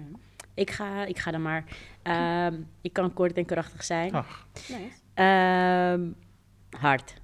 ik, 0.59 0.71
ga, 0.71 1.05
ik 1.05 1.19
ga 1.19 1.31
dan 1.31 1.43
maar. 1.43 1.65
Ehm, 2.03 2.55
ik 2.83 2.93
kan 2.93 3.13
kort 3.13 3.37
en 3.37 3.45
krachtig 3.45 3.85
zijn. 3.85 4.13
Ach, 4.13 4.47
Nice. 4.69 4.81
Ehm, 5.15 6.01
hard. 6.83 7.15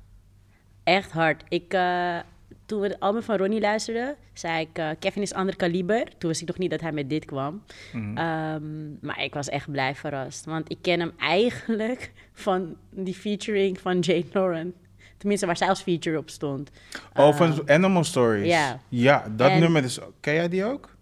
Echt 0.84 1.12
hard. 1.12 1.42
Ik, 1.48 1.72
eh, 1.72 2.18
toen 2.66 2.80
we 2.80 2.86
het 2.86 3.00
album 3.00 3.22
van 3.22 3.36
Ronnie 3.36 3.60
luisterden, 3.60 4.16
zei 4.32 4.60
ik... 4.60 4.78
eh, 4.78 4.88
Kevin 4.98 5.22
is 5.22 5.32
ander 5.34 5.56
kaliber. 5.56 6.04
Toen 6.18 6.28
wist 6.28 6.40
ik 6.42 6.46
nog 6.48 6.58
niet 6.58 6.70
dat 6.70 6.80
hij 6.80 6.92
met 6.92 7.10
dit 7.10 7.24
kwam. 7.24 7.62
mhm. 7.92 8.16
Ehm, 8.16 9.06
maar 9.06 9.22
ik 9.22 9.34
was 9.34 9.48
echt 9.48 9.70
blij 9.70 9.94
verrast. 9.94 10.44
Want 10.44 10.70
ik 10.70 10.78
ken 10.82 11.00
hem 11.00 11.12
eigenlijk 11.18 12.12
van 12.32 12.76
die 12.90 13.14
featuring 13.14 13.80
van 13.80 13.98
Jane 14.00 14.24
Lauren. 14.32 14.74
Tenminste, 15.16 15.46
waar 15.46 15.56
zij 15.56 15.68
als 15.68 15.82
feature 15.82 16.18
op 16.18 16.30
stond. 16.30 16.70
oh, 17.14 17.34
van 17.34 17.70
Animal 17.70 18.04
Stories. 18.04 18.46
ja. 18.46 18.80
Ja, 18.88 19.24
dat 19.36 19.50
En- 19.50 19.60
nummer 19.60 19.84
is... 19.84 19.98
Ken 20.20 20.34
jij 20.34 20.48
die 20.48 20.64
ook? 20.64 20.96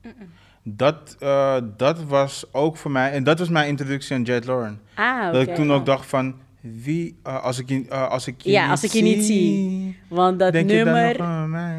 Dat, 0.64 1.16
eh, 1.18 1.56
dat 1.76 2.02
was 2.04 2.44
ook 2.52 2.76
voor 2.76 2.90
mij... 2.90 3.10
En 3.12 3.24
dat 3.24 3.38
was 3.38 3.48
mijn 3.48 3.68
introductie 3.68 4.16
aan 4.16 4.22
Jade 4.22 4.46
Lauren. 4.46 4.80
Ah, 4.94 5.22
oké. 5.26 5.32
Dat 5.32 5.48
ik 5.48 5.54
toen 5.54 5.72
ook 5.72 5.86
dacht 5.86 6.06
van... 6.06 6.34
Wie, 6.60 7.18
eh, 7.22 7.42
als, 7.44 7.58
ik 7.58 7.68
je, 7.68 7.84
eh, 7.88 8.08
als 8.10 8.26
ik 8.26 8.40
je 8.42 8.50
Ja, 8.50 8.62
niet 8.62 8.70
als 8.70 8.84
ik 8.84 8.90
je 8.92 9.02
niet 9.02 9.24
zie. 9.24 9.98
Want 10.08 10.38
dat 10.38 10.52
nummer... 10.52 11.16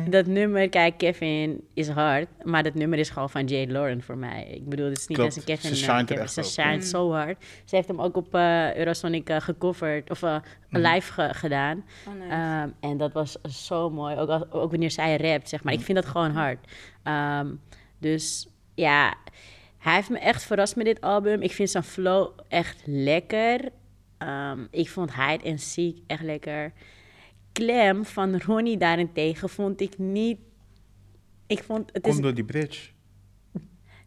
Dat 0.10 0.26
nummer, 0.26 0.70
kijk, 0.70 0.98
Kevin 0.98 1.62
is 1.74 1.90
hard, 1.90 2.28
maar 2.44 2.64
dat 2.64 2.74
nummer 2.74 3.00
is 3.00 3.10
gewoon 3.10 3.30
van 3.30 3.46
Jade 3.46 3.72
Lauren 3.72 4.02
voor 4.04 4.18
mij. 4.18 4.48
Ik 4.48 4.70
bedoel, 4.70 4.86
het 4.90 4.98
is 4.98 5.08
niet 5.08 5.18
eens 5.20 5.36
een 5.36 5.44
Kevin. 5.44 5.70
ze 5.70 5.76
shined 5.76 6.00
er 6.00 6.06
Kevin. 6.06 6.22
echt 6.24 6.34
Ze 6.34 6.40
op. 6.40 6.46
shined 6.46 6.76
Mm. 6.76 6.82
zo 6.82 7.12
hard. 7.12 7.46
Ze 7.66 7.76
heeft 7.76 7.88
hem 7.88 8.02
ook 8.02 8.16
op 8.18 8.36
eh, 8.36 8.76
Eurosonic 8.76 9.30
gecoverd, 9.38 10.10
of 10.10 10.24
eh, 10.24 10.36
Mhm. 10.70 10.82
live 10.94 11.14
ge- 11.14 11.34
gedaan. 11.34 11.84
Oh, 12.08 12.14
nice. 12.14 12.30
Ehm, 12.36 12.70
en 12.92 12.98
dat 12.98 13.14
was 13.14 13.38
zo 13.50 13.90
mooi, 13.90 14.16
ook, 14.16 14.30
als- 14.30 14.52
ook 14.52 14.72
wanneer 14.72 14.92
zij 14.92 15.18
rapt, 15.18 15.50
zeg 15.50 15.64
maar. 15.64 15.74
Ik 15.74 15.82
vind 15.82 15.98
dat 15.98 16.08
gewoon 16.08 16.32
hard. 16.32 16.60
Ehm, 17.04 17.48
dus 18.00 18.48
ja, 18.76 19.16
hij 19.78 19.96
heeft 19.96 20.10
me 20.10 20.18
echt 20.20 20.44
verrast 20.44 20.76
met 20.76 20.86
dit 20.86 21.02
album. 21.02 21.42
Ik 21.42 21.52
vind 21.52 21.70
zijn 21.70 21.84
flow 21.84 22.30
echt 22.48 22.82
lekker. 22.86 23.70
Ehm, 24.18 24.60
ik 24.72 24.90
vond 24.90 25.14
Hide 25.16 25.50
and 25.50 25.62
Seek 25.62 25.98
echt 26.08 26.22
lekker. 26.24 26.72
Clem 27.54 28.06
van 28.06 28.38
Ronnie 28.40 28.78
daarentegen 28.78 29.50
vond 29.50 29.82
ik 29.82 29.98
niet... 29.98 30.40
Ik 31.48 31.64
vond... 31.64 31.90
Het 31.94 32.08
is, 32.08 32.20
door 32.20 32.34
die 32.34 32.44
bridge. 32.44 32.90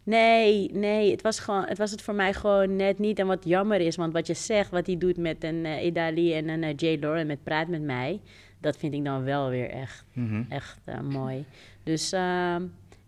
nee, 0.03 0.71
nee, 0.71 1.11
het 1.11 1.21
was, 1.21 1.39
gewoon, 1.39 1.65
het 1.65 1.77
was 1.77 1.91
het 1.91 2.01
voor 2.01 2.13
mij 2.15 2.33
gewoon 2.33 2.75
net 2.75 2.99
niet. 2.99 3.19
En 3.19 3.27
wat 3.27 3.45
jammer 3.45 3.79
is, 3.81 3.95
want 3.95 4.13
wat 4.13 4.27
je 4.27 4.33
zegt, 4.33 4.69
wat 4.71 4.85
hij 4.87 4.97
doet 4.97 5.17
met 5.17 5.43
een 5.43 5.65
eh 5.65 5.85
Idali 5.85 6.33
en 6.33 6.47
een 6.49 6.63
eh, 6.63 6.73
Jay 6.75 6.97
Lauren 6.99 7.27
met 7.27 7.43
Praat 7.43 7.67
Met 7.67 7.81
Mij... 7.81 8.21
Dat 8.61 8.77
vind 8.77 8.93
ik 8.93 9.03
dan 9.05 9.23
wel 9.23 9.49
weer 9.49 9.69
echt 9.69 10.05
Mhm. 10.13 10.43
echt 10.49 10.79
eh, 10.85 10.99
mooi. 10.99 11.45
Dus 11.83 12.11
ehm, 12.11 12.63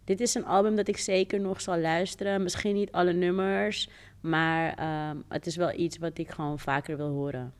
dit 0.09 0.19
is 0.19 0.35
een 0.35 0.45
album 0.45 0.75
dat 0.75 0.87
ik 0.87 0.97
zeker 0.97 1.39
nog 1.39 1.61
zal 1.61 1.77
luisteren. 1.77 2.43
Misschien 2.43 2.75
niet 2.75 2.91
alle 2.91 3.13
nummers, 3.13 3.89
maar 4.21 4.73
ehm, 4.73 5.17
het 5.27 5.45
is 5.45 5.55
wel 5.55 5.73
iets 5.79 5.97
wat 5.97 6.17
ik 6.17 6.29
gewoon 6.29 6.59
vaker 6.59 6.97
wil 6.97 7.09
horen. 7.09 7.53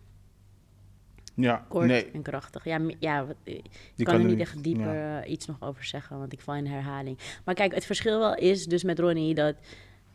Ja, 1.35 1.65
Kort 1.67 1.87
nee. 1.87 2.11
en 2.11 2.21
krachtig. 2.21 2.63
Ja, 2.63 2.79
ja 2.99 3.25
wat, 3.25 3.35
ik 3.43 3.61
Die 3.95 4.05
kan 4.05 4.15
er 4.15 4.25
niet 4.25 4.39
echt 4.39 4.63
dieper 4.63 4.93
ja. 4.93 5.21
eh, 5.21 5.31
iets 5.31 5.45
nog 5.45 5.57
over 5.59 5.83
zeggen, 5.83 6.17
want 6.19 6.33
ik 6.33 6.41
val 6.41 6.55
in 6.55 6.67
herhaling. 6.67 7.17
Maar 7.45 7.55
kijk, 7.55 7.73
het 7.73 7.85
verschil 7.85 8.19
wel 8.19 8.35
is 8.35 8.65
dus 8.65 8.83
met 8.83 8.99
Ronnie 8.99 9.33
dat 9.33 9.55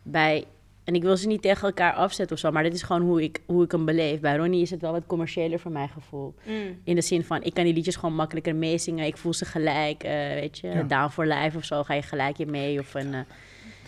bij... 0.03 0.45
En 0.85 0.95
ik 0.95 1.01
wil 1.01 1.17
ze 1.17 1.27
niet 1.27 1.41
tegen 1.41 1.67
elkaar 1.67 1.93
afzetten 1.93 2.35
of 2.35 2.41
zo, 2.41 2.51
maar 2.51 2.63
dit 2.63 2.73
is 2.73 2.81
gewoon 2.81 3.01
hoe 3.01 3.23
ik, 3.23 3.41
hoe 3.45 3.63
ik 3.63 3.71
hem 3.71 3.85
beleef. 3.85 4.19
Bij 4.19 4.35
Ronnie 4.35 4.61
is 4.61 4.69
het 4.69 4.81
wel 4.81 4.91
wat 4.91 5.05
commerciëler 5.07 5.59
voor 5.59 5.71
mijn 5.71 5.89
gevoel. 5.89 6.33
Mm. 6.43 6.79
In 6.83 6.95
de 6.95 7.01
zin 7.01 7.23
van, 7.23 7.43
ik 7.43 7.53
kan 7.53 7.63
die 7.63 7.73
liedjes 7.73 7.95
gewoon 7.95 8.15
makkelijker 8.15 8.55
meezingen. 8.55 9.05
Ik 9.05 9.17
voel 9.17 9.33
ze 9.33 9.45
gelijk, 9.45 10.03
eh, 10.03 10.11
weet 10.11 10.57
je. 10.59 10.67
Ja. 10.67 10.83
Down 10.83 11.09
for 11.09 11.27
Life 11.27 11.57
of 11.57 11.63
zo, 11.63 11.83
ga 11.83 11.93
je 11.93 12.01
gelijk 12.01 12.37
je 12.37 12.45
mee. 12.45 12.79
Of 12.79 12.93
een, 12.93 13.13
eh, 13.13 13.19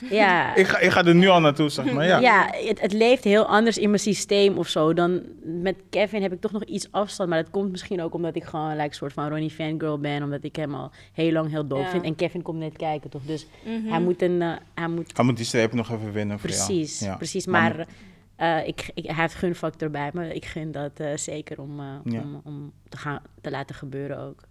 ja, 0.10 0.56
Ik 0.56 0.68
ga, 0.68 0.80
ik 0.80 0.89
ga 0.91 1.06
er 1.06 1.16
nu 1.16 1.28
al 1.28 1.39
naartoe, 1.39 1.70
zeg 1.70 1.91
maar. 1.93 2.06
Ja. 2.06 2.20
ja. 2.20 2.50
het, 2.68 2.82
het 2.82 2.93
leeft 2.93 3.24
heel 3.24 3.45
anders 3.45 3.78
in 3.78 3.89
mijn 3.89 4.02
systeem 4.02 4.58
of 4.58 4.68
zo. 4.68 4.93
Dan 4.93 5.22
met 5.43 5.76
Kevin 5.89 6.22
heb 6.22 6.34
ik 6.34 6.41
toch 6.41 6.52
nog 6.52 6.64
iets 6.64 6.91
afstand. 6.91 7.30
Maar 7.30 7.41
dat 7.43 7.52
komt 7.52 7.72
misschien 7.72 8.02
ook 8.02 8.14
omdat 8.14 8.36
ik 8.36 8.43
gewoon 8.43 8.70
like, 8.72 8.84
een 8.84 8.93
soort 8.93 9.14
van 9.14 9.30
Ronnie 9.30 9.50
fangirl 9.50 10.00
ben. 10.00 10.24
Omdat 10.24 10.43
ik 10.43 10.56
hem 10.56 10.74
al 10.76 10.91
heel 11.14 11.32
lang 11.32 11.50
heel 11.50 11.68
doof 11.68 11.84
Ja. 11.84 11.89
vind. 11.89 12.04
En 12.04 12.16
Kevin 12.16 12.41
komt 12.41 12.60
net 12.60 12.78
kijken, 12.78 13.10
toch? 13.10 13.24
Dus 13.24 13.48
Mhm. 13.66 13.88
hij 13.88 14.00
moet 14.00 14.22
een... 14.22 14.41
eh, 14.41 14.52
hij 14.74 14.88
moet, 14.88 15.16
Hij 15.18 15.26
moet 15.26 15.38
die 15.38 15.45
streep 15.45 15.74
nog 15.74 15.91
even 15.91 16.12
winnen 16.12 16.39
voor 16.39 16.50
jou. 16.50 16.66
precies, 16.66 17.00
Ja. 17.00 17.16
precies. 17.16 17.45
Maar- 17.45 17.76
Maar... 17.76 18.60
eh, 18.62 18.68
ik, 18.68 18.89
ik, 18.93 19.06
hij 19.06 19.16
heeft 19.16 19.34
gunfactor 19.36 19.89
bij 19.91 20.10
me. 20.14 20.34
Ik 20.34 20.45
gun 20.45 20.72
dat 20.72 21.00
eh, 21.00 21.08
zeker 21.16 21.62
om, 21.62 21.82
Ja. 21.82 22.00
om, 22.04 22.41
om 22.43 22.72
te, 22.89 22.98
gaan, 22.98 23.22
te 23.41 23.50
laten 23.52 23.76
gebeuren 23.76 24.20
ook. 24.20 24.41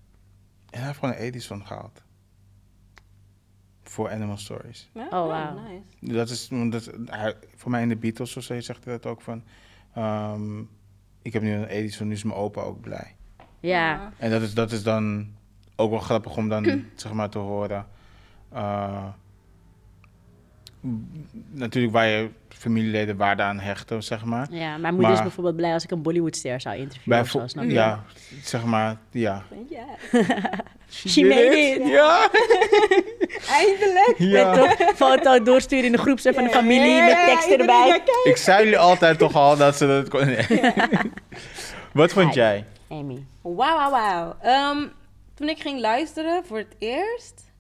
En 0.71 0.79
hij 0.79 0.87
heeft 0.87 0.99
gewoon 0.99 1.15
een 1.15 1.21
Edison 1.21 1.67
gehaald. 1.67 2.03
Voor 3.97 4.11
Animal 4.11 4.37
Stories. 4.37 4.89
Ja? 4.93 5.05
Oh, 5.05 5.27
wauw. 5.27 5.55
nice. 5.55 6.15
Dat 6.15 6.31
is, 6.31 6.49
want 6.49 6.73
dat, 6.73 6.91
hij, 7.07 7.35
voor 7.55 7.71
mij 7.71 7.83
in 7.83 7.89
de 7.89 7.97
Beatles 7.97 8.37
of 8.37 8.43
zo 8.43 8.61
zegt 8.61 8.85
hij 8.85 8.93
dat 8.93 9.07
ook 9.07 9.21
van... 9.21 9.43
ehm, 9.95 10.61
ik 11.23 11.33
heb 11.33 11.43
nu 11.43 11.53
een 11.53 11.67
Edison, 11.67 12.07
nu 12.07 12.15
is 12.15 12.23
mijn 12.23 12.39
opa 12.39 12.61
ook 12.61 12.81
blij. 12.81 13.15
Ja. 13.61 14.13
En 14.19 14.31
dat 14.31 14.43
is, 14.43 14.55
dat 14.55 14.73
is 14.73 14.83
dan 14.83 15.27
ook 15.77 15.91
wel 15.91 15.99
grappig 15.99 16.37
om 16.37 16.49
dan 16.49 16.85
zeg 16.97 17.13
maar 17.13 17.31
te 17.31 17.39
horen. 17.39 17.87
Eh, 18.53 19.07
natuurlijk 21.51 21.93
waar 21.93 22.07
je 22.07 22.29
familieleden 22.49 23.17
waarde 23.17 23.43
aan 23.43 23.59
hechten, 23.61 24.03
zeg 24.03 24.25
maar. 24.25 24.47
ja, 24.51 24.77
mijn 24.77 24.95
moeder 24.95 25.13
is 25.13 25.23
bijvoorbeeld 25.23 25.57
blij 25.57 25.73
als 25.73 25.85
ik 25.85 25.91
een 25.91 26.03
Bollywoodster 26.03 26.61
zou 26.61 26.77
interviewen 26.77 27.21
of 27.21 27.29
zo, 27.29 27.39
Bijvo- 27.39 27.53
snap 27.53 27.65
je? 27.65 27.73
ja, 27.73 28.03
zeg 28.43 28.65
maar, 28.65 28.97
ja. 29.11 29.43
Ja. 29.69 29.85
She 31.09 31.21
made 31.25 31.57
it. 31.59 31.89
Ja, 31.89 32.29
Eindelijk. 33.51 34.15
ja. 34.19 34.55
Weet 34.55 34.79
toch? 34.79 34.95
Foto 34.95 35.43
doorsturen 35.43 35.85
in 35.85 35.93
de 35.93 35.99
groepsapp 35.99 36.35
van 36.35 36.45
de 36.45 36.51
familie 36.51 37.01
met 37.03 37.25
tekst 37.27 37.49
erbij. 37.51 38.03
Ik 38.25 38.37
zei 38.37 38.63
jullie 38.63 38.79
altijd 38.79 39.19
toch 39.19 39.35
al 39.35 39.57
dat 39.57 39.77
ze 39.77 39.87
dat 39.87 40.09
kon. 40.09 40.25
Nee. 40.27 40.47
Wat 41.93 42.13
vond 42.13 42.35
jij? 42.35 42.65
Amy. 42.91 43.25
Wauw, 43.43 43.57
wauw, 43.57 43.91
wauw. 43.91 44.37
Ehm, 44.43 44.87
toen 45.35 45.49
ik 45.49 45.59
ging 45.61 45.81
luisteren 45.81 46.45
voor 46.45 46.59
het 46.59 46.75
eerst, 46.79 47.53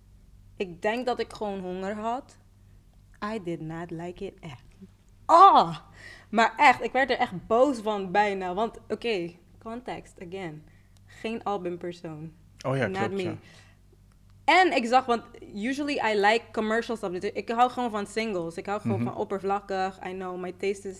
ik 0.56 0.82
denk 0.82 1.06
dat 1.06 1.20
ik 1.20 1.32
gewoon 1.32 1.60
honger 1.60 1.94
had. 1.96 2.36
I 3.24 3.42
did 3.44 3.60
not 3.60 3.90
like 3.90 4.24
it. 4.24 4.34
Oh! 5.26 5.76
Maar 6.30 6.52
echt, 6.56 6.82
ik 6.82 6.92
werd 6.92 7.10
er 7.10 7.18
echt 7.18 7.46
boos 7.46 7.78
van 7.78 8.10
bijna. 8.12 8.54
Want, 8.54 8.78
oké, 8.88 9.30
context, 9.62 10.14
again. 10.28 10.64
Geen 11.06 11.42
albumpersoon. 11.44 12.32
Oh 12.66 12.76
ja, 12.76 12.86
Not 12.86 12.98
klopt. 12.98 13.14
me. 13.14 13.22
Ja. 13.22 13.36
En 14.44 14.72
ik 14.76 14.86
zag, 14.86 15.06
want 15.06 15.22
usually 15.54 16.00
I 16.12 16.20
like 16.20 16.42
commercial 16.52 16.96
stuff. 16.96 17.18
Dus 17.18 17.30
Ik 17.32 17.48
hou 17.48 17.70
gewoon 17.70 17.90
van 17.90 18.06
singles. 18.06 18.56
Ik 18.56 18.66
hou 18.66 18.80
gewoon 18.80 19.00
Mhm. 19.02 19.08
van 19.12 19.16
oppervlakkig. 19.20 19.98
I 20.06 20.10
know, 20.12 20.40
my 20.40 20.52
taste 20.52 20.88
is 20.88 20.98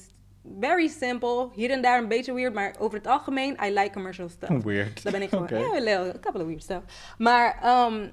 very 0.61 0.89
simple. 0.89 1.49
Hier 1.55 1.71
en 1.71 1.83
daar 1.83 1.99
een 2.03 2.09
beetje 2.09 2.33
weird, 2.35 2.55
maar 2.55 2.75
over 2.79 2.99
het 2.99 3.07
algemeen, 3.07 3.57
I 3.65 3.71
like 3.73 3.91
commercial 3.93 4.29
stuff. 4.29 4.63
Weird. 4.65 5.03
Daar 5.03 5.13
ben 5.13 5.23
ik 5.23 5.29
gewoon, 5.29 5.47
ja, 5.51 5.57
a 5.57 5.73
little- 5.73 6.09
a 6.15 6.19
couple 6.21 6.41
of 6.41 6.47
weird 6.47 6.63
stuff. 6.63 7.15
Maar, 7.19 7.59
ehm, 7.63 8.09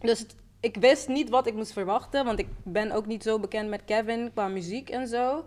dus 0.00 0.26
ik 0.60 0.76
wist 0.76 1.08
niet 1.08 1.30
wat 1.30 1.46
ik 1.46 1.54
moest 1.54 1.72
verwachten, 1.72 2.24
want 2.24 2.38
ik 2.38 2.48
ben 2.64 2.92
ook 2.92 3.06
niet 3.06 3.22
zo 3.22 3.38
bekend 3.38 3.68
met 3.68 3.84
Kevin 3.84 4.30
qua 4.32 4.48
muziek 4.48 4.90
en 4.90 5.08
zo. 5.08 5.44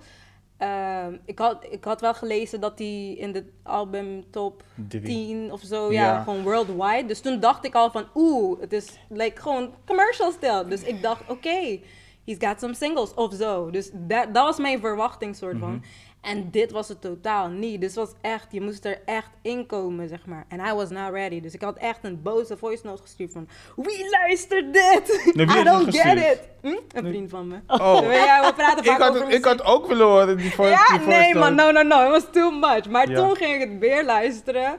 Ehm, 0.57 1.18
ik, 1.26 1.39
had, 1.39 1.66
ik 1.70 1.84
had 1.84 2.01
wel 2.01 2.14
gelezen 2.14 2.61
dat 2.61 2.80
hij 2.80 3.14
in 3.14 3.32
de 3.32 3.45
album 3.64 4.24
top 4.32 4.64
Drie. 4.88 5.01
10 5.01 5.51
of 5.51 5.61
zo, 5.61 5.91
ja, 5.91 6.01
Ja. 6.03 6.24
gewoon 6.24 6.43
worldwide. 6.43 7.05
Dus 7.05 7.20
toen 7.20 7.39
dacht 7.39 7.66
ik 7.66 7.76
al 7.76 7.91
van, 7.91 8.05
oeh, 8.16 8.59
het 8.61 8.74
is 8.74 8.88
like, 9.09 9.41
gewoon 9.41 9.74
commercial 9.86 10.32
stijl. 10.32 10.68
Dus 10.68 10.82
ik 10.84 11.01
dacht, 11.01 11.30
oké, 11.30 11.80
he's 12.26 12.38
got 12.39 12.59
some 12.59 12.74
singles 12.74 13.14
of 13.14 13.34
zo. 13.34 13.70
Dus 13.72 13.89
dat, 13.93 14.34
dat 14.34 14.43
was 14.45 14.57
mijn 14.57 14.80
verwachting 14.80 15.36
soort 15.36 15.57
van. 15.59 15.70
Mhm. 15.72 15.82
En 16.24 16.52
dit 16.52 16.72
was 16.72 16.88
het 16.88 17.02
totaal 17.02 17.48
niet. 17.50 17.82
Dus 17.82 17.96
was 17.96 18.14
echt, 18.22 18.48
je 18.52 18.62
moest 18.62 18.86
er 18.86 19.02
echt 19.06 19.30
in 19.42 19.66
komen, 19.66 20.08
zeg 20.08 20.26
maar. 20.26 20.46
En 20.48 20.60
I 20.60 20.74
was 20.74 20.90
not 20.90 21.12
ready. 21.12 21.42
Dus 21.42 21.54
ik 21.54 21.62
had 21.62 21.78
echt 21.78 22.00
een 22.02 22.22
boze 22.22 22.58
voice 22.58 22.86
note 22.86 23.02
gestuurd 23.02 23.32
van... 23.32 23.48
Wie 23.76 24.10
luistert 24.10 24.74
dit? 24.74 25.32
Wie 25.34 25.44
I 25.60 25.64
don't 25.64 25.84
get 25.84 26.02
gestuurd? 26.02 26.20
it. 26.20 26.40
Hm? 26.62 26.98
Een 26.98 27.06
vriend 27.08 27.30
van 27.30 27.48
me. 27.48 27.56
Oh. 27.68 28.02
Ja, 28.26 28.46
we 28.48 28.54
praten 28.54 28.84
Ik 28.84 28.90
vaak 28.90 29.10
over 29.10 29.22
had, 29.24 29.34
ik 29.34 29.46
had 29.46 29.64
ook 29.64 29.88
willen 29.88 30.06
horen 30.08 30.38
die 30.38 30.52
voice 30.54 30.72
Ja, 30.72 30.88
die 30.98 31.00
voice 31.00 31.20
nee 31.20 31.36
man, 31.36 31.56
no, 31.56 31.72
no, 31.72 31.82
no. 31.82 32.04
It 32.06 32.10
was 32.10 32.26
too 32.32 32.52
much. 32.52 32.90
Maar 32.90 33.10
Ja. 33.10 33.16
toen 33.16 33.36
ging 33.36 33.62
ik 33.64 33.70
het 33.70 33.80
weer 33.80 34.04
luisteren. 34.06 34.78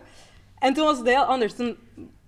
En 0.59 0.75
toen 0.75 0.85
was 0.85 0.99
het 0.99 1.07
heel 1.09 1.23
anders. 1.25 1.55
Toen 1.55 1.77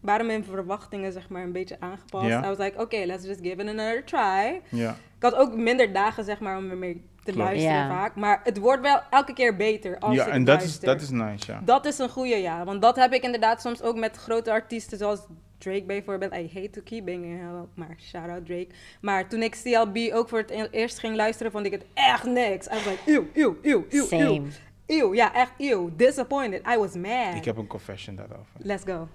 waren 0.00 0.26
mijn 0.26 0.44
verwachtingen 0.44 1.12
zeg 1.12 1.28
maar 1.28 1.42
een 1.42 1.52
beetje 1.52 1.76
aangepast. 1.80 2.26
Ja. 2.26 2.44
I 2.44 2.46
was 2.48 2.58
like, 2.58 2.80
okay, 2.80 3.06
let's 3.06 3.24
just 3.26 3.40
give 3.42 3.62
it 3.62 3.68
another 3.68 4.04
try. 4.04 4.60
Ja. 4.68 4.90
Ik 5.16 5.22
had 5.22 5.34
ook 5.34 5.54
minder 5.54 5.92
dagen 5.92 6.24
zeg 6.24 6.40
maar 6.40 6.56
om 6.56 6.70
ermee 6.70 7.04
te 7.26 7.32
Klopt. 7.32 7.48
luisteren 7.48 7.76
Ja. 7.76 7.88
vaak. 7.88 8.14
Maar 8.14 8.40
het 8.44 8.58
wordt 8.58 8.82
wel 8.82 9.00
elke 9.10 9.32
keer 9.32 9.56
beter 9.56 9.98
als 9.98 10.14
Ja, 10.14 10.26
ik 10.26 10.32
en 10.32 10.44
dat 10.44 10.62
is, 10.62 10.80
dat 10.80 11.00
is 11.00 11.10
nice, 11.10 11.52
ja. 11.52 11.60
Dat 11.64 11.84
is 11.86 11.98
een 11.98 12.08
goede, 12.08 12.36
ja. 12.36 12.64
Want 12.64 12.82
dat 12.82 12.96
heb 12.96 13.12
ik 13.12 13.22
inderdaad 13.22 13.60
soms 13.60 13.82
ook 13.82 13.96
met 13.96 14.16
grote 14.16 14.50
artiesten 14.50 14.98
zoals 14.98 15.20
Drake 15.58 15.82
bijvoorbeeld. 15.84 16.32
I 16.34 16.50
hate 16.54 16.70
to 16.70 16.80
keep 16.84 17.06
him 17.06 17.24
up, 17.60 17.68
maar 17.74 17.96
shout-out 18.00 18.46
Drake. 18.46 18.68
Maar 19.00 19.28
toen 19.28 19.42
ik 19.42 19.58
CLB 19.62 20.12
ook 20.12 20.28
voor 20.28 20.38
het 20.38 20.50
e- 20.50 20.68
eerst 20.70 20.98
ging 20.98 21.16
luisteren, 21.16 21.52
vond 21.52 21.66
ik 21.66 21.72
het 21.72 21.84
echt 21.94 22.24
niks. 22.24 22.66
I 22.66 22.70
was 22.70 22.84
like, 22.84 22.98
eeuw, 23.06 23.26
eeuw, 23.34 23.56
eeuw, 23.62 23.84
eeuw, 23.90 24.04
Same. 24.06 25.14
ja, 25.14 25.34
echt 25.34 25.52
eeuw. 25.58 25.90
Disappointed. 25.96 26.66
I 26.74 26.76
was 26.78 26.94
mad. 26.94 27.34
Ik 27.34 27.44
heb 27.44 27.56
een 27.56 27.66
confession 27.66 28.16
daarover. 28.16 28.46
Let's 28.56 28.82
go. 28.86 29.08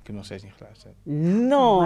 Ik 0.00 0.06
heb 0.06 0.14
nog 0.14 0.24
steeds 0.24 0.42
niet 0.42 0.52
geluisterd. 0.56 0.94
No, 1.48 1.74
Wow. 1.74 1.82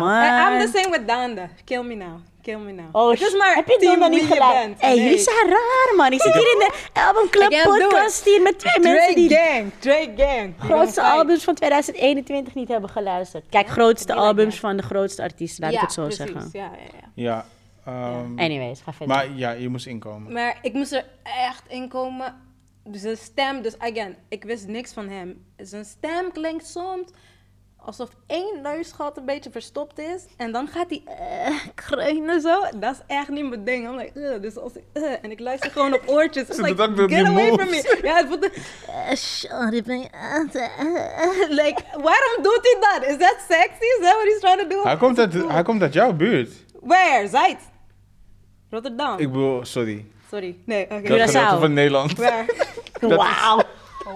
man. 0.00 0.52
I'm 0.52 0.60
the 0.70 0.78
same 0.78 0.90
with 0.98 1.06
Danda. 1.08 1.48
Kill 1.64 1.82
me 1.82 1.94
now. 1.94 2.18
Kill 2.48 2.58
me 2.58 2.72
now. 2.72 2.88
Oh, 2.96 3.10
het 3.10 3.20
is 3.20 3.28
sh- 3.30 3.36
maar 3.36 3.54
heb 3.54 3.68
je 3.68 3.76
tien 3.78 3.88
dan 3.88 3.98
nog 3.98 4.08
niet 4.10 4.24
gelijk? 4.32 4.74
Hé, 4.78 4.88
Nee. 4.88 5.00
jullie 5.02 5.18
zijn 5.18 5.48
raar, 5.48 5.92
man. 5.96 6.12
Ik 6.12 6.20
zit 6.22 6.32
hier 6.32 6.52
in 6.52 6.58
de 6.58 7.00
Album 7.00 7.28
Club 7.30 7.62
podcast 7.62 8.24
hier 8.24 8.42
met 8.42 8.58
twee 8.58 8.80
mensen 8.80 9.14
Drake 9.14 9.14
die 9.14 9.28
gang. 9.36 9.72
Drake 9.78 10.12
gang. 10.16 10.54
Grootste 10.58 11.02
albums 11.02 11.44
van 11.44 11.54
2021 11.54 12.54
niet 12.54 12.68
hebben 12.68 12.90
geluisterd. 12.90 13.44
Kijk, 13.50 13.68
grootste 13.68 14.14
albums 14.14 14.60
van 14.60 14.76
de 14.76 14.82
grootste 14.82 15.22
artiesten, 15.22 15.62
laat 15.64 15.72
ja, 15.72 15.78
ik 15.78 15.84
het 15.84 15.92
zo 15.92 16.02
precies. 16.02 16.18
zeggen. 16.26 16.48
Ja, 16.52 16.70
ja, 16.76 16.98
ja. 17.14 17.44
Ja. 17.84 17.92
ehm, 17.92 18.38
Anyways, 18.38 18.80
ga 18.80 18.92
verder. 18.92 19.16
maar 19.16 19.28
ja, 19.34 19.50
je 19.50 19.68
moest 19.68 19.86
inkomen. 19.86 20.32
Maar 20.32 20.58
ik 20.62 20.72
moest 20.72 20.92
er 20.92 21.04
echt 21.48 21.62
in 21.68 21.88
komen. 21.88 22.34
Zijn 22.92 23.16
stem, 23.16 23.62
dus 23.62 23.78
again, 23.78 24.16
ik 24.28 24.44
wist 24.44 24.66
niks 24.66 24.92
van 24.92 25.08
hem. 25.08 25.44
Zijn 25.56 25.84
stem 25.84 26.32
klinkt 26.32 26.66
soms 26.66 27.10
alsof 27.88 28.08
één 28.26 28.60
neusgat 28.62 29.16
een 29.16 29.24
beetje 29.24 29.50
verstopt 29.50 29.98
is. 29.98 30.24
En 30.36 30.52
dan 30.52 30.68
gaat 30.68 30.86
hij 30.88 31.02
eh, 31.06 31.54
kreunen 31.74 32.40
zo. 32.40 32.60
Dat 32.76 32.92
is 32.94 33.00
echt 33.16 33.28
niet 33.28 33.48
mijn 33.48 33.64
ding. 33.64 33.88
I'm 33.88 33.96
like, 33.96 34.18
"Ugh." 34.20 34.42
dus 34.42 34.56
als 34.56 34.72
ik, 34.72 34.82
"Ugh," 34.94 35.16
en 35.22 35.30
ik 35.30 35.40
luister 35.40 35.70
gewoon 35.70 35.94
op 35.94 36.02
oortjes. 36.06 36.46
Ze 36.48 36.62
like, 36.62 36.82
get 37.08 37.26
away 37.26 37.50
moves. 37.50 37.56
from 37.56 37.70
me. 37.70 37.98
Ja, 38.02 38.16
het 38.16 38.26
voelt... 38.26 38.44
eh, 38.50 39.14
sorry, 39.14 39.82
ben 39.82 39.98
je... 40.00 40.08
eh, 40.10 40.64
eh." 40.64 41.48
like, 41.48 41.82
waarom 41.92 42.42
doet 42.42 42.60
hij 42.62 42.76
dat? 43.00 43.08
Is 43.10 43.16
that 43.18 43.36
sexy? 43.48 43.84
Is 43.84 43.98
that 44.00 44.12
what 44.12 44.24
he's 44.24 44.40
trying 44.40 44.60
to 44.60 44.68
do? 44.68 44.82
Hij 44.82 44.96
komt 44.96 45.18
uit, 45.18 45.32
hij 45.32 45.62
komt 45.62 45.82
uit 45.82 45.92
jouw 45.92 46.12
buurt. 46.12 46.50
Where? 46.80 47.28
Zuid? 47.28 47.58
Rotterdam? 48.70 49.18
Ik 49.18 49.32
bedoel, 49.32 49.64
sorry. 49.64 50.06
Sorry. 50.30 50.56
Nee, 50.64 50.84
oké. 50.90 51.16
Dat 51.16 51.28
Curaçao. 51.30 51.58
van 51.60 51.72
Nederland. 51.72 52.16
Waar? 52.18 52.44
Wauw. 53.00 53.62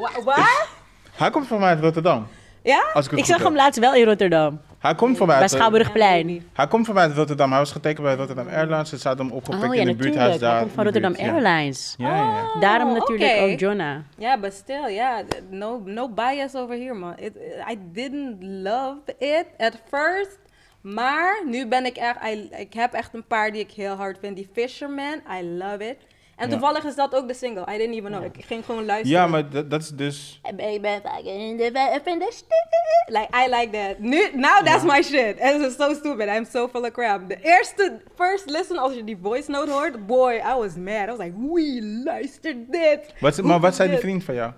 Wa- 0.01 0.23
Waar? 0.25 0.67
Hij 1.13 1.31
komt 1.31 1.47
van 1.47 1.59
mij 1.61 1.69
uit 1.69 1.81
Rotterdam. 1.81 2.27
Ja? 2.63 2.85
Als 2.93 3.07
ik 3.09 3.17
het 3.17 3.27
zag 3.27 3.43
hem 3.43 3.55
laatst 3.55 3.81
wel 3.81 3.95
in 3.95 4.05
Rotterdam. 4.05 4.61
Hij 4.79 4.95
komt 4.95 5.17
van 5.17 5.27
mij 5.27 5.39
Bij 5.39 5.49
Schouwburgplein. 5.49 6.47
hij 6.53 6.67
komt 6.69 6.87
van 6.87 6.95
mij 6.95 7.05
uit 7.05 7.15
Rotterdam. 7.17 7.51
Hij 7.51 7.59
was 7.59 7.73
getekend 7.73 8.03
bij 8.07 8.15
Rotterdam 8.15 8.49
Airlines. 8.49 8.89
Ze 8.89 8.97
zaten 8.97 9.25
hem 9.27 9.35
opgepikt 9.35 9.65
Oh 9.69 9.75
ja, 9.75 9.81
in 9.81 9.89
het 9.89 9.97
buurthuis 9.97 10.17
natuurlijk. 10.17 10.41
daar. 10.41 10.53
Hij 10.53 10.61
komt 10.63 10.73
van 10.75 10.85
Rotterdam 10.85 11.13
buurt, 11.13 11.25
ja. 11.25 11.33
Airlines. 11.33 11.95
Ja, 11.99 12.17
ja, 12.17 12.25
ja. 12.55 12.61
Daarom 12.61 12.89
Oh, 12.89 12.95
natuurlijk 12.99 13.33
oké. 13.33 13.43
ook 13.53 13.59
Jonna. 13.59 14.03
Ja, 14.19 14.39
but 14.39 14.53
still, 14.53 14.95
yeah, 14.95 15.19
th- 15.29 15.43
no, 15.51 15.83
no 15.85 16.09
bias 16.09 16.55
over 16.55 16.75
here, 16.77 16.95
man. 16.95 17.15
It, 17.19 17.33
I 17.71 17.79
didn't 17.93 18.37
love 18.43 18.99
it 19.19 19.47
at 19.59 19.73
first, 19.91 20.39
maar 20.81 21.43
nu 21.47 21.67
ben 21.67 21.85
ik 21.87 21.97
echt, 21.97 22.17
I, 22.25 22.49
ik 22.59 22.73
heb 22.75 22.93
echt 22.93 23.15
een 23.15 23.27
paar 23.27 23.53
die 23.53 23.61
ik 23.61 23.71
heel 23.71 23.95
hard 23.95 24.19
vind. 24.21 24.37
Die 24.37 24.49
Fisherman, 24.53 25.21
I 25.41 25.43
love 25.59 25.89
it. 25.89 25.97
En 26.43 26.49
Ja. 26.49 26.55
toevallig 26.57 26.85
is 26.85 26.95
dat 26.95 27.15
ook 27.15 27.29
de 27.29 27.35
single. 27.35 27.63
I 27.75 27.77
didn't 27.79 27.95
even 27.97 28.11
know. 28.11 28.25
Ik 28.25 28.45
ging 28.45 28.65
gewoon 28.65 28.85
luisteren. 28.85 29.21
Ja, 29.21 29.27
maar 29.27 29.51
dat, 29.51 29.71
dat 29.71 29.81
is 29.83 29.89
dus... 29.89 30.41
Ik 30.43 30.81
ben 30.83 31.01
fucking 31.05 31.41
in 31.41 31.57
de 31.57 31.71
web 31.73 32.07
in 32.07 32.19
de 32.19 32.27
sti- 32.31 32.71
Like, 33.07 33.29
I 33.47 33.49
like 33.51 33.71
that. 33.71 33.99
Nu, 33.99 34.31
now 34.35 34.65
that's 34.65 34.83
Ja. 34.85 34.93
my 34.93 35.03
shit. 35.03 35.41
And 35.41 35.63
it's 35.63 35.77
so 35.77 35.95
stupid. 35.95 36.29
I'm 36.29 36.45
so 36.45 36.69
full 36.69 36.83
of 36.83 36.91
crap. 36.91 37.29
De 37.29 37.37
eerste, 37.43 38.01
first 38.17 38.51
listen, 38.51 38.79
als 38.79 38.95
je 38.95 39.05
die 39.05 39.19
voice 39.23 39.51
note 39.51 39.71
hoort, 39.71 40.07
boy, 40.07 40.33
I 40.35 40.55
was 40.59 40.75
mad. 40.77 41.03
I 41.09 41.11
was 41.11 41.19
like, 41.19 41.33
wie 41.53 41.83
luistert 42.05 42.73
dit? 42.73 43.01
Wat, 43.21 43.43
maar 43.43 43.61
wat 43.61 43.75
zei 43.75 43.89
die 43.91 43.99
vriend 43.99 44.25
van 44.25 44.35
jou? 44.35 44.53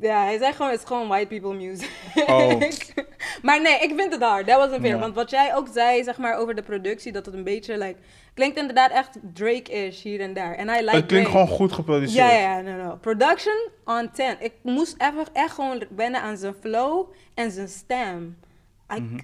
Ja, 0.00 0.24
hij 0.24 0.38
zei 0.38 0.52
gewoon, 0.52 0.70
het 0.70 0.80
is 0.80 0.86
gewoon 0.86 1.08
white 1.08 1.26
people 1.26 1.54
music. 1.54 1.90
Oh. 2.26 2.60
maar 3.46 3.60
nee, 3.62 3.78
ik 3.78 3.92
vind 3.96 4.12
het 4.12 4.22
hard. 4.22 4.46
Dat 4.46 4.56
was 4.58 4.70
een 4.70 4.80
fair. 4.80 4.94
Ja. 4.94 4.98
Want 5.00 5.14
wat 5.14 5.30
jij 5.30 5.54
ook 5.56 5.68
zei, 5.72 6.04
zeg 6.04 6.18
maar, 6.18 6.36
over 6.38 6.54
de 6.54 6.62
productie, 6.62 7.12
dat 7.12 7.26
het 7.26 7.34
een 7.34 7.44
beetje, 7.44 7.78
like, 7.78 7.96
klinkt 8.34 8.56
inderdaad 8.58 8.90
echt 8.90 9.18
Drake-ish 9.34 10.02
hier 10.02 10.20
en 10.20 10.34
daar. 10.34 10.54
En 10.54 10.68
I 10.68 10.70
like 10.70 10.96
het 10.96 11.06
klinkt 11.06 11.08
Drake. 11.08 11.30
gewoon 11.30 11.48
goed 11.48 11.72
geproduceerd. 11.72 12.30
Ja, 12.30 12.38
ja, 12.38 12.60
no, 12.60 12.76
no. 12.84 12.96
Production 13.00 13.68
on 13.84 14.10
10. 14.12 14.36
Ik 14.40 14.52
moest 14.62 14.94
even 14.98 15.26
echt 15.32 15.54
gewoon 15.54 15.84
wennen 15.96 16.20
aan 16.20 16.36
zijn 16.36 16.54
flow 16.60 17.06
en 17.34 17.50
zijn 17.50 17.68
stem. 17.68 18.38
I, 18.96 19.16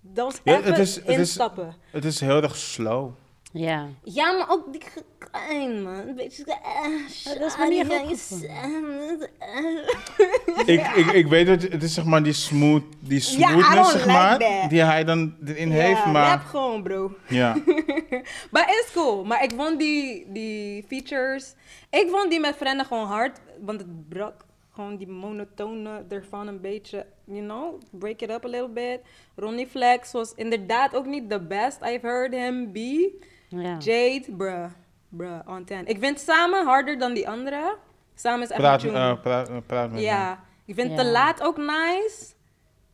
Dat 0.00 0.24
was 0.24 0.40
Mhm. 0.44 0.50
Ja, 0.50 0.58
even 0.58 0.70
het 0.70 0.78
is- 0.80 0.94
het 0.96 1.08
is- 1.08 1.16
instappen. 1.18 1.74
Het 1.90 2.04
is 2.04 2.20
heel 2.20 2.42
erg 2.42 2.56
slow. 2.56 3.10
Ja. 3.54 3.88
Ja, 4.02 4.32
maar 4.32 4.50
ook 4.50 4.72
die 4.72 4.82
gekrein, 4.82 5.82
man. 5.82 5.94
Een 5.94 6.14
beetje... 6.14 6.44
Uh, 6.46 7.38
dat 7.38 7.50
is 7.50 7.56
me 7.56 7.68
niet 7.68 7.88
ik, 10.66 10.86
ik, 10.86 11.06
ik 11.06 11.26
weet 11.26 11.46
het, 11.46 11.62
het 11.62 11.82
is 11.82 11.94
zeg 11.94 12.04
maar 12.04 12.22
die 12.22 12.32
smooth, 12.32 12.82
die 13.00 13.20
smoothness 13.20 13.92
zeg 13.92 14.06
maar, 14.06 14.38
die 14.68 14.82
hij 14.82 15.04
dan 15.04 15.34
erin 15.44 15.68
ja, 15.68 15.74
heeft, 15.74 16.06
maar 16.06 16.28
rap 16.28 16.44
gewoon, 16.44 16.82
bro. 16.82 17.16
ja. 17.28 17.56
maar 18.52 18.68
is 18.68 18.88
cool. 18.92 19.24
Maar 19.24 19.42
ik 19.42 19.52
vond 19.56 19.78
die, 19.78 20.26
die 20.32 20.84
features... 20.88 21.54
Ik 21.90 22.08
vond 22.10 22.30
die 22.30 22.40
met 22.40 22.56
Frenna 22.56 22.84
gewoon 22.84 23.06
hard, 23.06 23.40
want 23.60 23.80
het 23.80 24.08
brak 24.08 24.44
gewoon 24.70 24.96
die 24.96 25.08
monotone 25.08 26.04
ervan 26.08 26.46
een 26.46 26.60
beetje, 26.60 27.06
you 27.24 27.40
know, 27.40 27.80
break 27.90 28.20
it 28.20 28.30
up 28.30 28.44
a 28.44 28.48
little 28.48 28.68
bit. 28.68 29.00
Ronnie 29.36 29.66
Flex 29.66 30.12
was 30.12 30.32
inderdaad 30.34 30.94
ook 30.94 31.06
niet 31.06 31.30
the 31.30 31.40
best 31.40 31.82
I've 31.82 32.06
heard 32.06 32.32
him 32.32 32.72
be. 32.72 33.32
Ja. 33.60 33.76
Jade, 33.78 34.24
bruh, 34.36 34.64
bruh, 35.08 35.38
on 35.46 35.64
10. 35.64 35.86
Ik 35.86 35.98
vind 35.98 36.20
samen 36.20 36.64
harder 36.66 36.98
dan 36.98 37.14
die 37.14 37.28
andere. 37.28 37.76
Samen 38.14 38.42
is 38.42 38.48
echt 38.48 38.60
Praat, 38.60 38.82
een 38.82 38.94
eh, 38.94 39.20
praat, 39.22 39.66
praat 39.66 39.86
met 39.90 39.92
me. 39.92 40.00
ja, 40.00 40.44
ik 40.64 40.74
vind 40.74 40.90
Ja. 40.90 40.96
te 40.96 41.04
laat 41.04 41.42
ook 41.42 41.56
nice. 41.56 42.32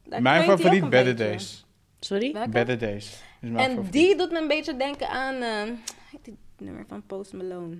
Daar 0.05 0.23
Mijn 0.23 0.43
favoriet, 0.45 0.83
een 0.83 0.89
Better 0.91 1.15
beetje. 1.15 1.31
Days. 1.31 1.67
Sorry? 2.01 2.33
Welke? 2.33 2.49
Better 2.49 2.79
Days. 2.79 3.07
Is 3.41 3.51
mijn 3.51 3.57
En 3.57 3.71
favoriet. 3.71 3.93
die 3.93 4.17
doet 4.17 4.31
me 4.31 4.39
een 4.41 4.49
beetje 4.49 4.77
denken 4.77 5.09
aan 5.09 5.35
eh, 5.35 5.63
heet 6.11 6.25
die 6.25 6.39
nummer 6.59 6.85
van 6.89 7.03
Post 7.07 7.33
Malone. 7.33 7.79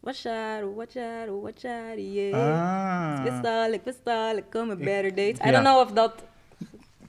Watch 0.00 0.26
out, 0.26 0.74
watch 0.74 0.96
out, 0.96 1.42
watch 1.42 1.64
out, 1.64 1.94
yeah. 1.96 2.34
Ah, 2.34 3.22
Pistol, 3.24 3.72
ik 3.72 3.82
pistol, 3.82 4.36
ik 4.36 4.44
kom 4.50 4.66
met 4.66 4.78
Ik- 4.78 4.84
better 4.84 5.08
dates. 5.14 5.38
I 5.46 5.50
ja. 5.50 5.50
don't 5.50 5.64
know 5.64 5.80
of 5.80 5.92
dat 5.92 6.24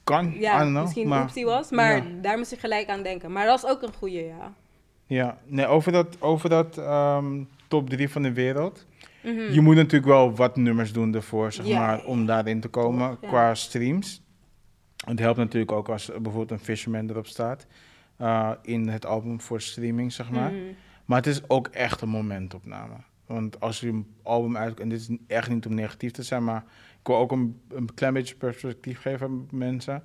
kan, 0.03 0.25
I 0.33 0.39
ja, 0.39 0.57
don't 0.57 0.69
know. 0.69 0.81
misschien 0.83 1.07
maar, 1.07 1.21
optie 1.23 1.45
was, 1.45 1.69
maar 1.69 1.95
ja. 1.95 2.03
daar 2.21 2.37
moest 2.37 2.51
ik 2.51 2.59
gelijk 2.59 2.89
aan 2.89 3.03
denken. 3.03 3.31
Maar 3.31 3.45
dat 3.45 3.61
was 3.61 3.71
ook 3.71 3.81
een 3.81 3.93
goeie, 3.93 4.25
ja. 4.25 4.53
Ja, 5.11 5.37
nee, 5.45 5.65
over 5.65 5.91
dat, 5.91 6.21
over 6.21 6.49
dat 6.49 6.77
ehm, 6.77 7.43
top 7.67 7.89
3 7.89 8.09
van 8.09 8.21
de 8.21 8.33
wereld. 8.33 8.85
Mhm. 9.23 9.51
Je 9.53 9.61
moet 9.61 9.75
natuurlijk 9.75 10.05
wel 10.11 10.35
wat 10.35 10.55
nummers 10.55 10.93
doen 10.93 11.15
ervoor, 11.15 11.51
zeg 11.51 11.67
maar, 11.67 12.05
om 12.05 12.25
daarin 12.25 12.59
te 12.59 12.67
komen 12.67 13.17
ja. 13.21 13.27
qua 13.27 13.55
streams. 13.55 14.21
Het 15.05 15.19
helpt 15.19 15.37
natuurlijk 15.37 15.71
ook 15.71 15.89
als 15.89 16.05
bijvoorbeeld 16.05 16.51
een 16.51 16.59
Fisherman 16.65 17.09
erop 17.09 17.27
staat. 17.27 17.67
eh, 18.17 18.51
in 18.61 18.87
het 18.87 19.05
album 19.05 19.41
voor 19.41 19.61
streaming, 19.61 20.13
zeg 20.13 20.29
maar. 20.29 20.51
Mhm. 20.51 20.61
Maar 21.05 21.17
het 21.17 21.27
is 21.27 21.49
ook 21.49 21.67
echt 21.67 22.01
een 22.01 22.09
momentopname. 22.09 22.95
Want 23.25 23.59
als 23.59 23.79
je 23.79 23.87
een 23.87 24.07
album 24.23 24.57
uit... 24.57 24.79
En 24.79 24.89
dit 24.89 24.99
is 24.99 25.17
echt 25.27 25.49
niet 25.49 25.65
om 25.65 25.73
negatief 25.73 26.11
te 26.11 26.23
zijn, 26.23 26.43
maar... 26.43 26.63
Ik 26.99 27.07
wil 27.07 27.17
ook 27.17 27.31
een, 27.31 27.61
een 27.69 27.93
klein 27.93 28.13
beetje 28.13 28.35
perspectief 28.35 28.99
geven 28.99 29.27
aan 29.27 29.47
mensen. 29.51 30.03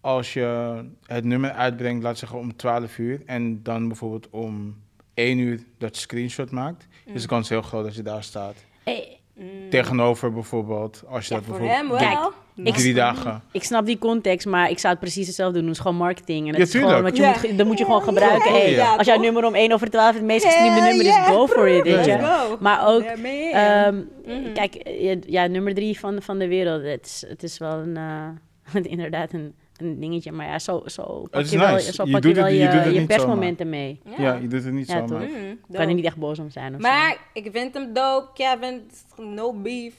Als 0.00 0.32
je 0.32 0.74
het 1.06 1.24
nummer 1.24 1.50
uitbrengt, 1.50 2.02
laat 2.02 2.18
zeggen 2.18 2.38
om 2.38 2.56
12 2.56 2.98
uur... 2.98 3.22
en 3.26 3.62
dan 3.62 3.88
bijvoorbeeld 3.88 4.28
om 4.30 4.76
1 5.14 5.38
uur 5.38 5.60
dat 5.78 5.96
screenshot 5.96 6.50
maakt... 6.50 6.86
is 7.04 7.22
de 7.22 7.28
kans 7.28 7.48
heel 7.48 7.62
groot 7.62 7.84
dat 7.84 7.94
je 7.94 8.02
daar 8.02 8.22
staat. 8.22 8.54
Hey, 8.84 9.14
Mm. 9.34 9.70
Tegenover 9.70 10.32
bijvoorbeeld, 10.32 11.02
als 11.08 11.26
je 11.28 11.34
Ja, 11.34 11.40
dat 11.40 11.48
voor 11.48 11.58
bijvoorbeeld 11.58 11.98
hem 12.00 12.08
wel. 12.14 12.32
doet, 12.54 12.66
ik- 12.66 12.74
drie 12.74 12.94
dagen. 12.94 13.42
ik 13.52 13.62
snap 13.62 13.86
die 13.86 13.98
context, 13.98 14.46
maar 14.46 14.70
ik 14.70 14.78
zou 14.78 14.92
het 14.92 15.02
precies 15.02 15.26
hetzelfde 15.26 15.58
doen. 15.58 15.66
Het 15.68 15.76
is 15.76 15.82
gewoon 15.82 15.96
marketing. 15.96 16.40
En 16.40 16.46
het 16.48 16.56
Ja, 16.56 16.62
is 16.62 16.70
gewoon 16.70 16.86
tuurlijk. 16.86 17.08
wat 17.08 17.16
je 17.16 17.22
Ja. 17.22 17.28
moet, 17.28 17.38
ge- 17.38 17.54
dat 17.56 17.66
moet 17.66 17.78
je 17.78 17.84
gewoon 17.84 18.02
gebruiken. 18.02 18.52
Ja, 18.52 18.58
Hey, 18.58 18.70
ja, 18.72 18.96
als 18.96 19.06
jouw 19.06 19.18
nummer 19.20 19.44
om 19.44 19.54
1 19.54 19.72
over 19.72 19.90
12 19.90 20.14
het 20.14 20.22
meest 20.24 20.44
gestreamde 20.44 20.80
nummer 20.80 21.06
is, 21.06 21.12
yeah, 21.14 21.26
go 21.26 21.46
for 21.46 21.68
it, 21.68 21.82
weet 21.82 22.04
je. 22.04 22.56
Maar 22.60 22.86
ook. 22.88 23.02
Ehm, 23.02 23.94
Mhm. 24.26 24.52
Kijk, 24.54 24.88
ja, 25.26 25.46
nummer 25.46 25.74
drie 25.74 25.98
van, 25.98 26.22
van 26.22 26.38
de 26.38 26.48
wereld. 26.48 26.82
Het 26.82 27.06
is, 27.06 27.24
het 27.28 27.42
is 27.42 27.58
wel 27.58 27.78
een, 27.78 27.96
eh, 27.96 28.80
inderdaad 28.92 29.32
een, 29.32 29.54
een 29.80 30.00
dingetje. 30.00 30.32
Maar 30.32 30.46
ja, 30.46 30.58
zo, 30.58 30.82
zo 30.86 31.26
pak 31.30 31.40
is 31.40 31.50
je 31.50 31.58
wel, 31.58 31.72
nice. 31.74 31.92
zo 31.92 32.04
Je 32.04 32.10
pak 32.12 32.22
doet 32.22 32.30
je 32.30 32.36
wel 32.42 32.46
het- 32.50 32.54
je, 32.54 32.60
je 32.62 32.68
doet 32.70 32.80
het 32.84 32.92
je 32.92 32.98
niet 32.98 33.08
persmomenten 33.08 33.68
mee. 33.68 34.00
Ja, 34.18 34.34
je 34.34 34.48
doet 34.48 34.64
het 34.64 34.72
niet 34.72 34.86
Ja, 34.86 35.06
zomaar. 35.06 35.22
Ik 35.22 35.58
kan 35.72 35.88
er 35.88 35.94
niet 35.94 36.04
echt 36.04 36.16
boos 36.16 36.38
om 36.38 36.50
zijn. 36.50 36.74
Of 36.74 36.80
zo. 36.82 36.88
Maar 36.88 37.16
ik 37.32 37.48
vind 37.52 37.74
hem 37.74 37.92
dope. 37.92 38.28
Kevin, 38.34 38.90
no 39.16 39.52
beef. 39.52 39.94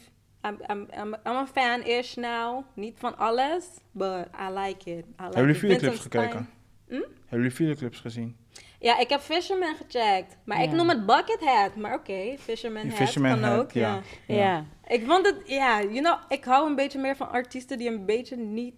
I'm, 0.48 0.58
I'm, 0.72 0.88
I'm, 1.02 1.08
I'm 1.26 1.36
a 1.36 1.48
fan-ish 1.54 2.16
now. 2.16 2.64
Niet 2.76 2.96
van 2.98 3.18
alles, 3.18 3.66
but 3.92 4.28
I 4.50 4.54
like 4.60 4.90
it. 4.90 5.06
I 5.06 5.06
like 5.06 5.06
Hebben 5.18 5.40
jullie 5.42 5.56
videoclips 5.56 6.00
gekeken? 6.00 6.30
Stein. 6.30 6.50
Hebben 6.90 7.04
jullie 7.30 7.52
videoclips 7.52 8.00
gezien? 8.00 8.36
Ja, 8.80 9.00
ik 9.00 9.10
heb 9.10 9.20
Fisherman 9.20 9.76
gecheckt. 9.76 10.38
Maar 10.46 10.64
ik 10.64 10.72
noem 10.72 10.90
het 10.90 11.06
Buckethead. 11.06 11.76
Maar 11.76 11.94
oké, 11.94 12.36
Fisherman 12.40 12.82
Die 12.82 12.92
Head 12.92 13.02
Fisherman 13.04 13.32
kan 13.32 13.44
Head, 13.44 13.60
ook. 13.60 13.72
ja. 13.72 14.00
Ja. 14.28 14.36
ja. 14.36 14.66
Ik 14.88 15.04
vond 15.08 15.26
het, 15.26 15.36
ja, 15.46 15.82
you 15.82 16.00
know, 16.00 16.18
ik 16.30 16.44
hou 16.44 16.70
een 16.70 16.76
beetje 16.76 17.00
meer 17.00 17.16
van 17.16 17.30
artiesten 17.32 17.78
die 17.78 17.90
een 17.90 18.06
beetje 18.06 18.36
niet 18.36 18.74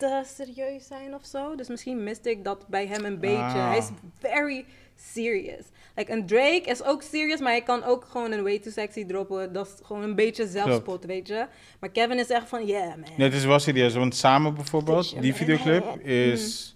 te 0.00 0.22
serieus 0.36 0.86
zijn 0.86 1.14
of 1.14 1.24
zo. 1.24 1.54
Dus 1.54 1.68
misschien 1.68 2.04
miste 2.04 2.30
ik 2.30 2.44
dat 2.44 2.66
bij 2.68 2.86
hem 2.86 3.04
een 3.04 3.18
beetje. 3.20 3.36
Ah. 3.36 3.68
Hij 3.68 3.78
is 3.78 3.88
very 4.18 4.64
serious. 5.12 5.64
Like, 5.96 6.12
een 6.12 6.26
Drake 6.26 6.62
is 6.64 6.82
ook 6.82 7.02
serious, 7.02 7.40
maar 7.40 7.50
hij 7.50 7.62
kan 7.62 7.84
ook 7.84 8.04
gewoon 8.10 8.32
een 8.32 8.42
way 8.42 8.58
too 8.58 8.72
sexy 8.72 9.04
droppen. 9.06 9.52
Dat 9.52 9.66
is 9.66 9.72
gewoon 9.86 10.02
een 10.02 10.14
beetje 10.14 10.46
zelfspot, 10.46 11.04
weet 11.04 11.28
je. 11.28 11.46
Maar 11.80 11.90
Kevin 11.90 12.18
is 12.18 12.28
echt 12.30 12.48
van, 12.48 12.66
yeah 12.66 12.88
man. 12.88 13.00
Nee, 13.16 13.28
het 13.28 13.36
is 13.36 13.44
wel 13.44 13.58
serieus. 13.58 13.94
Want 13.94 14.14
samen 14.14 14.54
bijvoorbeeld, 14.54 15.20
die 15.22 15.34
videoclip 15.34 15.98
is... 16.00 16.74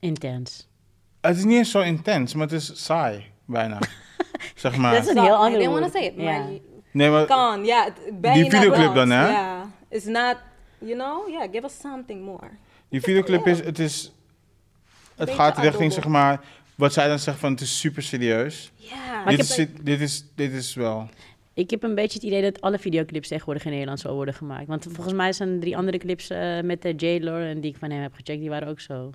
Intens. 0.00 0.68
Het 1.20 1.36
is 1.36 1.44
niet 1.44 1.56
eens 1.56 1.70
zo 1.70 1.80
intens, 1.80 2.34
maar 2.34 2.46
het 2.46 2.52
is 2.56 2.84
saai, 2.84 3.24
bijna. 3.44 3.78
zeg 4.54 4.76
maar. 4.76 4.92
Dat 4.94 5.02
is 5.02 5.08
een 5.08 5.22
heel 5.22 5.32
I 5.32 5.36
ander 5.36 5.58
didn't 5.58 5.68
woord. 5.68 5.80
want 5.80 5.92
to 5.92 5.98
say 5.98 6.08
it, 6.08 6.14
Ja. 6.16 6.22
maar 6.38 6.48
Nee, 6.92 7.10
maar 7.10 7.24
kan, 7.26 7.64
ja. 7.64 7.84
het- 7.84 8.20
bijna 8.20 8.44
videoclip 8.50 8.84
wel. 8.84 8.94
dan, 8.94 9.10
hè? 9.10 9.28
Ja. 9.30 9.70
It's 9.88 10.04
not, 10.04 10.36
you 10.78 10.94
know, 10.94 11.28
yeah, 11.28 11.52
give 11.52 11.64
us 11.64 11.80
something 11.80 12.24
more. 12.24 12.50
die 12.88 13.00
videoclip 13.00 13.46
is... 13.46 13.60
Het, 13.60 13.78
is, 13.78 14.12
het 15.16 15.26
Beetje 15.26 15.34
gaat 15.34 15.58
richting, 15.58 15.92
adobo. 15.92 15.94
zeg 15.94 16.06
maar... 16.06 16.40
Wat 16.74 16.92
zij 16.92 17.08
dan 17.08 17.18
zegt 17.18 17.38
van, 17.38 17.50
het 17.50 17.60
is 17.60 17.78
super 17.78 18.02
serieus. 18.02 18.72
Ja. 18.76 19.24
Dit 19.24 19.38
is, 19.38 19.66
dit, 19.82 20.00
is, 20.00 20.24
dit 20.34 20.52
is 20.52 20.74
wel... 20.74 21.08
Ik 21.58 21.70
heb 21.70 21.82
een 21.82 21.94
beetje 21.94 22.18
het 22.18 22.22
idee 22.22 22.42
dat 22.42 22.60
alle 22.60 22.78
videoclips 22.78 23.28
tegenwoordig 23.28 23.64
in 23.64 23.70
Nederland 23.70 24.00
zo 24.00 24.14
worden 24.14 24.34
gemaakt. 24.34 24.66
Want 24.66 24.86
volgens 24.92 25.14
mij 25.14 25.32
zijn 25.32 25.60
drie 25.60 25.76
andere 25.76 25.98
clips 25.98 26.30
eh, 26.30 26.60
met 26.60 26.82
de 26.82 26.94
J. 26.94 27.18
Lauren 27.22 27.60
die 27.60 27.70
ik 27.70 27.76
van 27.76 27.90
hem 27.90 28.02
heb 28.02 28.14
gecheckt, 28.14 28.40
die 28.40 28.48
waren 28.48 28.68
ook 28.68 28.80
zo. 28.80 29.10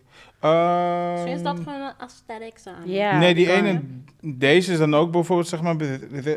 Misschien 1.11 1.33
is 1.33 1.43
dat 1.43 1.57
gewoon 1.57 1.81
een 1.81 1.93
aesthetics 1.97 2.67
aan. 2.67 2.89
Ja, 2.89 3.17
nee, 3.17 3.33
die 3.33 3.51
ene... 3.51 3.81
Deze 4.21 4.71
is 4.71 4.77
dan 4.77 4.95
ook 4.95 5.11
bijvoorbeeld, 5.11 5.47
zeg 5.47 5.61
maar, 5.61 5.75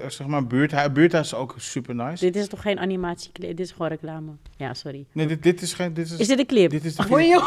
zeg 0.09 0.27
maar 0.27 0.47
buurthuis. 0.47 0.93
Buurthuis 0.93 1.27
is 1.27 1.39
ook 1.39 1.55
super 1.57 1.95
nice. 1.95 2.25
Dit 2.25 2.37
is 2.37 2.49
toch 2.49 2.63
geen 2.63 2.79
animatieclip, 2.79 3.57
dit 3.57 3.67
is 3.67 3.73
gewoon 3.73 3.89
reclame. 3.89 4.33
Ja, 4.57 4.75
sorry. 4.75 5.07
Nee, 5.13 5.27
dit, 5.27 5.43
dit 5.43 5.63
is 5.63 5.73
geen... 5.73 5.95
Dit 5.95 6.11
is, 6.11 6.17
Is 6.17 6.29
dit 6.29 6.39
een 6.39 6.47
clip? 6.47 6.71
Dit 6.71 6.85
is 6.85 6.97
de 6.97 7.03
je 7.03 7.41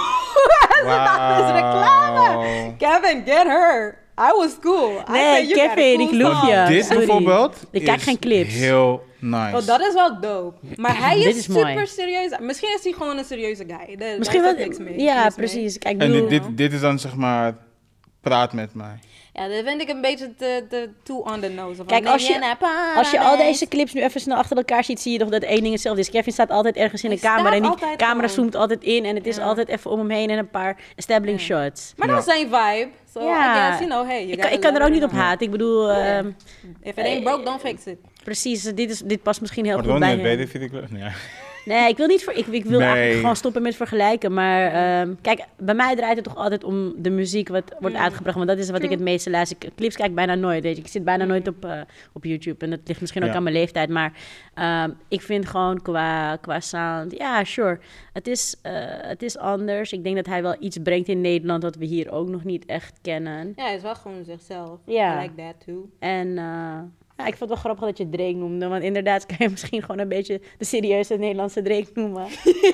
Wauw. 0.84 1.44
is 1.46 1.52
reclame. 1.52 2.76
Kevin, 2.78 3.24
get 3.26 3.44
her. 3.44 4.08
I 4.20 4.32
was 4.38 4.58
cool. 4.62 4.92
I 5.10 5.12
Nee, 5.12 5.48
Kevin, 5.54 5.96
cool 5.98 6.08
ik 6.10 6.14
loof 6.22 6.40
song. 6.40 6.48
je. 6.50 6.66
dit 6.68 6.86
sorry. 6.86 6.98
bijvoorbeeld 7.06 7.56
Ik 7.72 7.84
kijk 7.86 8.02
geen 8.02 8.20
clips. 8.20 8.54
heel 8.54 9.04
nice. 9.20 9.56
Oh, 9.58 9.66
dat 9.66 9.80
is 9.80 9.94
wel 9.94 10.20
dope. 10.22 10.56
Maar 10.76 10.98
hij 11.00 11.20
is, 11.20 11.36
is 11.36 11.44
super 11.44 11.74
mooi. 11.74 11.88
serieus. 11.88 12.32
Misschien 12.40 12.74
is 12.78 12.84
hij 12.84 12.92
gewoon 12.94 13.18
een 13.18 13.24
serieuze 13.26 13.64
guy. 13.68 13.96
Daar- 13.96 14.18
Misschien 14.18 14.42
wel. 14.42 14.54
niks 14.54 14.78
mee. 14.78 15.00
Ja, 15.02 15.24
Niks 15.24 15.36
mee. 15.36 15.48
precies. 15.48 15.78
Kijk, 15.78 16.02
en 16.02 16.28
dit, 16.28 16.44
dit 16.52 16.74
is 16.74 16.80
dan 16.82 17.00
zeg 17.00 17.16
maar... 17.16 17.58
Praat 18.22 18.54
met 18.54 18.74
mij. 18.74 19.00
Ja, 19.34 19.48
dat 19.48 19.64
vind 19.66 19.82
ik 19.82 19.90
een 19.90 20.02
beetje 20.02 20.36
te, 20.36 20.66
te 20.70 20.90
too 21.04 21.18
on 21.18 21.40
the 21.40 21.50
nose. 21.50 21.76
Van, 21.76 21.86
Kijk, 21.86 22.06
als 22.06 22.28
je- 22.28 22.34
ja, 22.34 22.58
Als 22.96 23.12
je 23.12 23.20
al 23.20 23.38
deze 23.38 23.68
clips 23.68 23.94
nu 23.94 24.02
even 24.04 24.22
snel 24.22 24.38
achter 24.38 24.58
elkaar 24.58 24.84
ziet, 24.84 25.00
zie 25.02 25.12
je 25.12 25.20
toch 25.20 25.30
dat 25.30 25.44
één 25.44 25.62
ding 25.62 25.72
hetzelfde 25.72 26.02
is. 26.02 26.10
Kevin 26.10 26.34
staat 26.34 26.50
altijd 26.50 26.76
ergens 26.76 27.04
in 27.04 27.10
de 27.10 27.18
staat 27.18 27.46
en 27.54 27.62
die 27.62 27.72
camera 27.98 27.98
gewoon. 28.14 28.30
zoomt 28.30 28.56
altijd 28.56 28.84
in 28.84 29.06
en 29.06 29.16
het 29.16 29.26
is 29.28 29.36
Ja. 29.36 29.44
altijd 29.44 29.68
even 29.68 29.92
om 29.92 30.00
hem 30.00 30.10
heen 30.10 30.30
en 30.30 30.38
een 30.38 30.50
paar 30.50 30.78
establishing 30.96 31.40
shots. 31.42 31.94
Maar 31.96 32.08
dat 32.08 32.26
Ja. 32.26 32.34
is 32.34 32.38
zijn 32.40 32.46
vibe. 32.50 32.90
So 33.14 33.22
Ja. 33.24 33.56
I 33.56 33.60
guess, 33.60 33.80
you 33.80 33.90
know, 33.92 34.08
hey, 34.08 34.20
you 34.22 34.32
Ik, 34.32 34.40
kan- 34.40 34.52
ik 34.52 34.60
kan 34.60 34.76
er 34.76 34.84
ook 34.86 34.92
niet 34.92 35.04
op 35.04 35.12
haten. 35.12 35.46
Ik 35.46 35.52
bedoel, 35.52 35.92
Ja. 35.92 36.18
ehm, 36.18 36.28
If 36.82 36.98
it 36.98 37.06
ain't 37.06 37.24
broke, 37.24 37.44
don't 37.44 37.60
fix 37.62 37.86
it. 37.86 37.98
precies, 38.24 38.64
dit, 38.64 38.90
is, 38.90 39.00
dit 39.00 39.24
past 39.24 39.42
misschien 39.42 39.66
heel 39.66 39.78
goed 39.78 40.00
bij 40.00 40.16
je 40.16 40.22
bij 40.22 40.30
hem. 40.30 40.40
de 40.40 40.48
videoclip? 40.48 40.92
Nee. 40.92 41.10
Nee, 41.66 41.90
ik 41.90 41.98
wil 41.98 42.08
niet 42.08 42.24
voor. 42.24 42.34
Ik, 42.34 42.48
ik 42.48 42.66
wil 42.66 42.80
Nee. 42.80 42.88
eigenlijk 42.88 43.20
gewoon 43.20 43.36
stoppen 43.36 43.62
met 43.62 43.76
vergelijken. 43.76 44.34
Maar 44.34 44.72
ehm, 44.72 45.14
kijk, 45.22 45.46
bij 45.58 45.76
mij 45.76 45.96
draait 45.96 46.16
het 46.16 46.24
toch 46.26 46.36
altijd 46.36 46.64
om 46.64 46.94
de 46.98 47.10
muziek 47.10 47.48
wat 47.48 47.76
wordt 47.80 47.96
Mm. 47.96 48.02
uitgebracht. 48.02 48.36
Want 48.38 48.48
dat 48.50 48.58
is 48.58 48.70
wat 48.70 48.84
ik 48.84 48.90
het 48.90 49.00
meeste 49.00 49.30
luister. 49.30 49.58
Ik- 49.60 49.72
Clips 49.76 49.96
kijk 49.96 50.10
ik 50.10 50.16
bijna 50.16 50.36
nooit. 50.36 50.64
Weet 50.64 50.76
je. 50.76 50.82
Ik 50.82 50.88
zit 50.88 51.04
bijna 51.04 51.26
nooit 51.26 51.48
op, 51.48 51.66
eh, 51.66 51.82
op 52.14 52.24
YouTube. 52.26 52.66
En 52.66 52.70
dat 52.72 52.80
ligt 52.86 53.00
misschien 53.02 53.24
ook 53.24 53.30
Ja. 53.30 53.36
aan 53.36 53.44
mijn 53.44 53.56
leeftijd. 53.56 53.90
Maar 53.90 54.14
ehm, 54.54 54.90
ik 55.08 55.22
vind 55.22 55.46
gewoon 55.48 55.82
qua, 55.82 56.36
qua 56.36 56.60
sound. 56.60 57.18
Ja, 57.18 57.44
sure. 57.44 57.80
Het 58.14 58.28
is, 58.28 58.56
eh, 58.62 58.74
het 58.86 59.22
is 59.24 59.38
anders. 59.38 59.92
Ik 59.92 60.04
denk 60.04 60.16
dat 60.16 60.26
hij 60.26 60.42
wel 60.42 60.56
iets 60.60 60.78
brengt 60.84 61.08
in 61.08 61.22
Nederland. 61.22 61.64
wat 61.64 61.76
we 61.76 61.86
hier 61.86 62.12
ook 62.12 62.28
nog 62.30 62.44
niet 62.44 62.66
echt 62.66 63.00
kennen. 63.02 63.54
Ja, 63.56 63.64
hij 63.64 63.76
is 63.76 63.82
wel 63.82 63.96
gewoon 63.96 64.24
zichzelf. 64.24 64.80
Ja. 64.86 65.20
I 65.20 65.22
like 65.22 65.36
that 65.36 65.56
too. 65.66 65.90
En 66.00 66.38
eh, 66.38 66.80
ja, 67.20 67.26
ik 67.26 67.38
vond 67.38 67.40
het 67.40 67.50
wel 67.50 67.58
grappig 67.58 67.86
dat 67.86 67.98
je 67.98 68.10
Drake 68.10 68.36
noemde. 68.36 68.68
Want 68.68 68.84
inderdaad 68.84 69.26
kan 69.26 69.36
je 69.40 69.50
misschien 69.56 69.82
gewoon 69.82 70.00
een 70.00 70.08
beetje 70.08 70.42
de 70.58 70.66
serieuze 70.66 71.16
Nederlandse 71.16 71.62
Drake 71.62 71.88
noemen. 71.94 72.28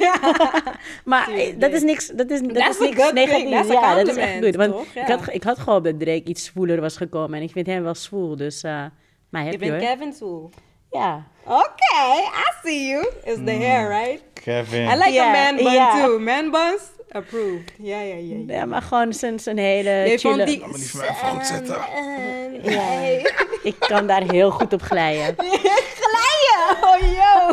maar 1.06 1.28
eh, 1.28 1.36
Tuurlijk. 1.36 1.60
dat 1.62 1.72
is 1.72 1.82
niks, 1.82 2.08
dat 2.08 2.30
is, 2.30 2.42
dat 2.42 2.54
That's 2.56 2.80
is 2.80 2.90
niks 2.90 3.12
negatiefs. 3.12 3.70
A 3.70 3.74
Ja, 3.74 3.96
dat 3.96 4.08
is 4.08 4.16
echt 4.16 4.44
goed. 4.44 4.56
Want 4.56 4.72
toch? 4.74 4.82
ik, 4.86 5.08
Ja. 5.08 5.18
had, 5.18 5.34
ik 5.34 5.44
had 5.44 5.60
gewoon 5.60 5.84
dat 5.84 6.00
Drake 6.00 6.24
iets 6.24 6.44
zwoeler 6.46 6.82
was 6.82 6.98
gekomen. 6.98 7.38
En 7.38 7.44
ik 7.46 7.52
vind 7.52 7.68
hem 7.68 7.84
wel 7.84 7.96
zwoel. 7.96 8.36
Dus 8.36 8.64
uh, 8.64 8.86
maar 9.30 9.44
Je 9.44 9.50
heb 9.52 9.62
je 9.62 9.70
bent. 9.70 9.84
Kevin 9.84 10.14
Soel. 10.14 10.50
Ja. 10.92 11.28
Okay, 11.46 12.20
I 12.20 12.52
see 12.64 12.88
you. 12.88 13.06
It's 13.24 13.40
the 13.46 13.52
hair, 13.52 13.90
right? 13.90 14.24
Kevin. 14.34 14.82
I 14.90 14.96
like 14.96 15.12
Ja, 15.12 15.30
a 15.30 15.32
man 15.52 15.56
bun 15.64 15.74
ja. 15.74 16.06
too. 16.06 16.20
Man 16.20 16.52
buns, 16.52 16.82
approved. 17.16 17.72
Ja, 17.78 18.00
ja, 18.00 18.16
ja. 18.16 18.36
ja. 18.48 18.54
ja, 18.56 18.66
maar 18.66 18.82
gewoon 18.82 19.14
zijn, 19.14 19.40
zijn 19.40 19.58
hele 19.58 19.90
Je 19.90 20.18
chille... 20.18 20.34
vond 20.36 20.46
die... 20.48 20.60
Laat 20.60 20.72
me 20.72 20.78
die 20.78 20.90
voor 20.90 21.00
mij 21.00 21.10
even 21.10 21.28
goed 21.30 21.46
zetten. 21.46 21.78
Ja. 22.72 22.90
Ik 23.70 23.76
kan 23.80 24.08
daar 24.08 24.22
heel 24.32 24.52
goed 24.52 24.74
op 24.74 24.82
glijden. 24.82 25.36
Glijden! 26.02 26.84
Oh, 26.84 27.00
yo! 27.00 27.52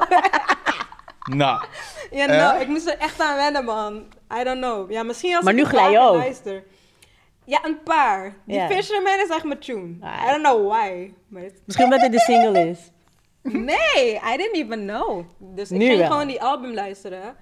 Nou, 1.37 1.65
Ja, 2.11 2.27
Eh? 2.27 2.39
nou, 2.39 2.61
ik 2.61 2.69
moest 2.69 2.89
er 2.89 2.99
echt 2.99 3.21
aan 3.21 3.37
wennen, 3.37 3.65
man. 3.65 4.05
I 4.41 4.45
don't 4.45 4.61
know. 4.61 4.91
Ja, 4.91 5.03
misschien 5.03 5.35
als 5.35 5.45
Maar 5.45 5.53
ik 5.55 5.59
nu 5.59 5.65
glij 5.67 5.91
je 5.91 5.99
ook. 6.01 6.15
luister. 6.17 6.65
Ja, 7.45 7.65
een 7.65 7.83
paar. 7.85 8.37
Die. 8.47 8.61
Fisherman 8.61 9.21
is 9.21 9.29
echt 9.29 9.45
mijn 9.45 9.59
tune. 9.59 9.95
Ah. 10.01 10.23
I 10.27 10.31
don't 10.31 10.43
know 10.43 10.69
why. 10.73 11.13
Maar 11.29 11.43
het- 11.43 11.63
Misschien 11.65 11.87
omdat 11.87 12.01
het 12.01 12.13
de 12.13 12.19
single 12.19 12.69
is. 12.71 12.79
Nee, 13.43 14.15
I 14.35 14.37
didn't 14.37 14.55
even 14.57 14.87
know. 14.87 15.25
Dus 15.39 15.71
ik 15.71 15.79
Nu 15.79 15.87
ging 15.87 15.99
wel. 15.99 16.11
gewoon 16.11 16.27
die 16.27 16.43
album 16.43 16.75
luisteren. 16.75 17.37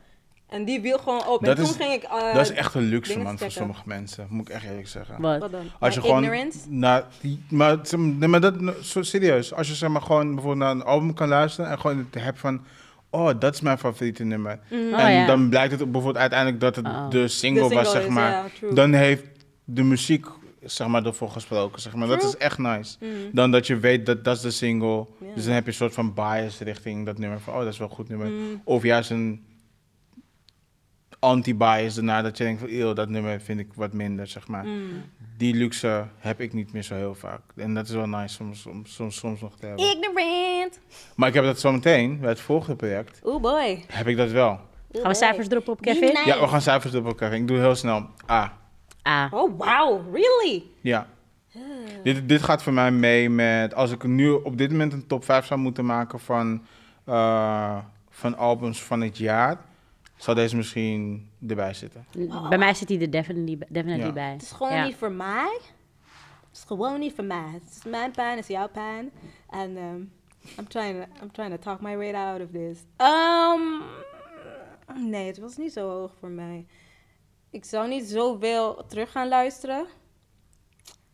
En 0.51 0.65
die 0.65 0.81
viel 0.81 0.99
gewoon 0.99 1.27
op. 1.27 1.45
Dat 1.45 1.57
en 1.57 1.63
is- 1.63 1.69
toen 1.69 1.81
ging 1.81 1.93
ik... 1.93 2.03
eh, 2.03 2.35
dat 2.35 2.43
is 2.43 2.51
echt 2.51 2.75
een 2.75 2.83
luxe, 2.83 3.19
man, 3.19 3.39
voor 3.39 3.51
sommige 3.51 3.83
mensen. 3.85 4.27
Moet 4.31 4.49
ik 4.49 4.55
echt 4.55 4.65
eerlijk 4.65 4.89
zeggen. 4.89 5.21
Wat? 5.21 5.51
Als 5.79 5.95
je 5.95 6.01
gewoon... 6.01 6.23
ignorance? 6.25 6.59
die, 7.21 7.43
maar, 7.49 7.77
maar- 7.91 7.99
nee, 7.99 8.29
maar 8.29 8.41
dat, 8.41 8.55
zo 8.83 9.03
serieus. 9.03 9.55
Als 9.55 9.69
je 9.69 9.75
zeg 9.75 9.89
maar 9.91 10.03
gewoon 10.03 10.35
bijvoorbeeld 10.35 10.59
naar 10.59 10.71
een 10.71 10.83
album 10.85 11.15
kan 11.15 11.29
luisteren 11.29 11.71
en 11.71 11.81
gewoon 11.81 12.07
het 12.11 12.23
hebt 12.23 12.39
van... 12.39 12.61
Oh, 13.11 13.31
dat 13.39 13.55
is 13.55 13.61
mijn 13.61 13.79
favoriete 13.79 14.25
nummer. 14.25 14.59
Mhm. 14.71 14.95
Oh, 14.95 15.01
en 15.01 15.13
ja. 15.13 15.27
dan 15.27 15.49
blijkt 15.49 15.71
het 15.73 15.81
bijvoorbeeld 15.93 16.17
uiteindelijk 16.17 16.61
dat 16.61 16.77
het 16.77 16.87
Oh. 16.87 17.11
de 17.11 17.29
single, 17.29 17.61
De 17.63 17.69
single 17.69 17.83
was, 17.85 17.93
zeg 17.93 18.03
is, 18.05 18.09
maar. 18.09 18.51
dan 18.75 18.93
heeft 18.93 19.25
de 19.65 19.83
muziek 19.83 20.27
zeg 20.65 20.87
maar 20.87 21.05
ervoor 21.07 21.31
gesproken, 21.31 21.81
zeg 21.81 21.95
maar. 21.95 22.09
Dat 22.09 22.23
is 22.23 22.37
echt 22.37 22.59
nice. 22.59 22.97
Mhm. 23.01 23.11
Dan 23.33 23.51
dat 23.51 23.67
je 23.67 23.77
weet 23.79 24.07
dat 24.07 24.25
dat 24.25 24.37
is 24.37 24.43
de 24.43 24.51
single. 24.51 25.07
Dus 25.35 25.45
dan 25.45 25.55
heb 25.55 25.63
je 25.65 25.69
een 25.71 25.77
soort 25.77 25.95
van 25.95 26.15
bias 26.15 26.59
richting 26.59 27.07
dat 27.07 27.19
nummer. 27.19 27.41
Van, 27.41 27.55
oh, 27.55 27.61
dat 27.61 27.73
is 27.73 27.79
wel 27.79 27.89
een 27.89 27.95
goed 27.95 28.09
nummer. 28.09 28.27
Mhm. 28.29 28.41
Of 28.65 28.83
juist 28.83 29.11
een 29.11 29.45
anti-bias 31.21 31.95
daarna 31.95 32.23
dat 32.23 32.39
je 32.39 32.45
denkt 32.45 32.61
van, 32.61 32.69
eeuw, 32.71 32.93
dat 32.93 33.09
nummer 33.09 33.41
vind 33.41 33.61
ik 33.61 33.69
wat 33.75 33.93
minder, 33.93 34.27
zeg 34.27 34.49
maar. 34.49 34.65
Mm. 34.65 35.03
Die 35.37 35.55
luxe 35.55 36.07
heb 36.19 36.41
ik 36.41 36.53
niet 36.53 36.73
meer 36.73 36.83
zo 36.83 36.95
heel 36.95 37.15
vaak. 37.15 37.41
En 37.57 37.75
dat 37.75 37.89
is 37.89 37.95
wel 37.95 38.09
nice 38.09 38.35
soms, 38.35 38.61
soms, 38.61 38.95
soms, 38.95 39.17
soms 39.17 39.41
nog 39.41 39.57
te 39.57 39.67
hebben. 39.67 39.85
Ignorant. 39.85 40.81
Maar 41.17 41.29
ik 41.29 41.35
heb 41.35 41.45
dat 41.45 41.61
zometeen, 41.61 42.19
bij 42.21 42.29
het 42.29 42.41
volgende 42.41 42.77
project, 42.77 43.21
Oh 43.23 43.41
boy. 43.43 43.85
heb 43.87 44.07
ik 44.07 44.17
dat 44.17 44.31
wel. 44.31 44.61
Gaan 44.93 45.11
we 45.11 45.15
cijfers 45.15 45.49
droppen 45.49 45.73
op 45.73 45.81
Kevin? 45.81 46.09
Nice. 46.13 46.27
Ja, 46.29 46.41
we 46.41 46.49
gaan 46.49 46.61
cijfers 46.63 46.93
dubbel 46.93 47.15
krijgen. 47.15 47.39
Ik 47.39 47.49
doe 47.49 47.59
heel 47.59 47.75
snel. 47.75 48.07
Ah, 48.27 48.49
Ah. 49.03 49.33
Oh 49.33 49.59
wow, 49.59 50.15
really? 50.15 50.63
ja. 50.81 51.07
Dit, 52.03 52.29
dit 52.29 52.43
gaat 52.43 52.63
voor 52.63 52.73
mij 52.73 52.91
mee 52.91 53.31
met, 53.31 53.75
als 53.75 53.91
ik 53.91 54.03
nu 54.03 54.31
op 54.31 54.59
dit 54.59 54.71
moment 54.71 54.93
een 54.93 55.07
top 55.07 55.25
5 55.25 55.47
zou 55.47 55.61
moeten 55.61 55.85
maken 55.87 56.21
van, 56.21 56.63
eh, 57.05 57.77
van 58.11 58.37
albums 58.37 58.83
van 58.83 59.01
het 59.01 59.19
jaar, 59.19 59.61
zou 60.23 60.37
deze 60.37 60.57
misschien 60.57 61.31
erbij 61.49 61.75
zitten. 61.75 62.07
Bij 62.49 62.59
mij 62.59 62.75
zit 62.75 62.89
hij 62.89 63.01
er 63.01 63.11
definitely, 63.11 63.59
definitely 63.69 64.07
Ja. 64.07 64.13
bij. 64.13 64.33
Het 64.33 64.43
is 64.43 64.53
gewoon 64.53 64.73
Ja. 64.73 64.85
niet 64.85 64.97
voor 64.97 65.13
mij. 65.13 65.59
Het 66.49 66.59
is 66.59 66.65
gewoon 66.67 67.01
niet 67.01 67.15
voor 67.15 67.25
mij. 67.25 67.49
Het 67.53 67.63
is 67.77 67.85
mijn 67.85 68.11
pijn, 68.11 68.37
het 68.37 68.49
is 68.49 68.55
jouw 68.55 68.69
pijn. 68.69 69.11
En 69.51 69.77
um, 69.77 70.13
I'm, 70.59 70.69
trying 70.69 71.05
to, 71.05 71.23
I'm 71.25 71.33
trying 71.33 71.55
to 71.55 71.59
talk 71.59 71.81
my 71.81 71.97
way 71.97 72.13
out 72.15 72.41
of 72.41 72.51
this. 72.51 72.79
Um, 72.97 73.83
nee, 75.11 75.27
het 75.27 75.39
was 75.39 75.57
niet 75.57 75.73
zo 75.73 75.89
hoog 75.89 76.15
voor 76.21 76.29
mij. 76.31 76.67
Ik 77.51 77.65
zou 77.65 77.89
niet 77.89 78.05
zoveel 78.05 78.85
terug 78.87 79.11
gaan 79.13 79.29
luisteren. 79.29 79.87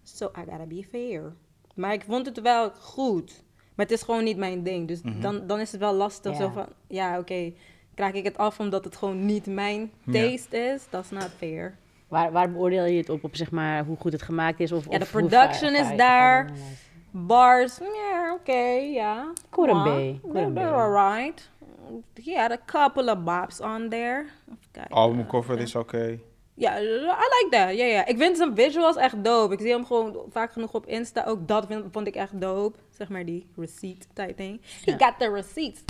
So 0.02 0.26
I 0.26 0.40
gotta 0.50 0.66
be 0.66 0.84
fair. 0.90 1.36
Maar 1.74 1.92
ik 1.92 2.04
vond 2.04 2.26
het 2.26 2.40
wel 2.40 2.70
goed. 2.70 3.44
Maar 3.74 3.86
het 3.86 3.94
is 3.94 4.02
gewoon 4.02 4.24
niet 4.24 4.36
mijn 4.36 4.62
ding. 4.62 4.88
Dus 4.88 5.00
dan, 5.02 5.46
dan 5.46 5.61
is 5.61 5.72
het 5.72 5.80
wel 5.80 5.94
lastig. 5.94 6.36
Zo 6.36 6.48
van, 6.48 6.68
ja, 6.88 7.18
oké. 7.18 7.52
Krijg 7.97 8.12
ik 8.14 8.24
het 8.24 8.38
af 8.38 8.59
omdat 8.61 8.84
het 8.84 8.97
gewoon 8.97 9.24
niet 9.26 9.47
mijn 9.47 9.90
Ja. 10.05 10.12
taste 10.12 10.57
is? 10.57 10.86
Dat 10.90 11.05
is 11.05 11.11
not 11.11 11.30
fair. 11.36 11.76
Waar, 12.09 12.32
waar 12.32 12.53
beoordeel 12.53 12.84
je 12.84 12.97
het 12.99 13.09
op? 13.09 13.24
Op 13.24 13.36
zeg 13.36 13.51
maar 13.51 13.84
hoe 13.84 13.97
goed 13.97 14.12
het 14.12 14.22
gemaakt 14.22 14.61
is? 14.61 14.72
Of, 14.72 14.84
Ja, 14.84 14.90
of 14.90 14.99
de 14.99 15.07
production 15.11 15.74
is 15.74 15.97
daar. 15.97 16.51
Bars, 17.11 17.78
ja, 17.78 18.32
oké, 18.40 18.66
ja. 18.92 19.32
Could 19.51 19.70
Ja, 19.70 19.82
could 19.82 20.22
They're, 20.32 20.53
they're 20.53 20.74
alright. 20.74 21.51
He 22.24 22.38
had 22.40 22.51
a 22.51 22.59
couple 22.66 23.12
of 23.12 23.22
bops 23.24 23.61
on 23.61 23.88
there. 23.88 24.24
Albumcover 24.88 25.59
is 25.59 25.74
oké. 25.74 26.18
Ja, 26.55 26.78
I 26.80 26.84
like 27.09 27.47
that. 27.51 27.76
Ja, 27.76 27.84
ja. 27.84 28.07
Ik 28.07 28.18
vind 28.18 28.36
zijn 28.36 28.55
visuals 28.55 28.97
echt 28.97 29.24
dope. 29.24 29.53
Ik 29.55 29.61
zie 29.61 29.70
hem 29.70 29.86
gewoon 29.86 30.16
vaak 30.30 30.53
genoeg 30.53 30.74
op 30.74 30.86
Insta. 30.86 31.24
Ook 31.24 31.49
dat 31.49 31.66
vind, 31.66 31.84
vond 31.92 32.07
ik 32.07 32.14
echt 32.14 32.40
dope. 32.40 32.78
Zeg 32.90 33.09
maar 33.09 33.24
die 33.24 33.47
receipt 33.57 34.09
type 34.12 34.34
thing. 34.34 34.61
He 34.84 34.92
got 34.99 35.14
the 35.18 35.30
receipts. 35.32 35.82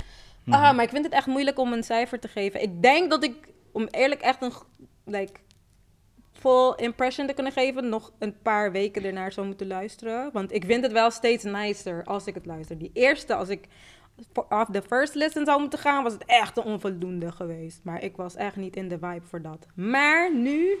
Ah, 0.49 0.75
maar 0.75 0.83
ik 0.83 0.89
vind 0.89 1.05
het 1.05 1.13
echt 1.13 1.27
moeilijk 1.27 1.59
om 1.59 1.73
een 1.73 1.83
cijfer 1.83 2.19
te 2.19 2.27
geven. 2.27 2.61
Ik 2.61 2.81
denk 2.81 3.09
dat 3.09 3.23
ik, 3.23 3.47
om 3.71 3.87
eerlijk 3.91 4.21
echt 4.21 4.41
een 4.41 4.51
like, 5.05 5.39
full 6.31 6.73
impression 6.75 7.27
te 7.27 7.33
kunnen 7.33 7.53
geven, 7.53 7.89
nog 7.89 8.11
een 8.19 8.41
paar 8.41 8.71
weken 8.71 9.03
ernaar 9.03 9.31
zou 9.31 9.47
moeten 9.47 9.67
luisteren. 9.67 10.29
Want 10.33 10.53
ik 10.53 10.65
vind 10.65 10.83
het 10.83 10.91
wel 10.91 11.11
steeds 11.11 11.43
nicer 11.43 12.03
als 12.03 12.27
ik 12.27 12.33
het 12.33 12.45
luister. 12.45 12.77
Die 12.77 12.91
eerste, 12.93 13.35
als 13.35 13.49
ik 13.49 13.67
off 14.33 14.71
the 14.71 14.81
first 14.81 15.15
listen 15.15 15.45
zou 15.45 15.59
moeten 15.59 15.79
gaan, 15.79 16.03
was 16.03 16.13
het 16.13 16.25
echt 16.25 16.57
een 16.57 16.63
onvoldoende 16.63 17.31
geweest. 17.31 17.79
Maar 17.83 18.03
ik 18.03 18.15
was 18.15 18.35
echt 18.35 18.55
niet 18.55 18.75
in 18.75 18.87
de 18.87 18.97
vibe 18.99 19.25
voor 19.25 19.41
dat. 19.41 19.67
Maar 19.75 20.33
nu, 20.35 20.77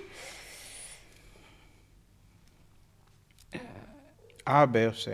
A, 4.49 4.65
B 4.65 4.75
of 4.75 5.03
C? 5.03 5.07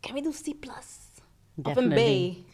can 0.00 0.14
we 0.14 0.22
do 0.22 0.30
C+? 0.30 0.54
Of 0.68 1.64
Definitely. 1.64 2.26
een 2.26 2.45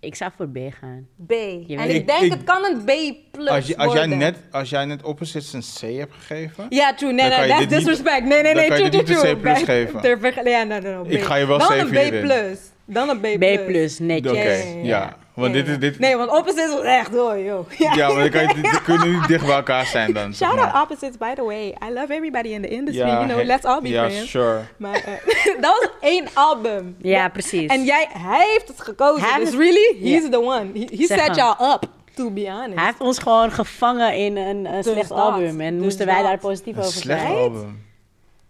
Ik 0.00 0.14
zou 0.14 0.30
voor 0.36 0.48
B 0.48 0.58
gaan. 0.80 1.06
B. 1.26 1.28
B. 1.28 1.32
En 1.32 1.88
ik 1.88 1.94
Ik- 1.94 2.06
denk 2.06 2.20
ik- 2.22 2.32
het 2.32 2.44
kan 2.44 2.64
een 2.64 2.84
B 2.84 3.14
plus 3.32 3.48
Als, 3.48 3.66
je, 3.66 3.76
als, 3.76 3.92
jij 3.92 4.06
net, 4.06 4.36
als 4.50 4.70
jij 4.70 4.84
net 4.84 5.02
Opposites 5.02 5.52
een 5.52 5.60
C 5.92 5.96
hebt 5.98 6.14
gegeven, 6.14 6.66
Ja, 6.68 6.94
true. 6.94 7.12
Nee, 7.12 7.28
Dan 7.28 7.38
kan 7.38 7.48
nee, 7.48 7.56
that's 7.56 7.66
disrespect. 7.74 8.24
Nee, 8.24 8.42
nee, 8.42 8.42
dan 8.42 8.54
nee, 8.54 8.68
kan 8.68 8.76
je 8.82 8.88
true, 8.88 9.04
dit 9.04 9.06
true, 9.06 9.16
niet 9.16 9.26
een 9.26 9.40
true. 9.40 9.52
C 9.54 9.54
plus 9.54 9.64
Bij- 9.64 9.84
geven. 9.84 10.00
ter 10.00 10.48
ja, 10.50 10.62
nee, 10.62 10.80
nee, 10.80 10.92
nee, 10.94 11.12
Ik 11.16 11.20
B. 11.20 11.24
ga 11.24 11.34
je 11.34 11.46
wel 11.46 11.58
Dan 11.58 11.66
zeven 11.66 12.04
een 12.04 12.20
B 12.20 12.20
plus. 12.24 12.58
Dan 12.84 13.08
een 13.08 13.18
B 13.20 13.22
B 13.22 13.38
plus. 13.38 13.64
plus, 13.64 13.98
netjes. 13.98 14.32
Oké, 14.32 14.78
ja. 14.82 15.16
Want 15.34 15.52
dit 15.52 15.68
is 15.68 15.78
dit. 15.78 15.98
Nee, 15.98 16.16
want 16.16 16.30
opposites 16.30 16.74
was 16.74 16.82
echt 16.82 17.10
hoor, 17.10 17.38
joh. 17.38 17.70
Ja. 17.78 17.94
Ja, 17.94 18.08
maar 18.08 18.18
dan 18.18 18.30
kan 18.30 18.42
je, 18.42 18.54
die 18.62 18.82
kunnen 18.82 19.12
niet 19.12 19.28
dicht 19.28 19.46
bij 19.46 19.54
elkaar 19.54 19.86
zijn 19.86 20.12
dan. 20.12 20.34
Shout 20.34 20.54
maar. 20.56 20.70
out 20.70 20.82
opposites, 20.82 21.18
by 21.18 21.34
the 21.34 21.42
way. 21.42 21.66
I 21.88 21.92
love 21.92 22.12
everybody 22.14 22.48
in 22.48 22.62
the 22.62 22.68
industry. 22.68 23.06
Ja, 23.06 23.14
you 23.14 23.26
know, 23.26 23.44
let's 23.44 23.64
all 23.64 23.80
be 23.80 23.88
ja, 23.88 24.08
friends. 24.10 24.30
sure. 24.30 24.60
Maar 24.76 24.94
eh, 24.94 25.54
dat 25.60 25.78
was 25.80 25.88
één 26.00 26.26
album. 26.34 26.96
Ja, 26.98 27.28
precies. 27.28 27.66
En 27.70 27.84
jij, 27.84 28.08
hij 28.12 28.48
heeft 28.52 28.68
het 28.68 28.80
gekozen. 28.80 29.28
Hij 29.28 29.44
dus 29.44 29.50
really, 29.54 29.96
Ja. 30.00 30.20
he's 30.20 30.30
the 30.30 30.40
one. 30.40 30.66
He, 30.74 31.06
set 31.06 31.36
y'all 31.36 31.72
up, 31.74 31.84
to 32.14 32.30
be 32.30 32.50
honest. 32.50 32.74
Hij 32.74 32.84
heeft 32.84 33.00
ons 33.00 33.18
gewoon 33.18 33.50
gevangen 33.50 34.14
in 34.16 34.36
een, 34.36 34.64
een 34.64 34.82
slecht 34.82 35.08
dat, 35.08 35.18
album. 35.18 35.60
En 35.60 35.74
dus 35.74 35.82
moesten 35.82 36.06
wij 36.06 36.16
dat. 36.16 36.24
daar 36.24 36.38
positief 36.38 36.76
Een 36.76 36.82
over 36.82 36.92
slecht 37.00 37.20
zijn. 37.20 37.34
album. 37.34 37.82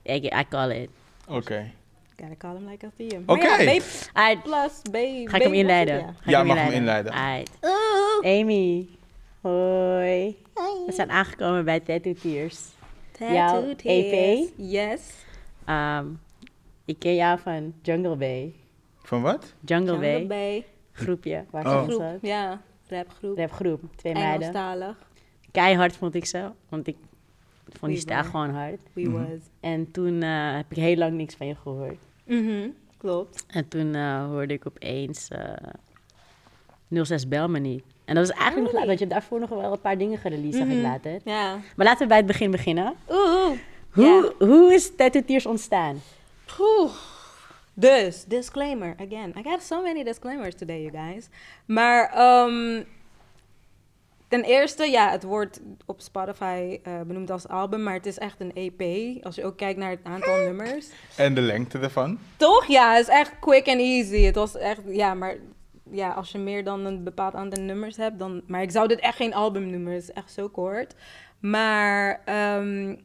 Ik, 0.03 0.25
I 0.25 0.45
call 0.49 0.71
it. 0.71 0.89
Oké. 1.29 1.71
Gotta 2.21 2.37
call 2.39 2.55
him 2.57 2.69
like 2.69 2.87
I 2.87 2.91
see 2.97 3.07
him. 3.07 3.23
Oké. 3.27 3.45
Ja, 3.63 3.81
Aight, 4.13 4.43
plus, 4.43 4.81
B. 4.91 4.95
ga 5.29 5.37
ik 5.37 5.43
hem 5.43 5.53
inleiden? 5.55 5.99
Ja. 5.99 6.03
Ga 6.07 6.11
ik 6.25 6.31
Ja, 6.31 6.39
hem 6.39 6.47
mag 6.47 6.57
hem 6.57 6.73
inleiden. 6.73 7.13
Aight. 7.13 7.59
Amy. 8.23 8.89
Hoi. 9.41 10.37
We 10.87 10.93
zijn 10.93 11.11
aangekomen 11.11 11.65
bij 11.65 11.81
Tattoo 11.81 12.13
Tears. 12.13 12.69
Jouw 13.19 13.33
Tattoo 13.53 13.71
EP? 13.71 13.77
tears. 13.79 14.49
Yes. 14.57 15.01
Ehm, 15.65 16.07
ik 16.85 16.99
ken 16.99 17.15
jou 17.15 17.39
van 17.39 17.75
Jungle 17.83 18.17
Bay. 18.17 18.55
Van 19.03 19.23
wat? 19.23 19.55
Jungle, 19.65 19.93
Jungle 19.93 19.99
Bay, 20.11 20.27
Bay. 20.27 20.65
groepje 20.93 21.45
waar 21.51 21.67
Oh. 21.67 21.83
Groep, 21.83 22.01
zat. 22.01 22.19
ja. 22.23 22.61
Rapgroep. 22.89 23.39
Rapgroep, 23.39 23.83
twee 23.97 24.13
meiden. 24.13 24.33
Engelstalig. 24.49 24.97
Keihard 25.51 25.97
vond 25.97 26.15
ik 26.15 26.25
ze, 26.25 26.51
want 26.69 26.87
ik 26.87 26.97
vond 27.79 27.93
die 27.93 28.03
were. 28.07 28.25
gewoon 28.25 28.51
hard. 28.51 28.79
We 28.93 29.01
Mhm. 29.01 29.13
was. 29.13 29.41
En 29.61 29.91
toen 29.91 30.23
eh, 30.23 30.55
heb 30.57 30.67
ik 30.71 30.77
heel 30.77 30.97
lang 30.97 31.13
niks 31.13 31.35
van 31.35 31.47
je 31.47 31.55
gehoord. 31.55 31.99
Mhm, 32.37 32.69
Klopt. 32.99 33.45
En 33.47 33.69
toen 33.69 33.95
eh, 33.95 34.25
hoorde 34.25 34.55
ik 34.55 34.67
opeens 34.67 35.29
eh 35.29 37.03
06 37.05 37.29
Bel 37.29 37.49
me 37.49 37.59
niet. 37.59 37.83
En 38.05 38.15
dat 38.15 38.27
was 38.29 38.37
eigenlijk 38.37 38.65
nog 38.67 38.73
laat, 38.79 38.87
want 38.87 38.99
je 38.99 39.05
hebt 39.05 39.19
daarvoor 39.21 39.41
nog 39.41 39.49
wel 39.49 39.73
een 39.73 39.81
paar 39.81 39.99
dingen 39.99 40.19
gereleased, 40.19 40.55
zag 40.61 40.67
ik 40.67 40.73
Mhm. 40.73 40.83
later. 40.83 41.21
Ja. 41.25 41.55
Maar 41.77 41.87
laten 41.87 42.01
we 42.03 42.07
bij 42.07 42.17
het 42.17 42.27
begin 42.27 42.51
beginnen. 42.51 42.95
Oeh. 43.11 43.59
Hoe, 43.91 44.35
hoe 44.39 44.73
is 44.75 44.97
Tattoo 44.97 45.23
Tears 45.25 45.47
ontstaan? 45.47 46.01
Oeh. 46.61 46.93
Dus, 47.75 48.25
disclaimer, 48.25 48.95
again. 49.01 49.33
I 49.39 49.43
got 49.43 49.63
so 49.63 49.83
many 49.83 50.05
disclaimers 50.05 50.55
today, 50.55 50.81
you 50.83 50.91
guys. 51.05 51.29
Maar 51.67 52.11
ehm, 52.13 52.83
ten 54.31 54.43
eerste, 54.43 54.85
ja, 54.85 55.11
het 55.11 55.23
wordt 55.23 55.61
op 55.87 56.01
Spotify 56.01 56.81
eh, 56.83 57.01
benoemd 57.07 57.31
als 57.31 57.49
album, 57.49 57.83
maar 57.83 57.95
het 57.95 58.07
is 58.07 58.19
echt 58.19 58.41
een 58.41 58.53
EP. 58.55 58.83
Als 59.25 59.35
je 59.35 59.45
ook 59.45 59.57
kijkt 59.57 59.79
naar 59.79 59.91
het 59.91 60.01
aantal 60.03 60.37
nummers. 60.37 60.89
En 61.17 61.35
de 61.35 61.41
lengte 61.41 61.79
ervan? 61.79 62.19
Toch? 62.37 62.67
Ja, 62.67 62.93
het 62.93 63.03
is 63.03 63.15
echt 63.15 63.39
quick 63.41 63.69
and 63.69 63.81
easy. 63.81 64.23
Het 64.23 64.35
was 64.35 64.57
echt, 64.57 64.81
ja, 64.87 65.15
maar 65.15 65.37
ja, 65.91 66.11
als 66.11 66.33
je 66.33 66.39
meer 66.39 66.65
dan 66.65 66.85
een 66.85 67.05
bepaald 67.05 67.35
aantal 67.35 67.63
nummers 67.63 67.97
hebt, 67.97 68.19
dan... 68.19 68.43
Maar 68.47 68.63
ik 68.63 68.71
zou 68.71 68.89
dit 68.89 69.01
echt 69.01 69.17
geen 69.17 69.35
album 69.35 69.71
noemen, 69.71 69.93
het 69.93 70.03
is 70.03 70.13
echt 70.13 70.33
zo 70.33 70.49
kort. 70.49 70.95
Maar 71.41 72.23
ehm, 72.25 72.97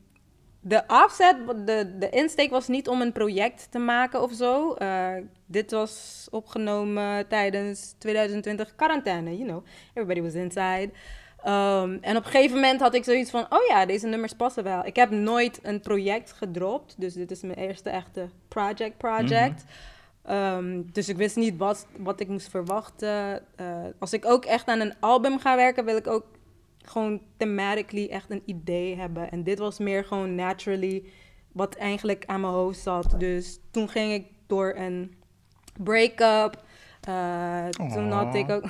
de 0.67 0.83
offset, 0.87 1.35
de, 1.65 1.95
de 1.99 2.09
insteek 2.09 2.49
was 2.49 2.67
niet 2.67 2.87
om 2.87 3.01
een 3.01 3.11
project 3.11 3.67
te 3.71 3.79
maken 3.79 4.21
of 4.21 4.33
zo. 4.33 4.73
Eh, 4.73 5.13
dit 5.45 5.71
was 5.71 6.27
opgenomen 6.31 7.27
tijdens 7.27 7.95
2020 7.97 8.75
quarantaine, 8.75 9.37
you 9.37 9.49
know. 9.49 9.65
Everybody 9.93 10.21
was 10.21 10.33
inside. 10.33 10.89
Ehm, 11.43 11.97
en 12.01 12.17
op 12.17 12.25
een 12.25 12.31
gegeven 12.31 12.55
moment 12.55 12.79
had 12.79 12.93
ik 12.93 13.03
zoiets 13.03 13.29
van, 13.31 13.45
oh 13.49 13.65
ja, 13.67 13.85
deze 13.85 14.07
nummers 14.07 14.33
passen 14.33 14.63
wel. 14.63 14.85
Ik 14.85 14.95
heb 14.95 15.09
nooit 15.09 15.59
een 15.63 15.79
project 15.79 16.31
gedropt, 16.31 16.95
dus 16.97 17.13
dit 17.13 17.31
is 17.31 17.41
mijn 17.41 17.59
eerste 17.59 17.89
echte 17.89 18.29
project 18.47 18.97
project. 18.97 19.63
Ehm, 20.23 20.81
dus 20.91 21.09
ik 21.09 21.17
wist 21.17 21.35
niet 21.35 21.57
wat, 21.57 21.87
wat 21.97 22.19
ik 22.19 22.27
moest 22.27 22.49
verwachten. 22.49 23.41
Eh, 23.55 23.83
als 23.99 24.13
ik 24.13 24.25
ook 24.25 24.45
echt 24.45 24.67
aan 24.67 24.79
een 24.79 24.99
album 24.99 25.39
ga 25.39 25.55
werken, 25.55 25.85
wil 25.85 25.97
ik 25.97 26.07
ook 26.07 26.25
gewoon 26.87 27.21
thematically 27.37 28.07
echt 28.09 28.29
een 28.29 28.41
idee 28.45 28.95
hebben. 28.95 29.31
En 29.31 29.43
dit 29.43 29.59
was 29.59 29.79
meer 29.79 30.03
gewoon 30.03 30.35
naturally 30.35 31.03
wat 31.51 31.75
eigenlijk 31.75 32.23
aan 32.25 32.41
mijn 32.41 32.53
hoofd 32.53 32.79
zat. 32.79 33.15
Dus 33.17 33.59
toen 33.71 33.89
ging 33.89 34.13
ik 34.13 34.25
door 34.47 34.73
een 34.77 35.15
break-up. 35.77 36.63
Eh, 37.01 37.67
Toen 37.93 38.11
had 38.11 38.35
ik 38.35 38.49
ook... 38.49 38.63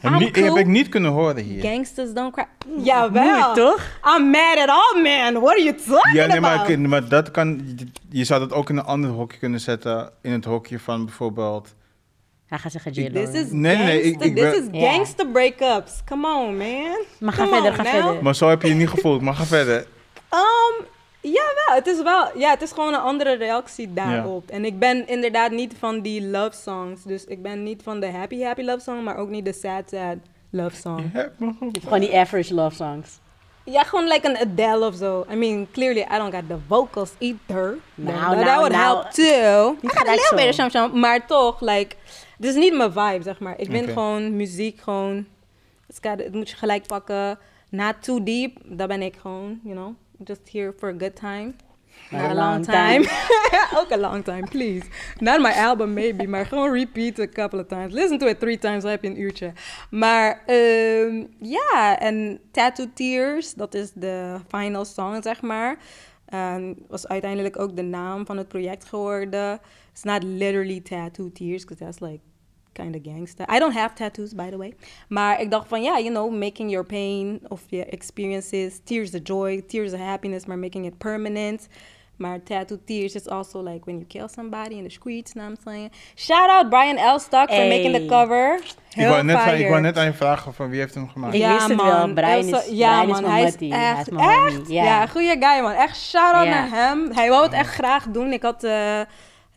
Heb, 0.00 0.18
niet, 0.18 0.36
heb 0.36 0.56
ik 0.56 0.66
niet 0.66 0.88
kunnen 0.88 1.10
horen 1.10 1.42
hier. 1.42 1.62
Gangsters 1.62 2.12
don't 2.12 2.32
cry. 2.32 2.46
Jawel. 2.82 3.22
Moeilijk, 3.22 3.54
toch? 3.54 4.00
I'm 4.16 4.30
mad 4.30 4.58
at 4.58 4.68
all 4.68 5.02
men. 5.02 5.32
What 5.40 5.50
are 5.50 5.62
you 5.62 5.74
talking 5.76 6.14
Ja, 6.14 6.26
nee, 6.26 6.40
maar, 6.40 6.58
about? 6.58 6.78
maar 6.78 7.08
dat 7.08 7.30
kan... 7.30 7.60
Je 8.08 8.24
zou 8.24 8.40
dat 8.40 8.52
ook 8.52 8.70
in 8.70 8.76
een 8.76 8.84
ander 8.84 9.10
hokje 9.10 9.38
kunnen 9.38 9.60
zetten. 9.60 10.10
In 10.22 10.32
het 10.32 10.44
hokje 10.44 10.78
van 10.78 11.04
bijvoorbeeld... 11.04 11.74
Hij 12.48 12.58
gaat 12.58 12.72
zeggen 12.72 12.92
J. 12.92 13.10
This 13.10 13.30
is 13.30 13.50
Nee, 13.50 13.76
nee, 13.76 13.84
nee, 13.86 14.02
ik- 14.02 14.38
gangster, 14.38 14.94
this 15.00 15.26
is 15.26 15.32
breakups. 15.32 15.92
Come 16.04 16.28
on, 16.28 16.56
man. 16.56 16.98
Maar 17.18 17.32
ga 17.32 17.42
Come 17.44 17.54
verder, 17.54 17.74
ga 17.74 17.82
now. 17.82 17.92
verder. 17.92 18.22
Maar 18.22 18.34
zo 18.34 18.48
heb 18.48 18.62
je 18.62 18.68
je 18.68 18.74
niet 18.74 18.88
gevoeld. 18.88 19.20
Maar 19.20 19.34
ga 19.34 19.44
verder. 19.44 19.86
Um, 20.32 20.86
ja, 21.20 21.42
wel. 21.66 21.76
Het 21.76 21.86
is 21.86 22.02
wel, 22.02 22.38
ja, 22.38 22.50
het 22.50 22.62
is 22.62 22.72
gewoon 22.72 22.94
een 22.94 23.00
andere 23.00 23.36
reactie 23.36 23.92
daarop. 23.92 24.50
En 24.50 24.64
ik 24.64 24.78
ben 24.78 25.06
inderdaad 25.08 25.50
niet 25.50 25.74
van 25.78 26.00
die 26.00 26.22
love 26.22 26.56
songs. 26.56 27.02
Dus 27.02 27.24
ik 27.24 27.42
ben 27.42 27.62
niet 27.62 27.82
van 27.82 28.00
de 28.00 28.10
happy 28.10 28.42
happy 28.42 28.62
love 28.62 28.80
song, 28.80 29.02
maar 29.02 29.16
ook 29.16 29.28
niet 29.28 29.44
de 29.44 29.52
sad 29.52 29.82
sad 29.90 30.16
love 30.50 30.76
song. 30.76 31.10
Gewoon 31.82 32.00
die 32.00 32.18
average 32.18 32.54
love 32.54 32.74
songs. 32.76 33.18
Ja, 33.64 33.82
gewoon 33.82 34.06
like 34.08 34.28
een 34.28 34.38
Adele 34.38 34.86
of 34.86 34.94
zo. 34.94 35.26
I 35.32 35.34
mean, 35.34 35.66
clearly 35.72 36.00
I 36.00 36.16
don't 36.18 36.34
got 36.34 36.48
the 36.48 36.56
vocals 36.68 37.10
either. 37.18 37.78
Nou, 37.94 38.16
that, 38.16 38.34
that 38.34 38.44
nou, 38.44 38.58
would 38.58 38.72
nou. 38.72 38.82
help 38.82 39.10
too. 39.10 39.76
I 39.84 39.88
got 39.88 40.08
a 40.08 40.14
little 40.14 40.36
bit 40.36 40.74
of 40.74 40.92
maar 40.92 41.26
toch, 41.26 41.60
like, 41.60 41.96
dit 42.38 42.50
is 42.50 42.56
niet 42.56 42.76
mijn 42.76 42.92
vibe, 42.92 43.22
zeg 43.22 43.38
maar. 43.40 43.58
Ik 43.58 43.70
vind 43.70 43.82
Oké. 43.82 43.92
gewoon 43.92 44.36
muziek 44.36 44.80
gewoon, 44.80 45.26
het 46.00 46.32
moet 46.32 46.50
je 46.50 46.56
gelijk 46.56 46.86
pakken. 46.86 47.38
Not 47.70 47.94
too 48.00 48.22
deep, 48.22 48.58
daar 48.64 48.88
ben 48.88 49.02
ik 49.02 49.16
gewoon, 49.16 49.60
you 49.62 49.74
know, 49.74 49.94
just 50.24 50.52
here 50.52 50.74
for 50.78 50.88
a 50.88 50.98
good 50.98 51.16
time. 51.16 51.54
Not 52.10 52.30
a 52.30 52.34
long 52.34 52.64
time. 52.64 53.04
Ook 53.78 53.92
a 53.92 53.98
long 53.98 54.24
time, 54.24 54.46
please. 54.48 54.86
Not 55.20 55.40
my 55.40 55.52
album, 55.52 55.92
maybe, 55.92 56.26
maar 56.26 56.46
gewoon 56.46 56.72
repeat 56.72 57.18
a 57.18 57.26
couple 57.26 57.60
of 57.60 57.66
times. 57.66 57.92
Listen 57.92 58.18
to 58.18 58.26
it 58.26 58.40
three 58.40 58.58
times, 58.58 58.82
dan 58.82 58.90
heb 58.90 59.02
je 59.02 59.08
een 59.08 59.20
uurtje. 59.20 59.52
Maar 59.90 60.42
ehm, 60.46 61.24
ja, 61.38 61.98
en 61.98 62.40
Tattoo 62.50 62.86
Tears, 62.94 63.54
dat 63.54 63.74
is 63.74 63.92
de 63.94 64.40
final 64.48 64.84
song, 64.84 65.22
zeg 65.22 65.42
maar. 65.42 65.78
Ehm, 66.28 66.74
was 66.88 67.08
uiteindelijk 67.08 67.58
ook 67.58 67.76
de 67.76 67.82
naam 67.82 68.26
van 68.26 68.36
het 68.36 68.48
project 68.48 68.84
geworden. 68.84 69.60
It's 69.92 70.02
not 70.02 70.22
literally 70.22 70.80
Tattoo 70.80 71.30
Tears, 71.32 71.64
because 71.64 71.84
that's 71.84 72.00
like 72.00 72.20
kind 72.82 72.94
of 72.96 73.00
gangster. 73.12 73.46
I 73.54 73.58
don't 73.58 73.74
have 73.74 73.94
tattoos, 73.94 74.34
by 74.34 74.50
the 74.50 74.56
way. 74.56 74.74
Maar 75.08 75.40
ik 75.40 75.50
dacht 75.50 75.68
van, 75.68 75.82
ja, 75.82 75.98
you 75.98 76.10
know, 76.10 76.32
making 76.32 76.70
your 76.70 76.86
pain 76.86 77.40
of 77.48 77.62
your 77.68 77.86
experiences, 77.88 78.80
tears 78.84 79.14
of 79.14 79.20
joy, 79.22 79.62
tears 79.66 79.92
of 79.92 80.00
happiness, 80.00 80.46
maar 80.46 80.58
making 80.58 80.86
it 80.86 80.98
permanent. 80.98 81.68
Maar 82.16 82.42
tattoo 82.42 82.78
tears 82.84 83.14
is 83.14 83.28
also 83.28 83.62
like 83.62 83.80
when 83.84 83.94
you 83.96 84.06
kill 84.06 84.28
somebody 84.34 84.74
in 84.74 84.82
the 84.84 84.90
streets, 84.90 85.32
know 85.32 85.44
what 85.44 85.58
I'm 85.58 85.72
saying? 85.72 85.90
Shout 86.16 86.48
out 86.50 86.68
Brian 86.68 86.96
Elstock 86.96 87.48
for 87.48 87.56
Hey. 87.56 87.68
making 87.68 87.94
the 87.94 88.06
cover. 88.06 88.60
Ik 88.94 89.06
wou, 89.06 89.22
net, 89.24 89.36
aan- 89.36 89.48
ik 89.48 89.54
fire. 89.54 89.68
wou 89.68 89.80
net 89.80 89.96
aan 89.98 90.04
je 90.04 90.12
vragen 90.12 90.54
van 90.54 90.70
wie 90.70 90.80
heeft 90.80 90.94
hem 90.94 91.08
gemaakt. 91.08 91.34
Ik 91.34 91.46
wist 91.46 91.68
het 91.68 91.82
wel, 91.82 92.12
Brian 92.12 92.38
is- 92.38 92.68
ja, 92.70 93.02
Brian 93.02 93.22
man, 93.22 93.30
hij 93.30 93.42
is. 93.44 93.54
Hij 93.58 93.68
is 93.68 93.74
echt, 93.74 94.08
echt, 94.08 94.68
ja. 94.68 94.84
ja, 94.84 95.06
goede 95.06 95.36
guy, 95.40 95.60
man. 95.62 95.72
Echt 95.72 95.96
shout-out 95.96 96.44
Ja. 96.46 96.50
naar 96.50 96.70
hem. 96.70 97.10
Hij 97.12 97.28
wou 97.28 97.42
het 97.42 97.52
echt 97.52 97.74
graag 97.74 98.04
doen. 98.08 98.32
Ik 98.32 98.42
had, 98.42 98.64
eh, 98.64 99.00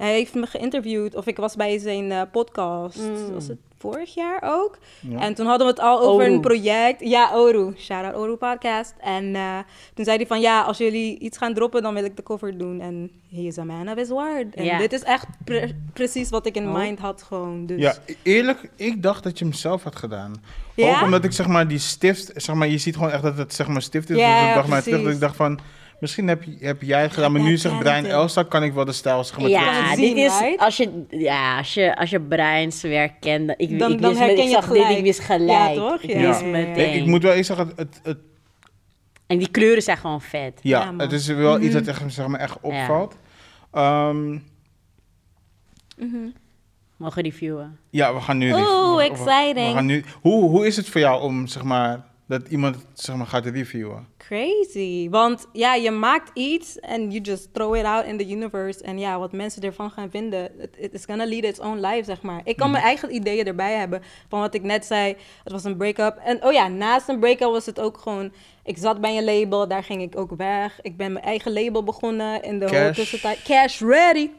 hij 0.01 0.13
heeft 0.13 0.33
me 0.33 0.45
geïnterviewd, 0.45 1.15
of 1.15 1.27
ik 1.27 1.37
was 1.37 1.55
bij 1.55 1.77
zijn 1.79 2.11
eh, 2.11 2.21
podcast. 2.31 2.97
Mm. 2.99 3.33
Was 3.33 3.47
het 3.47 3.57
vorig 3.77 4.13
jaar 4.13 4.39
ook? 4.43 4.77
Ja. 4.99 5.19
En 5.19 5.33
toen 5.33 5.45
hadden 5.45 5.67
we 5.67 5.73
het 5.73 5.81
al 5.81 5.99
over 6.01 6.25
Oru. 6.25 6.33
een 6.33 6.41
project. 6.41 6.99
Ja, 6.99 7.31
Oru. 7.35 7.73
Shout-out 7.77 8.15
Oru 8.15 8.35
Podcast. 8.35 8.93
En 8.99 9.35
eh, 9.35 9.57
toen 9.93 10.05
zei 10.05 10.17
hij 10.17 10.27
van, 10.27 10.41
ja, 10.41 10.61
als 10.61 10.77
jullie 10.77 11.19
iets 11.19 11.37
gaan 11.37 11.53
droppen, 11.53 11.81
dan 11.81 11.93
wil 11.93 12.03
ik 12.03 12.15
de 12.15 12.23
cover 12.23 12.57
doen. 12.57 12.79
En 12.81 13.11
he 13.31 13.41
is 13.41 13.57
a 13.57 13.63
man 13.63 13.89
of 13.89 13.95
his 13.95 14.09
word. 14.09 14.55
En 14.55 14.63
Ja. 14.63 14.77
dit 14.77 14.93
is 14.93 15.03
echt 15.03 15.25
pre- 15.43 15.71
precies 15.93 16.29
wat 16.29 16.45
ik 16.45 16.55
in 16.55 16.67
Oh. 16.67 16.73
mind 16.77 16.99
had 16.99 17.23
gewoon. 17.23 17.65
Dus. 17.65 17.79
Ja, 17.81 17.95
eerlijk, 18.23 18.69
ik 18.75 19.03
dacht 19.03 19.23
dat 19.23 19.39
je 19.39 19.45
hem 19.45 19.53
zelf 19.53 19.83
had 19.83 19.95
gedaan. 19.95 20.33
Ja? 20.75 20.95
Ook 20.97 21.01
omdat 21.03 21.23
ik 21.23 21.31
zeg 21.31 21.47
maar 21.47 21.67
die 21.67 21.79
stift, 21.79 22.31
zeg 22.35 22.55
maar, 22.55 22.67
je 22.67 22.77
ziet 22.77 22.95
gewoon 22.95 23.11
echt 23.11 23.23
dat 23.23 23.37
het 23.37 23.53
zeg 23.53 23.67
maar 23.67 23.81
stift 23.81 24.09
is. 24.09 24.17
Ja, 24.17 24.39
dus 24.39 24.49
ik 24.49 24.55
dacht 24.55 24.67
maar 24.67 24.81
terug 24.81 24.95
dat 24.97 25.03
precies. 25.03 25.21
ik 25.21 25.27
dacht 25.27 25.35
van, 25.35 25.59
misschien 26.01 26.27
heb, 26.27 26.43
je, 26.43 26.57
heb 26.59 26.81
jij 26.81 27.01
het 27.01 27.11
gedaan, 27.13 27.31
maar 27.31 27.41
nu 27.41 27.57
zegt 27.57 27.73
Brian 27.77 27.83
talented. 27.93 28.11
Elstak, 28.13 28.49
kan 28.49 28.63
ik 28.63 28.73
wel 28.73 28.85
de 28.85 28.91
stijl 28.91 29.23
zeg 29.23 29.39
maar 29.39 29.49
Ja, 29.49 29.89
dit 29.95 29.97
zien, 30.05 30.17
is 30.17 30.57
als 30.57 30.77
je, 30.77 31.05
ja, 31.09 31.57
als 31.57 31.73
je, 31.73 31.95
als 31.97 32.09
je 32.09 32.19
Brian's 32.21 32.81
werk 32.81 33.13
kent, 33.19 33.47
dan- 33.47 33.55
ik, 33.57 33.79
Dan- 33.79 33.91
ik, 33.91 34.01
dan 34.01 34.09
wist 34.09 34.19
met- 34.19 34.27
herken 34.27 34.43
ik 34.43 34.49
je 34.49 34.55
zag 34.55 34.65
het 34.65 34.73
dit, 34.73 34.81
ik 34.81 34.87
gelijk. 34.87 35.03
wist 35.05 35.19
gelijk. 35.19 35.49
Ja, 35.49 35.73
toch? 35.73 36.01
Ik 36.01 36.09
Ja, 36.09 36.27
wist 36.27 36.39
ja, 36.41 36.47
ja, 36.47 36.57
ja. 36.57 36.67
meteen. 36.67 36.93
Ik, 36.93 37.01
ik 37.01 37.05
moet 37.05 37.23
wel 37.23 37.33
eens 37.33 37.47
zeggen, 37.47 37.67
het, 37.67 37.77
het, 37.77 37.99
het- 38.03 38.17
En 39.27 39.37
die 39.37 39.49
kleuren 39.51 39.83
zijn 39.83 39.97
gewoon 39.97 40.21
vet. 40.21 40.59
ja, 40.61 40.83
Ja, 40.83 40.93
het 40.97 41.11
is 41.11 41.27
wel 41.27 41.59
iets 41.59 41.75
Mhm. 41.75 41.83
dat 41.83 41.87
echt, 41.87 42.13
zeg 42.13 42.27
maar, 42.27 42.39
echt 42.39 42.57
opvalt. 42.61 43.15
Ehm, 43.71 44.37
Mogen 46.97 47.21
reviewen. 47.23 47.77
ja, 47.89 48.13
we 48.13 48.21
gaan 48.21 48.37
nu... 48.37 48.53
Oeh, 48.53 49.03
exciting. 49.05 49.67
We 49.67 49.73
gaan 49.73 49.85
nu, 49.85 50.03
hoe, 50.21 50.49
hoe 50.49 50.65
is 50.67 50.75
het 50.77 50.89
voor 50.89 51.01
jou 51.01 51.21
om, 51.21 51.47
zeg 51.47 51.63
maar, 51.63 52.05
dat 52.31 52.47
iemand 52.47 52.85
zeg 52.93 53.15
maar, 53.15 53.25
gaat 53.27 53.45
reviewen? 53.45 54.07
Crazy. 54.17 55.09
Want 55.09 55.47
ja, 55.53 55.75
je 55.75 55.91
maakt 55.91 56.31
iets 56.33 56.79
en 56.79 57.09
you 57.11 57.21
just 57.21 57.53
throw 57.53 57.75
it 57.75 57.83
out 57.83 58.05
in 58.05 58.17
the 58.17 58.29
universe. 58.31 58.83
En 58.83 58.99
ja, 58.99 59.19
wat 59.19 59.31
mensen 59.31 59.61
ervan 59.61 59.91
gaan 59.91 60.09
vinden, 60.09 60.51
it, 60.61 60.93
it's 60.93 61.05
gonna 61.05 61.25
lead 61.25 61.43
its 61.43 61.59
own 61.59 61.79
life, 61.79 62.03
zeg 62.03 62.21
maar. 62.21 62.41
Ik 62.43 62.55
kan 62.55 62.65
Mhm. 62.69 62.71
mijn 62.75 62.83
eigen 62.89 63.15
ideeën 63.15 63.45
erbij 63.45 63.73
hebben. 63.73 64.01
Van 64.29 64.39
wat 64.39 64.53
ik 64.53 64.63
net 64.63 64.85
zei, 64.85 65.15
het 65.43 65.51
was 65.51 65.63
een 65.63 65.77
break-up. 65.77 66.17
En 66.23 66.43
oh 66.45 66.51
ja, 66.51 66.67
naast 66.67 67.07
een 67.09 67.19
break-up 67.19 67.51
was 67.51 67.65
het 67.65 67.79
ook 67.79 67.97
gewoon... 67.97 68.31
Ik 68.63 68.77
zat 68.77 69.01
bij 69.01 69.17
een 69.17 69.23
label, 69.23 69.67
daar 69.67 69.83
ging 69.83 70.01
ik 70.01 70.17
ook 70.17 70.31
weg. 70.37 70.79
Ik 70.81 70.97
ben 70.97 71.13
mijn 71.13 71.25
eigen 71.25 71.53
label 71.53 71.83
begonnen 71.83 72.43
in 72.43 72.59
de 72.59 72.65
Cash. 72.65 72.95
tussentijd. 72.95 73.41
Cash 73.43 73.81
Ready. 73.81 74.29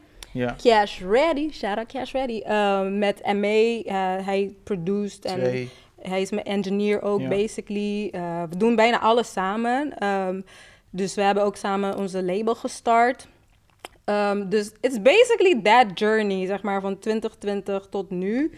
Cash 0.63 1.01
Ready, 1.01 1.51
shout 1.51 1.77
out 1.77 1.87
Cash 1.87 2.11
Ready. 2.11 2.41
Uh, 2.47 2.81
met 2.89 3.21
MA, 3.25 3.47
uh, 3.47 4.25
hij 4.25 4.53
produced 4.63 5.25
en. 5.25 5.69
Hij 6.09 6.21
is 6.21 6.31
mijn 6.31 6.45
engineer 6.45 7.01
ook, 7.01 7.19
Ja. 7.19 7.27
basically. 7.27 8.09
Uh, 8.11 8.43
we 8.49 8.57
doen 8.57 8.75
bijna 8.75 8.99
alles 8.99 9.31
samen. 9.31 9.97
Ehm, 9.97 10.41
dus 10.89 11.15
we 11.15 11.21
hebben 11.21 11.43
ook 11.43 11.55
samen 11.55 11.97
onze 11.97 12.23
label 12.23 12.55
gestart. 12.55 13.27
Ehm, 14.03 14.49
dus 14.49 14.71
it's 14.81 15.01
basically 15.01 15.61
that 15.61 15.99
journey, 15.99 16.45
zeg 16.45 16.61
maar, 16.61 16.81
van 16.81 16.99
2020 16.99 17.87
tot 17.89 18.09
nu. 18.09 18.51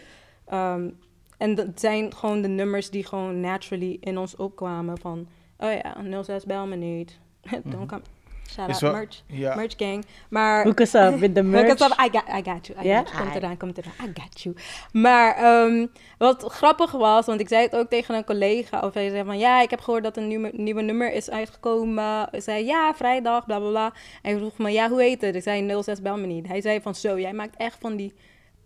Ehm, 0.46 0.90
en 1.38 1.56
dat 1.56 1.68
zijn 1.76 2.14
gewoon 2.16 2.42
de 2.42 2.48
nummers 2.48 2.90
die 2.90 3.06
gewoon 3.06 3.40
naturally 3.40 3.98
in 4.00 4.18
ons 4.18 4.36
opkwamen. 4.36 4.98
Van, 4.98 5.28
oh 5.60 5.72
ja, 5.72 6.24
06 6.24 6.46
bel 6.46 6.68
me 6.68 6.76
niet. 6.76 7.20
Don't 7.64 7.88
come. 7.88 8.02
Shout 8.50 8.70
Is 8.70 8.76
out 8.76 8.82
wel- 8.82 8.92
merch, 8.92 9.56
merch 9.56 9.74
gang. 9.78 10.06
Maar 10.30 10.64
Hook 10.64 10.80
us 10.80 10.94
up 10.94 11.20
with 11.20 11.34
the 11.36 11.42
Hook 11.42 11.50
merch. 11.52 11.74
us 11.74 11.82
up. 11.82 11.92
I 12.00 12.10
got, 12.12 12.24
I 12.28 12.42
got 12.52 12.68
you. 12.68 12.80
I 12.80 12.96
got 12.96 13.10
you. 13.10 13.18
Komt 13.24 13.36
eraan, 13.36 13.58
komt 13.58 13.78
eraan. 13.78 13.94
I 14.10 14.22
got 14.22 14.42
you. 14.42 14.56
Maar 14.92 15.36
ehm, 15.36 15.86
wat 16.18 16.44
grappig 16.48 16.92
was, 16.92 17.26
want 17.26 17.40
ik 17.40 17.48
zei 17.48 17.62
het 17.64 17.76
ook 17.76 17.90
tegen 17.90 18.16
een 18.16 18.24
collega. 18.26 18.80
Of 18.80 18.94
hij 18.94 19.10
zei 19.10 19.24
van, 19.26 19.38
ja, 19.38 19.62
ik 19.62 19.70
heb 19.70 19.80
gehoord 19.82 20.04
dat 20.04 20.18
een 20.18 20.28
nieuwe, 20.28 20.50
nieuwe 20.54 20.82
nummer 20.82 21.14
is 21.14 21.30
uitgekomen. 21.30 22.28
Ik 22.32 22.42
zei, 22.42 22.66
ja, 22.66 22.94
vrijdag, 22.96 23.46
bla, 23.46 23.60
bla, 23.60 23.70
bla. 23.70 23.86
En 24.22 24.32
hij 24.32 24.38
vroeg 24.38 24.58
me, 24.58 24.72
ja, 24.72 24.90
hoe 24.90 25.02
heet 25.02 25.22
het? 25.22 25.36
Ik 25.36 25.44
zei, 25.44 25.84
06 25.84 26.02
bel 26.02 26.18
me 26.18 26.26
niet. 26.28 26.48
Hij 26.48 26.62
zei 26.62 26.82
van, 26.82 26.96
zo, 26.96 27.20
jij 27.20 27.34
maakt 27.34 27.56
echt 27.58 27.78
van 27.82 27.96
die 27.96 28.14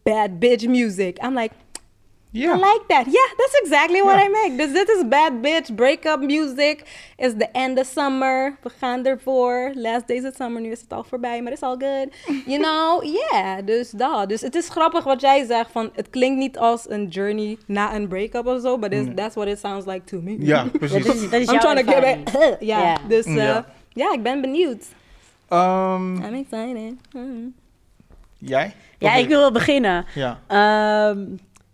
bad 0.03 0.39
bitch 0.39 0.67
music. 0.67 1.23
I'm 1.23 1.37
like, 1.37 1.53
Ja. 2.31 2.53
I 2.53 2.55
like 2.55 2.83
that. 2.87 3.05
Yeah, 3.05 3.29
that's 3.37 3.59
exactly 3.63 4.01
what. 4.01 4.19
I 4.23 4.27
make. 4.29 4.55
Dus 4.57 4.71
dit 4.73 4.89
is 4.89 5.07
bad 5.07 5.41
bitch, 5.41 5.75
breakup 5.75 6.19
music. 6.21 6.83
Is 7.17 7.33
the 7.37 7.47
end 7.51 7.79
of 7.79 7.85
summer. 7.85 8.57
We 8.63 8.69
gaan 8.79 9.05
ervoor. 9.05 9.71
Last 9.75 10.07
days 10.07 10.23
of 10.25 10.33
summer. 10.35 10.61
Nu 10.61 10.71
is 10.71 10.81
het 10.81 10.93
al 10.93 11.03
voorbij, 11.03 11.41
maar 11.41 11.51
it's 11.51 11.61
all 11.61 11.75
good. 11.79 12.07
You 12.45 12.59
know, 12.63 13.03
yeah. 13.03 13.65
Dus 13.65 13.89
dat. 13.91 14.29
Dus 14.29 14.41
het 14.41 14.55
is 14.55 14.69
grappig 14.69 15.03
wat 15.03 15.21
jij 15.21 15.45
zegt 15.45 15.71
van... 15.71 15.89
Het 15.93 16.09
klinkt 16.09 16.37
niet 16.37 16.57
als 16.57 16.89
een 16.89 17.07
journey 17.07 17.57
na 17.65 17.95
een 17.95 18.07
breakup 18.07 18.45
of 18.47 18.61
zo. 18.61 18.77
But 18.77 19.15
that's 19.15 19.35
what 19.35 19.47
it 19.47 19.59
sounds 19.59 19.85
like 19.85 20.03
to 20.03 20.19
me. 20.21 20.35
Ja, 20.39 20.63
Dat 20.63 20.71
precies. 20.71 21.05
is, 21.05 21.29
dat 21.29 21.39
is 21.41 21.47
I'm 21.51 21.59
trying 21.59 21.79
to 21.87 21.91
get 21.93 22.17
it. 22.17 22.35
ja. 22.59 22.79
Ja. 22.89 22.97
Dus 23.07 23.25
eh, 23.25 23.35
Ja. 23.35 23.65
ja. 23.89 24.13
ik 24.13 24.23
ben 24.23 24.41
benieuwd. 24.41 24.85
Ehm, 25.47 26.15
I'm 26.15 26.33
excited. 26.33 26.93
Mm. 27.11 27.53
jij? 28.37 28.73
Ja, 28.97 29.13
Of 29.15 29.19
ik 29.21 29.27
wil 29.27 29.39
wel 29.39 29.51
beginnen. 29.51 30.05
Ja. 30.15 30.39
Ehm, 30.47 31.25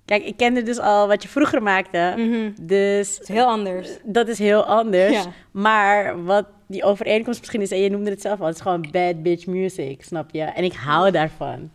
kijk, 0.06 0.24
ik 0.24 0.38
kende 0.38 0.64
dus 0.64 0.80
al 0.80 1.08
wat 1.08 1.24
je 1.24 1.30
vroeger 1.30 1.64
maakte. 1.64 2.14
Mhm. 2.18 2.52
Dus 2.62 3.12
Het 3.18 3.22
is 3.30 3.36
heel 3.36 3.46
anders. 3.46 3.90
dat 4.04 4.28
is 4.28 4.40
heel 4.40 4.66
anders. 4.66 5.12
Ja. 5.14 5.24
Maar 5.52 6.24
wat 6.24 6.46
die 6.68 6.84
overeenkomst 6.84 7.40
misschien 7.40 7.62
is, 7.62 7.72
en 7.72 7.80
je 7.82 7.90
noemde 7.90 8.10
het 8.10 8.22
zelf 8.22 8.40
al, 8.40 8.46
het 8.46 8.56
is 8.56 8.62
gewoon 8.62 8.86
bad 8.92 9.24
bitch 9.24 9.46
music, 9.46 10.04
snap 10.04 10.30
je? 10.32 10.42
En 10.42 10.64
ik 10.64 10.74
hou 10.74 11.12
daarvan. 11.12 11.72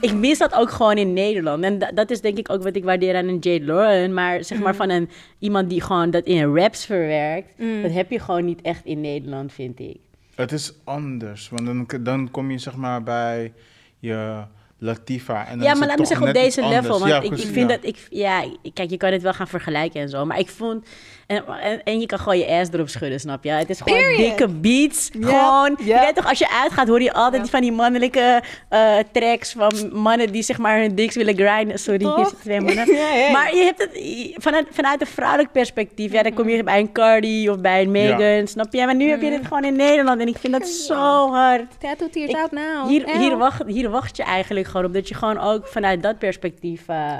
Ik 0.00 0.12
mis 0.14 0.38
dat 0.38 0.54
ook 0.54 0.70
gewoon 0.70 0.96
in 0.96 1.12
Nederland. 1.12 1.64
En 1.64 1.78
da- 1.78 1.90
dat 1.94 2.10
is 2.10 2.20
denk 2.20 2.38
ik 2.38 2.50
ook 2.50 2.62
wat 2.62 2.76
ik 2.76 2.84
waardeer 2.84 3.16
aan 3.16 3.28
een 3.28 3.38
Jade 3.38 3.64
Lauren. 3.64 4.14
Maar 4.14 4.44
zeg 4.44 4.58
maar 4.58 4.74
van 4.74 4.90
een, 4.90 5.08
iemand 5.38 5.70
die 5.70 5.80
gewoon 5.80 6.10
dat 6.10 6.24
in 6.24 6.54
raps 6.54 6.86
verwerkt. 6.86 7.58
Mm. 7.58 7.82
Dat 7.82 7.92
heb 7.92 8.10
je 8.10 8.18
gewoon 8.18 8.44
niet 8.44 8.60
echt 8.62 8.84
in 8.84 9.00
Nederland, 9.00 9.52
vind 9.52 9.80
ik. 9.80 9.96
Het 10.34 10.52
is 10.52 10.72
anders, 10.84 11.48
want 11.48 11.66
dan, 11.66 12.02
dan 12.04 12.30
kom 12.30 12.50
je 12.50 12.58
zeg 12.58 12.76
maar 12.76 13.02
bij 13.02 13.52
je 13.98 14.42
Latifa. 14.82 15.46
En 15.46 15.58
dan 15.58 15.66
Ja, 15.66 15.74
maar 15.74 15.88
laat 15.88 15.98
me 15.98 16.06
zeggen 16.06 16.28
op 16.28 16.34
deze 16.34 16.68
level. 16.68 16.98
Want 16.98 17.10
Ja, 17.10 17.20
ik, 17.20 17.32
ik 17.32 17.46
vind 17.52 17.68
dat 17.68 17.78
ik, 17.82 18.06
ja, 18.10 18.44
kijk, 18.74 18.90
je 18.90 18.96
kan 18.96 19.12
het 19.12 19.22
wel 19.22 19.32
gaan 19.32 19.48
vergelijken 19.48 20.00
en 20.00 20.08
zo. 20.08 20.24
Maar 20.24 20.38
ik 20.38 20.48
vond, 20.48 20.86
en, 21.26 21.44
en, 21.62 21.82
en 21.84 22.00
je 22.00 22.06
kan 22.06 22.18
gewoon 22.18 22.38
je 22.38 22.46
ass 22.46 22.70
erop 22.72 22.88
schudden, 22.88 23.20
snap 23.20 23.44
je? 23.44 23.50
Het 23.50 23.70
is 23.70 23.80
gewoon 23.80 23.98
Period. 23.98 24.18
dikke 24.18 24.48
beats. 24.48 25.10
Gewoon, 25.20 25.76
je 25.78 25.98
weet 25.98 26.14
toch, 26.14 26.28
als 26.28 26.38
je 26.38 26.50
uitgaat 26.50 26.88
hoor 26.88 27.02
je 27.02 27.12
altijd 27.12 27.50
van 27.50 27.60
die 27.60 27.72
mannelijke 27.72 28.42
eh, 28.68 28.94
tracks 29.12 29.52
van 29.52 29.72
mannen 29.92 30.32
die 30.32 30.42
zeg 30.42 30.58
maar 30.58 30.78
hun 30.78 30.94
diks 30.94 31.14
willen 31.14 31.34
grinden. 31.34 31.78
Sorry, 31.78 32.04
hier 32.04 32.16
zitten 32.16 32.38
twee 32.38 32.60
mannen. 32.60 32.90
Ja, 33.02 33.14
ja. 33.14 33.30
Maar 33.30 33.54
je 33.56 33.62
hebt 33.62 33.78
het 33.78 34.42
vanuit, 34.42 34.66
vanuit 34.70 35.00
een 35.00 35.06
vrouwelijk 35.06 35.52
perspectief. 35.52 36.12
Ja, 36.12 36.22
dan 36.22 36.34
kom 36.34 36.48
je 36.48 36.62
bij 36.62 36.78
een 36.78 36.92
Cardi 36.92 37.50
of 37.50 37.58
bij 37.58 37.82
een 37.82 37.90
Megan, 37.90 38.46
snap 38.46 38.72
je? 38.72 38.84
Maar 38.84 38.94
nu 38.94 39.08
heb 39.08 39.22
je 39.22 39.30
dit 39.30 39.46
gewoon 39.46 39.64
in 39.64 39.76
Nederland 39.76 40.20
en 40.20 40.28
ik 40.28 40.38
vind 40.38 40.52
dat 40.52 40.68
zo 40.68 41.30
hard. 41.30 41.64
Tattoo 41.78 42.08
tears 42.08 42.34
out 42.34 42.50
now. 42.50 42.88
Hier, 42.88 43.18
hier, 43.18 43.36
wacht, 43.36 43.62
hier 43.66 43.90
wacht 43.90 44.16
je 44.16 44.22
eigenlijk 44.22 44.66
gewoon 44.66 44.86
op 44.86 44.92
dat 44.92 45.08
je 45.08 45.14
gewoon 45.14 45.38
ook 45.38 45.66
vanuit 45.66 46.02
dat 46.02 46.18
perspectief, 46.18 46.88
eh. 46.88 47.12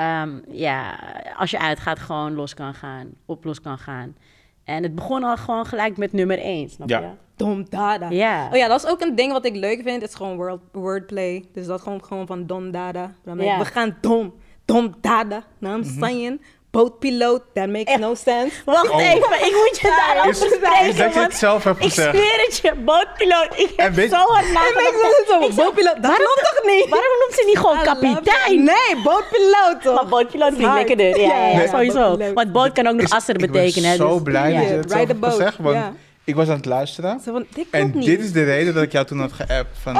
Ehm, 0.00 0.38
ja, 0.50 0.98
als 1.36 1.50
je 1.50 1.58
uitgaat, 1.58 1.98
gewoon 1.98 2.34
los 2.34 2.54
kan 2.54 2.74
gaan, 2.74 3.10
op 3.26 3.44
los 3.44 3.60
kan 3.60 3.78
gaan. 3.78 4.16
En 4.64 4.82
het 4.82 4.94
begon 4.94 5.24
al 5.24 5.36
gewoon 5.36 5.66
gelijk 5.66 5.96
met 5.96 6.12
nummer 6.12 6.38
1, 6.38 6.68
snap 6.70 6.88
Ja. 6.88 6.98
je? 7.00 7.06
Dom 7.36 7.64
Dada. 7.68 8.08
Ja. 8.10 8.48
Oh 8.50 8.56
ja, 8.56 8.68
dat 8.68 8.84
is 8.84 8.90
ook 8.90 9.00
een 9.00 9.14
ding 9.14 9.32
wat 9.32 9.44
ik 9.44 9.54
leuk 9.54 9.82
vind. 9.82 10.00
Het 10.00 10.10
is 10.10 10.16
gewoon 10.16 10.36
word, 10.36 10.60
wordplay. 10.72 11.44
Dus 11.52 11.66
dat 11.66 11.80
gewoon, 11.80 12.04
gewoon 12.04 12.26
van 12.26 12.46
Don 12.46 12.70
Dada. 12.70 13.12
Ja. 13.24 13.58
We 13.58 13.64
gaan 13.64 13.96
Dom. 14.00 14.34
Dom 14.64 14.94
Dada. 15.00 15.42
I'm 15.60 15.84
saying. 15.84 16.40
Bootpiloot. 16.70 17.42
That 17.54 17.68
makes 17.68 17.96
no 17.98 18.14
sense. 18.14 18.54
Wacht 18.64 18.88
Oh. 18.90 19.02
even, 19.02 19.46
ik 19.46 19.52
moet 19.66 19.78
je 19.80 19.88
daarover 20.06 20.46
Is, 20.46 20.52
spreken, 20.54 20.86
is 20.86 20.96
dat 20.96 21.14
je 21.14 21.20
het 21.20 21.34
zelf 21.34 21.64
hebt 21.64 21.78
ik 21.78 21.84
gezegd? 21.84 22.16
zweer 22.16 22.44
het 22.46 22.58
je, 22.62 22.74
bootpiloot. 22.74 23.48
Ik 23.56 23.72
heb 23.76 23.94
zo 23.94 24.16
no 24.16 24.34
sense. 24.34 25.46
Ik 25.48 25.54
Bootpiloot. 25.54 25.94
Dat 25.94 26.02
waarom- 26.02 26.16
klopt 26.16 26.52
toch 26.56 26.64
niet? 26.66 26.88
Waarom 26.88 27.08
noemt 27.20 27.34
ze 27.34 27.42
niet 27.46 27.58
gewoon 27.58 27.82
kapitein? 27.82 28.64
Nee, 28.64 29.02
bootpiloot 29.04 29.82
toch? 29.82 29.94
Maar 29.94 30.06
bootpiloot 30.06 30.48
klinkt 30.54 30.66
Hard. 30.72 30.88
lekkerder. 30.88 31.20
Ja, 31.20 31.46
ja, 31.46 31.66
sowieso. 31.68 32.16
Want 32.34 32.52
boot 32.52 32.72
kan 32.72 32.86
ook 32.86 32.94
nog 32.94 33.04
Is- 33.04 33.10
asser 33.10 33.34
ik 33.34 33.50
betekenen. 33.52 33.88
ben 33.98 33.98
zo 34.08 34.14
dus- 34.14 34.22
blij 34.22 34.52
dat 34.52 34.62
je 34.62 34.68
het 34.74 34.90
zelf 34.90 35.06
hebt 35.06 35.24
gezegd, 35.24 35.56
want 35.58 35.78
ik 36.24 36.34
was 36.34 36.48
aan 36.48 36.56
het 36.56 36.64
luisteren. 36.64 37.20
Zo 37.24 37.32
van, 37.32 37.40
dit 37.54 37.66
klopt 37.70 37.70
En 37.70 37.92
niet. 37.94 38.06
dit 38.06 38.20
is 38.20 38.32
de 38.32 38.44
reden 38.44 38.74
dat 38.74 38.82
ik 38.82 38.92
jou 38.92 39.06
toen 39.06 39.20
had 39.20 39.32
geappt 39.32 39.78
van... 39.82 39.94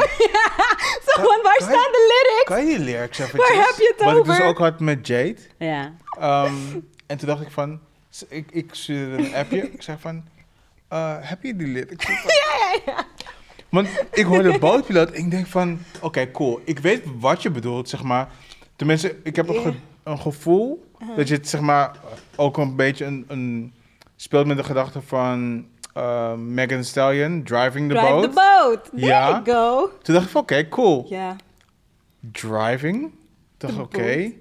Zo 1.06 1.22
van, 1.22 1.38
waar 1.42 1.56
staan 1.60 1.70
de 1.92 2.04
lyrics? 2.12 2.44
Kan 2.44 2.66
je 2.66 2.76
die 2.76 2.84
lyrics 2.84 3.18
eventjes? 3.18 3.48
Waar 3.48 3.66
heb 3.66 3.74
je 3.76 3.94
het 3.96 4.04
Wat 4.06 4.16
ik 4.16 4.24
dus 4.24 4.34
over? 4.34 4.46
ook 4.46 4.58
had 4.58 4.80
met 4.80 5.06
Jade. 5.06 5.36
Ja. 5.58 5.92
Ehm, 6.20 6.54
en 7.06 7.16
toen 7.18 7.28
dacht 7.28 7.40
ik 7.42 7.50
van... 7.50 7.80
Ik, 8.28 8.50
ik 8.50 8.74
stuurde 8.74 9.16
een 9.26 9.34
appje. 9.34 9.70
Ik 9.72 9.82
zeg 9.82 10.00
van... 10.00 10.24
eh, 10.88 11.16
heb 11.20 11.42
je 11.42 11.56
die 11.56 11.66
lyrics? 11.66 12.06
ja, 12.12 12.14
ja, 12.26 12.80
ja. 12.86 13.04
Want 13.68 13.88
ik 14.12 14.24
hoorde 14.24 14.58
bootpiloot 14.58 15.10
en 15.10 15.24
ik 15.24 15.30
denk 15.30 15.46
van... 15.46 15.78
Oké, 16.00 16.30
cool. 16.30 16.60
Ik 16.64 16.78
weet 16.78 17.02
wat 17.18 17.42
je 17.42 17.50
bedoelt, 17.50 17.88
zeg 17.88 18.02
maar. 18.02 18.28
Tenminste, 18.76 19.16
ik 19.22 19.36
heb 19.36 19.48
een, 19.48 19.60
ge- 19.60 19.74
een 20.02 20.18
gevoel... 20.18 20.88
Dat 21.16 21.28
je 21.28 21.34
het, 21.34 21.48
zeg 21.48 21.60
maar, 21.60 21.96
ook 22.36 22.56
een 22.58 22.76
beetje 22.76 23.04
een... 23.04 23.24
een 23.28 23.72
speelt 24.16 24.46
met 24.46 24.56
de 24.56 24.64
gedachte 24.64 25.02
van... 25.02 25.66
eh, 25.94 26.34
Megan 26.34 26.84
Stallion, 26.84 27.42
Driving 27.42 27.88
the 27.88 27.94
Drive 27.94 28.10
Boat. 28.12 28.22
the 28.22 28.28
boat. 28.30 28.84
There 28.84 29.06
Ja. 29.06 29.28
you 29.30 29.44
go. 29.44 29.90
Toen 30.02 30.14
dacht 30.14 30.26
ik 30.26 30.32
van, 30.32 30.40
oké, 30.40 30.68
cool. 30.68 31.06
Ja. 31.08 31.36
Driving. 32.32 33.00
Toen 33.56 33.70
dacht 33.70 33.72
ik, 33.74 33.80
oké. 33.84 34.32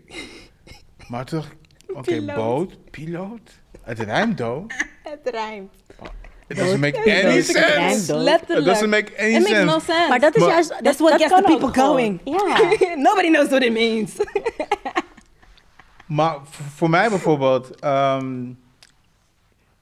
Maar 1.08 1.26
toen 1.26 1.40
dacht 1.40 1.52
ik, 1.52 1.58
oké, 1.94 2.02
Piloot. 2.02 2.36
boot, 2.36 2.92
piloot. 2.92 3.52
Het 3.82 4.00
rijmt, 4.00 4.38
though. 4.38 4.72
Het 5.04 5.20
rijmt. 5.24 5.74
It 6.48 6.58
doesn't 6.58 6.80
make 6.80 6.98
any 6.98 7.10
Het 7.10 7.24
rijmt, 7.26 7.46
sense. 7.46 8.06
though. 8.06 8.20
It 8.20 8.26
Letterlijk. 8.26 8.66
doesn't 8.66 8.90
make 8.90 9.12
any 9.18 9.28
It 9.30 9.34
makes 9.40 9.48
sense. 9.50 9.66
no 9.66 9.80
sense. 9.80 10.08
Maar 10.10 10.20
dat 10.20 10.36
is 10.36 10.42
Maar- 10.42 10.50
juist... 10.52 10.74
That's 10.84 11.00
what 11.00 11.22
gets 11.22 11.36
the 11.36 11.42
people 11.42 11.82
going. 11.82 12.20
Ja. 12.24 12.58
Nobody 13.08 13.28
knows 13.32 13.48
what 13.50 13.62
it 13.64 13.74
means. 13.74 14.12
Maar 16.06 16.38
voor 16.76 16.90
mij 16.90 17.10
bijvoorbeeld, 17.10 17.80
ehm, 17.80 18.50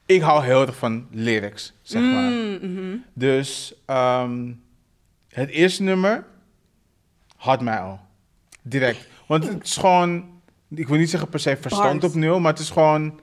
ik 0.06 0.22
hou 0.22 0.44
heel 0.44 0.62
erg 0.62 0.76
van 0.76 1.08
lyrics, 1.12 1.74
zeg 1.82 2.02
maar. 2.02 2.30
Mm, 2.32 2.58
mhm. 2.62 2.96
Dus 3.14 3.74
ehm, 3.86 4.52
het 5.30 5.50
eerste 5.50 5.84
nummer 5.84 6.26
had 7.36 7.62
mij 7.62 7.80
al. 7.80 8.00
Direct. 8.62 9.08
Want 9.28 9.48
het 9.48 9.64
is 9.66 9.78
gewoon, 9.78 10.37
ik 10.70 10.88
wil 10.88 10.98
niet 10.98 11.10
zeggen 11.10 11.30
per 11.30 11.40
se 11.40 11.58
verstand 11.62 12.00
Bars. 12.00 12.14
op 12.14 12.20
nul, 12.20 12.40
maar 12.40 12.52
het 12.52 12.62
is 12.62 12.70
gewoon, 12.70 13.20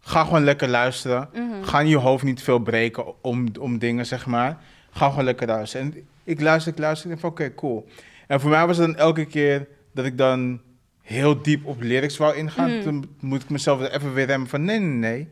ga 0.00 0.24
gewoon 0.24 0.44
lekker 0.44 0.68
luisteren. 0.68 1.28
Mhm. 1.34 1.62
Ga 1.64 1.80
in 1.80 1.88
je 1.88 1.96
hoofd 1.96 2.24
niet 2.24 2.42
veel 2.42 2.58
breken 2.58 3.22
om, 3.24 3.46
om 3.60 3.78
dingen, 3.78 4.06
zeg 4.06 4.26
maar. 4.26 4.58
Ga 4.90 5.08
gewoon 5.08 5.24
lekker 5.24 5.46
luisteren. 5.46 5.86
En 5.94 6.06
ik 6.24 6.40
luister, 6.40 6.72
ik 6.72 6.78
luister, 6.78 7.10
ik 7.10 7.10
denk 7.10 7.20
van 7.20 7.30
oké, 7.46 7.54
cool. 7.54 7.88
En 8.26 8.40
voor 8.40 8.50
mij 8.50 8.66
was 8.66 8.76
het 8.76 8.86
dan 8.86 8.96
elke 8.96 9.24
keer 9.24 9.68
dat 9.94 10.04
ik 10.04 10.18
dan 10.18 10.60
heel 11.02 11.42
diep 11.42 11.66
op 11.66 11.80
lyrics 11.80 12.16
wou 12.16 12.36
ingaan. 12.36 12.70
Mhm. 12.74 12.82
Toen 12.82 13.16
moet 13.20 13.42
ik 13.42 13.50
mezelf 13.50 13.88
even 13.88 14.14
weer 14.14 14.26
remmen 14.26 14.48
van 14.48 14.64
nee, 14.64 14.78
nee, 14.78 14.88
nee. 15.12 15.28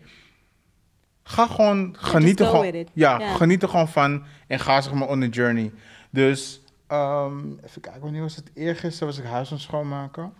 Ga 1.23 1.47
gewoon 1.47 1.95
genieten. 1.99 2.47
Gewoon, 2.47 2.73
ja, 2.93 3.19
Ja. 3.19 3.35
geniet 3.35 3.63
er 3.63 3.69
gewoon 3.69 3.89
van 3.89 4.25
en 4.47 4.61
ga 4.61 4.81
zeg 4.81 4.93
maar 4.93 5.09
on 5.09 5.21
the 5.21 5.29
journey. 5.29 5.73
Dus 6.11 6.61
ehm, 6.87 7.39
even 7.65 7.81
kijken, 7.81 8.01
wanneer 8.01 8.21
was 8.21 8.37
het? 8.37 8.51
Eergisteren 8.55 9.09
was 9.09 9.19
ik 9.19 9.25
huis 9.25 9.53
aan 9.53 9.59
schoonmaken. 9.59 10.33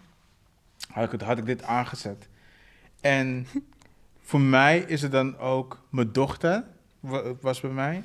Had 0.97 1.05
ik, 1.05 1.11
het, 1.13 1.23
had 1.23 1.39
ik 1.39 1.47
dit 1.47 1.63
aangezet. 1.63 2.29
En 3.01 3.47
voor 4.21 4.41
mij 4.41 4.79
is 4.87 5.03
het 5.03 5.13
dan 5.13 5.39
ook 5.39 5.83
mijn 5.91 6.13
dochter 6.13 6.65
wa- 7.01 7.23
was 7.41 7.61
bij 7.61 7.71
mij. 7.71 8.03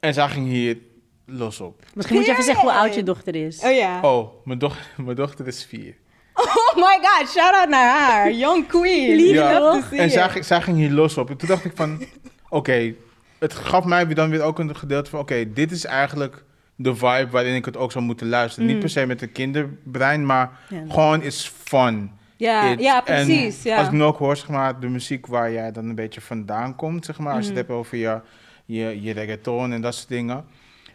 En 0.00 0.14
zij 0.14 0.28
ging 0.28 0.46
hier 0.46 0.78
los 1.26 1.60
op. 1.60 1.82
Misschien 1.94 2.16
moet 2.16 2.26
je 2.26 2.32
even 2.32 2.44
zeggen 2.44 2.64
hoe 2.68 2.76
oud 2.78 2.94
je 2.94 3.02
dochter 3.02 3.34
is. 3.34 3.60
Oh 3.64 3.72
ja. 3.72 4.00
Oh, 4.00 4.46
mijn, 4.46 4.58
doch 4.58 4.76
mijn 5.04 5.16
dochter 5.16 5.46
is 5.46 5.64
vier. 5.64 5.94
Oh 6.34 6.74
my 6.76 6.98
god, 7.02 7.28
shout 7.28 7.54
out 7.54 7.68
naar 7.68 7.98
haar. 8.00 8.32
Young 8.32 8.66
queen. 8.66 9.16
Lief, 9.16 9.30
Ja, 9.34 9.58
toch? 9.58 9.74
to 9.82 9.88
see 9.88 9.98
En 9.98 10.10
zij, 10.10 10.28
ging- 10.28 10.44
zij 10.44 10.62
ging 10.62 10.76
hier 10.76 10.90
los 10.90 11.16
op. 11.16 11.30
En 11.30 11.36
toen 11.36 11.48
dacht 11.48 11.64
ik 11.64 11.72
van, 11.74 12.04
oké, 12.48 12.94
het 13.38 13.52
gaf 13.54 13.84
mij 13.84 14.06
weer 14.06 14.14
dan 14.14 14.30
weer 14.30 14.42
ook 14.42 14.58
een 14.58 14.76
gedeelte 14.76 15.10
van, 15.10 15.20
oké, 15.20 15.52
dit 15.52 15.70
is 15.72 15.84
eigenlijk 15.84 16.44
de 16.80 16.94
vibe 16.94 17.28
waarin 17.30 17.54
ik 17.54 17.64
het 17.64 17.76
ook 17.76 17.92
zou 17.92 18.04
moeten 18.04 18.28
luisteren. 18.28 18.66
Niet 18.66 18.74
Mm. 18.74 18.80
per 18.80 18.90
se 18.90 19.06
met 19.06 19.22
een 19.22 19.32
kinderbrein, 19.32 20.26
maar 20.26 20.58
Ja. 20.68 20.82
gewoon 20.88 21.22
is 21.22 21.52
fun. 21.64 22.10
Ja, 22.36 22.70
It- 22.70 22.80
ja, 22.80 23.00
precies. 23.00 23.64
En 23.64 23.70
ja. 23.70 23.76
als 23.78 23.86
ik 23.86 23.92
nu 23.92 24.02
ook 24.02 24.18
hoor, 24.18 24.36
zeg 24.36 24.48
maar, 24.48 24.80
de 24.80 24.88
muziek 24.88 25.26
waar 25.26 25.52
jij 25.52 25.72
dan 25.72 25.88
een 25.88 25.94
beetje 25.94 26.20
vandaan 26.20 26.76
komt, 26.76 27.04
zeg 27.04 27.18
maar, 27.18 27.32
als 27.34 27.42
je 27.42 27.48
het 27.48 27.56
hebt 27.58 27.70
over 27.70 27.96
je, 27.98 28.20
je, 28.64 29.02
je 29.02 29.12
reggaeton 29.12 29.72
en 29.72 29.80
dat 29.80 29.94
soort 29.94 30.08
dingen. 30.08 30.44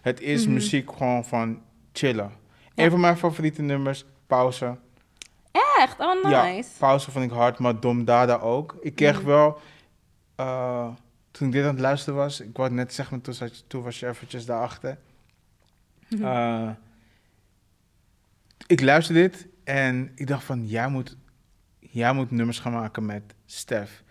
Het 0.01 0.21
is 0.21 0.43
Mhm. 0.45 0.53
muziek 0.53 0.91
gewoon 0.97 1.25
van 1.25 1.61
chillen. 1.93 2.31
Ja. 2.75 2.83
Een 2.83 2.91
van 2.91 2.99
mijn 2.99 3.17
favoriete 3.17 3.61
nummers, 3.61 4.05
Pauze. 4.27 4.77
Echt? 5.79 5.99
Oh, 5.99 6.29
Ja, 6.29 6.43
nice. 6.43 6.69
pauze 6.77 7.11
vond 7.11 7.25
ik 7.25 7.31
hard, 7.31 7.59
maar 7.59 7.79
Dom 7.79 8.05
Dada 8.05 8.35
ook. 8.35 8.77
Ik 8.81 8.95
kreeg 8.95 9.19
Mm. 9.19 9.25
wel, 9.25 9.59
eh, 10.35 10.87
toen 11.31 11.47
ik 11.47 11.53
dit 11.53 11.63
aan 11.63 11.69
het 11.69 11.79
luisteren 11.79 12.19
was, 12.19 12.39
ik 12.41 12.57
wou 12.57 12.71
net 12.71 12.93
zeggen, 12.93 13.15
maar 13.15 13.23
toen, 13.25 13.33
zat 13.33 13.57
je- 13.57 13.63
toen 13.67 13.83
was 13.83 13.99
je 13.99 14.07
eventjes 14.07 14.45
daarachter. 14.45 14.97
Mhm. 16.13 16.23
Eh, 16.25 16.69
ik 18.67 18.81
luisterde 18.81 19.21
dit 19.21 19.47
en 19.63 20.11
ik 20.15 20.27
dacht 20.27 20.43
van, 20.43 20.67
jij 20.67 20.87
moet, 20.87 21.17
jij 21.79 22.13
moet 22.13 22.31
nummers 22.31 22.59
gaan 22.59 22.71
maken 22.73 23.05
met 23.05 23.23
Stef. 23.45 24.03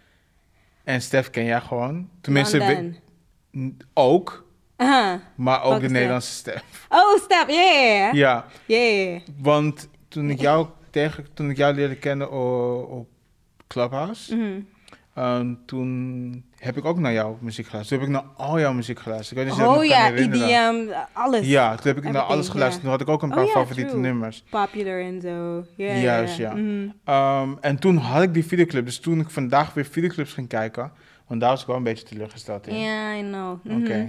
En 0.84 1.02
Stef 1.02 1.30
ken 1.30 1.44
jij 1.44 1.60
gewoon. 1.60 2.08
Tenminste, 2.20 2.58
we- 2.58 3.74
ook, 3.94 4.46
Aha. 4.76 5.20
maar 5.34 5.62
ook 5.62 5.72
de 5.72 5.78
Stef? 5.78 5.90
Nederlandse 5.90 6.32
Stef. 6.32 6.86
Oh, 6.88 7.18
step. 7.20 7.48
Yeah. 7.48 8.12
Ja, 8.14 8.46
Yeah. 8.66 9.20
want 9.38 9.88
toen 10.08 10.30
ik 10.30 10.40
jou, 10.40 10.66
tegen, 10.90 11.26
toen 11.34 11.50
ik 11.50 11.56
jou 11.56 11.74
leerde 11.74 11.96
kennen 11.96 12.30
op 12.90 13.08
Clubhouse... 13.66 14.36
Mhm. 14.36 14.60
Ehm, 15.14 15.54
toen 15.66 16.44
heb 16.58 16.76
ik 16.76 16.84
ook 16.84 16.98
naar 16.98 17.12
jouw 17.12 17.38
muziek 17.40 17.66
geluisterd. 17.66 18.00
Toen 18.00 18.10
heb 18.12 18.22
ik 18.22 18.26
naar 18.26 18.46
al 18.46 18.60
jouw 18.60 18.72
muziek 18.72 18.98
geluisterd. 19.00 19.40
Ik 19.40 19.46
weet 19.46 19.56
niet 19.58 19.66
Oh 19.66 19.84
ja. 19.84 20.12
EDM, 20.12 20.92
alles. 21.12 21.46
Ja, 21.46 21.74
toen 21.74 21.94
heb 21.94 22.04
ik 22.04 22.12
naar 22.12 22.22
alles 22.22 22.48
geluisterd. 22.48 22.82
ja. 22.84 22.90
Toen 22.90 22.98
had 22.98 23.00
ik 23.00 23.08
ook 23.08 23.22
een 23.22 23.30
Oh 23.30 23.36
paar 23.36 23.46
favoriete 23.46 23.90
true. 23.90 24.02
nummers. 24.02 24.44
Popular 24.50 25.00
en 25.00 25.20
zo. 25.20 25.64
Ja, 25.76 25.94
Juist, 25.94 26.36
ja. 26.36 26.54
Mhm. 26.54 26.88
Ehm, 27.04 27.50
en 27.60 27.78
toen 27.78 27.96
had 27.96 28.22
ik 28.22 28.34
die 28.34 28.46
videoclip. 28.46 28.84
Dus 28.84 28.98
toen 29.00 29.20
ik 29.20 29.30
vandaag 29.30 29.74
weer 29.74 29.84
videoclips 29.84 30.32
ging 30.32 30.48
kijken... 30.48 30.92
Want 31.26 31.40
daar 31.40 31.50
was 31.50 31.60
ik 31.60 31.66
wel 31.66 31.76
een 31.76 31.82
beetje 31.82 32.04
teleurgesteld 32.04 32.66
in. 32.66 32.78
Ja, 32.78 33.16
I 33.16 33.22
know. 33.22 33.52
Oké. 33.64 33.76
Mhm. 33.78 34.06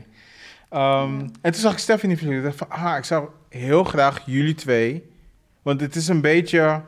Ehm, 0.69 1.19
en 1.41 1.51
toen 1.51 1.61
zag 1.61 1.71
ik 1.71 1.77
Stef 1.77 2.03
in 2.03 2.09
die. 2.15 2.35
Ik 2.37 2.43
dacht 2.43 2.55
van, 2.57 2.69
ah, 2.69 2.97
ik 2.97 3.03
zou 3.03 3.27
heel 3.49 3.83
graag 3.83 4.21
jullie 4.25 4.55
twee... 4.55 5.11
Want 5.61 5.81
het 5.81 5.95
is 5.95 6.07
een 6.07 6.21
beetje... 6.21 6.81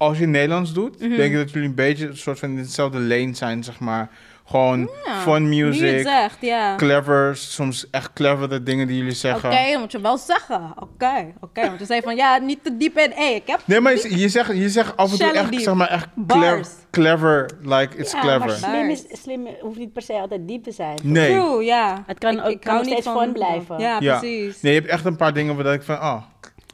Als 0.00 0.18
je 0.18 0.26
Nederlands 0.26 0.72
doet, 0.72 1.00
Mhm. 1.00 1.16
denk 1.16 1.32
ik 1.32 1.36
dat 1.38 1.50
jullie 1.50 1.68
een 1.68 1.74
beetje 1.74 2.06
een 2.06 2.16
soort 2.16 2.38
van 2.38 2.48
in 2.50 2.58
hetzelfde 2.58 3.00
lane 3.00 3.34
zijn, 3.34 3.64
zeg 3.64 3.80
maar. 3.80 4.08
Gewoon 4.46 4.90
Ja, 5.04 5.20
fun 5.20 5.48
music, 5.48 6.02
zegt, 6.06 6.36
ja. 6.40 6.76
clever, 6.76 7.36
soms 7.36 7.90
echt 7.90 8.12
clevere 8.12 8.62
dingen 8.62 8.86
die 8.86 8.96
jullie 8.96 9.10
Oké, 9.10 9.18
zeggen. 9.20 9.50
dat 9.50 9.80
moet 9.80 9.92
je 9.92 10.00
wel 10.00 10.18
zeggen. 10.18 10.72
Oké, 10.78 11.32
oké. 11.40 11.60
Want 11.66 11.78
je 11.78 11.84
zei 11.84 12.00
van, 12.02 12.16
ja, 12.16 12.38
niet 12.38 12.64
te 12.64 12.76
diep 12.76 12.98
in. 12.98 13.12
Hé, 13.14 13.24
ik 13.24 13.42
heb... 13.46 13.60
Nee, 13.64 13.80
maar 13.80 13.92
je, 13.92 14.18
je 14.18 14.28
zegt, 14.28 14.56
je 14.56 14.68
zegt 14.68 14.96
af 14.96 15.12
en 15.12 15.18
toe 15.18 15.32
echt, 15.32 15.62
zeg 15.62 15.74
maar, 15.74 15.88
echt 15.88 16.06
clever, 16.26 16.66
clever, 16.90 17.50
like, 17.62 17.96
it's 17.96 18.12
Ja, 18.12 18.20
clever. 18.20 18.38
maar 18.46 18.50
slim, 18.56 18.88
is, 18.90 19.04
slim 19.22 19.46
hoeft 19.60 19.78
niet 19.78 19.92
per 19.92 20.02
se 20.02 20.12
altijd 20.12 20.48
diep 20.48 20.64
te 20.64 20.72
zijn. 20.72 20.98
Nee. 21.02 21.30
True, 21.30 21.64
ja. 21.64 22.02
Het 22.06 22.18
kan 22.18 22.40
ook- 22.42 22.60
kan 22.60 22.84
steeds 22.84 23.08
fun 23.08 23.32
blijven. 23.32 23.78
Ja, 23.78 23.96
Ja. 24.00 24.18
precies. 24.18 24.60
Nee, 24.60 24.72
je 24.74 24.78
hebt 24.80 24.90
echt 24.92 25.04
een 25.04 25.16
paar 25.16 25.32
dingen 25.32 25.54
waar 25.54 25.64
dat 25.64 25.74
ik 25.74 25.82
van, 25.82 25.96
oh, 25.96 26.22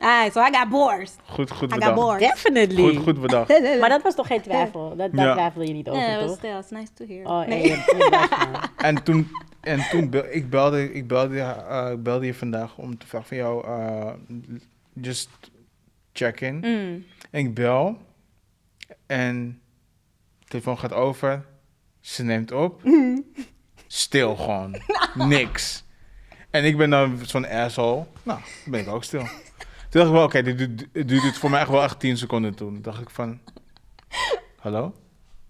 Alright, 0.00 0.32
so 0.32 0.40
I 0.40 0.50
got 0.52 0.68
boars. 0.68 1.12
Goed, 1.26 1.50
goed 1.50 1.68
I 1.68 1.72
got 1.72 1.78
bedacht. 1.80 1.94
bored. 1.94 2.20
Definitely. 2.20 2.82
Goed, 2.94 3.02
goed 3.02 3.20
bedacht. 3.20 3.48
Maar 3.80 3.88
dat 3.88 4.02
was 4.02 4.14
toch 4.14 4.26
geen 4.26 4.40
twijfel? 4.42 4.96
Dat, 4.96 5.12
daar 5.12 5.26
Ja. 5.26 5.32
twijfel 5.32 5.62
je 5.62 5.72
niet 5.72 5.88
over, 5.88 6.02
Yeah, 6.02 6.26
toch? 6.26 6.36
still, 6.36 6.56
it's 6.58 6.70
nice 6.70 6.92
to 6.94 7.06
hear. 7.06 7.26
Oh, 7.26 7.46
Nee. 7.46 7.76
was 7.76 8.08
maar. 8.30 8.70
En 8.76 9.02
toen, 9.02 9.28
en 9.60 9.80
toen 9.90 10.10
bel- 10.10 10.26
ik 10.30 10.50
belde, 10.50 10.92
ik 10.92 11.06
belde, 11.08 11.40
eh, 11.40 11.90
ik 11.92 12.02
belde 12.02 12.26
je 12.26 12.34
vandaag 12.34 12.76
om 12.76 12.98
te 12.98 13.06
vragen 13.06 13.28
van 13.28 13.36
jou, 13.36 13.66
eh, 13.66 14.12
just 14.92 15.28
check 16.12 16.40
in. 16.40 16.54
Mm. 16.56 17.04
En 17.30 17.40
ik 17.46 17.54
bel 17.54 17.96
en 19.06 19.60
de 20.38 20.44
telefoon 20.48 20.78
gaat 20.78 20.92
over, 20.92 21.44
ze 22.00 22.22
neemt 22.24 22.52
op, 22.52 22.82
stil 23.86 24.36
gewoon, 24.36 24.76
niks. 25.14 25.84
En 26.50 26.64
ik 26.64 26.76
ben 26.76 26.90
dan 26.90 27.18
zo'n 27.22 27.46
asshole, 27.48 28.04
nou, 28.22 28.38
dan 28.62 28.70
ben 28.72 28.80
ik 28.80 28.88
ook 28.88 29.04
stil. 29.04 29.22
Toen 29.96 30.04
dacht 30.04 30.14
ik 30.14 30.20
wel, 30.20 30.24
oké, 30.24 30.42
dit, 30.42 30.58
duurt- 30.58 30.86
dit 30.92 31.08
duurt 31.08 31.38
voor 31.38 31.50
mij 31.50 31.60
echt 31.60 31.70
wel 31.70 31.82
echt 31.82 32.00
10 32.00 32.16
seconden 32.16 32.54
toen. 32.54 32.72
Toen 32.72 32.82
dacht 32.82 33.00
ik 33.00 33.10
van, 33.10 33.40
hallo? 34.58 34.86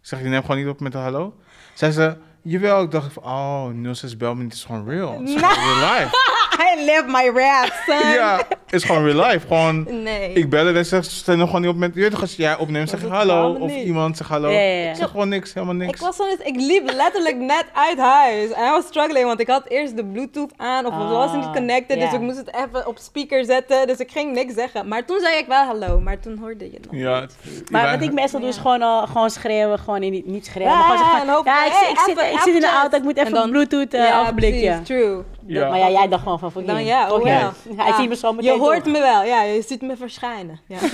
Ik 0.00 0.06
zeg, 0.06 0.18
je 0.22 0.24
neemt 0.28 0.44
gewoon 0.44 0.60
niet 0.60 0.68
op 0.70 0.80
met 0.80 0.94
een 0.94 1.00
hallo? 1.00 1.34
Zei 1.74 1.92
ze, 1.92 2.16
jawel. 2.42 2.82
Ik 2.82 2.90
dacht 2.90 3.12
van, 3.12 3.22
oh, 3.22 3.92
06 3.94 4.16
bel 4.16 4.34
me 4.34 4.42
niet, 4.42 4.52
het 4.52 4.60
is 4.60 4.64
gewoon 4.66 4.88
real. 4.88 5.18
Het 5.20 5.28
is 5.28 5.34
gewoon 5.34 5.54
real 5.64 5.94
life. 5.94 6.35
I 6.78 6.84
live 6.84 7.04
my 7.06 7.30
rap, 7.40 7.72
son. 7.86 8.12
Ja, 8.12 8.36
het 8.36 8.56
is 8.74 8.84
gewoon 8.84 9.04
real 9.04 9.26
life. 9.26 9.46
Gewoon, 9.46 10.02
Nee. 10.02 10.32
ik 10.32 10.50
bel 10.50 10.66
en 10.66 10.84
zeg, 10.86 11.04
ze 11.04 11.10
staan 11.10 11.38
nog 11.38 11.46
gewoon 11.46 11.60
niet 11.60 11.70
op 11.70 11.76
met, 11.76 11.94
je 11.94 12.00
weet 12.00 12.10
toch, 12.10 12.20
als 12.20 12.36
jij 12.36 12.56
opneemt, 12.56 12.88
zeg 12.88 13.00
je 13.00 13.06
hallo. 13.08 13.52
Of 13.60 13.70
niet. 13.70 13.84
iemand 13.86 14.16
zegt 14.16 14.30
hallo. 14.30 14.48
Ja, 14.50 14.58
ja, 14.60 14.82
ja. 14.82 14.90
Ik 14.90 14.96
zeg 14.96 15.08
gewoon 15.10 15.28
niks, 15.28 15.54
helemaal 15.54 15.74
niks. 15.74 15.92
Ik 15.92 15.98
was 16.06 16.16
zo, 16.16 16.22
ik 16.44 16.56
liep 16.56 16.90
letterlijk 16.94 17.36
net 17.36 17.64
uit 17.74 17.98
huis. 17.98 18.50
En 18.50 18.66
I 18.66 18.70
was 18.70 18.84
struggling, 18.86 19.26
want 19.26 19.40
ik 19.40 19.46
had 19.48 19.62
eerst 19.68 19.96
de 19.96 20.04
bluetooth 20.04 20.52
aan. 20.56 20.86
Of 20.86 20.92
het 20.98 21.08
was 21.08 21.32
niet 21.32 21.44
Ah, 21.44 21.52
connected, 21.52 21.98
dus 22.00 22.10
ja. 22.10 22.14
ik 22.16 22.20
moest 22.20 22.36
het 22.36 22.54
even 22.54 22.86
op 22.86 22.98
speaker 22.98 23.44
zetten. 23.44 23.86
Dus 23.86 23.98
ik 23.98 24.10
ging 24.10 24.32
niks 24.32 24.54
zeggen. 24.54 24.88
Maar 24.88 25.04
toen 25.04 25.20
zei 25.20 25.36
ik 25.38 25.46
wel 25.46 25.64
hallo, 25.64 26.00
maar 26.00 26.20
toen 26.20 26.38
hoorde 26.38 26.64
je 26.64 26.70
het 26.76 26.90
nog 26.90 27.00
ja, 27.00 27.20
niet. 27.20 27.70
Maar 27.70 27.90
wat 27.90 28.02
ik 28.08 28.12
meestal 28.12 28.40
doe 28.40 28.48
is 28.48 28.56
gewoon, 28.56 28.82
al, 28.82 29.06
gewoon 29.06 29.30
schreeuwen, 29.30 29.78
gewoon 29.78 30.02
in, 30.02 30.22
niet 30.26 30.46
schreeuwen, 30.46 30.72
Ja, 30.72 30.78
maar 30.78 30.98
gewoon 30.98 31.10
zeggen, 31.10 31.26
ja, 31.44 31.64
ik, 31.66 31.72
hey, 31.72 31.80
zit- 31.80 31.90
ik, 31.90 31.98
zit, 31.98 32.18
even- 32.18 32.32
ik 32.32 32.40
zit 32.40 32.54
in 32.54 32.60
de 32.60 32.70
auto, 32.80 32.96
ik 32.96 33.02
moet 33.02 33.16
even 33.16 33.50
bluetooth 33.50 33.94
uh, 33.94 34.00
ja, 34.08 34.20
ogenblikje. 34.20 34.60
precies, 34.68 34.86
true. 34.86 35.22
Ja. 35.46 35.68
Maar 35.68 35.78
ja, 35.78 35.90
jij 35.90 36.08
dacht 36.08 36.22
gewoon 36.22 36.38
van, 36.52 36.64
Dan 36.66 36.84
ja, 36.84 37.12
oh 37.12 37.24
ja. 37.26 37.52
Hij 37.76 37.86
Ja. 37.86 37.96
ziet 38.00 38.08
me 38.08 38.16
zo 38.16 38.32
meteen 38.32 38.52
Je 38.52 38.58
hoort 38.58 38.84
toch. 38.84 38.92
me 38.92 38.98
wel, 39.00 39.24
ja, 39.24 39.42
je 39.42 39.62
ziet 39.62 39.82
me 39.82 39.96
verschijnen. 39.96 40.60
Ja. 40.66 40.78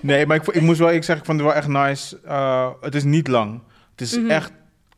Nee, 0.00 0.26
maar 0.26 0.36
ik, 0.36 0.46
ik 0.46 0.60
moest 0.62 0.78
wel, 0.78 0.90
ik 0.90 1.04
zeg, 1.04 1.18
ik 1.18 1.24
vond 1.24 1.38
het 1.40 1.46
wel 1.48 1.56
echt 1.56 1.68
nice. 1.68 2.20
Eh, 2.24 2.70
het 2.80 2.94
is 2.94 3.04
niet 3.04 3.28
lang. 3.28 3.60
Het 3.90 4.00
is 4.00 4.26
echt 4.26 4.52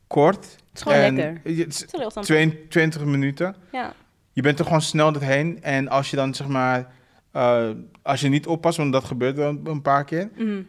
kort. 0.07 0.45
Het 0.45 0.57
is 0.75 0.83
gewoon 0.83 0.99
lekker. 1.15 1.41
Het 1.43 1.45
is 1.45 1.57
Mhm. 1.59 1.69
is 1.69 1.85
heel 1.91 2.11
something. 2.11 2.25
22 2.69 3.05
minuten. 3.05 3.57
ja. 3.73 3.93
Je 4.33 4.43
bent 4.43 4.59
er 4.59 4.65
gewoon 4.65 4.81
snel 4.83 5.13
doorheen. 5.13 5.59
En 5.63 5.89
als 5.89 6.11
je 6.11 6.17
dan 6.17 6.35
zeg 6.35 6.47
maar, 6.47 6.87
eh, 7.33 7.69
als 8.03 8.21
je 8.21 8.29
niet 8.29 8.47
oppast, 8.47 8.77
want 8.77 8.93
dat 8.93 9.05
gebeurt 9.05 9.37
wel 9.37 9.59
een, 9.65 9.83
paar 9.83 10.05
keer, 10.05 10.31
Mhm. 10.37 10.63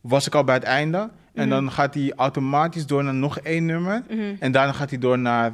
was 0.00 0.26
ik 0.26 0.34
al 0.34 0.44
bij 0.44 0.54
het 0.54 0.64
einde. 0.64 0.98
En 1.34 1.48
Mhm. 1.48 1.48
dan 1.48 1.70
gaat 1.72 1.94
hij 1.94 2.12
automatisch 2.16 2.86
door 2.86 3.04
naar 3.04 3.14
nog 3.14 3.38
één 3.38 3.64
nummer. 3.66 4.02
Mhm. 4.10 4.34
En 4.38 4.52
daarna 4.52 4.72
gaat 4.72 4.90
hij 4.90 4.98
door 4.98 5.18
naar, 5.18 5.52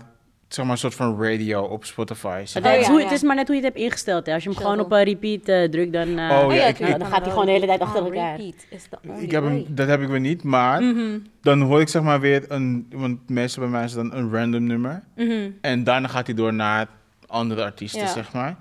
zeg 0.56 0.64
maar, 0.64 0.74
een 0.74 0.80
soort 0.80 0.94
van 0.94 1.22
radio 1.22 1.62
op 1.62 1.84
Spotify. 1.84 2.26
Maar 2.26 2.46
zeg 2.48 2.62
dat 2.62 2.72
maar. 2.72 2.80
is 2.80 2.86
ja, 2.86 2.90
hoe, 2.92 3.00
ja. 3.00 3.06
Het 3.06 3.14
is 3.14 3.22
maar 3.22 3.36
net 3.36 3.46
hoe 3.46 3.56
je 3.56 3.62
het 3.62 3.72
hebt 3.72 3.84
ingesteld. 3.84 4.26
Hè. 4.26 4.32
Als 4.34 4.42
je 4.42 4.48
hem 4.48 4.58
gewoon 4.58 4.80
op 4.80 4.92
een 4.92 5.02
repeat 5.04 5.48
eh, 5.48 5.68
drukt, 5.70 5.92
dan, 5.92 6.08
uh, 6.08 6.42
Oh, 6.46 6.54
ja, 6.54 6.64
ik- 6.66 6.76
tuurlijk, 6.76 6.98
dan 6.98 7.08
gaat 7.08 7.20
hij 7.20 7.30
gewoon 7.30 7.46
de 7.46 7.52
hele 7.52 7.66
tijd 7.66 7.80
achter 7.80 8.04
elkaar. 8.04 8.36
repeat 8.36 8.66
is 8.70 8.88
Ik 9.22 9.30
heb 9.30 9.44
hem, 9.44 9.64
dat 9.68 9.88
heb 9.88 10.00
ik 10.02 10.08
weer 10.08 10.20
niet, 10.20 10.42
maar 10.42 10.82
Mhm. 10.82 11.18
dan 11.40 11.60
hoor 11.60 11.80
ik 11.80 11.88
zeg 11.88 12.02
maar 12.02 12.20
weer 12.20 12.44
een, 12.48 12.86
want 12.94 13.28
meestal 13.28 13.62
bij 13.62 13.72
mij 13.72 13.84
is 13.84 13.92
het 13.92 14.10
dan 14.10 14.18
een 14.18 14.32
random 14.32 14.64
nummer. 14.64 15.02
Mhm. 15.16 15.50
En 15.60 15.84
daarna 15.84 16.08
gaat 16.08 16.26
hij 16.26 16.34
door 16.36 16.54
naar 16.54 16.88
andere 17.26 17.62
artiesten, 17.64 18.00
Ja. 18.00 18.06
zeg 18.12 18.32
maar. 18.32 18.56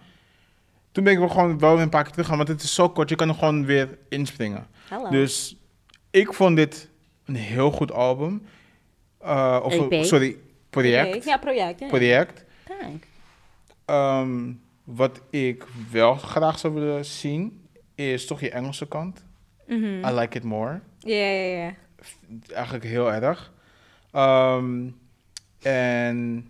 Toen 0.92 1.04
ben 1.04 1.14
ik 1.14 1.20
wel 1.20 1.30
gewoon 1.30 1.60
wel 1.60 1.74
weer 1.74 1.82
een 1.84 1.90
paar 1.90 2.04
keer 2.04 2.12
teruggaan, 2.12 2.38
want 2.38 2.50
het 2.50 2.62
is 2.64 2.74
zo 2.74 2.90
kort, 2.90 3.10
je 3.10 3.16
kan 3.16 3.30
er 3.30 3.36
gewoon 3.36 3.66
weer 3.66 3.98
inspringen. 4.10 4.68
Hello. 4.90 5.10
Dus 5.10 5.58
ik 6.12 6.34
vond 6.34 6.56
dit 6.56 6.90
een 7.26 7.36
heel 7.36 7.72
goed 7.72 7.92
album. 7.92 8.42
Eh, 9.20 9.60
of, 9.64 9.74
EP? 9.74 10.04
sorry, 10.04 10.38
project. 10.82 11.26
Ja, 11.26 11.38
project. 11.38 11.80
Ja. 11.80 11.88
project. 11.88 12.44
Ehm, 13.86 14.52
wat 14.84 15.22
ik 15.30 15.66
wel 15.92 16.16
graag 16.16 16.60
zou 16.60 16.74
willen 16.74 17.06
zien, 17.06 17.68
is 17.96 18.26
toch 18.26 18.40
je 18.40 18.50
Engelse 18.52 18.88
kant. 18.88 19.24
Mhm. 19.68 19.86
I 20.08 20.12
like 20.12 20.38
it 20.38 20.44
more. 20.44 20.80
Ja, 21.00 21.16
ja, 21.16 21.64
ja. 21.66 21.74
Eigenlijk 22.54 22.84
heel 22.86 23.12
erg. 23.14 23.52
Ehm, 24.12 24.90
en 25.62 26.48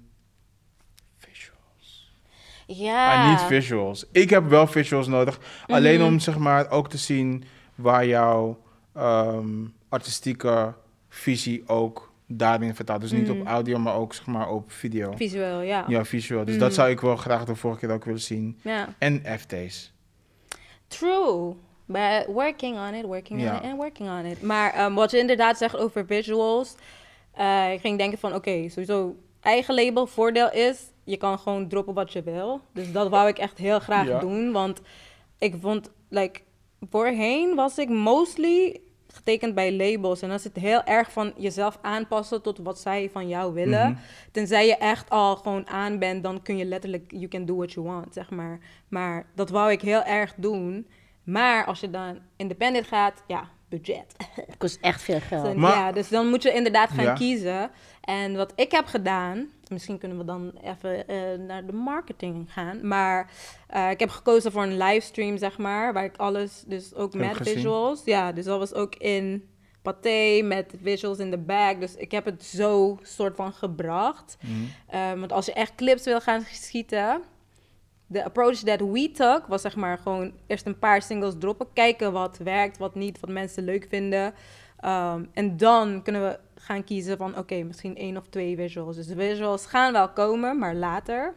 visuals. 1.17 2.11
Ja. 2.65 3.25
I 3.25 3.29
need 3.29 3.41
visuals. 3.41 4.05
Ik 4.11 4.29
heb 4.29 4.49
wel 4.49 4.67
visuals 4.67 5.07
nodig. 5.07 5.39
Alleen 5.67 5.99
Mhm. 5.99 6.07
om 6.07 6.19
zeg 6.19 6.37
maar 6.37 6.69
ook 6.69 6.89
te 6.89 6.97
zien 6.97 7.43
waar 7.75 8.05
jouw 8.05 8.63
ehm, 8.95 9.65
artistieke 9.89 10.73
visie 11.09 11.63
ook 11.67 12.13
daarin 12.37 12.75
vertaalt. 12.75 13.01
Dus 13.01 13.11
niet 13.11 13.29
op 13.29 13.45
audio, 13.47 13.77
maar 13.79 13.95
ook 13.95 14.13
zeg 14.13 14.25
maar 14.25 14.49
op 14.49 14.71
video. 14.71 15.13
Visueel, 15.15 15.61
ja. 15.61 15.85
Ja, 15.87 16.05
visual. 16.05 16.45
Dus 16.45 16.57
dat 16.57 16.73
zou 16.73 16.89
ik 16.89 16.99
wel 17.01 17.15
graag 17.15 17.45
de 17.45 17.55
vorige 17.55 17.79
keer 17.79 17.91
ook 17.95 18.05
willen 18.05 18.19
zien. 18.21 18.59
Ja. 18.61 18.87
En 18.97 19.23
FT's. 19.39 19.93
True. 20.87 21.55
But 21.87 22.25
working 22.27 22.77
on 22.77 22.93
it, 22.93 23.05
working 23.05 23.41
Ja. 23.41 23.51
on 23.51 23.57
it 23.57 23.63
en 23.63 23.75
working 23.75 24.09
on 24.09 24.25
it. 24.25 24.41
Maar 24.41 24.73
ehm, 24.73 24.93
wat 24.93 25.11
je 25.11 25.17
inderdaad 25.19 25.57
zegt 25.57 25.77
over 25.77 26.05
visuals. 26.05 26.75
eh, 27.31 27.73
ik 27.73 27.79
ging 27.79 27.97
denken 27.97 28.17
van, 28.17 28.33
oké, 28.35 28.69
sowieso 28.69 29.15
eigen 29.41 29.75
label. 29.75 30.07
Voordeel 30.07 30.51
is, 30.51 30.79
je 31.03 31.17
kan 31.17 31.39
gewoon 31.39 31.67
droppen 31.67 31.93
wat 31.93 32.13
je 32.13 32.23
wil. 32.23 32.61
Dus 32.73 32.91
dat 32.91 33.09
wou 33.09 33.27
ik 33.27 33.37
echt 33.37 33.57
heel 33.57 33.79
graag 33.79 34.07
Ja. 34.07 34.19
doen. 34.19 34.51
Want 34.51 34.81
ik 35.37 35.55
vond, 35.61 35.91
like, 36.09 36.39
voorheen 36.89 37.55
was 37.55 37.77
ik 37.77 37.89
mostly 37.89 38.79
getekend 39.15 39.55
bij 39.55 39.73
labels. 39.73 40.21
En 40.21 40.27
dan 40.27 40.37
is 40.37 40.43
het 40.43 40.55
heel 40.55 40.83
erg 40.83 41.11
van 41.11 41.33
jezelf 41.37 41.77
aanpassen 41.81 42.41
tot 42.41 42.57
wat 42.57 42.79
zij 42.79 43.09
van 43.11 43.27
jou 43.27 43.53
willen. 43.53 43.89
Mhm. 43.91 43.99
Tenzij 44.31 44.67
je 44.67 44.75
echt 44.77 45.09
al 45.09 45.35
gewoon 45.35 45.67
aan 45.67 45.99
bent, 45.99 46.23
dan 46.23 46.41
kun 46.41 46.57
je 46.57 46.65
letterlijk, 46.65 47.11
you 47.11 47.27
can 47.27 47.45
do 47.45 47.55
what 47.55 47.71
you 47.71 47.85
want, 47.85 48.13
zeg 48.13 48.29
maar. 48.29 48.59
Maar 48.87 49.25
dat 49.35 49.49
wou 49.49 49.71
ik 49.71 49.81
heel 49.81 50.03
erg 50.03 50.33
doen. 50.37 50.87
Maar 51.23 51.65
als 51.65 51.79
je 51.79 51.89
dan 51.89 52.19
independent 52.35 52.87
gaat, 52.87 53.23
ja, 53.27 53.49
budget. 53.69 54.15
Het 54.35 54.57
kost 54.63 54.77
echt 54.81 55.01
veel 55.01 55.19
geld. 55.19 55.55
Maar- 55.55 55.75
ja, 55.75 55.91
dus 55.91 56.09
dan 56.09 56.27
moet 56.27 56.43
je 56.43 56.53
inderdaad 56.53 56.89
gaan 56.89 57.03
Ja. 57.03 57.13
kiezen. 57.13 57.71
En 58.01 58.35
wat 58.35 58.51
ik 58.55 58.71
heb 58.71 58.85
gedaan, 58.85 59.49
misschien 59.69 59.97
kunnen 59.97 60.17
we 60.17 60.25
dan 60.25 60.51
even 60.63 61.07
eh, 61.07 61.17
naar 61.47 61.65
de 61.65 61.73
marketing 61.73 62.53
gaan. 62.53 62.87
Maar 62.87 63.31
eh, 63.67 63.89
ik 63.89 63.99
heb 63.99 64.09
gekozen 64.09 64.51
voor 64.51 64.63
een 64.63 64.77
livestream, 64.77 65.37
zeg 65.37 65.57
maar, 65.57 65.93
waar 65.93 66.03
ik 66.03 66.17
alles, 66.17 66.63
dus 66.67 66.93
ook 66.93 67.13
Heb 67.13 67.21
met 67.21 67.49
visuals. 67.49 68.01
Ja, 68.05 68.31
dus 68.31 68.45
dat 68.45 68.59
was 68.59 68.73
ook 68.73 68.95
in 68.95 69.49
Pathé 69.81 70.41
met 70.43 70.73
visuals 70.81 71.17
in 71.17 71.31
de 71.31 71.37
back. 71.37 71.79
Dus 71.79 71.95
ik 71.95 72.11
heb 72.11 72.25
het 72.25 72.43
zo 72.43 72.99
soort 73.01 73.35
van 73.35 73.53
gebracht. 73.53 74.37
Mhm. 74.41 75.11
Um, 75.11 75.19
want 75.19 75.31
als 75.31 75.45
je 75.45 75.53
echt 75.53 75.75
clips 75.75 76.03
wil 76.03 76.21
gaan 76.21 76.41
schieten, 76.51 77.21
de 78.07 78.23
approach 78.23 78.55
that 78.55 78.79
we 78.79 79.11
took 79.11 79.47
was 79.47 79.61
zeg 79.61 79.75
maar 79.75 79.97
gewoon 79.97 80.33
eerst 80.47 80.65
een 80.65 80.79
paar 80.79 81.01
singles 81.01 81.33
droppen, 81.39 81.67
kijken 81.73 82.11
wat 82.11 82.37
werkt, 82.37 82.77
wat 82.77 82.95
niet, 82.95 83.19
wat 83.19 83.29
mensen 83.29 83.63
leuk 83.63 83.85
vinden. 83.89 84.33
Um, 84.85 85.29
en 85.33 85.57
dan 85.57 86.01
kunnen 86.03 86.21
we 86.21 86.54
gaan 86.65 86.83
kiezen 86.83 87.17
van 87.17 87.37
oké, 87.37 87.63
misschien 87.63 87.95
één 87.97 88.17
of 88.17 88.27
twee 88.27 88.55
visuals. 88.55 88.95
Dus 88.95 89.07
de 89.07 89.15
visuals 89.15 89.65
gaan 89.65 89.91
wel 89.91 90.09
komen, 90.09 90.57
maar 90.59 90.75
later. 90.75 91.33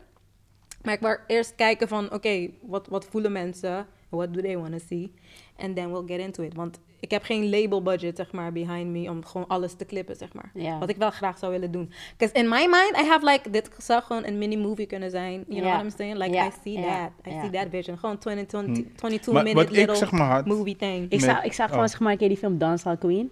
Maar 0.83 0.95
ik 0.95 1.01
wil 1.01 1.17
eerst 1.27 1.55
kijken 1.55 1.89
van 1.89 2.13
oké, 2.13 2.49
wat, 2.63 2.87
wat 2.89 3.05
voelen 3.05 3.33
mensen? 3.33 3.87
What 4.09 4.35
do 4.35 4.41
they 4.41 4.59
want 4.59 4.73
to 4.73 4.79
see? 4.89 5.13
And 5.57 5.77
then 5.77 5.91
we'll 5.93 6.07
get 6.07 6.19
into 6.27 6.43
it. 6.43 6.55
Want 6.55 6.81
ik 7.01 7.11
heb 7.11 7.23
geen 7.23 7.51
label 7.51 7.83
budget, 7.83 8.17
zeg 8.17 8.33
maar, 8.33 8.53
behind 8.53 8.91
me 8.91 9.11
om 9.11 9.25
gewoon 9.25 9.47
alles 9.47 9.75
te 9.75 9.85
klippen, 9.85 10.17
zeg 10.17 10.29
maar. 10.33 10.79
Wat 10.79 10.89
ik 10.89 10.97
wel 10.97 11.11
graag 11.11 11.39
zou 11.39 11.53
willen 11.53 11.71
doen. 11.71 11.93
Because 12.17 12.35
in 12.35 12.49
my 12.49 12.67
mind, 12.71 12.97
I 13.03 13.09
have 13.09 13.25
like, 13.31 13.51
dit 13.51 13.71
zou 13.79 14.03
gewoon 14.03 14.25
een 14.27 14.39
mini-movie 14.39 14.87
kunnen 14.87 15.11
zijn. 15.11 15.45
You 15.49 15.61
know 15.61 15.73
what 15.73 15.83
I'm 15.83 15.91
saying? 15.97 16.17
Like, 16.19 16.37
I 16.37 16.51
see 16.63 16.83
that. 16.85 17.11
I 17.27 17.31
see 17.41 17.51
that 17.51 17.67
vision. 17.71 17.99
Gewoon 17.99 18.19
20, 18.19 18.47
20, 18.47 18.77
Hm. 18.77 18.95
22 18.95 19.33
Maar 19.33 19.43
minute 19.43 19.65
wat 19.65 19.73
ik 19.73 19.79
little 19.79 19.97
zeg 19.97 20.11
maar 20.11 20.31
had, 20.31 20.47
movie 20.47 20.77
thing. 20.77 21.05
Ik 21.05 21.11
Met- 21.11 21.21
zou, 21.21 21.45
ik 21.45 21.53
zou 21.53 21.69
gewoon 21.69 21.85
oh. 21.85 21.91
zeg 21.91 22.01
maar 22.01 22.13
een 22.13 22.19
keer 22.19 22.29
die 22.29 22.37
film 22.37 22.59
Dancehall 22.59 22.97
Queen. 22.97 23.31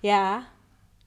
Ja. 0.00 0.46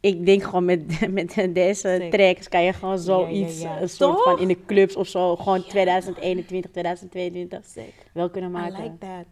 Ik 0.04 0.26
denk 0.26 0.44
gewoon 0.44 0.66
met, 0.66 0.84
met 1.12 1.48
deze 1.54 2.08
tracks 2.12 2.50
kan 2.50 2.64
je 2.64 2.74
gewoon 2.74 2.90
Ja, 2.90 2.98
ja, 2.98 3.04
zoiets, 3.04 3.62
ja. 3.62 3.82
een 3.82 3.90
soort 3.90 4.16
Toch? 4.16 4.24
van 4.24 4.40
in 4.40 4.48
de 4.48 4.58
clubs 4.66 4.96
of 4.96 5.08
zo, 5.08 5.36
gewoon 5.36 5.64
2021, 5.68 6.72
2022 6.72 7.66
Sick. 7.66 7.94
wel 8.14 8.30
kunnen 8.30 8.50
I 8.50 8.54
maken. 8.54 8.84
like 8.84 8.98
that. 9.00 9.26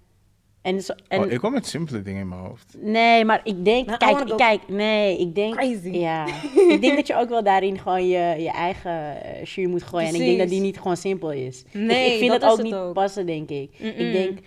En, 0.61 0.81
zo, 0.81 0.93
en 1.07 1.23
oh, 1.23 1.31
ik 1.31 1.38
kwam 1.39 1.52
met 1.52 1.65
simpele 1.68 2.02
dingen 2.02 2.22
in 2.22 2.27
mijn 2.27 2.41
hoofd. 2.41 2.76
Nee, 2.80 3.26
maar 3.26 3.41
ik 3.43 3.65
denk, 3.65 3.85
Nou, 3.85 3.95
I 3.95 4.06
kijk, 4.15 4.30
go 4.30 4.35
kijk, 4.35 4.61
nee, 4.68 5.18
ik 5.19 5.35
denk, 5.35 5.53
crazy. 5.56 5.89
ja, 5.89 6.26
ik 6.73 6.81
denk 6.81 6.95
dat 6.95 7.07
je 7.07 7.15
ook 7.15 7.30
wel 7.30 7.43
daarin 7.43 7.80
gewoon 7.80 8.07
je, 8.07 8.35
je 8.38 8.52
eigen 8.52 9.23
eh, 9.23 9.43
jus 9.43 9.68
moet 9.68 9.84
gooien. 9.84 10.07
En 10.07 10.14
ik 10.14 10.19
denk 10.19 10.38
dat 10.39 10.49
die 10.49 10.61
niet 10.61 10.77
gewoon 10.77 10.98
simpel 10.98 11.31
is. 11.31 11.64
Ik- 11.72 11.73
Nee, 11.73 12.11
ik, 12.11 12.18
vind 12.19 12.31
dat 12.31 12.41
dat 12.41 12.49
is 12.49 12.57
ook 12.57 12.61
het 12.65 12.65
niet 12.76 12.76
ook. 12.88 12.93
passen, 12.93 13.26
denk 13.26 13.49
ik. 13.49 13.69
Ik 13.80 14.11
denk, 14.11 14.39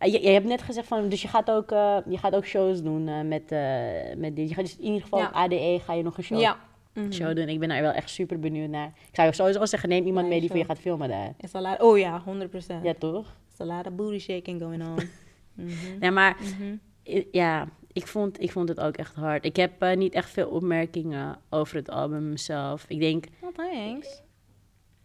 je, 0.00 0.22
je 0.22 0.28
hebt 0.28 0.46
net 0.46 0.62
gezegd 0.62 0.86
van, 0.86 1.08
dus 1.08 1.22
je 1.22 1.28
gaat 1.28 1.50
ook, 1.50 1.70
eh, 1.70 1.96
je 2.08 2.18
gaat 2.18 2.34
ook 2.34 2.44
shows 2.46 2.82
doen 2.82 3.08
eh, 3.08 3.20
met, 3.20 3.52
eh, 3.52 4.16
met 4.16 4.36
dit. 4.36 4.48
Je 4.48 4.54
gaat 4.54 4.64
dus 4.64 4.76
in 4.76 4.84
ieder 4.84 5.00
geval 5.02 5.18
Ja. 5.18 5.26
op 5.26 5.32
ADE 5.34 5.80
ga 5.84 5.94
je 5.94 6.02
nog 6.02 6.16
een 6.18 6.24
show, 6.24 6.40
Ja. 6.40 6.56
Mhm. 6.94 7.12
show 7.12 7.36
doen. 7.36 7.48
Ik 7.48 7.58
ben 7.58 7.68
daar 7.68 7.80
wel 7.82 7.92
echt 7.92 8.10
super 8.10 8.38
benieuwd 8.38 8.68
naar. 8.68 8.86
Ik 9.08 9.14
zou 9.14 9.32
sowieso 9.32 9.64
zeggen, 9.64 9.88
neem 9.88 10.06
iemand 10.06 10.28
mee 10.28 10.40
die 10.40 10.48
voor 10.48 10.58
je 10.58 10.64
gaat 10.64 10.78
filmen 10.78 11.08
daar. 11.08 11.32
Is. 11.40 11.52
Oh 11.78 11.98
ja, 11.98 12.22
100%. 12.24 12.82
Ja, 12.82 12.94
toch? 12.98 13.36
It's 13.50 13.60
a 13.60 13.64
lot 13.64 13.86
of 13.86 13.92
booty 13.92 14.18
shaking 14.18 14.60
going 14.60 14.82
on. 14.82 14.98
Mhm. 15.54 15.98
Nee, 15.98 16.10
maar 16.10 16.36
Mhm. 16.40 16.74
i- 17.16 17.28
ja, 17.32 17.68
ik 17.92 18.06
vond, 18.06 18.42
ik 18.42 18.50
vond 18.52 18.68
het 18.68 18.80
ook 18.80 18.96
echt 18.96 19.14
hard. 19.14 19.44
Ik 19.44 19.56
heb 19.56 19.82
eh, 19.82 19.96
niet 19.96 20.14
echt 20.14 20.30
veel 20.30 20.48
opmerkingen 20.48 21.38
over 21.50 21.76
het 21.76 21.90
album 21.90 22.36
zelf. 22.36 22.84
Ik 22.88 23.00
denk, 23.00 23.24
thanks. 23.56 24.22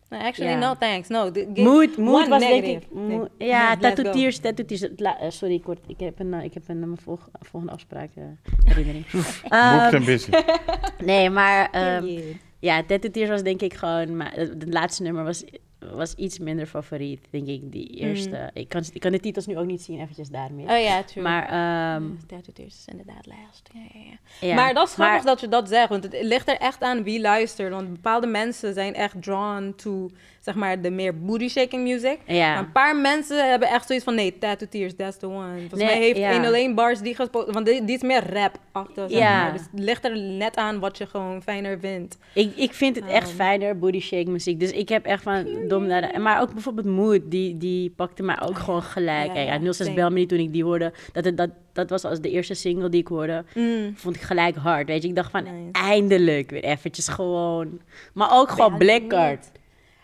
No, 0.09 0.17
actually, 0.17 0.51
Ja. 0.51 0.57
no 0.59 0.73
thanks. 0.79 1.07
No, 1.07 1.31
Mood, 1.55 1.97
mood 1.97 2.27
was 2.27 2.41
negative 2.41 2.61
denk 2.61 2.81
ik... 2.83 2.87
thing. 2.89 3.07
mood- 3.07 3.29
ja, 3.37 3.75
Let's 3.79 3.95
Tattoo. 3.95 4.11
Tears, 4.13 4.37
Tattoo 4.39 4.65
Tears. 4.65 4.81
het 4.81 4.99
la- 4.99 5.19
eh, 5.19 5.29
sorry, 5.29 5.53
ik, 5.53 5.63
word, 5.65 5.79
ik 5.87 5.99
heb 5.99 6.19
een, 6.19 6.33
eh, 6.33 6.43
ik 6.43 6.53
heb 6.53 6.63
een, 6.67 6.79
mijn 6.79 6.97
volg- 6.97 7.29
volgende 7.39 7.73
afspraak 7.75 8.09
eh, 8.15 8.23
herinnering. 8.65 9.05
Boek 9.11 9.51
Ehm, 9.51 10.05
busy. 10.05 10.29
nee, 11.05 11.29
maar 11.29 11.69
ehm, 11.71 12.03
Period. 12.05 12.35
ja, 12.59 12.83
Tattoo 12.83 13.11
Tears 13.11 13.29
was 13.29 13.43
denk 13.43 13.61
ik 13.61 13.73
gewoon... 13.73 14.17
Maar 14.17 14.31
het 14.33 14.65
laatste 14.67 15.03
nummer 15.03 15.23
was, 15.23 15.43
was 15.93 16.13
iets 16.15 16.39
minder 16.39 16.65
favoriet, 16.65 17.19
denk 17.29 17.47
ik, 17.47 17.71
die 17.71 17.87
eerste. 17.89 18.49
Ik, 18.53 18.69
kan, 18.69 18.83
ik 18.93 19.01
kan 19.01 19.11
de 19.11 19.19
titels 19.19 19.45
nu 19.47 19.57
ook 19.57 19.65
niet 19.65 19.81
zien, 19.81 19.99
eventjes 20.01 20.29
daarmee. 20.29 20.65
Oh 20.69 20.83
ja, 20.83 21.03
true. 21.03 21.23
maar 21.23 21.43
ehm, 21.43 22.03
Tattoo 22.27 22.53
Tears 22.53 22.75
is 22.75 22.85
inderdaad 22.91 23.25
last. 23.25 23.69
Ja, 23.73 23.79
ja, 23.93 23.99
ja. 24.39 24.47
ja. 24.47 24.55
Maar 24.55 24.73
dat 24.73 24.87
is 24.87 24.93
grappig 24.93 25.15
Maar- 25.15 25.25
dat 25.25 25.39
je 25.41 25.47
dat 25.47 25.69
zegt, 25.69 25.89
want 25.89 26.03
het 26.03 26.17
ligt 26.21 26.49
er 26.49 26.57
echt 26.57 26.81
aan 26.81 27.03
wie 27.03 27.21
luistert. 27.21 27.71
Want 27.71 27.91
bepaalde 27.93 28.27
mensen 28.27 28.73
zijn 28.73 28.93
echt 28.93 29.23
drawn 29.23 29.73
to, 29.75 30.09
zeg 30.39 30.55
maar, 30.55 30.81
de 30.81 30.89
meer 30.91 31.19
booty 31.19 31.47
shaking 31.47 31.83
music. 31.83 32.17
Ja. 32.25 32.49
Maar 32.53 32.57
een 32.63 32.71
paar 32.71 32.95
mensen 32.95 33.49
hebben 33.49 33.67
echt 33.69 33.87
zoiets 33.87 34.05
van, 34.05 34.15
nee, 34.15 34.37
Tattoo 34.37 34.67
Tears, 34.69 34.95
that's 34.95 35.17
the 35.17 35.27
one. 35.27 35.59
Volgens 35.59 35.81
Nee, 35.81 35.85
mij 35.89 35.97
heeft 35.99 36.17
ja. 36.17 36.31
101 36.31 36.75
bars 36.75 36.99
die 36.99 37.15
gesproken, 37.15 37.53
want 37.53 37.65
die, 37.65 37.85
die 37.85 37.95
is 37.95 38.01
meer 38.01 38.33
rap 38.33 38.57
achter, 38.71 39.09
zeg 39.09 39.19
Ja. 39.19 39.41
maar. 39.43 39.51
Dus 39.53 39.61
het 39.71 39.79
ligt 39.79 40.05
er 40.05 40.17
net 40.17 40.55
aan 40.55 40.79
wat 40.79 40.97
je 40.97 41.05
gewoon 41.07 41.41
fijner 41.41 41.79
vindt. 41.79 42.17
Ik, 42.33 42.55
ik 42.55 42.73
vind 42.73 42.95
het 42.95 43.05
echt 43.05 43.29
Um. 43.29 43.35
fijner, 43.35 43.79
booty 43.79 43.99
shake 43.99 44.29
muziek. 44.29 44.59
Dus 44.59 44.71
ik 44.71 44.89
heb 44.89 45.05
echt 45.05 45.23
van 45.23 45.67
dom 45.79 45.87
naar 45.87 46.11
de... 46.13 46.19
Maar 46.19 46.41
ook 46.41 46.53
bijvoorbeeld 46.53 46.87
Mood, 46.87 47.21
die, 47.25 47.57
die 47.57 47.89
pakte 47.89 48.23
mij 48.23 48.41
ook 48.41 48.57
gewoon 48.59 48.83
gelijk. 48.83 49.33
Ja, 49.35 49.39
Ja, 49.41 49.53
ja, 49.53 49.59
06 49.73 49.77
same. 49.77 49.93
Bel 49.95 50.09
Me 50.09 50.25
toen 50.25 50.39
ik 50.39 50.53
die 50.53 50.63
hoorde. 50.63 50.93
Dat, 51.11 51.25
het, 51.25 51.37
dat, 51.37 51.49
dat 51.73 51.89
was 51.89 52.03
als 52.03 52.19
de 52.19 52.29
eerste 52.29 52.53
single 52.53 52.89
die 52.89 53.01
ik 53.01 53.07
hoorde. 53.07 53.43
Vond 53.95 54.15
ik 54.15 54.21
gelijk 54.21 54.55
hard, 54.55 54.87
weet 54.87 55.01
je. 55.01 55.07
Ik 55.09 55.15
dacht 55.15 55.31
van, 55.31 55.43
Nice. 55.43 55.71
eindelijk 55.71 56.49
weer 56.49 56.63
eventjes 56.63 57.07
gewoon... 57.07 57.79
Maar 58.13 58.29
ook 58.31 58.49
gewoon 58.49 58.71
Ja, 58.71 58.77
Blackcard. 58.77 59.45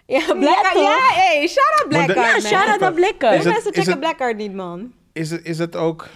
Ja, 0.06 0.20
Blackcard. 0.26 0.74
toch? 0.74 0.84
Ja, 0.84 0.98
hey, 1.14 1.48
shout 1.48 1.80
out 1.82 1.92
Maar 1.92 2.08
de- 2.08 2.14
Blackcard, 2.14 2.42
Ja, 2.42 2.48
shout-out 2.50 2.80
naar 2.80 2.90
Is 2.92 2.96
Blackard. 2.96 3.34
het- 3.34 3.42
Veel 3.44 3.52
mensen 3.52 3.74
checken 3.74 4.00
Blackcard 4.00 4.38
niet, 4.38 4.54
man. 4.54 4.92
Is 5.14 5.32
het, 5.32 5.46
is 5.46 5.58
het 5.58 5.76
ook... 5.76 6.08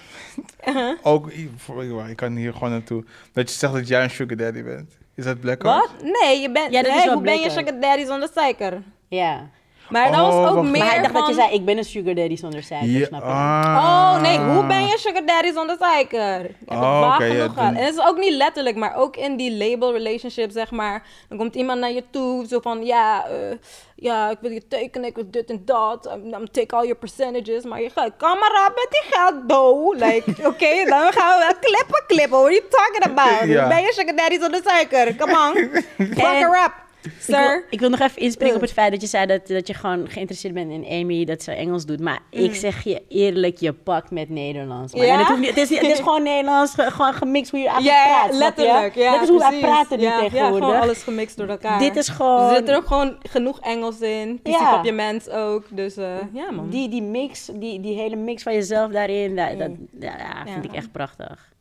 ook 1.02 1.32
voor- 1.58 1.84
ik 2.10 2.16
kan 2.16 2.36
hier 2.36 2.54
gewoon 2.54 2.70
naartoe. 2.70 3.04
Dat 3.34 3.50
je 3.52 3.56
zegt 3.58 3.74
dat 3.74 3.88
jij 3.88 4.04
een 4.04 4.10
sugar 4.10 4.38
daddy 4.38 4.64
bent. 4.64 4.98
Is 5.16 5.24
dat 5.24 5.40
Blackheart? 5.40 5.92
Wat? 5.92 6.04
Nee, 6.22 6.40
je 6.42 6.52
bent, 6.52 6.72
Ja, 6.74 6.82
dat 6.84 6.96
nee, 6.96 7.10
hoe 7.12 7.22
ben 7.22 7.40
je 7.40 7.50
sugar 7.50 7.80
daddy 7.80 8.06
zonder 8.06 8.30
suiker? 8.34 8.82
Ja. 9.08 9.50
Maar 9.90 10.12
dat 10.12 10.20
Oh, 10.22 10.26
was 10.42 10.50
ook 10.50 10.56
wacht. 10.56 10.70
meer 10.70 10.78
Maar 10.82 10.90
hij 10.90 11.00
dacht 11.02 11.12
van... 11.12 11.20
dat 11.22 11.30
je 11.30 11.36
zei, 11.36 11.54
ik 11.54 11.66
ben 11.66 11.78
een 11.78 11.84
sugar 11.84 12.16
daddy 12.16 12.36
zonder 12.36 12.64
suiker, 12.64 12.90
Ja, 12.90 13.06
snap 13.06 13.22
je? 13.22 13.28
Oh 13.28 14.22
nee, 14.22 14.38
hoe 14.40 14.66
ben 14.66 14.82
je 14.86 14.98
sugar 14.98 15.26
daddy 15.26 15.52
zonder 15.54 15.76
suiker? 15.80 16.46
Ik 16.46 16.56
heb 16.66 16.78
Oh, 16.78 17.00
het 17.00 17.06
vaag 17.10 17.16
oké, 17.16 17.24
ja, 17.26 17.32
genoeg 17.32 17.54
gehad. 17.54 17.56
dan- 17.56 17.76
En 17.76 17.86
het 17.86 17.94
is 17.98 18.06
ook 18.06 18.18
niet 18.18 18.34
letterlijk, 18.34 18.76
maar 18.76 18.96
ook 18.96 19.16
in 19.18 19.36
die 19.38 19.58
label 19.58 19.92
relationship, 19.94 20.52
zeg 20.52 20.72
maar. 20.72 21.04
Dan 21.30 21.38
komt 21.38 21.56
iemand 21.56 21.80
naar 21.80 21.92
je 21.92 22.04
toe, 22.10 22.46
zo 22.48 22.60
van, 22.60 22.86
ja, 22.86 23.26
eh, 23.28 23.58
ja, 23.96 24.30
ik 24.30 24.38
wil 24.42 24.52
je 24.52 24.68
tekenen, 24.68 25.10
ik 25.10 25.16
wil 25.16 25.28
dit 25.32 25.50
en 25.50 25.62
dat. 25.66 26.06
I'm, 26.16 26.34
I'm 26.34 26.52
take 26.52 26.76
all 26.76 26.82
your 26.84 26.96
percentages. 26.98 27.64
Maar 27.64 27.82
je 27.82 27.90
gaat, 27.90 28.12
kom 28.18 28.40
maar 28.40 28.68
op 28.68 28.74
met 28.76 28.88
die 28.90 29.04
geld, 29.18 29.50
do. 29.50 29.94
Like, 29.94 30.32
oké, 30.52 30.86
dan 30.90 31.12
gaan 31.14 31.38
we 31.40 31.46
wel 31.48 31.56
klippen, 31.62 32.04
klippen. 32.08 32.38
What 32.38 32.44
are 32.46 32.54
you 32.54 32.64
talking 32.70 33.04
about? 33.20 33.48
Ja. 33.50 33.68
Ben 33.68 33.82
je 33.82 33.92
sugar 33.94 34.16
daddy 34.16 34.40
zonder 34.40 34.62
suiker? 34.66 35.16
Come 35.16 35.32
on. 35.32 35.54
Fuck 36.08 36.18
En- 36.18 36.38
her 36.38 36.64
up, 36.66 36.74
Ik 37.06 37.12
wil, 37.28 37.36
sir. 37.38 37.66
ik 37.70 37.80
wil 37.80 37.90
nog 37.90 38.00
even 38.00 38.22
inspringen 38.22 38.56
op 38.56 38.62
het 38.62 38.72
feit 38.72 38.92
dat 38.92 39.02
je 39.02 39.08
zei 39.08 39.26
dat, 39.26 39.48
dat 39.48 39.68
je 39.68 39.74
gewoon 39.74 40.10
geïnteresseerd 40.10 40.54
bent 40.54 40.72
in 40.72 40.86
Amy, 41.02 41.26
dat 41.26 41.44
ze 41.44 41.52
Engels 41.52 41.86
doet. 41.86 42.00
Maar 42.00 42.20
Mm. 42.32 42.40
ik 42.44 42.56
zeg 42.56 42.84
je 42.84 43.02
eerlijk, 43.10 43.58
je 43.58 43.74
pakt 43.74 44.12
met 44.12 44.30
Nederlands. 44.30 44.94
man. 44.94 45.06
Ja? 45.06 45.12
En 45.14 45.20
het, 45.20 45.28
hoeft 45.28 45.40
niet, 45.40 45.50
het, 45.50 45.58
is, 45.58 45.70
niet- 45.70 45.80
het 45.82 45.90
is 45.92 45.98
gewoon 45.98 46.24
Nederlands, 46.24 46.74
ge- 46.74 46.92
gewoon 46.92 47.14
gemixt 47.14 47.52
hoe 47.52 47.60
je 47.60 47.68
eigenlijk 47.70 47.98
Ja, 48.06 48.20
praat. 48.24 48.38
letterlijk. 48.38 48.96
Ja, 48.96 49.12
dat 49.12 49.22
is 49.22 49.30
hoe 49.30 49.40
wij 49.40 49.60
praten 49.60 50.00
nu 50.00 50.06
tegenwoordig. 50.06 50.60
gewoon 50.68 50.82
alles 50.82 51.04
gemixt 51.04 51.38
door 51.38 51.48
elkaar. 51.48 51.80
Dit 51.80 51.96
is 51.96 52.08
Er 52.08 52.14
gewoon... 52.14 52.56
zit 52.56 52.70
er 52.70 52.76
ook 52.76 52.88
gewoon 52.88 53.18
genoeg 53.30 53.60
Engels 53.60 54.00
in. 54.00 54.40
PC 54.42 54.48
Ja. 54.48 54.78
op 54.78 54.86
je 54.86 54.92
mens 54.92 55.30
ook. 55.30 55.64
Dus 55.70 55.98
eh, 55.98 56.06
ja, 56.34 56.52
man. 56.52 56.70
die, 56.70 56.90
die 56.90 57.02
mix, 57.02 57.50
die, 57.54 57.80
die 57.80 57.96
hele 57.98 58.16
mix 58.16 58.44
van 58.44 58.54
jezelf 58.54 58.92
daarin, 58.92 59.36
dat, 59.36 59.60
dat, 59.60 59.70
Mm. 59.70 59.88
ja, 60.00 60.18
ja, 60.18 60.52
vind 60.52 60.66
ik 60.66 60.74
echt 60.74 60.92
prachtig. 60.92 61.54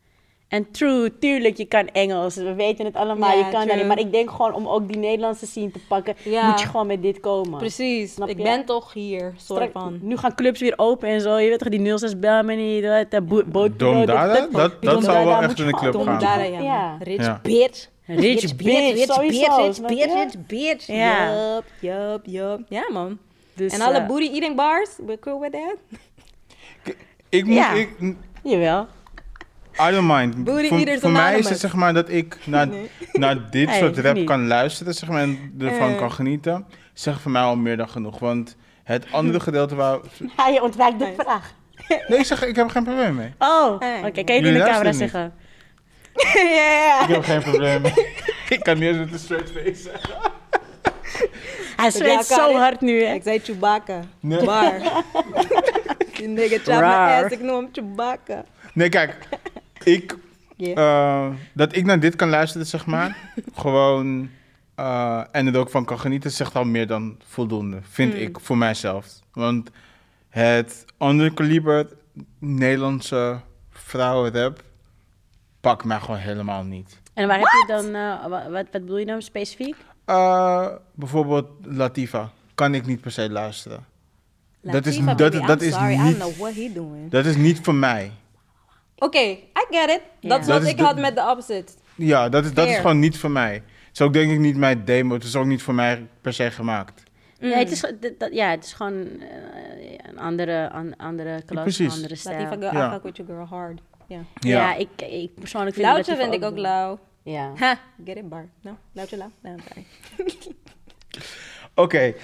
En 0.55 0.71
true, 0.71 1.19
tuurlijk, 1.19 1.57
je 1.57 1.65
kan 1.65 1.87
Engels. 1.89 2.35
We 2.35 2.55
weten 2.55 2.85
het 2.85 2.95
allemaal, 2.97 3.31
Ja, 3.39 3.47
je 3.47 3.53
kan 3.53 3.67
daarin. 3.67 3.87
Maar 3.87 3.99
ik 3.99 4.13
denk 4.13 4.31
gewoon 4.31 4.55
om 4.55 4.67
ook 4.69 4.89
die 4.89 4.97
Nederlandse 4.97 5.47
scene 5.47 5.71
te 5.71 5.79
pakken, 5.89 6.15
Ja. 6.25 6.51
moet 6.51 6.61
je 6.61 6.67
gewoon 6.67 6.87
met 6.87 7.03
dit 7.03 7.21
komen. 7.21 7.59
Precies. 7.59 8.13
Snap 8.15 8.29
ik 8.29 8.37
je? 8.37 8.43
ben 8.43 8.65
toch 8.65 8.93
hier, 8.93 9.21
soort 9.37 9.59
Strak- 9.61 9.73
van. 9.73 9.99
Nu 10.03 10.17
gaan 10.17 10.35
clubs 10.35 10.61
weer 10.61 10.75
open 10.77 11.09
en 11.09 11.21
zo. 11.21 11.37
Je 11.39 11.49
weet 11.49 11.59
toch, 11.59 11.69
die 11.69 11.99
06 11.99 12.19
bel 12.19 12.43
me 12.43 12.55
niet. 12.55 12.83
Dat, 12.83 13.11
dat 13.11 13.27
bo- 13.27 13.43
boot- 13.47 13.79
Dom 13.79 13.95
dat- 13.95 14.07
Dada? 14.07 14.35
dat- 14.35 14.53
Dat- 14.53 14.71
die 14.71 14.81
dat 14.91 14.95
Dom 14.95 15.03
zou 15.03 15.25
wel 15.27 15.41
echt 15.43 15.59
in 15.59 15.67
de 15.67 15.77
gewoon- 15.77 15.93
club 15.93 16.07
gaan. 16.07 16.21
Dada, 16.21 16.43
ja. 16.43 16.61
Ja. 16.61 16.97
Rich 17.01 17.21
Ja. 17.25 17.41
bitch. 17.43 17.89
Rich 18.07 18.21
bitch, 18.21 18.41
Rich 18.43 18.57
bitch, 18.57 19.17
je? 19.17 20.13
rich 20.25 20.47
bitch. 20.47 20.87
Ja. 20.87 21.33
Yup, 21.55 21.65
yup, 21.81 22.21
yup. 22.27 22.61
Ja, 22.69 22.85
man. 22.93 23.19
Dus, 23.55 23.73
en 23.73 23.81
alle 23.81 23.99
eh, 23.99 24.07
booty 24.07 24.25
eating 24.33 24.57
bars, 24.57 24.91
we're 25.07 25.19
cool 25.19 25.41
with 25.41 25.53
that? 25.53 25.77
Ik 27.29 27.45
moet... 27.45 27.55
Ja. 27.55 27.73
Ik, 27.73 27.89
Jawel. 28.43 28.87
I 29.81 29.91
don't 29.91 30.07
mind. 30.09 30.45
Booty 30.45 30.69
voor 30.69 30.79
Eaters 30.79 31.01
voor 31.01 31.11
mij 31.11 31.39
is 31.39 31.49
het 31.49 31.59
zeg 31.61 31.75
maar 31.75 31.95
dat 31.95 32.09
ik 32.11 32.39
naar, 32.47 32.67
Nee. 32.75 32.91
naar 33.13 33.51
dit 33.51 33.71
soort 33.71 33.99
rap 33.99 34.15
niet. 34.15 34.27
kan 34.27 34.47
luisteren 34.47 34.95
zeg 34.95 35.09
maar, 35.09 35.23
en 35.23 35.55
ervan 35.61 35.91
Eh. 35.91 35.97
kan 35.99 36.13
genieten. 36.13 36.67
Zeg 36.93 37.21
voor 37.21 37.31
mij 37.31 37.43
al 37.43 37.57
meer 37.57 37.77
dan 37.77 37.89
genoeg. 37.89 38.19
Want 38.19 38.57
het 38.85 39.07
andere 39.11 39.41
gedeelte 39.49 39.75
waar... 39.75 39.99
Ja, 40.37 40.49
je 40.49 40.63
ontwijkt 40.63 40.99
de 40.99 41.13
vraag. 41.19 41.53
Nee, 42.09 42.19
ik 42.19 42.25
zeg, 42.25 42.45
ik 42.45 42.57
heb 42.57 42.65
er 42.65 42.71
geen 42.71 42.85
probleem 42.85 43.15
mee. 43.15 43.33
Oh, 43.39 43.79
Hey. 43.81 43.99
oké. 43.99 44.25
Kan 44.25 44.35
je 44.35 44.43
die 44.43 44.53
in 44.53 44.59
de 44.59 44.65
camera 44.65 44.93
zeggen? 44.93 45.33
Ja. 46.35 47.01
Ik 47.03 47.07
heb 47.09 47.17
er 47.17 47.25
geen 47.25 47.43
probleem 47.43 47.83
mee. 47.83 47.93
ik 48.49 48.61
kan 48.63 48.75
niet 48.79 48.89
eens 48.89 48.97
met 48.99 49.13
een 49.13 49.19
straight 49.19 49.51
face 49.51 49.75
zeggen. 49.83 50.33
Hij 51.77 51.91
zweet 51.91 52.25
zo 52.25 52.57
hard 52.57 52.81
nu, 52.81 53.05
hè? 53.05 53.15
Ik 53.15 53.23
zei 53.23 53.39
Chewbacca. 53.39 54.01
Nee. 54.21 54.45
Bar. 54.45 54.73
Die 56.17 56.29
nigga 56.29 56.57
chop 56.57 56.67
my 56.67 56.73
Raar. 56.81 57.25
ass, 57.25 57.35
ik 57.35 57.41
noem 57.41 57.57
hem 57.57 57.69
Chewbacca. 57.73 58.45
Nee, 58.75 58.89
kijk. 58.89 59.17
Ik... 59.85 60.17
Yeah. 60.57 61.27
eh, 61.29 61.35
dat 61.53 61.77
ik 61.77 61.85
naar 61.85 62.01
dit 62.01 62.17
kan 62.17 62.29
luisteren, 62.29 62.67
zeg 62.67 62.87
maar. 62.87 63.17
gewoon... 63.55 64.31
eh, 64.75 65.23
en 65.33 65.47
er 65.47 65.57
ook 65.59 65.71
van 65.71 65.85
kan 65.85 65.99
genieten, 66.01 66.31
zegt 66.31 66.55
al 66.57 66.65
meer 66.65 66.87
dan 66.87 67.17
voldoende. 67.27 67.79
Vind 67.83 68.15
Mm. 68.15 68.21
ik 68.21 68.41
voor 68.41 68.59
mijzelf. 68.59 69.07
Want 69.33 69.71
het 70.29 70.85
andere 70.99 71.35
kaliber 71.35 71.87
Nederlandse 72.39 73.41
vrouwenrap 73.71 74.63
pakt 75.61 75.85
mij 75.85 76.01
gewoon 76.01 76.21
helemaal 76.21 76.63
niet. 76.65 77.01
En 77.15 77.27
waar 77.27 77.39
heb 77.39 77.47
je 77.47 77.65
dan... 77.67 77.85
eh, 77.95 78.27
wa- 78.27 78.51
wat, 78.51 78.51
wat 78.51 78.71
bedoel 78.71 78.99
je 78.99 79.07
dan 79.07 79.23
specifiek? 79.23 79.77
Eh, 80.05 80.67
bijvoorbeeld 80.95 81.47
Latifa 81.63 82.31
kan 82.55 82.75
ik 82.75 82.87
niet 82.87 83.01
per 83.01 83.11
se 83.11 83.31
luisteren. 83.31 83.85
Dat 84.61 84.87
is- 84.87 84.99
Latifah, 84.99 85.47
dat- 85.47 85.63
is 85.63 85.73
sorry, 85.75 85.93
I 85.93 85.97
niet- 85.99 86.19
don't 86.19 86.35
know 86.35 86.37
what 86.37 86.55
he 86.55 86.71
doing. 86.75 87.11
Dat 87.11 87.25
is 87.25 87.37
niet 87.37 87.61
voor 87.63 87.75
mij. 87.75 88.13
Oké, 88.99 89.19
I 89.19 89.41
get 89.71 89.91
it. 89.91 90.01
Ja. 90.21 90.29
Dat 90.29 90.41
is 90.41 90.47
wat 90.47 90.65
ik 90.67 90.77
de- 90.77 90.83
had 90.83 90.99
met 90.99 91.15
de 91.17 91.23
opposite. 91.31 91.73
Ja, 91.97 92.29
dat 92.29 92.45
is, 92.45 92.55
dat 92.55 92.69
is 92.69 92.77
gewoon 92.77 92.99
niet 92.99 93.19
voor 93.19 93.31
mij. 93.31 93.53
Het 93.55 93.63
is 93.93 94.01
ook 94.01 94.13
denk 94.13 94.33
ik 94.33 94.39
niet 94.39 94.57
mijn 94.57 94.85
demo. 94.85 95.15
Het 95.15 95.25
is 95.25 95.37
ook 95.37 95.47
niet 95.47 95.63
voor 95.63 95.75
mij 95.75 96.07
per 96.21 96.33
se 96.33 96.51
gemaakt. 96.51 97.03
Mm. 97.41 97.49
Nee, 97.49 97.59
het 97.59 97.71
is, 97.71 97.81
dat, 97.81 98.19
dat- 98.19 98.33
ja, 98.35 98.51
het 98.51 98.65
is 98.65 98.73
gewoon 98.73 99.07
eh, 99.21 99.99
een 100.09 100.19
andere, 100.19 100.71
an, 100.71 100.97
andere 100.97 101.43
klas, 101.43 101.63
precies. 101.63 101.87
een 101.87 101.93
andere 101.93 102.15
stijl. 102.15 102.39
Latifah 102.43 102.59
girl, 102.71 102.73
Ja. 102.83 102.89
I 102.89 102.93
fuck 102.93 103.03
with 103.03 103.17
you 103.17 103.29
girl 103.29 103.45
hard. 103.47 103.81
Ja. 104.09 104.17
Ja, 104.17 104.25
Ja. 104.59 104.75
ik, 104.75 104.89
ik 105.11 105.35
persoonlijk 105.35 105.75
vind 105.77 105.87
Loutje 105.87 106.17
vind 106.17 106.35
ik 106.35 106.45
ook 106.45 106.57
lauw. 106.59 106.99
Ja. 107.23 107.53
Ha, 107.61 107.79
get 108.05 108.17
it 108.17 108.29
bar. 108.29 108.49
No, 108.63 108.77
loutje 108.93 109.17
lauw. 109.17 109.31
No, 109.43 109.51
I'm 109.51 109.61
sorry. 109.69 109.87
Oké, 111.75 112.15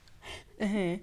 Uh-huh. 0.58 0.98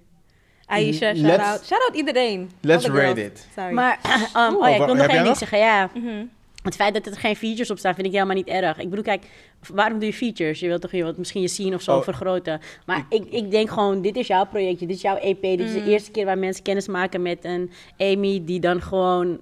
Let's- 0.67 1.01
out. 1.39 1.65
Shout 1.65 1.81
out 1.87 1.95
iedereen. 1.95 2.51
let's 2.61 2.85
rate 2.87 3.23
it. 3.25 3.47
Sorry. 3.55 3.73
Maar, 3.73 3.99
um, 4.37 4.55
oh 4.55 4.67
ja, 4.67 4.75
ik 4.75 4.85
wil 4.85 4.95
nog 4.95 5.05
één 5.05 5.15
ding 5.15 5.23
nog? 5.27 5.37
zeggen. 5.37 5.57
Ja, 5.59 5.89
Mhm. 5.93 6.25
het 6.63 6.75
feit 6.75 6.93
dat 6.93 7.05
er 7.05 7.17
geen 7.19 7.35
features 7.35 7.71
op 7.71 7.77
staan, 7.77 7.93
vind 7.93 8.07
ik 8.07 8.13
helemaal 8.13 8.35
niet 8.35 8.47
erg. 8.47 8.77
Ik 8.79 8.89
bedoel, 8.89 9.03
kijk, 9.05 9.25
waarom 9.73 9.99
doe 9.99 10.07
je 10.07 10.13
features? 10.13 10.59
Je 10.59 10.67
wilt 10.67 10.81
toch 10.81 10.91
je 10.91 11.03
wilt 11.03 11.17
misschien 11.17 11.41
je 11.41 11.47
scene 11.47 11.75
of 11.75 11.81
zo 11.81 11.95
Oh. 11.97 12.03
vergroten. 12.03 12.59
Maar 12.85 13.05
ik, 13.09 13.25
ik 13.29 13.51
denk 13.51 13.69
gewoon, 13.69 14.01
dit 14.01 14.15
is 14.15 14.27
jouw 14.27 14.45
projectje, 14.45 14.85
dit 14.87 14.95
is 14.95 15.01
jouw 15.01 15.17
EP. 15.17 15.41
Dit 15.41 15.59
is 15.59 15.73
Mm. 15.73 15.83
de 15.83 15.91
eerste 15.91 16.11
keer 16.11 16.25
waar 16.25 16.37
mensen 16.37 16.63
kennis 16.63 16.87
maken 16.87 17.21
met 17.21 17.45
een 17.45 17.71
Amy 17.97 18.41
die 18.45 18.59
dan 18.59 18.81
gewoon 18.81 19.39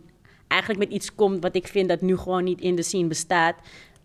eigenlijk 0.47 0.79
met 0.83 0.91
iets 0.91 1.15
komt 1.15 1.41
wat 1.43 1.55
ik 1.55 1.67
vind 1.67 1.89
dat 1.89 2.01
nu 2.01 2.17
gewoon 2.17 2.43
niet 2.43 2.61
in 2.61 2.75
de 2.75 2.83
scene 2.83 3.07
bestaat. 3.07 3.55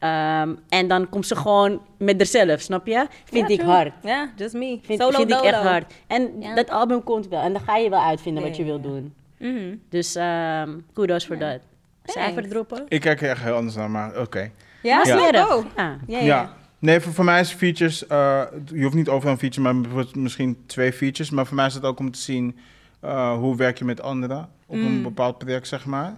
Ehm, 0.01 0.55
en 0.69 0.89
dan 0.89 1.09
komt 1.09 1.27
ze 1.27 1.37
gewoon 1.37 1.81
met 1.99 2.17
haarzelf, 2.17 2.61
snap 2.61 2.87
je? 2.87 3.07
Vind 3.25 3.49
Ja, 3.49 3.55
ik 3.55 3.61
true. 3.61 3.73
hard. 3.73 3.93
Ja, 4.03 4.31
just 4.37 4.55
me. 4.55 4.79
Vind, 4.83 5.01
Solo 5.01 5.17
vind 5.19 5.31
ik 5.31 5.41
echt 5.41 5.55
hard. 5.63 5.93
En 6.07 6.31
dat 6.55 6.71
album 6.71 7.03
komt 7.03 7.29
wel. 7.29 7.41
En 7.43 7.53
dan 7.53 7.63
ga 7.63 7.77
je 7.77 7.91
wel 7.91 8.03
uitvinden 8.03 8.43
wat 8.43 8.57
je 8.57 8.65
wil 8.65 8.81
doen. 8.81 9.15
Mhm. 9.39 9.77
Dus 9.89 10.15
ehm 10.15 10.79
kudos 10.93 11.27
voor 11.27 11.39
dat. 11.39 11.59
Cijfer 12.05 12.49
droppen? 12.49 12.85
Ik 12.89 13.01
kijk 13.01 13.21
er 13.23 13.29
echt 13.31 13.43
heel 13.43 13.55
anders 13.55 13.75
naar, 13.77 13.91
maar 13.91 14.21
oké. 14.21 14.51
Ja, 14.83 14.97
Maar 14.97 15.07
Ja. 15.07 15.15
let's 15.15 15.29
smerig. 15.29 15.47
go. 15.47 15.65
Ja. 15.77 15.97
Ja, 16.07 16.19
Ja. 16.19 16.25
ja. 16.25 16.53
Nee, 16.79 17.01
voor, 17.01 17.13
voor 17.13 17.25
mij 17.25 17.41
is 17.41 17.53
features... 17.53 18.07
eh, 18.07 18.43
je 18.75 18.83
hoeft 18.83 18.95
niet 18.95 19.09
overal 19.09 19.33
een 19.33 19.39
feature, 19.39 19.73
maar 19.73 20.05
misschien 20.15 20.59
twee 20.67 20.93
features. 20.93 21.31
Maar 21.31 21.47
voor 21.47 21.57
mij 21.57 21.67
is 21.67 21.75
het 21.75 21.85
ook 21.85 21.99
om 21.99 22.11
te 22.11 22.19
zien 22.19 22.59
eh, 23.01 23.33
hoe 23.37 23.57
werk 23.57 23.79
je 23.79 23.85
met 23.85 24.03
anderen 24.03 24.49
op 24.67 24.75
een 24.77 24.97
Mm. 24.97 25.03
bepaald 25.03 25.39
project, 25.39 25.69
zeg 25.69 25.87
maar. 25.87 26.15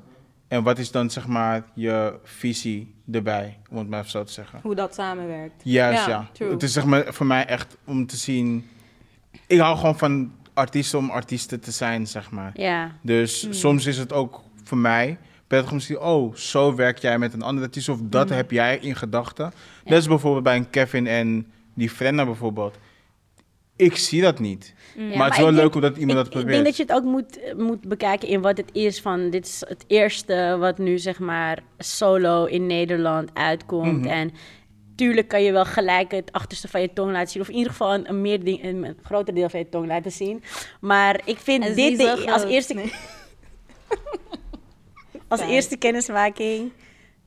En 0.48 0.62
wat 0.62 0.78
is 0.78 0.90
dan, 0.90 1.10
zeg 1.10 1.26
maar, 1.26 1.62
je 1.74 2.14
visie 2.22 2.94
erbij, 3.12 3.58
om 3.70 3.76
het 3.76 3.88
maar 3.88 3.98
even 3.98 4.10
zo 4.10 4.24
te 4.24 4.32
zeggen. 4.32 4.58
Hoe 4.62 4.74
dat 4.74 4.94
samenwerkt. 4.94 5.54
Juist, 5.62 6.06
Ja, 6.06 6.28
ja. 6.38 6.46
Het 6.46 6.62
is 6.62 6.72
zeg 6.72 6.84
maar 6.84 7.04
voor 7.14 7.26
mij 7.26 7.46
echt 7.46 7.76
om 7.84 8.06
te 8.06 8.16
zien... 8.16 8.68
Ik 9.46 9.58
hou 9.58 9.76
gewoon 9.76 9.98
van 9.98 10.32
artiesten 10.54 10.98
om 10.98 11.10
artiesten 11.10 11.60
te 11.60 11.70
zijn, 11.70 12.06
zeg 12.06 12.30
maar. 12.30 12.50
Ja. 12.54 12.90
Dus 13.02 13.42
Hmm. 13.42 13.52
soms 13.52 13.86
is 13.86 13.98
het 13.98 14.12
ook 14.12 14.42
voor 14.64 14.78
mij 14.78 15.18
prettig 15.46 15.72
om 15.72 15.78
te 15.78 15.84
zien... 15.84 15.98
oh, 16.00 16.34
zo 16.34 16.74
werk 16.74 16.98
jij 16.98 17.18
met 17.18 17.32
een 17.32 17.42
andere 17.42 17.66
artiest... 17.66 17.88
of 17.88 17.98
dat 18.02 18.28
Hmm. 18.28 18.36
heb 18.36 18.50
jij 18.50 18.78
in 18.78 18.96
gedachten. 18.96 19.52
Dat 19.84 19.98
is 19.98 20.06
bijvoorbeeld 20.08 20.44
bij 20.44 20.56
een 20.56 20.70
Kevin 20.70 21.06
en 21.06 21.46
die 21.74 21.90
Frenna 21.90 22.24
bijvoorbeeld. 22.24 22.78
Ik 23.82 23.96
zie 23.96 24.20
dat 24.22 24.38
niet. 24.38 24.74
Mm. 24.96 25.10
Ja, 25.10 25.16
maar 25.16 25.24
het 25.26 25.32
is 25.32 25.38
ik 25.38 25.44
wel 25.44 25.54
denk- 25.54 25.62
leuk 25.64 25.74
omdat 25.74 25.96
iemand 25.96 26.10
ik, 26.10 26.16
dat 26.16 26.26
ik 26.26 26.30
probeert. 26.32 26.52
denk 26.52 26.64
dat 26.64 26.76
je 26.76 26.82
het 26.82 26.92
ook 26.92 27.04
moet, 27.04 27.38
moet 27.56 27.80
bekijken 27.88 28.28
in 28.28 28.40
wat 28.40 28.56
het 28.56 28.70
is 28.72 29.00
van... 29.00 29.30
Dit 29.30 29.46
is 29.46 29.62
het 29.68 29.84
eerste 29.86 30.56
wat 30.58 30.78
nu 30.78 30.98
zeg 30.98 31.18
maar 31.18 31.58
solo 31.78 32.44
in 32.44 32.66
Nederland 32.66 33.30
uitkomt. 33.34 33.98
Mhm. 34.00 34.08
En 34.08 34.30
tuurlijk 34.96 35.28
kan 35.28 35.42
je 35.42 35.52
wel 35.52 35.64
gelijk 35.64 36.10
het 36.10 36.32
achterste 36.32 36.68
van 36.68 36.80
je 36.80 36.92
tong 36.92 37.12
laten 37.12 37.28
zien. 37.30 37.42
Of 37.42 37.48
in 37.48 37.54
ieder 37.54 37.70
geval 37.70 37.94
een, 37.94 38.08
een 38.08 38.20
meer 38.20 38.44
ding, 38.44 38.64
een, 38.64 38.84
een 38.84 38.96
groter 39.02 39.34
deel 39.34 39.48
van 39.48 39.60
je 39.60 39.68
tong 39.68 39.86
laten 39.86 40.12
zien. 40.12 40.42
Maar 40.80 41.20
ik 41.24 41.38
vind 41.38 41.74
dit 41.74 41.98
de, 41.98 42.32
als, 42.32 42.44
eerste, 42.44 42.74
Nee. 42.74 42.92
als 45.28 45.40
eerste 45.40 45.76
kennismaking... 45.76 46.72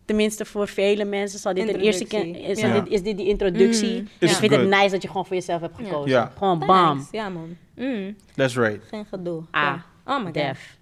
Tenminste, 0.06 0.46
voor 0.46 0.68
vele 0.68 1.06
mensen 1.06 1.40
zal 1.40 1.54
dit 1.54 1.68
een 1.70 1.80
eerste 1.80 2.04
Introductie. 2.04 2.44
is, 2.44 2.60
Ja. 2.60 2.74
dit, 2.80 2.92
is 2.92 3.02
dit 3.04 3.18
die 3.18 3.28
introductie. 3.28 4.00
Mm. 4.02 4.08
Dus 4.20 4.32
ik 4.32 4.38
vind 4.38 4.52
het 4.52 4.68
nice 4.70 4.90
dat 4.90 5.02
je 5.02 5.08
gewoon 5.08 5.26
voor 5.26 5.36
jezelf 5.36 5.62
hebt 5.62 5.76
gekozen. 5.76 6.10
Ja. 6.12 6.32
Gewoon 6.38 6.60
bam. 6.60 6.68
Thanks. 6.68 7.08
Ja, 7.12 7.30
man. 7.30 7.58
Mm. 7.76 8.16
That's 8.36 8.56
right. 8.56 8.84
Geen 8.88 9.06
gedoe. 9.06 9.44
A. 9.56 9.62
Ja. 9.64 9.86
Oh 10.06 10.18
my 10.18 10.24
god. 10.26 10.34
Def. 10.34 10.78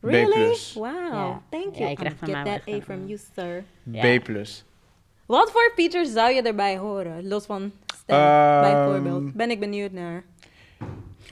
Really? 0.00 0.56
Wow. 0.74 0.84
Ja. 1.12 1.42
Thank 1.50 1.74
you. 1.74 1.88
je 1.88 1.94
krijgt 1.96 2.20
I'm 2.20 2.28
van 2.28 2.28
get 2.34 2.44
that 2.64 2.74
A 2.74 2.80
from 2.80 3.06
you, 3.06 3.18
sir. 3.36 3.64
B+. 4.18 4.24
plus. 4.24 4.64
Wat 5.26 5.50
voor 5.50 5.72
features 5.76 6.12
zou 6.12 6.32
je 6.32 6.42
erbij 6.42 6.76
horen? 6.78 7.28
Los 7.28 7.46
van 7.46 7.72
stijl, 8.02 8.18
Ehm, 8.20 8.60
bijvoorbeeld. 8.72 9.32
Ben 9.34 9.50
ik 9.50 9.60
benieuwd 9.60 9.92
naar. 9.92 10.22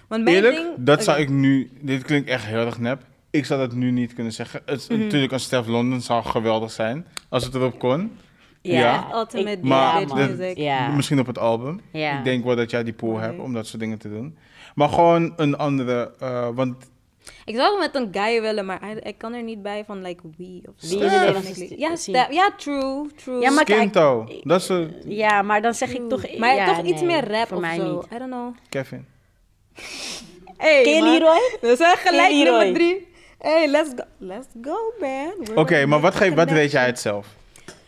Want 0.09 0.24
mijn 0.24 0.36
Eerlijk, 0.36 0.55
ding... 0.56 0.74
dat 0.78 1.05
zou 1.05 1.19
ik 1.20 1.28
nu... 1.28 1.70
Dit 1.81 2.02
klinkt 2.02 2.28
echt 2.28 2.44
heel 2.44 2.66
erg 2.66 2.78
nep. 2.78 3.02
Ik 3.31 3.45
zou 3.45 3.61
dat 3.61 3.73
nu 3.73 3.91
niet 3.91 4.15
kunnen 4.15 4.33
zeggen. 4.33 4.63
Het, 4.67 4.89
Mhm. 4.89 4.99
Natuurlijk, 5.01 5.33
een 5.33 5.41
Stef 5.41 5.67
London 5.67 6.01
zou 6.01 6.25
geweldig 6.25 6.71
zijn. 6.71 7.07
Als 7.29 7.45
het 7.45 7.55
erop 7.55 7.79
kon. 7.79 8.17
Ja, 8.63 8.79
Ja. 8.81 9.09
Ultimate 9.15 9.51
ik- 9.51 9.63
Maar 9.63 10.07
de-. 10.07 10.53
Ja. 10.57 10.89
Misschien 10.89 11.19
op 11.21 11.27
het 11.27 11.39
album. 11.39 11.81
Ja. 11.93 12.19
Ik 12.19 12.25
denk 12.25 12.45
wel 12.45 12.57
dat 12.57 12.71
jij 12.71 12.85
die 12.85 12.93
pool 12.93 13.19
hebt 13.19 13.39
om 13.41 13.53
dat 13.53 13.67
soort 13.67 13.81
dingen 13.81 13.99
te 13.99 14.09
doen. 14.09 14.39
Maar 14.75 14.89
gewoon 14.89 15.33
een 15.37 15.57
andere... 15.57 16.13
eh, 16.19 16.49
want 16.55 16.91
Ik 17.45 17.55
zou 17.57 17.71
wel 17.71 17.79
met 17.79 17.95
een 17.95 18.09
guy 18.13 18.41
willen, 18.41 18.67
maar 18.67 18.81
ik 19.03 19.19
kan 19.19 19.33
er 19.33 19.43
niet 19.43 19.63
bij 19.63 19.85
van 19.87 20.03
like 20.03 20.23
wie 20.37 20.63
of 20.69 20.89
Wie 20.91 20.99
Ja, 20.99 21.41
scene. 21.43 21.97
Stef. 21.97 22.33
Ja, 22.33 22.51
true, 22.57 23.07
true. 23.17 23.41
Ja, 23.41 23.51
maar 23.51 23.65
kijk, 23.65 23.79
Skinto. 23.79 24.27
Dat 24.43 24.61
is 24.61 24.69
een... 24.69 24.95
Ja, 25.05 25.43
maar 25.43 25.63
dan 25.63 25.75
zeg 25.75 25.95
ik 25.95 26.09
toch... 26.09 26.39
Maar 26.39 26.55
ja, 26.55 26.67
toch 26.75 26.85
iets 26.85 27.03
meer 27.03 27.29
rap 27.31 27.47
voor 27.49 27.57
of 27.57 27.63
mij 27.63 27.77
zo. 27.77 27.95
niet. 27.95 28.05
I 28.15 28.19
don't 28.19 28.31
know. 28.31 28.55
Kevin. 28.69 29.07
Hey, 30.57 30.99
man. 31.01 31.11
Leroy? 31.11 31.59
We 31.61 31.77
zijn 31.77 31.97
gelijk 31.97 32.35
nummer 32.35 32.73
drie. 32.75 33.07
Hey, 33.39 33.69
let's 33.70 33.90
go. 33.97 34.02
Let's 34.19 34.47
go, 34.62 34.93
man. 35.01 35.56
Oké, 35.59 35.86
maar 35.86 36.01
wat, 36.01 36.15
geef, 36.15 36.35
wat 36.35 36.51
weet 36.51 36.70
jij 36.70 36.86
het 36.86 36.98
zelf? 37.01 37.27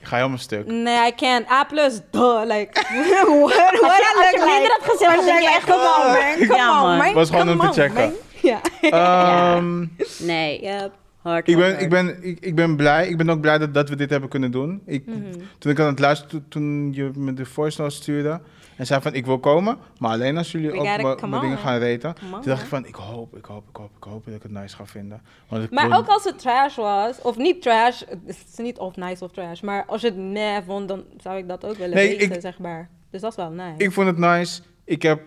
Ik 0.00 0.06
ga 0.06 0.16
helemaal 0.16 0.38
stuk. 0.38 0.66
Nee, 0.66 1.06
I 1.06 1.14
can't. 1.14 1.50
A 1.50 1.64
plus, 1.64 2.00
duh. 2.10 2.40
Like, 2.46 2.68
what, 2.72 3.28
what 3.40 3.80
Als 3.82 3.96
je, 3.98 4.12
I 4.16 4.22
als 4.22 4.30
je 4.30 4.36
look 4.38 4.46
minder 4.46 4.62
like. 4.62 4.76
had 4.80 4.90
gezegd, 4.90 5.14
dan 5.16 5.24
denk 5.24 5.40
je 5.42 5.48
echt... 5.48 5.64
Come 5.70 6.04
on, 6.04 6.12
man. 6.12 6.46
Come 6.46 6.56
Ja, 6.56 6.82
on, 6.92 6.96
man. 6.98 7.12
Was 7.14 7.30
gewoon 7.30 7.50
om 7.50 7.70
te 7.70 7.80
checken. 7.80 8.12
Ja. 8.42 8.60
Ehm, 8.80 9.86
Nee, 10.18 10.60
Yep. 10.62 10.92
hard. 11.22 11.48
ik, 11.48 11.56
ben, 11.56 11.70
hard. 11.70 11.80
ik, 11.82 11.88
ben, 11.90 12.18
ik, 12.22 12.38
ik 12.40 12.54
ben 12.54 12.76
blij. 12.76 13.08
Ik 13.08 13.16
ben 13.16 13.30
ook 13.30 13.40
blij 13.40 13.58
dat, 13.58 13.74
dat 13.74 13.88
we 13.88 13.96
dit 13.96 14.10
hebben 14.10 14.28
kunnen 14.28 14.50
doen. 14.50 14.82
Ik, 14.86 15.06
Mhm. 15.06 15.18
Toen 15.58 15.72
ik 15.72 15.80
aan 15.80 15.86
het 15.86 15.98
luisteren, 15.98 16.44
toen 16.48 16.92
je 16.92 17.10
me 17.14 17.34
de 17.34 17.44
voice 17.44 17.80
note 17.80 17.94
stuurde 17.94 18.40
en 18.80 18.86
zei 18.86 19.00
van 19.00 19.14
ik 19.14 19.26
wil 19.26 19.38
komen, 19.38 19.78
maar 19.98 20.10
alleen 20.10 20.36
als 20.36 20.52
jullie 20.52 20.70
We 20.70 20.76
ook 20.76 21.20
wat 21.20 21.40
dingen 21.40 21.58
gaan. 21.58 21.80
Come 21.80 22.12
Toen 22.30 22.42
dacht 22.42 22.62
ik 22.62 22.68
van 22.68 22.86
ik 22.86 22.94
hoop, 22.94 23.36
ik 23.36 23.44
hoop, 23.44 23.68
ik 23.68 23.76
hoop, 23.76 23.90
ik 23.96 24.02
hoop 24.04 24.24
dat 24.24 24.34
ik 24.34 24.42
het 24.42 24.52
nice 24.52 24.76
ga 24.76 24.86
vinden. 24.86 25.22
Want 25.48 25.70
Maar 25.70 25.98
ook 25.98 26.06
als 26.06 26.24
het 26.24 26.38
trash 26.38 26.76
was, 26.76 27.20
of 27.20 27.36
niet 27.36 27.62
trash, 27.62 28.00
het 28.08 28.46
is 28.52 28.56
niet 28.56 28.78
of 28.78 28.96
nice 28.96 29.24
of 29.24 29.30
trash, 29.30 29.60
maar 29.60 29.84
als 29.86 30.00
je 30.00 30.06
het 30.06 30.16
nee 30.16 30.62
vond, 30.62 30.88
dan 30.88 31.04
zou 31.16 31.38
ik 31.38 31.48
dat 31.48 31.64
ook 31.64 31.76
willen 31.76 31.94
Nee, 31.96 32.16
weten, 32.18 32.34
ik- 32.34 32.40
zeg 32.40 32.58
maar. 32.58 32.88
Dus 33.10 33.20
dat 33.20 33.30
is 33.30 33.36
wel 33.36 33.50
nice. 33.50 33.84
Ik 33.84 33.92
vond 33.92 34.06
het 34.06 34.18
nice. 34.18 34.62
Ik 34.84 35.02
heb 35.02 35.22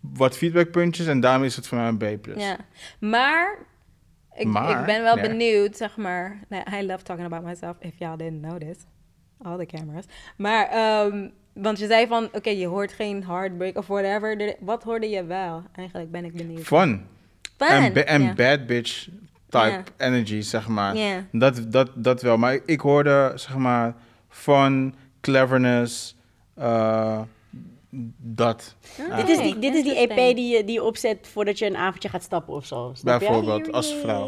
wat 0.00 0.36
feedbackpuntjes 0.36 1.06
en 1.06 1.20
daarom 1.20 1.44
is 1.44 1.56
het 1.56 1.66
voor 1.66 1.78
mij 1.78 1.88
een 1.88 2.20
B+. 2.20 2.26
Ja. 2.36 2.56
Maar, 3.00 3.58
ik, 4.34 4.46
Maar, 4.46 4.80
ik 4.80 4.86
ben 4.86 5.02
wel 5.02 5.14
nee. 5.14 5.28
benieuwd, 5.28 5.76
zeg 5.76 5.96
maar. 5.96 6.40
Nee, 6.48 6.62
I 6.80 6.86
love 6.86 7.02
talking 7.04 7.26
about 7.26 7.44
myself, 7.44 7.76
if 7.80 7.98
y'all 7.98 8.16
didn't 8.16 8.40
notice. 8.40 8.80
All 9.42 9.58
the 9.58 9.66
cameras. 9.66 10.04
Maar, 10.36 10.68
ehm, 10.68 11.28
want 11.62 11.78
je 11.78 11.86
zei 11.86 12.06
van, 12.06 12.28
oké, 12.32 12.50
je 12.50 12.66
hoort 12.66 12.92
geen 12.92 13.24
heartbreak 13.24 13.76
of 13.76 13.86
whatever. 13.86 14.40
Er- 14.40 14.56
Wat 14.60 14.82
hoorde 14.82 15.08
je 15.08 15.24
wel? 15.24 15.62
Eigenlijk 15.76 16.10
ben 16.10 16.24
ik 16.24 16.32
benieuwd. 16.32 16.62
Fun. 16.64 17.06
Fun. 17.56 17.68
En, 17.68 17.92
ba- 17.92 18.00
en 18.00 18.22
ja. 18.22 18.32
bad 18.34 18.66
bitch 18.66 19.08
type 19.48 19.82
energy, 19.96 20.40
zeg 20.40 20.68
maar. 20.68 20.96
Dat, 21.32 21.72
dat, 21.72 21.90
dat 21.94 22.22
wel. 22.22 22.36
Maar 22.36 22.58
ik 22.66 22.80
hoorde, 22.80 23.32
zeg 23.34 23.56
maar, 23.56 23.94
fun, 24.28 24.94
cleverness, 25.20 26.16
eh, 26.54 27.20
dat. 28.16 28.74
Dit 29.16 29.28
is 29.28 29.38
die, 29.38 29.58
dit 29.58 29.74
is 29.74 29.82
die 29.82 29.94
EP 30.08 30.36
die 30.36 30.56
je, 30.56 30.64
die 30.64 30.74
je 30.74 30.82
opzet 30.84 31.28
voordat 31.32 31.58
je 31.58 31.66
een 31.66 31.76
avondje 31.76 32.08
gaat 32.08 32.22
stappen 32.22 32.54
of 32.54 32.66
zo. 32.66 32.92
Bijvoorbeeld, 33.02 33.72
als 33.72 33.94
vrouw. 34.02 34.26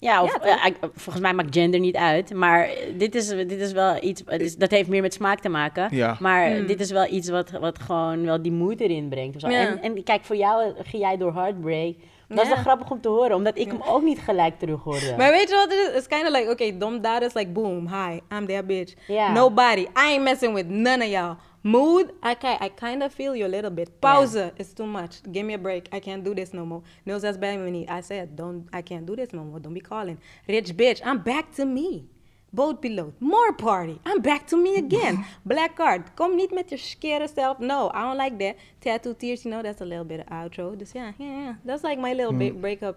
Ja, 0.00 0.22
of, 0.22 0.38
Ja, 0.44 0.64
eh, 0.64 0.72
volgens 0.94 1.20
mij 1.24 1.32
maakt 1.34 1.54
gender 1.54 1.80
niet 1.80 1.96
uit. 1.96 2.34
Maar 2.34 2.68
dit 2.96 3.14
is, 3.14 3.28
dit 3.28 3.52
is 3.52 3.72
wel 3.72 4.02
iets, 4.02 4.22
het 4.26 4.40
is- 4.40 4.56
dat 4.56 4.70
heeft 4.70 4.88
meer 4.88 5.02
met 5.02 5.12
smaak 5.14 5.40
te 5.40 5.48
maken. 5.48 5.88
Ja. 5.90 6.16
Maar 6.20 6.50
Hmm. 6.50 6.66
dit 6.66 6.80
is 6.80 6.90
wel 6.90 7.06
iets 7.10 7.28
wat, 7.28 7.50
wat 7.50 7.78
gewoon 7.78 8.24
wel 8.24 8.42
die 8.42 8.52
moed 8.52 8.80
erin 8.80 9.08
brengt. 9.08 9.40
Ja. 9.40 9.48
En, 9.50 9.82
en 9.82 10.02
kijk, 10.04 10.24
voor 10.24 10.36
jou 10.36 10.62
eh, 10.64 10.70
ging 10.84 11.02
jij 11.02 11.16
door 11.16 11.34
Heartbreak. 11.34 11.94
Dat 12.28 12.40
is 12.42 12.48
wel 12.48 12.56
grappig 12.56 12.90
om 12.90 13.00
te 13.00 13.08
horen, 13.08 13.36
omdat 13.36 13.58
ik 13.58 13.66
hem 13.66 13.82
ook 13.86 14.02
niet 14.02 14.18
gelijk 14.18 14.58
terug 14.58 14.82
hoorde. 14.82 15.14
Maar 15.16 15.30
weet 15.30 15.48
je 15.48 15.54
wat 15.54 15.64
het 15.70 15.88
is? 15.90 15.96
It's 15.96 16.06
kind 16.06 16.22
of 16.22 16.32
like, 16.36 16.50
okay, 16.50 16.78
Dom 16.78 17.00
Dad 17.00 17.22
is 17.22 17.32
like, 17.34 17.50
boom, 17.50 17.88
hi, 17.88 18.18
I'm 18.36 18.46
that 18.46 18.66
bitch. 18.66 18.94
Nobody. 19.34 19.80
I 19.80 19.88
ain't 20.12 20.22
messing 20.22 20.54
with 20.54 20.66
none 20.68 21.02
of 21.04 21.08
y'all. 21.10 21.36
Mood, 21.62 22.12
I, 22.22 22.34
ki- 22.34 22.56
I 22.60 22.68
kind 22.68 23.02
of 23.02 23.12
feel 23.12 23.34
you 23.34 23.46
a 23.46 23.48
little 23.48 23.70
bit. 23.70 24.00
Pauze 24.00 24.52
it's 24.56 24.72
too 24.72 24.86
much. 24.86 25.22
Give 25.32 25.44
me 25.44 25.54
a 25.54 25.58
break. 25.58 25.88
I 25.92 26.00
can't 26.00 26.22
do 26.22 26.34
this 26.34 26.54
no 26.54 26.64
more. 26.64 26.82
No, 27.04 27.18
that's 27.18 27.36
bad 27.36 27.58
me. 27.58 27.86
I 27.88 28.00
said, 28.00 28.36
don't, 28.36 28.68
I 28.72 28.82
can't 28.82 29.06
do 29.06 29.16
this 29.16 29.32
no 29.32 29.44
more. 29.44 29.58
Don't 29.58 29.74
be 29.74 29.80
calling. 29.80 30.18
Rich 30.48 30.76
bitch, 30.76 31.00
I'm 31.04 31.18
back 31.18 31.52
to 31.56 31.64
me. 31.64 32.06
Boat 32.50 32.80
piloot, 32.80 33.12
more 33.20 33.52
party. 33.52 34.00
I'm 34.06 34.22
back 34.22 34.46
to 34.46 34.56
me 34.56 34.76
again. 34.76 35.24
Black 35.44 35.76
card, 35.76 36.14
kom 36.14 36.34
niet 36.34 36.50
met 36.50 36.70
je 36.70 36.76
skere 36.76 37.28
self. 37.34 37.58
No, 37.58 37.88
I 37.88 38.00
don't 38.00 38.16
like 38.16 38.38
that. 38.38 38.56
Tattoo 38.78 39.14
tears, 39.14 39.42
you 39.42 39.50
know, 39.50 39.62
that's 39.62 39.82
a 39.82 39.84
little 39.84 40.04
bit 40.04 40.20
of 40.20 40.26
outro. 40.30 40.76
Dus 40.76 40.92
ja, 40.92 41.12
yeah, 41.18 41.42
yeah. 41.42 41.54
That's 41.64 41.82
like 41.82 42.00
my 42.00 42.14
little 42.14 42.32
mm. 42.32 42.38
ba- 42.38 42.58
breakup. 42.58 42.96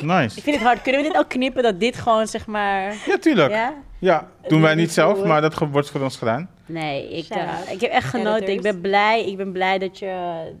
Nice. 0.00 0.36
Ik 0.36 0.42
vind 0.42 0.56
het 0.56 0.64
hard. 0.64 0.82
Kunnen 0.82 1.02
we 1.02 1.08
dit 1.08 1.16
ook 1.18 1.28
knippen 1.28 1.62
dat 1.62 1.80
dit 1.80 1.96
gewoon 1.96 2.26
zeg 2.26 2.46
maar. 2.46 2.94
Ja, 3.06 3.18
tuurlijk. 3.18 3.50
Ja, 3.50 3.74
Ja? 3.98 4.28
doen 4.48 4.60
wij 4.60 4.74
niet 4.74 4.92
zelf, 4.92 5.24
maar 5.24 5.40
dat 5.40 5.54
wordt 5.58 5.90
voor 5.90 6.00
ons 6.00 6.16
gedaan. 6.16 6.50
Nee, 6.66 7.16
ik, 7.16 7.28
eh, 7.28 7.48
ik 7.70 7.80
heb 7.80 7.90
echt 7.90 8.08
genoten. 8.08 8.48
Ik 8.48 8.62
ben 8.62 8.80
blij. 8.80 9.24
Ik 9.26 9.36
ben 9.36 9.52
blij 9.52 9.78
dat 9.78 9.98
je 9.98 10.06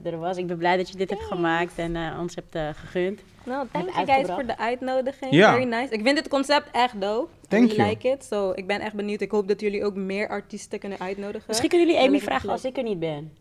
er 0.02 0.18
was. 0.18 0.36
Ik 0.36 0.46
ben 0.46 0.58
blij 0.58 0.76
dat 0.76 0.90
je 0.90 0.96
dit 0.96 1.10
hebt 1.10 1.22
gemaakt 1.22 1.72
en 1.78 1.96
eh, 1.96 2.18
ons 2.20 2.34
hebt 2.34 2.54
eh, 2.54 2.68
gegund. 2.74 3.20
Nou, 3.44 3.66
thank 3.72 3.84
Heb 3.94 4.06
you 4.06 4.18
guys 4.18 4.34
voor 4.34 4.46
de 4.46 4.58
uitnodiging. 4.58 5.32
Ja. 5.32 5.52
Very 5.52 5.64
nice. 5.68 5.92
Ik 5.92 6.00
vind 6.04 6.18
het 6.18 6.28
concept 6.28 6.68
echt 6.72 7.00
dope. 7.00 7.30
Thank 7.48 7.72
I 7.72 7.74
you. 7.74 7.88
like 7.88 8.08
it. 8.08 8.24
So, 8.24 8.52
ik 8.54 8.66
ben 8.66 8.80
echt 8.80 8.94
benieuwd. 8.94 9.20
Ik 9.20 9.30
hoop 9.30 9.48
dat 9.48 9.60
jullie 9.60 9.84
ook 9.84 9.94
meer 9.94 10.28
artiesten 10.28 10.78
kunnen 10.78 11.00
uitnodigen. 11.00 11.44
Misschien 11.46 11.68
kunnen 11.68 11.86
jullie 11.86 12.02
Amy 12.02 12.20
vragen 12.20 12.48
als 12.48 12.64
ik 12.64 12.76
er 12.76 12.82
niet 12.82 12.98
ben. 12.98 13.32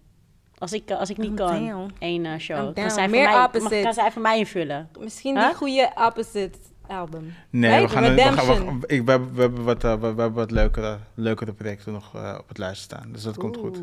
Als 0.62 0.74
ik, 0.74 0.90
eh, 0.90 1.00
als 1.00 1.10
ik 1.10 1.18
niet 1.18 1.28
I'm 1.30 1.36
kan. 1.36 1.66
down. 1.68 1.92
Eén 2.00 2.26
eh, 2.26 2.38
show. 2.40 2.74
Kan 2.76 2.92
zij, 2.92 3.04
voor 3.04 3.12
Meer 3.18 3.30
mij, 3.30 3.38
mag, 3.38 3.82
kan 3.84 3.94
zij 3.94 4.12
voor 4.12 4.22
mij 4.22 4.38
invullen? 4.38 4.90
Misschien 5.00 5.38
Huh? 5.38 5.46
die 5.46 5.56
goede 5.56 5.92
opposite 5.96 6.58
album. 6.88 7.34
Nee, 7.50 7.70
Right? 7.72 7.90
we 7.94 7.98
gaan, 7.98 8.16
we 8.16 8.22
gaan 8.22 8.80
we, 8.80 8.88
ik, 8.88 9.06
we, 9.06 9.12
hebben- 9.12 9.34
we 9.34 9.42
hebben 9.42 9.64
wat, 9.64 9.84
eh, 9.84 9.94
we, 10.00 10.06
hebben 10.06 10.34
wat 10.34 10.52
leukere, 10.52 10.98
leukere 11.14 11.54
projecten 11.54 11.94
nog 11.94 12.16
eh, 12.16 12.36
op 12.40 12.48
het 12.48 12.58
lijst 12.58 12.82
staan. 12.82 13.10
Dus 13.12 13.24
dat 13.24 13.38
komt 13.38 13.58
goed. 13.58 13.82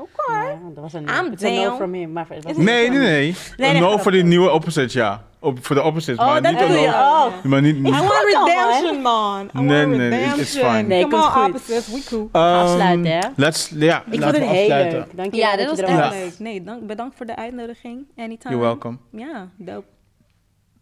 Oké. 0.00 0.32
Ja, 0.42 0.58
dat 0.74 0.82
was 0.82 0.92
een, 0.92 1.02
I'm 1.02 1.32
it's 1.32 1.44
a 1.44 1.48
no 1.48 1.62
down. 1.62 1.76
from 1.76 1.92
him. 1.94 2.12
Maar 2.12 2.26
het 2.28 2.44
was 2.44 2.56
Nee, 2.56 2.64
nee, 2.64 2.86
een- 2.86 2.92
nee. 2.92 3.34
Nee, 3.56 3.72
nee, 3.72 3.80
no 3.80 3.96
voor 3.98 4.12
die 4.12 4.24
nieuwe 4.24 4.50
opposite, 4.50 4.98
ja. 4.98 5.22
Op, 5.42 5.58
voor 5.66 5.76
de 5.76 5.82
opposite, 5.82 6.20
Oh, 6.20 6.26
maar 6.26 6.40
niet 6.40 6.60
een 6.60 6.66
bedoel 6.68 6.82
je. 6.82 6.88
Oh. 6.88 7.26
Maar 7.42 7.62
niet, 7.62 7.76
I 7.76 7.82
want 7.82 8.12
redemption, 8.24 9.02
man. 9.02 9.40
I 9.56 9.60
Nee, 9.60 9.86
want 9.86 9.96
nee, 9.96 10.08
nee, 10.08 10.08
redemption. 10.08 10.40
it's 10.40 10.56
fine. 10.58 10.82
Nee, 10.82 11.02
Come 11.02 11.16
on, 11.16 11.22
goed. 11.22 11.46
opposites. 11.46 11.88
We 11.88 12.02
cool. 12.08 12.28
Ehm, 12.32 12.44
Afsluiten, 12.44 13.12
hè? 13.12 13.28
Let's, 13.36 13.72
ja, 13.74 13.98
Ik 13.98 14.04
vond 14.08 14.18
laten 14.20 14.40
het 14.40 14.48
we 14.50 14.54
heel 14.54 14.60
afsluiten. 14.62 14.98
leuk. 14.98 15.16
Dank 15.16 15.34
je 15.34 15.40
Ja, 15.40 15.46
wel 15.48 15.56
dit 15.56 15.66
dat 15.66 15.80
was 15.80 15.96
je 15.96 16.02
echt 16.02 16.12
leuk. 16.14 16.38
Nee, 16.38 16.62
dank, 16.62 16.86
bedankt 16.86 17.16
voor 17.16 17.26
de 17.26 17.36
uitnodiging. 17.36 18.06
Anytime. 18.16 18.54
You're 18.54 18.58
welcome. 18.66 18.96
Ja, 19.12 19.48
dope. 19.56 19.84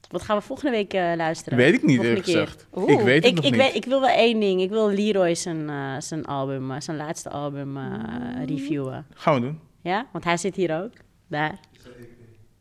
Wat 0.09 0.23
gaan 0.23 0.37
we 0.37 0.43
volgende 0.43 0.71
week 0.71 0.95
eh, 0.95 1.13
luisteren? 1.17 1.59
Weet 1.59 1.75
ik 1.75 1.83
niet, 1.83 2.03
eerlijk 2.03 2.25
gezegd. 2.25 2.67
Oeh. 2.75 2.91
Ik 2.91 3.01
weet 3.01 3.15
het 3.23 3.25
Ik, 3.25 3.35
nog 3.35 3.45
ik, 3.45 3.51
niet. 3.51 3.61
weet, 3.61 3.75
ik 3.75 3.85
wil 3.85 4.01
wel 4.01 4.11
één 4.11 4.41
ding. 4.41 4.61
Ik 4.61 4.71
wil 4.71 4.91
Leroy 4.91 5.35
zijn, 5.35 5.71
eh, 5.71 5.95
zijn 5.99 6.25
album, 6.25 6.71
eh, 6.71 6.81
zijn 6.81 6.97
laatste 6.97 7.31
album 7.31 7.79
reviewen. 8.47 9.07
Gaan 9.15 9.35
we 9.35 9.41
doen. 9.41 9.61
Ja? 9.83 10.07
Want 10.13 10.25
hij 10.25 10.37
zit 10.37 10.57
hier 10.57 10.83
ook. 10.83 10.93
Daar. 11.27 11.59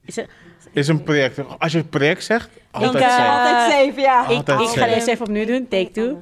Is 0.06 0.16
het, 0.16 0.30
Is 0.74 0.88
een 0.88 1.04
project. 1.04 1.60
Als 1.60 1.72
je 1.72 1.84
project 1.84 2.24
zegt, 2.24 2.50
altijd 2.72 3.04
Ik, 3.04 3.10
safe. 3.10 3.30
Altijd 3.30 3.72
safe, 3.72 4.00
ja. 4.02 4.28
ik, 4.30 4.36
Altijd 4.36 4.60
ik 4.60 4.68
ga 4.68 4.74
safe. 4.74 4.94
deze 4.94 5.12
even 5.12 5.26
opnieuw 5.26 5.46
doen, 5.46 5.68
take 5.68 5.92
two. 5.92 6.22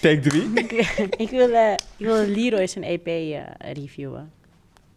Take 0.00 0.20
3. 0.20 0.42
ik, 1.24 1.30
wil, 1.30 1.52
eh, 1.52 1.72
ik 1.72 2.06
wil 2.06 2.26
Leroy 2.26 2.66
zijn 2.66 2.84
EP 2.84 3.06
eh, 3.06 3.40
reviewen. 3.72 4.32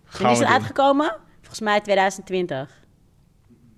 Gaan 0.05 0.21
Wanneer 0.21 0.31
is 0.31 0.39
het 0.39 0.47
uitgekomen? 0.47 1.15
Volgens 1.39 1.59
mij 1.59 1.79
2020. 1.79 2.79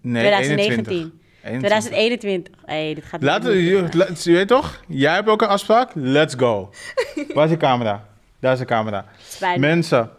Nee, 0.01 0.21
2019. 0.21 0.93
21. 0.93 1.21
2021. 1.43 2.53
Hey, 2.65 2.93
dit 2.93 3.05
gaat 3.05 3.21
Laten 3.23 3.49
we, 3.49 3.63
je, 3.63 3.87
je 4.23 4.31
weet 4.31 4.47
toch? 4.47 4.83
Jij 4.87 5.13
hebt 5.13 5.27
ook 5.29 5.41
een 5.41 5.47
afspraak? 5.47 5.91
Let's 5.93 6.35
go. 6.35 6.69
Waar 7.33 7.43
is 7.45 7.49
de 7.51 7.57
camera? 7.57 8.07
Daar 8.39 8.53
is 8.53 8.59
de 8.59 8.65
camera. 8.65 9.05
Spijt. 9.21 9.59
Mensen, 9.59 10.09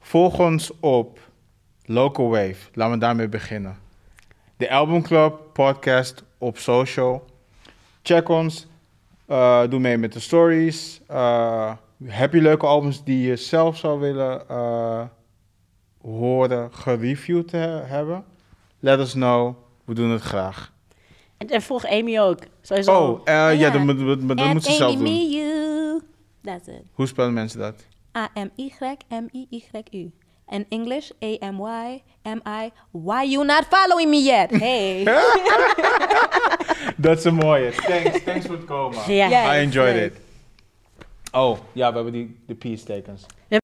volg 0.00 0.38
ons 0.38 0.70
op 0.80 1.18
Local 1.84 2.28
Wave. 2.28 2.56
Laten 2.72 2.92
we 2.94 2.98
daarmee 2.98 3.28
beginnen. 3.28 3.78
De 4.56 4.70
Album 4.70 5.02
Club 5.02 5.34
podcast 5.52 6.24
op 6.38 6.58
social. 6.58 7.24
Check 8.02 8.28
ons. 8.28 8.66
Eh, 9.26 9.62
doe 9.68 9.80
mee 9.80 9.98
met 9.98 10.12
de 10.12 10.20
stories. 10.20 11.00
Eh, 11.06 11.72
heb 12.04 12.32
je 12.32 12.40
leuke 12.40 12.66
albums 12.66 13.04
die 13.04 13.26
je 13.26 13.36
zelf 13.36 13.76
zou 13.76 14.00
willen 14.00 14.48
eh, 14.48 15.02
horen 16.02 16.68
gereviewd 16.72 17.50
he- 17.50 17.82
hebben? 17.84 18.24
Let 18.78 18.98
us 18.98 19.12
know. 19.12 19.54
We 19.90 19.96
doen 19.96 20.10
het 20.10 20.22
graag. 20.22 20.72
En, 21.38 21.48
en 21.48 21.62
volg 21.62 21.86
Amy 21.86 22.18
ook. 22.18 22.38
Sowieso. 22.60 22.96
Oh, 22.96 23.20
eh, 23.24 23.34
ja, 23.34 23.48
Ja. 23.48 23.70
dat 23.70 23.80
moet, 23.80 23.98
dat, 23.98 24.52
moet 24.52 24.64
ze 24.64 24.72
zelf 24.72 24.96
doen. 24.96 25.30
you. 25.30 26.00
That's 26.42 26.68
it. 26.68 26.82
Hoe 26.92 27.06
spellen 27.06 27.32
mensen 27.32 27.58
dat? 27.58 27.74
A-M-Y-M-I-Y-U. 28.16 30.10
In 30.48 30.66
English, 30.68 31.10
A-M-Y-M-I. 31.22 32.72
Why 32.90 33.24
you 33.24 33.44
not 33.44 33.64
following 33.68 34.10
me 34.10 34.22
yet? 34.22 34.50
Hey. 34.50 35.04
Dat 36.96 37.18
is 37.18 37.24
een 37.24 37.34
mooie. 37.34 37.70
Thanks, 37.70 38.22
thanks 38.24 38.46
voor 38.46 38.56
het 38.56 38.64
komen. 38.64 38.98
I 39.08 39.58
enjoyed 39.58 39.96
it. 39.96 40.12
Oh, 41.32 41.58
ja, 41.72 41.88
we 41.88 41.94
hebben 41.94 42.12
die 42.12 42.36
de 42.46 42.54
peace 42.54 42.84
tekens. 42.84 43.26